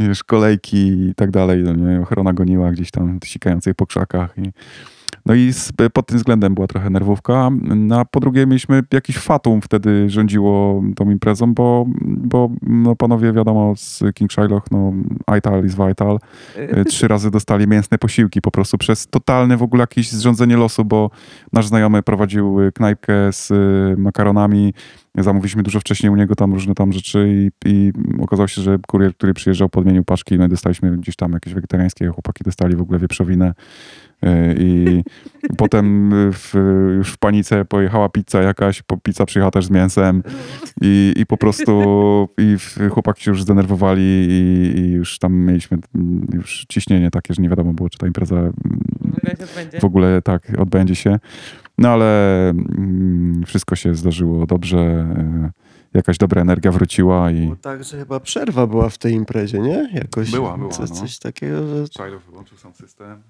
wiesz, 0.01 0.25
kolejki 0.25 0.77
i 1.09 1.15
tak 1.15 1.31
dalej. 1.31 1.63
No, 1.63 1.73
nie? 1.75 2.01
Ochrona 2.01 2.33
goniła 2.33 2.71
gdzieś 2.73 2.91
tam 2.91 3.19
sikającej 3.25 3.75
po 3.75 3.87
krzakach. 3.87 4.39
I, 4.39 4.53
no 5.27 5.35
i 5.35 5.53
z, 5.53 5.73
pod 5.93 6.07
tym 6.07 6.19
względem 6.19 6.55
była 6.55 6.67
trochę 6.67 6.91
nerwówka. 6.91 7.51
No, 7.63 8.01
a 8.01 8.05
po 8.05 8.21
drugie 8.21 8.47
mieliśmy 8.47 8.83
jakiś 8.93 9.19
fatum 9.19 9.61
wtedy 9.61 10.11
rządziło 10.11 10.83
tą 10.97 11.11
imprezą, 11.11 11.55
bo, 11.55 11.87
bo 12.03 12.51
no, 12.63 12.97
panowie 12.97 13.33
wiadomo 13.33 13.77
z 13.77 14.03
King 14.15 14.33
Shiloh, 14.33 14.63
no 14.71 14.93
Ital 15.39 15.65
is 15.65 15.75
vital. 15.75 16.19
Y, 16.57 16.85
Trzy 16.85 17.09
razy 17.09 17.31
dostali 17.31 17.69
mięsne 17.69 17.99
posiłki 17.99 18.41
po 18.41 18.51
prostu 18.51 18.79
przez 18.79 19.07
totalne 19.07 19.57
w 19.57 19.63
ogóle 19.63 19.81
jakieś 19.81 20.13
zrządzenie 20.13 20.57
losu, 20.57 20.85
bo 20.85 21.11
nasz 21.53 21.67
znajomy 21.67 22.03
prowadził 22.03 22.57
knajpkę 22.75 23.33
z 23.33 23.53
makaronami. 23.99 24.75
Zamówiliśmy 25.19 25.63
dużo 25.63 25.81
wcześniej 25.81 26.13
u 26.13 26.17
niego 26.17 26.35
tam 26.35 26.53
różne 26.53 26.75
tam 26.75 26.93
rzeczy 26.93 27.29
i, 27.29 27.69
i 27.69 27.93
okazało 28.21 28.49
się, 28.49 28.63
że 28.63 28.79
kurier, 28.87 29.15
który 29.15 29.35
przyjeżdżał, 29.35 29.69
podmienił 29.69 30.05
paczki. 30.05 30.39
No 30.39 30.45
i 30.47 30.49
dostaliśmy 30.49 30.97
gdzieś 30.97 31.17
tam 31.17 31.33
jakieś 31.33 31.55
wegetariańskie, 31.55 32.09
chłopaki 32.09 32.45
dostali 32.45 32.77
w 32.77 32.81
ogóle 32.81 32.99
wieprzowinę. 32.99 33.55
Y, 34.25 34.55
I 34.59 35.03
potem 35.63 36.11
w, 36.33 36.55
już 36.97 37.13
w 37.13 37.19
panice 37.19 37.65
pojechała 37.65 38.09
pizza 38.09 38.43
jakaś, 38.43 38.83
po, 38.83 38.97
pizza 38.97 39.27
przyjechała 39.27 39.51
też 39.51 39.67
z 39.67 39.71
mięsem 39.71 40.23
i, 40.81 41.15
i 41.17 41.27
po 41.27 41.37
prostu 41.37 41.73
i 42.39 42.57
chłopaki 42.91 43.23
się 43.23 43.31
już 43.31 43.43
zdenerwowali 43.43 44.03
i, 44.03 44.79
i 44.79 44.93
już 44.93 45.19
tam 45.19 45.35
mieliśmy 45.35 45.79
już 46.33 46.65
ciśnienie 46.69 47.11
takie, 47.11 47.35
że 47.35 47.43
nie 47.43 47.49
wiadomo 47.49 47.73
było, 47.73 47.91
czy 47.91 47.99
ta 47.99 48.07
impreza 48.07 48.37
mm, 48.37 48.53
w 49.81 49.85
ogóle 49.85 50.23
tak 50.23 50.53
odbędzie 50.59 50.95
się. 50.95 51.19
No 51.83 51.89
ale 51.89 52.49
mm, 52.51 53.43
wszystko 53.47 53.77
się 53.77 53.95
zdarzyło 53.95 54.47
dobrze. 54.47 55.07
y, 55.59 55.63
Jakaś 55.95 56.19
dobra 56.19 56.43
energia 56.43 56.73
wróciła 56.73 57.31
i... 57.31 57.49
Bo 57.49 57.57
tak, 57.57 57.85
że 57.85 57.99
chyba 57.99 58.21
przerwa 58.21 58.67
była 58.67 58.89
w 58.89 58.99
tej 58.99 59.13
imprezie, 59.15 59.59
nie? 59.59 59.91
Jakoś 59.95 60.31
Była, 60.31 60.59
była, 60.59 60.71
coś, 60.71 60.91
no. 60.91 60.97
coś 60.97 61.19
takiego, 61.19 61.57
że 61.69 61.85
Child 61.89 62.23
wyłączył 62.31 62.59
sam 62.59 62.75
system. 62.75 63.23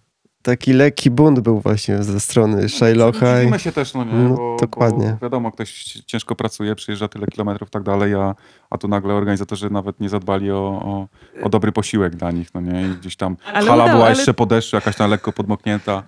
taki 0.43 0.73
lekki 0.73 1.11
bunt 1.11 1.41
był 1.41 1.61
właśnie 1.61 2.03
ze 2.03 2.21
strony 2.21 2.69
Shylocka. 2.69 3.37
i- 3.37 3.39
Dziwimy 3.41 3.59
się 3.59 3.73
też, 3.73 3.95
no 3.95 4.05
nie, 4.05 4.13
No, 4.15 4.37
bo, 4.37 4.57
dokładnie. 4.61 5.17
Bo 5.21 5.27
wiadomo, 5.27 5.53
ktoś 5.53 5.83
ciężko 6.07 6.35
pracuje, 6.35 6.75
przyjeżdża 6.75 7.09
tyle 7.09 7.27
kilometrów 7.27 7.69
i 7.69 7.73
tak 7.73 7.83
dalej, 7.83 8.15
a, 8.15 8.35
a 8.73 8.79
tu 8.79 8.89
nagle 8.89 9.15
organizatorzy 9.15 9.71
nawet 9.71 10.01
nie 10.01 10.09
zadbali 10.09 10.51
o, 10.51 10.57
o, 10.57 11.09
o 11.43 11.49
dobry 11.49 11.73
posiłek 11.73 12.17
dla 12.17 12.31
nich, 12.31 12.55
no 12.55 12.61
nie, 12.61 12.83
i 12.83 12.89
gdzieś 12.89 13.17
tam 13.17 13.37
Ale 13.47 13.67
hala 13.67 13.75
udało, 13.75 13.91
była 13.91 14.07
ale- 14.07 14.17
jeszcze 14.17 14.35
po 14.35 14.47
deszczu, 14.47 14.77
jakaś 14.77 14.97
tam 14.97 15.11
lekko 15.11 15.33
podmoknięta. 15.33 16.03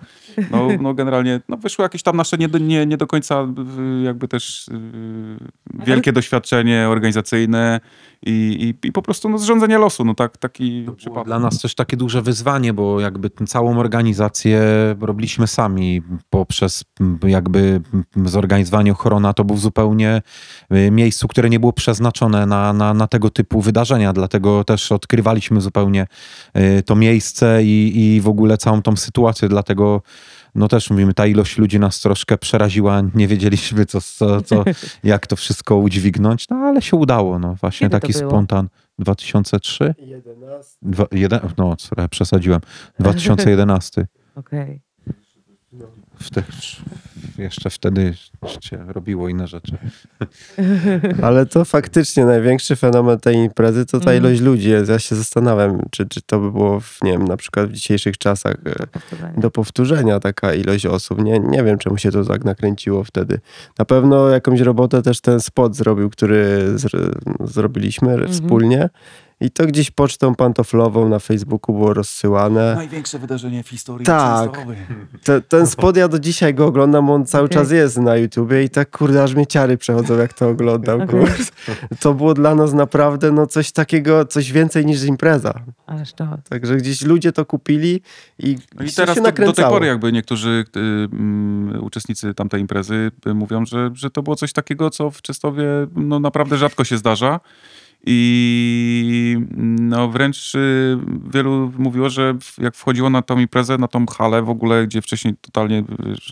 No, 0.51 0.67
no 0.81 0.93
generalnie, 0.93 1.41
no 1.49 1.57
wyszło 1.57 1.83
jakieś 1.83 2.03
tam 2.03 2.17
nasze 2.17 2.37
nie 2.37 2.47
do, 2.47 2.57
nie, 2.57 2.85
nie 2.85 2.97
do 2.97 3.07
końca 3.07 3.47
jakby 4.03 4.27
też 4.27 4.67
y, 4.67 4.71
wielkie 5.85 6.11
doświadczenie 6.11 6.87
organizacyjne 6.89 7.79
i, 8.25 8.75
i, 8.83 8.87
i 8.87 8.91
po 8.91 9.01
prostu 9.01 9.29
no, 9.29 9.37
zrządzenie 9.37 9.77
losu, 9.77 10.05
no 10.05 10.13
tak, 10.13 10.37
taki 10.37 10.85
przypadek. 10.97 11.25
dla 11.25 11.39
nas 11.39 11.61
też 11.61 11.75
takie 11.75 11.97
duże 11.97 12.21
wyzwanie, 12.21 12.73
bo 12.73 12.99
jakby 12.99 13.29
tę 13.29 13.45
całą 13.45 13.79
organizację 13.79 14.61
robiliśmy 15.01 15.47
sami 15.47 16.01
poprzez 16.29 16.83
jakby 17.27 17.81
zorganizowanie 18.25 18.91
ochrona 18.91 19.33
to 19.33 19.43
był 19.43 19.55
w 19.55 19.59
zupełnie 19.59 20.21
y, 20.73 20.91
miejscu, 20.91 21.27
które 21.27 21.49
nie 21.49 21.59
było 21.59 21.73
przeznaczone 21.73 22.45
na, 22.45 22.54
na, 22.73 22.93
na 22.93 23.07
tego 23.07 23.29
typu 23.29 23.61
wydarzenia, 23.61 24.13
dlatego 24.13 24.63
też 24.63 24.91
odkrywaliśmy 24.91 25.61
zupełnie 25.61 26.07
y, 26.57 26.83
to 26.83 26.95
miejsce 26.95 27.63
i, 27.63 27.91
i 28.15 28.21
w 28.21 28.27
ogóle 28.27 28.57
całą 28.57 28.81
tą 28.81 28.95
sytuację, 28.95 29.49
dlatego 29.49 30.01
no 30.55 30.67
też 30.67 30.89
mówimy, 30.89 31.13
ta 31.13 31.25
ilość 31.25 31.57
ludzi 31.57 31.79
nas 31.79 31.99
troszkę 31.99 32.37
przeraziła, 32.37 33.01
nie 33.15 33.27
wiedzieliśmy 33.27 33.85
co, 33.85 34.01
co, 34.01 34.41
co 34.41 34.63
jak 35.03 35.27
to 35.27 35.35
wszystko 35.35 35.77
udźwignąć, 35.77 36.49
no 36.49 36.55
ale 36.55 36.81
się 36.81 36.97
udało, 36.97 37.39
no 37.39 37.55
właśnie 37.61 37.89
Kiedy 37.89 37.99
taki 37.99 38.13
spontan 38.13 38.69
2003? 38.99 39.95
Dwa, 40.81 41.05
jeden, 41.11 41.39
no, 41.57 41.75
trochę 41.75 42.09
przesadziłem. 42.09 42.61
2011. 42.99 44.07
Okej. 44.35 44.84
W 46.19 46.29
tych, 46.29 46.45
jeszcze 47.37 47.69
wtedy 47.69 48.13
się 48.61 48.85
robiło 48.87 49.29
inne 49.29 49.47
rzeczy. 49.47 49.77
Ale 51.21 51.45
to 51.45 51.65
faktycznie 51.65 52.25
największy 52.25 52.75
fenomen 52.75 53.19
tej 53.19 53.35
imprezy 53.35 53.85
to 53.85 53.99
ta 53.99 54.11
Mhm. 54.11 54.17
ilość 54.17 54.41
ludzi. 54.41 54.69
Ja 54.87 54.99
się 54.99 55.15
zastanawiam, 55.15 55.79
czy, 55.91 56.05
czy 56.07 56.21
to 56.21 56.39
by 56.39 56.51
było, 56.51 56.79
w, 56.79 56.99
nie 57.03 57.11
wiem, 57.11 57.25
na 57.27 57.37
przykład 57.37 57.69
w 57.69 57.71
dzisiejszych 57.73 58.17
czasach 58.17 58.55
e, 58.65 58.87
Powtórzenie. 58.87 59.33
do 59.37 59.51
powtórzenia 59.51 60.19
taka 60.19 60.53
ilość 60.53 60.85
osób. 60.85 61.23
Nie, 61.23 61.39
nie 61.39 61.63
wiem, 61.63 61.77
czemu 61.77 61.97
się 61.97 62.11
to 62.11 62.25
tak 62.25 62.45
nakręciło 62.45 63.03
wtedy. 63.03 63.39
Na 63.79 63.85
pewno 63.85 64.29
jakąś 64.29 64.59
robotę 64.59 65.01
też 65.01 65.21
ten 65.21 65.39
spot 65.39 65.75
zrobił, 65.75 66.09
który 66.09 66.67
zr 66.75 67.19
zrobiliśmy 67.43 68.11
Mhm. 68.13 68.31
wspólnie. 68.33 68.89
I 69.41 69.51
to 69.51 69.65
gdzieś 69.65 69.91
pocztą 69.91 70.35
pantoflową 70.35 71.09
na 71.09 71.19
Facebooku 71.19 71.75
było 71.75 71.93
rozsyłane. 71.93 72.75
Największe 72.75 73.19
wydarzenie 73.19 73.63
w 73.63 73.69
historii 73.69 74.05
Tak. 74.05 74.65
Te, 75.23 75.41
ten 75.41 75.67
spot 75.67 75.97
ja 75.97 76.07
do 76.07 76.19
dzisiaj 76.19 76.53
go 76.53 76.65
oglądam, 76.65 77.09
on 77.09 77.25
cały 77.25 77.45
Okej. 77.45 77.57
czas 77.57 77.71
jest 77.71 77.97
na 77.97 78.15
YouTubie 78.15 78.63
i 78.63 78.69
tak 78.69 78.97
kurde, 78.97 79.23
aż 79.23 79.35
mnie 79.35 79.47
ciary 79.47 79.77
przechodzą 79.77 80.17
jak 80.17 80.33
to 80.33 80.49
oglądam. 80.49 81.07
Kurde. 81.07 81.33
To 81.99 82.13
było 82.13 82.33
dla 82.33 82.55
nas 82.55 82.73
naprawdę 82.73 83.31
no 83.31 83.47
coś 83.47 83.71
takiego, 83.71 84.25
coś 84.25 84.51
więcej 84.51 84.85
niż 84.85 85.03
impreza. 85.03 85.53
Ależ 85.85 86.13
to. 86.13 86.37
Także 86.49 86.77
gdzieś 86.77 87.01
ludzie 87.01 87.31
to 87.31 87.45
kupili 87.45 88.01
i, 88.39 88.57
No 88.75 88.85
i 88.85 88.89
się 88.89 88.95
teraz 88.95 89.15
to, 89.15 89.21
do 89.21 89.31
tej 89.31 89.33
nakręcało. 89.41 89.73
pory 89.73 89.87
jakby 89.87 90.11
niektórzy 90.11 90.65
y, 90.77 90.79
mm, 90.79 91.83
uczestnicy 91.83 92.33
tamtej 92.33 92.61
imprezy 92.61 93.11
y, 93.27 93.33
mówią, 93.33 93.65
że, 93.65 93.91
że 93.93 94.11
to 94.11 94.23
było 94.23 94.35
coś 94.35 94.53
takiego, 94.53 94.89
co 94.89 95.11
w 95.11 95.21
Czystowie 95.21 95.65
no, 95.95 96.19
naprawdę 96.19 96.57
rzadko 96.57 96.83
się 96.83 96.97
zdarza. 96.97 97.39
I 98.05 99.37
no 99.79 100.09
wręcz 100.09 100.55
y, 100.55 100.97
wielu 101.33 101.71
mówiło, 101.77 102.09
że 102.09 102.35
jak 102.57 102.75
wchodziło 102.75 103.09
na 103.09 103.21
tą 103.21 103.39
imprezę, 103.39 103.77
na 103.77 103.87
tą 103.87 104.05
halę 104.05 104.41
w 104.41 104.49
ogóle, 104.49 104.87
gdzie 104.87 105.01
wcześniej 105.01 105.33
totalnie 105.41 105.83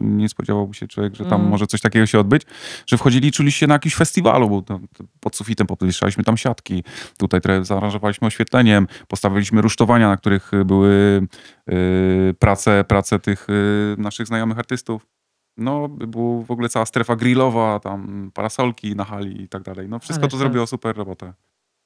nie 0.02 0.30
spodziewałby 0.30 0.74
się 0.74 0.88
człowiek, 0.88 1.16
że 1.16 1.26
tam 1.26 1.40
Mm. 1.40 1.52
może 1.52 1.68
coś 1.68 1.82
takiego 1.82 2.06
się 2.06 2.20
odbyć, 2.20 2.44
że 2.88 2.98
wchodzili 2.98 3.28
i 3.28 3.32
czuli 3.32 3.52
się 3.52 3.68
na 3.68 3.74
jakimś 3.74 3.95
festiwalu, 3.95 4.50
bo 4.50 4.62
tam, 4.62 4.88
pod 5.20 5.36
sufitem 5.36 5.68
podwieszaliśmy 5.68 6.24
tam 6.24 6.38
siatki, 6.38 6.84
tutaj 7.18 7.41
trochę 7.41 7.66
zaaranżowaliśmy 7.66 8.28
oświetleniem, 8.28 8.88
postawiliśmy 9.08 9.62
rusztowania, 9.62 10.10
na 10.10 10.18
których 10.18 10.52
były 10.66 11.22
y, 11.70 12.36
prace, 12.40 12.84
prace 12.84 13.20
tych 13.20 13.50
y, 13.50 13.95
naszych 13.98 14.28
znajomych 14.28 14.60
artystów. 14.60 15.08
No, 15.58 15.88
była 15.88 16.44
w 16.44 16.52
ogóle 16.52 16.70
cała 16.70 16.86
strefa 16.86 17.16
grillowa, 17.16 17.80
tam 17.80 18.32
parasolki 18.34 18.95
na 18.95 19.06
hali 19.06 19.41
i 19.41 19.50
tak 19.50 19.64
dalej. 19.64 19.90
No, 19.90 20.00
wszystko 20.00 20.24
Ale 20.24 20.32
to 20.32 20.38
zrobiło 20.38 20.68
super 20.68 20.95
robotę. 20.95 21.34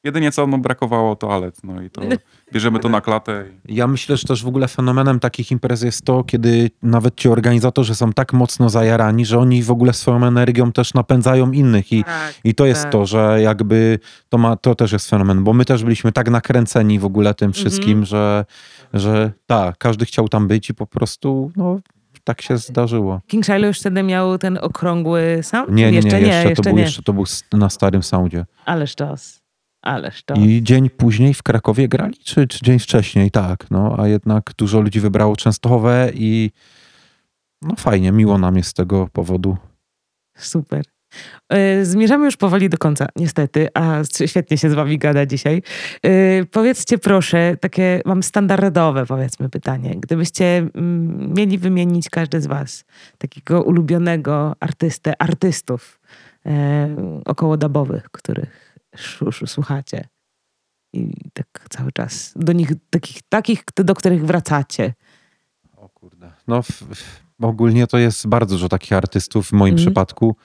Jedynie 0.03 0.31
co, 0.31 0.47
no, 0.47 0.57
brakowało 0.57 1.15
toalet, 1.15 1.63
no 1.63 1.81
i 1.81 1.89
to 1.89 2.01
bierzemy 2.53 2.79
to 2.79 2.89
na 2.89 3.01
klatę. 3.01 3.45
I... 3.67 3.75
Ja 3.75 3.87
myślę, 3.87 4.17
że 4.17 4.27
też 4.27 4.43
w 4.43 4.47
ogóle 4.47 4.67
fenomenem 4.67 5.19
takich 5.19 5.51
imprez 5.51 5.81
jest 5.81 6.05
to, 6.05 6.23
kiedy 6.23 6.71
nawet 6.83 7.15
ci 7.15 7.29
organizatorzy 7.29 7.95
są 7.95 8.13
tak 8.13 8.33
mocno 8.33 8.69
zajarani, 8.69 9.25
że 9.25 9.39
oni 9.39 9.63
w 9.63 9.71
ogóle 9.71 9.93
swoją 9.93 10.25
energią 10.25 10.71
też 10.71 10.93
napędzają 10.93 11.51
innych 11.51 11.91
i, 11.93 12.03
Tak. 12.03 12.33
i 12.43 12.55
to 12.55 12.65
jest 12.65 12.83
tak. 12.83 12.91
to, 12.91 13.05
że 13.05 13.39
jakby 13.41 13.99
to, 14.29 14.37
ma, 14.37 14.55
to 14.55 14.75
też 14.75 14.91
jest 14.91 15.09
fenomen, 15.09 15.43
bo 15.43 15.53
my 15.53 15.65
też 15.65 15.83
byliśmy 15.83 16.11
tak 16.11 16.29
nakręceni 16.29 16.99
w 16.99 17.05
ogóle 17.05 17.33
tym 17.33 17.53
wszystkim, 17.53 17.89
Mhm. 17.89 18.05
że, 18.05 18.45
że 18.93 19.31
tak, 19.45 19.77
każdy 19.77 20.05
chciał 20.05 20.29
tam 20.29 20.47
być 20.47 20.69
i 20.69 20.73
po 20.73 20.87
prostu 20.87 21.51
no, 21.55 21.79
tak 22.23 22.41
się 22.41 22.57
zdarzyło. 22.57 23.21
King 23.27 23.45
Shiloh 23.45 23.67
już 23.67 23.79
wtedy 23.79 24.03
miał 24.03 24.37
ten 24.37 24.57
okrągły 24.61 25.39
sound? 25.43 25.69
Nie, 25.69 25.75
nie, 25.85 25.91
nie, 25.91 25.95
jeszcze 25.95 26.19
jeszcze, 26.19 26.31
nie, 26.43 26.49
jeszcze 26.49 26.63
to, 26.63 26.69
był, 26.69 26.77
nie. 26.77 26.83
jeszcze 26.83 27.03
to 27.03 27.13
był 27.13 27.23
na 27.53 27.69
starym 27.69 28.03
soundzie. 28.03 28.45
Ależ 28.65 28.95
czas. 28.95 29.46
Ależ 29.87 30.23
to. 30.23 30.33
I 30.33 30.63
dzień 30.63 30.89
później 30.89 31.33
w 31.33 31.43
Krakowie 31.43 31.87
grali, 31.87 32.17
czy, 32.23 32.47
czy 32.47 32.59
dzień 32.65 32.79
wcześniej? 32.79 33.31
Tak, 33.31 33.71
no, 33.71 33.95
a 33.99 34.07
jednak 34.07 34.51
dużo 34.57 34.81
ludzi 34.81 34.99
wybrało 34.99 35.35
Częstochowę 35.35 36.11
i 36.13 36.51
no 37.61 37.75
fajnie, 37.75 38.11
miło 38.11 38.37
nam 38.37 38.55
jest 38.57 38.69
z 38.69 38.73
tego 38.73 39.07
powodu. 39.13 39.57
Super. 40.37 40.85
E, 41.49 41.85
Zmierzamy 41.85 42.25
już 42.25 42.37
powoli 42.37 42.69
do 42.69 42.77
końca, 42.77 43.07
niestety, 43.15 43.67
a 43.73 44.01
świetnie 44.25 44.57
się 44.57 44.69
z 44.69 44.73
wami 44.73 44.97
gada 44.97 45.25
dzisiaj. 45.25 45.61
E, 46.03 46.45
Powiedzcie 46.45 46.97
proszę, 46.97 47.57
takie 47.59 48.01
mam 48.05 48.23
standardowe 48.23 49.05
powiedzmy 49.05 49.49
pytanie. 49.49 49.95
Gdybyście 49.99 50.57
mm, 50.57 51.33
mieli 51.33 51.57
wymienić 51.57 52.09
każdy 52.09 52.41
z 52.41 52.47
was 52.47 52.85
takiego 53.17 53.63
ulubionego 53.63 54.55
artystę, 54.59 55.21
artystów 55.21 55.99
e, 56.45 56.95
około 57.25 57.57
dabowych, 57.57 58.03
których 58.11 58.66
sz- 58.97 59.27
sz- 59.35 59.51
słuchacie 59.51 60.07
i 60.93 61.13
tak 61.33 61.65
cały 61.69 61.91
czas 61.91 62.33
do 62.35 62.53
nich, 62.53 62.69
takich, 62.89 63.21
takich, 63.29 63.63
do 63.75 63.95
których 63.95 64.25
wracacie. 64.25 64.93
O 65.75 65.89
kurde. 65.89 66.31
No 66.47 66.61
w, 66.61 66.67
w, 66.71 67.19
ogólnie 67.45 67.87
to 67.87 67.97
jest 67.97 68.27
bardzo 68.27 68.55
dużo 68.55 68.69
takich 68.69 68.93
artystów 68.93 69.47
w 69.47 69.51
moim 69.51 69.73
Mhm. 69.73 69.85
przypadku, 69.87 70.35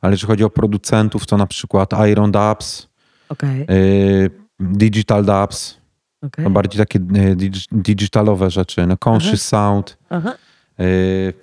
ale 0.00 0.12
jeżeli 0.12 0.26
chodzi 0.26 0.44
o 0.44 0.50
producentów, 0.50 1.26
to 1.26 1.36
na 1.36 1.46
przykład 1.46 1.90
Iron 2.10 2.32
Dubs, 2.32 2.88
Okej, 3.28 3.66
y, 3.70 4.30
Digital 4.60 5.24
Dubs, 5.24 5.76
okej. 6.22 6.44
no 6.44 6.50
bardziej 6.50 6.78
takie 6.78 6.98
y, 6.98 7.36
dig, 7.36 7.54
digitalowe 7.72 8.50
rzeczy, 8.50 8.86
no 8.86 8.96
Conscious 9.04 9.42
Sound, 9.42 9.98
Aha. 10.10 10.34
y, 10.80 11.34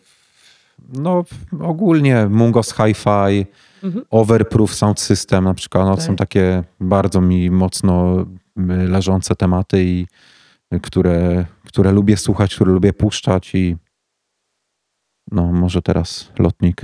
no 0.93 1.23
ogólnie 1.61 2.27
Mungos 2.29 2.73
Hi-Fi, 2.75 3.45
Mhm. 3.83 4.05
Overproof 4.09 4.73
Sound 4.75 4.99
System 4.99 5.43
na 5.43 5.53
przykład, 5.53 5.85
no, 5.85 5.95
to 5.95 6.01
są 6.01 6.07
Tak. 6.07 6.17
takie 6.17 6.63
bardzo 6.79 7.21
mi 7.21 7.51
mocno 7.51 8.21
y, 8.21 8.63
leżące 8.87 9.35
tematy 9.35 9.83
i 9.83 10.07
y, 10.73 10.79
które, 10.79 11.45
które 11.65 11.91
lubię 11.91 12.17
słuchać, 12.17 12.55
które 12.55 12.71
lubię 12.71 12.93
puszczać 12.93 13.55
i 13.55 13.77
no 15.31 15.51
może 15.51 15.81
teraz 15.81 16.31
lotnik. 16.39 16.81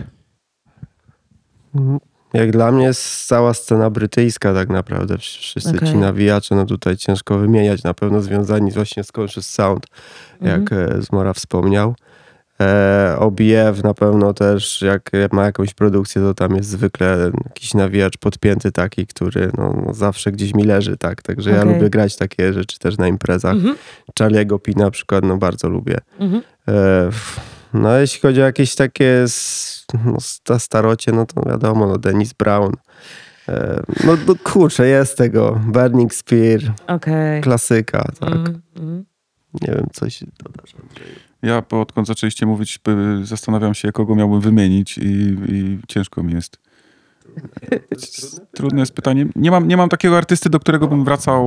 Jak 2.34 2.52
dla 2.52 2.72
mnie 2.72 2.86
jest 2.86 3.28
cała 3.28 3.54
scena 3.54 3.90
brytyjska 3.90 4.54
tak 4.54 4.70
naprawdę. 4.70 5.16
Wsz- 5.16 5.40
Wszyscy 5.40 5.76
Okej. 5.78 5.90
ci 5.90 5.98
nawijacze, 5.98 6.56
no 6.56 6.66
tutaj 6.66 6.98
ciężko 6.98 7.38
wymieniać, 7.38 7.84
na 7.84 7.94
pewno 7.94 8.22
związani 8.22 8.72
właśnie 8.72 9.04
z 9.04 9.12
Conscious 9.18 9.50
Sound, 9.50 9.86
jak 10.42 10.72
Mhm. 10.72 11.00
e, 11.00 11.02
Zmora 11.02 11.34
wspomniał. 11.34 11.96
E, 12.64 13.16
OBF 13.20 13.84
na 13.84 13.94
pewno 13.94 14.34
też, 14.34 14.82
jak 14.82 15.12
ma 15.32 15.46
jakąś 15.46 15.74
produkcję, 15.74 16.22
to 16.22 16.34
tam 16.34 16.56
jest 16.56 16.70
zwykle 16.70 17.32
jakiś 17.46 17.74
nawijacz 17.74 18.18
podpięty 18.18 18.72
taki, 18.72 19.08
który 19.08 19.52
no, 19.58 19.82
no 19.86 19.94
zawsze 19.94 20.32
gdzieś 20.32 20.54
mi 20.54 20.64
leży, 20.64 20.98
tak. 20.98 21.22
Także 21.22 21.50
ja 21.52 21.62
Okej. 21.62 21.74
lubię 21.74 21.90
grać 21.90 22.16
takie 22.16 22.54
rzeczy 22.54 22.80
też 22.80 22.98
na 22.98 23.08
imprezach. 23.08 23.54
Mhm. 23.54 23.76
Charlie'ego 24.20 24.60
P 24.60 24.72
na 24.76 24.92
przykład, 24.92 25.24
no 25.26 25.38
bardzo 25.38 25.70
lubię. 25.70 25.98
Mhm. 26.20 26.42
E, 26.68 27.10
No 27.74 27.98
jeśli 27.98 28.22
chodzi 28.22 28.42
o 28.42 28.46
jakieś 28.46 28.76
takie 28.76 29.26
no, 30.06 30.20
sta- 30.20 30.60
starocie, 30.60 31.12
no 31.12 31.26
to 31.26 31.42
wiadomo, 31.50 31.88
no 31.88 31.98
Dennis 31.98 32.34
Brown. 32.34 32.74
E, 33.50 33.84
No, 34.06 34.18
no 34.28 34.36
kurczę, 34.44 34.88
jest 34.88 35.18
tego. 35.18 35.62
Burning 35.68 36.14
Spear, 36.14 36.60
Okej. 36.88 37.42
klasyka, 37.42 38.12
tak. 38.20 38.30
Mhm, 38.34 38.62
mhm. 38.76 39.06
Nie 39.62 39.74
wiem, 39.76 39.88
coś 39.94 40.24
dodasz 40.44 40.76
Andrzeju. 40.84 41.16
Ja 41.44 41.62
po 41.62 41.82
odkąd 41.82 42.08
zaczęliście 42.08 42.46
mówić, 42.46 42.80
y, 43.22 43.26
zastanawiam 43.26 43.74
się, 43.74 43.92
kogo 43.92 44.16
miałbym 44.16 44.42
wymienić 44.42 44.98
i, 44.98 45.36
i 45.50 45.80
ciężko 45.88 46.24
mi 46.24 46.34
jest. 46.34 46.58
Trudne 48.56 48.80
jest 48.80 48.94
pytanie. 48.94 49.26
Nie 49.36 49.52
mam, 49.52 49.68
nie 49.68 49.78
mam 49.78 49.90
takiego 49.90 50.18
artysty, 50.18 50.50
do 50.50 50.60
którego 50.60 50.88
bym 50.88 51.04
wracał, 51.04 51.44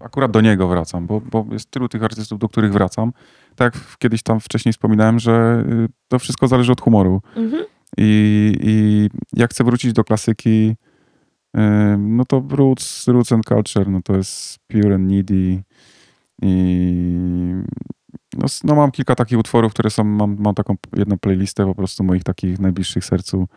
akurat 0.00 0.30
do 0.30 0.40
niego 0.40 0.68
wracam, 0.68 1.06
bo, 1.06 1.20
bo 1.20 1.46
jest 1.50 1.70
tylu 1.70 1.88
tych 1.88 2.04
artystów, 2.04 2.38
do 2.38 2.48
których 2.48 2.72
wracam. 2.72 3.12
tak 3.56 3.74
jak 3.74 3.84
kiedyś 3.98 4.22
tam 4.22 4.40
wcześniej 4.40 4.72
wspominałem, 4.72 5.18
że 5.18 5.64
y, 5.68 5.88
to 6.08 6.18
wszystko 6.18 6.48
zależy 6.48 6.72
od 6.72 6.80
humoru. 6.80 7.22
Mhm. 7.36 7.64
I, 7.98 8.52
I 8.62 9.08
jak 9.32 9.50
chcę 9.50 9.64
wrócić 9.64 9.92
do 9.92 10.04
klasyki, 10.04 10.76
y, 11.56 11.60
no 11.98 12.24
to 12.24 12.42
Roots, 12.50 13.08
Roots 13.08 13.32
and 13.32 13.44
Culture, 13.44 13.88
no 13.88 14.00
to 14.04 14.16
jest 14.16 14.58
Pure 14.68 14.94
and 14.94 15.10
Needy. 15.10 15.62
I 16.42 17.54
no, 18.36 18.46
no 18.64 18.74
mam 18.74 18.90
kilka 18.90 19.14
takich 19.14 19.38
utworów, 19.38 19.72
które 19.72 19.90
są, 19.90 20.04
mam, 20.04 20.36
mam 20.40 20.54
taką 20.54 20.76
jedną 20.96 21.18
playlistę 21.18 21.64
po 21.66 21.74
prostu 21.74 22.04
moich 22.04 22.24
takich 22.24 22.58
najbliższych 22.58 23.04
sercu 23.04 23.48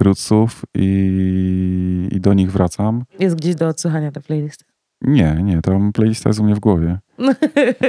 Rootsów 0.00 0.62
i, 0.74 2.08
i 2.12 2.20
do 2.20 2.34
nich 2.34 2.52
wracam. 2.52 3.04
Jest 3.18 3.36
gdzieś 3.36 3.54
do 3.54 3.68
odsłuchania 3.68 4.12
ta 4.12 4.20
playlist. 4.20 4.64
Nie, 5.02 5.40
nie, 5.44 5.62
to 5.62 5.80
playlista 5.94 6.30
jest 6.30 6.40
u 6.40 6.44
mnie 6.44 6.54
w 6.54 6.60
głowie 6.60 6.98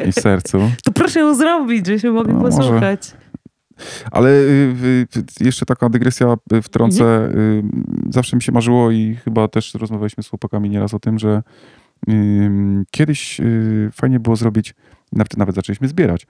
i 0.07 0.11
w 0.11 0.15
sercu. 0.15 0.59
To 0.85 0.91
proszę 0.91 1.19
ją 1.19 1.35
zrobić, 1.35 1.87
żebyśmy 1.87 2.11
mogli 2.11 2.33
No, 2.33 2.39
może. 2.39 2.57
posłuchać. 2.57 3.11
Ale 4.11 4.29
y, 4.29 4.75
y, 5.39 5.43
jeszcze 5.45 5.65
taka 5.65 5.89
dygresja 5.89 6.35
y, 6.53 6.61
wtrącę. 6.61 7.05
Mhm. 7.25 7.37
Y, 7.39 7.63
Zawsze 8.13 8.35
mi 8.35 8.41
się 8.41 8.51
marzyło 8.51 8.91
i 8.91 9.15
chyba 9.15 9.47
też 9.47 9.73
rozmawialiśmy 9.73 10.23
z 10.23 10.27
chłopakami 10.27 10.69
nieraz 10.69 10.93
o 10.93 10.99
tym, 10.99 11.19
że 11.19 11.43
kiedyś 12.91 13.39
y, 13.39 13.89
fajnie 13.93 14.19
było 14.19 14.35
zrobić, 14.35 14.75
nawet, 15.11 15.37
nawet 15.37 15.55
zaczęliśmy 15.55 15.87
zbierać, 15.87 16.27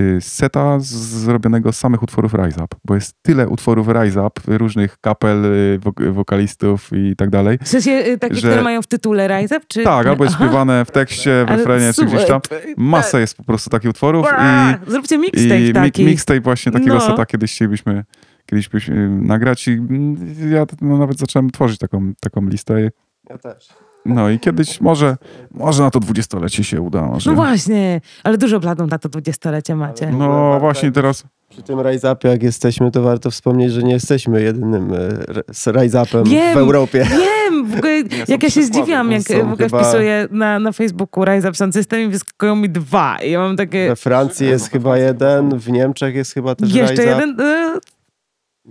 y, 0.00 0.18
seta 0.20 0.80
z, 0.80 0.86
zrobionego 0.94 1.72
z 1.72 1.76
samych 1.78 2.02
utworów 2.02 2.34
Rise 2.34 2.64
Up, 2.64 2.76
bo 2.84 2.94
jest 2.94 3.14
tyle 3.22 3.48
utworów 3.48 3.88
Rise 3.88 4.22
Up, 4.26 4.40
różnych 4.58 4.98
kapel, 5.00 5.44
y, 5.44 5.78
wok- 5.78 6.12
wokalistów 6.12 6.90
i 6.92 7.16
tak 7.16 7.30
dalej. 7.30 7.58
W 7.62 7.68
sensie 7.68 8.18
takie, 8.20 8.34
Że- 8.34 8.48
które 8.48 8.62
mają 8.62 8.82
w 8.82 8.86
tytule 8.86 9.28
Rise 9.28 9.56
Up? 9.56 9.66
Czy... 9.68 9.84
Tak, 9.84 10.06
albo 10.06 10.24
jest 10.24 10.36
Aha. 10.36 10.44
śpiewane 10.44 10.84
w 10.84 10.90
tekście, 10.90 11.44
w 11.48 11.50
refrenie, 11.50 11.92
czy 11.92 12.04
gdzieś 12.06 12.26
tam. 12.26 12.40
Masa 12.76 13.20
jest 13.20 13.36
po 13.36 13.44
prostu 13.44 13.70
takich 13.70 13.90
utworów 13.90 14.26
i 14.86 14.90
Zróbcie 14.90 15.18
mixtape 15.18 15.60
I 15.60 15.72
taki. 15.72 16.04
mixtape 16.04 16.40
właśnie 16.40 16.72
takiego 16.72 16.94
No. 16.94 17.00
seta 17.00 17.26
kiedyś 17.26 17.52
chcielibyśmy 17.54 18.04
kiedyś 18.46 18.68
byśmy 18.68 19.08
nagrać 19.08 19.68
i 19.68 19.70
mm, 19.72 20.16
ja 20.52 20.66
no, 20.80 20.98
nawet 20.98 21.18
zacząłem 21.18 21.50
tworzyć 21.50 21.78
taką, 21.78 22.12
taką 22.20 22.48
listę. 22.48 22.90
Ja 23.30 23.38
też. 23.38 23.68
No 24.08 24.30
i 24.30 24.38
kiedyś 24.38 24.80
może, 24.80 25.16
może 25.50 25.82
na 25.82 25.90
to 25.90 26.00
dwudziestolecie 26.00 26.64
się 26.64 26.80
uda. 26.80 27.02
Może. 27.02 27.30
No 27.30 27.36
właśnie, 27.36 28.00
ale 28.24 28.38
dużo 28.38 28.60
planów 28.60 28.90
na 28.90 28.98
to 28.98 29.08
dwudziestolecie 29.08 29.74
macie. 29.74 30.10
No 30.12 30.56
właśnie 30.60 30.92
teraz, 30.92 31.24
Przy 31.48 31.62
tym 31.62 31.80
Rise 31.80 32.12
Upie, 32.12 32.28
jak 32.28 32.42
jesteśmy, 32.42 32.90
to 32.90 33.02
warto 33.02 33.30
wspomnieć, 33.30 33.72
że 33.72 33.82
nie 33.82 33.92
jesteśmy 33.92 34.42
jedynym 34.42 34.92
e, 34.92 35.72
Rise 35.72 36.02
Upem 36.02 36.24
Wiem. 36.24 36.54
w 36.54 36.56
Europie. 36.56 37.06
Wiem, 37.10 37.66
w 37.66 37.76
ogóle, 37.78 38.02
jak 38.28 38.42
ja 38.42 38.50
się 38.50 38.62
zdziwiłam, 38.62 39.12
jak 39.12 39.22
w 39.22 39.30
ogóle 39.52 39.56
chyba- 39.56 39.82
wpisuję 39.82 40.28
na, 40.30 40.58
na 40.58 40.72
Facebooku 40.72 41.24
Rise 41.24 41.48
Up 41.48 41.54
Sound 41.56 41.74
System 41.74 42.00
i 42.00 42.08
wyskakują 42.08 42.56
mi 42.56 42.68
dwa. 42.70 43.16
I 43.24 43.30
ja 43.30 43.38
mam 43.38 43.56
takie, 43.56 43.88
We 43.88 43.96
Francji 43.96 44.46
jest 44.46 44.70
chyba 44.70 44.98
jeden, 44.98 45.58
w 45.58 45.70
Niemczech 45.70 46.14
jest 46.14 46.34
chyba 46.34 46.54
też 46.54 46.74
jeszcze 46.74 46.92
Rise 46.94 47.02
Up. 47.02 47.10
jeden? 47.12 47.40
E, 47.40 47.78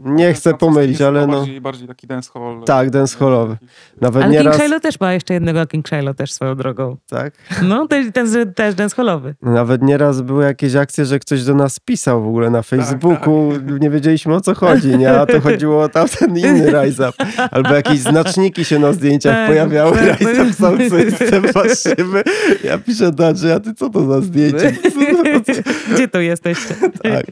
Nie 0.06 0.34
chcę 0.34 0.54
pomylić, 0.54 1.02
ale 1.02 1.28
no. 1.28 1.38
Bardziej, 1.38 1.62
bardziej 1.62 1.88
taki 1.88 2.08
dancehall. 2.08 2.64
Tak, 2.66 2.90
dancehallowy. 2.90 3.58
Nawet 4.02 4.24
Ale 4.24 4.34
King 4.34 4.44
nieraz... 4.44 4.62
Shiloh 4.62 4.82
też 4.82 5.00
ma 5.00 5.14
jeszcze 5.14 5.34
jednego, 5.34 5.68
King 5.68 5.88
Shiloh 5.88 6.16
też 6.16 6.34
swoją 6.34 6.56
drogą. 6.56 6.98
Tak? 7.10 7.34
No, 7.64 7.88
ten, 7.88 8.12
ten 8.12 8.54
też 8.54 8.76
dancehallowy. 8.76 9.36
Nawet 9.42 9.82
nieraz 9.82 10.22
były 10.22 10.44
jakieś 10.44 10.76
akcje, 10.76 11.06
że 11.06 11.20
ktoś 11.20 11.44
do 11.44 11.56
nas 11.56 11.80
pisał 11.80 12.24
w 12.24 12.28
ogóle 12.28 12.50
na 12.50 12.62
Facebooku. 12.62 13.54
Nie 13.80 13.90
wiedzieliśmy 13.90 14.36
o 14.36 14.42
co 14.42 14.56
chodzi, 14.56 14.98
nie? 14.98 15.12
A 15.12 15.26
to 15.26 15.42
chodziło 15.42 15.84
o 15.84 15.90
tamten 15.90 16.38
inny 16.38 16.84
Rise 16.84 17.10
Up. 17.10 17.26
Albo 17.52 17.74
jakieś 17.74 18.00
znaczniki 18.00 18.66
się 18.66 18.80
na 18.80 18.94
zdjęciach 18.94 19.36
Tak, 19.36 19.48
pojawiały. 19.48 19.98
tak, 19.98 20.20
Rise 20.20 20.74
Up 20.74 20.90
System, 20.90 21.44
patrzymy. 21.54 22.24
Ja 22.64 22.78
piszę 22.78 23.12
do 23.12 23.28
Andrzeja, 23.28 23.60
ty 23.60 23.74
co 23.74 23.90
to 23.90 24.06
za 24.06 24.22
zdjęcie? 24.22 24.74
Gdzie 25.94 26.08
to 26.08 26.20
jesteście? 26.20 26.76
Tak. 27.04 27.26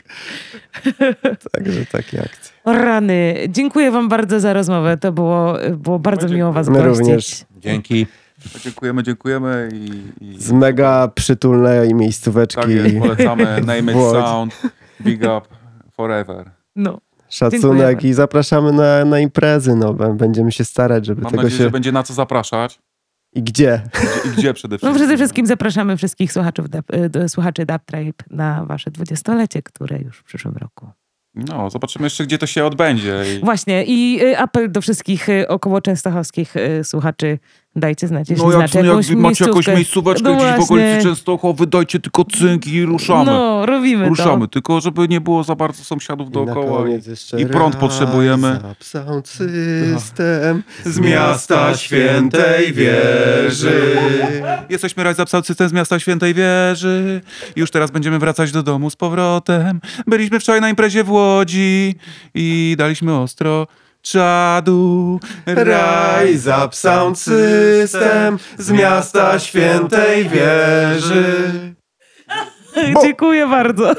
Także 1.51 1.85
takie 1.85 2.21
akcje. 2.21 2.54
Rany, 2.65 3.35
dziękuję 3.49 3.91
wam 3.91 4.09
bardzo 4.09 4.39
za 4.39 4.53
rozmowę. 4.53 4.97
To 4.97 5.11
było, 5.11 5.53
było 5.77 5.99
bardzo 5.99 6.27
miło 6.29 6.53
was 6.53 6.67
My 6.69 6.83
gościć. 6.83 6.99
również. 6.99 7.45
Dzięki. 7.57 8.07
Dziękujemy, 8.63 9.03
dziękujemy 9.03 9.69
i, 9.73 10.01
i 10.25 10.41
Z 10.41 10.51
mega 10.51 11.07
przytulnej 11.07 11.89
tak 11.89 11.97
miejscóweczki. 11.97 12.71
jest, 12.71 12.97
polecamy. 12.99 13.43
Name 13.61 13.79
it 13.91 13.97
sound, 14.11 14.61
big 15.01 15.21
up, 15.21 15.41
forever. 15.93 16.51
No. 16.75 16.97
Szacunek 17.29 17.61
Dziękujemy. 17.61 18.01
i 18.01 18.13
zapraszamy 18.13 18.71
na, 18.71 19.05
na 19.05 19.19
imprezy. 19.19 19.75
No. 19.75 19.93
Będziemy 19.93 20.51
się 20.51 20.65
starać, 20.65 21.05
żeby 21.05 21.21
Mam 21.21 21.31
tego 21.31 21.43
nadzieję, 21.43 21.57
się... 21.57 21.63
że 21.63 21.71
będzie 21.71 21.91
na 21.91 22.03
co 22.03 22.13
zapraszać 22.13 22.79
I 23.33 23.43
gdzie? 23.43 23.81
i 24.25 24.29
gdzie 24.29 24.53
przede 24.53 24.73
No 24.73 24.77
wszystkim. 24.77 24.95
przede 24.95 25.15
wszystkim 25.17 25.45
zapraszamy 25.45 25.97
wszystkich 25.97 26.31
y, 26.93 27.09
do- 27.09 27.29
słuchaczy 27.29 27.65
Dub 27.65 27.85
Tribe 27.85 28.23
na 28.29 28.65
wasze 28.65 28.91
dwudziestolecie, 28.91 29.61
które 29.61 29.97
już 29.99 30.17
w 30.17 30.23
przyszłym 30.23 30.55
roku. 30.57 30.87
No, 31.35 31.69
zobaczymy 31.69 32.05
jeszcze, 32.05 32.23
gdzie 32.23 32.37
to 32.37 32.47
się 32.47 32.65
odbędzie. 32.65 33.23
I... 33.35 33.45
Właśnie 33.45 33.83
i 33.83 34.19
y, 34.23 34.37
apel 34.37 34.71
do 34.71 34.81
wszystkich 34.81 35.29
y, 35.29 35.47
około 35.47 35.81
częstochowskich 35.81 36.55
y, 36.55 36.83
słuchaczy, 36.83 37.39
dajcie 37.75 38.07
znać, 38.07 38.29
jeśli 38.29 38.45
No 38.45 38.51
jak, 38.51 38.59
znacie 38.59 38.79
no 38.83 38.89
jakąś 38.89 39.09
jak 39.09 39.17
macie 39.17 39.45
jakąś 39.45 39.67
miejscóweczkę 39.67 40.29
No 40.29 40.35
gdzieś 40.35 40.45
w 40.45 40.55
właśnie. 40.55 40.63
okolicy 40.63 41.03
Częstochowy, 41.03 41.67
dajcie 41.67 41.99
tylko 41.99 42.23
cynk 42.25 42.67
i 42.67 42.85
ruszamy. 42.85 43.25
No, 43.25 43.65
robimy 43.65 44.09
ruszamy, 44.09 44.47
to. 44.47 44.47
tylko 44.47 44.81
żeby 44.81 45.07
nie 45.07 45.21
było 45.21 45.43
za 45.43 45.55
bardzo 45.55 45.83
sąsiadów 45.83 46.31
dookoła. 46.31 46.83
I, 47.37 47.41
i 47.41 47.45
prąd 47.45 47.75
potrzebujemy. 47.75 48.59
Sound 48.79 49.27
System 49.27 50.63
Z 50.85 50.99
miasta 50.99 51.77
świętej 51.77 52.73
wieży. 52.73 53.97
Jesteśmy 54.69 55.11
Up 55.11 55.27
Sound 55.27 55.47
System 55.47 55.69
z 55.69 55.73
miasta 55.73 55.99
Świętej 55.99 56.33
Wieży. 56.33 57.21
Już 57.55 57.71
teraz 57.71 57.91
będziemy 57.91 58.19
wracać 58.19 58.51
do 58.51 58.63
domu 58.63 58.89
z 58.89 58.95
powrotem. 58.95 59.81
Byliśmy 60.07 60.39
wczoraj 60.39 60.61
na 60.61 60.69
imprezie 60.69 61.03
w 61.03 61.11
Łodzi 61.11 61.95
i 62.35 62.75
daliśmy 62.77 63.17
ostro 63.17 63.67
czadu. 64.05 65.19
Rise 65.47 66.65
Up 66.65 66.75
Sound 66.75 67.19
System 67.19 68.39
z 68.57 68.71
miasta 68.71 69.39
świętej 69.39 70.29
wieży. 70.29 71.75
Dziękuję 73.01 73.47
bardzo. 73.47 73.93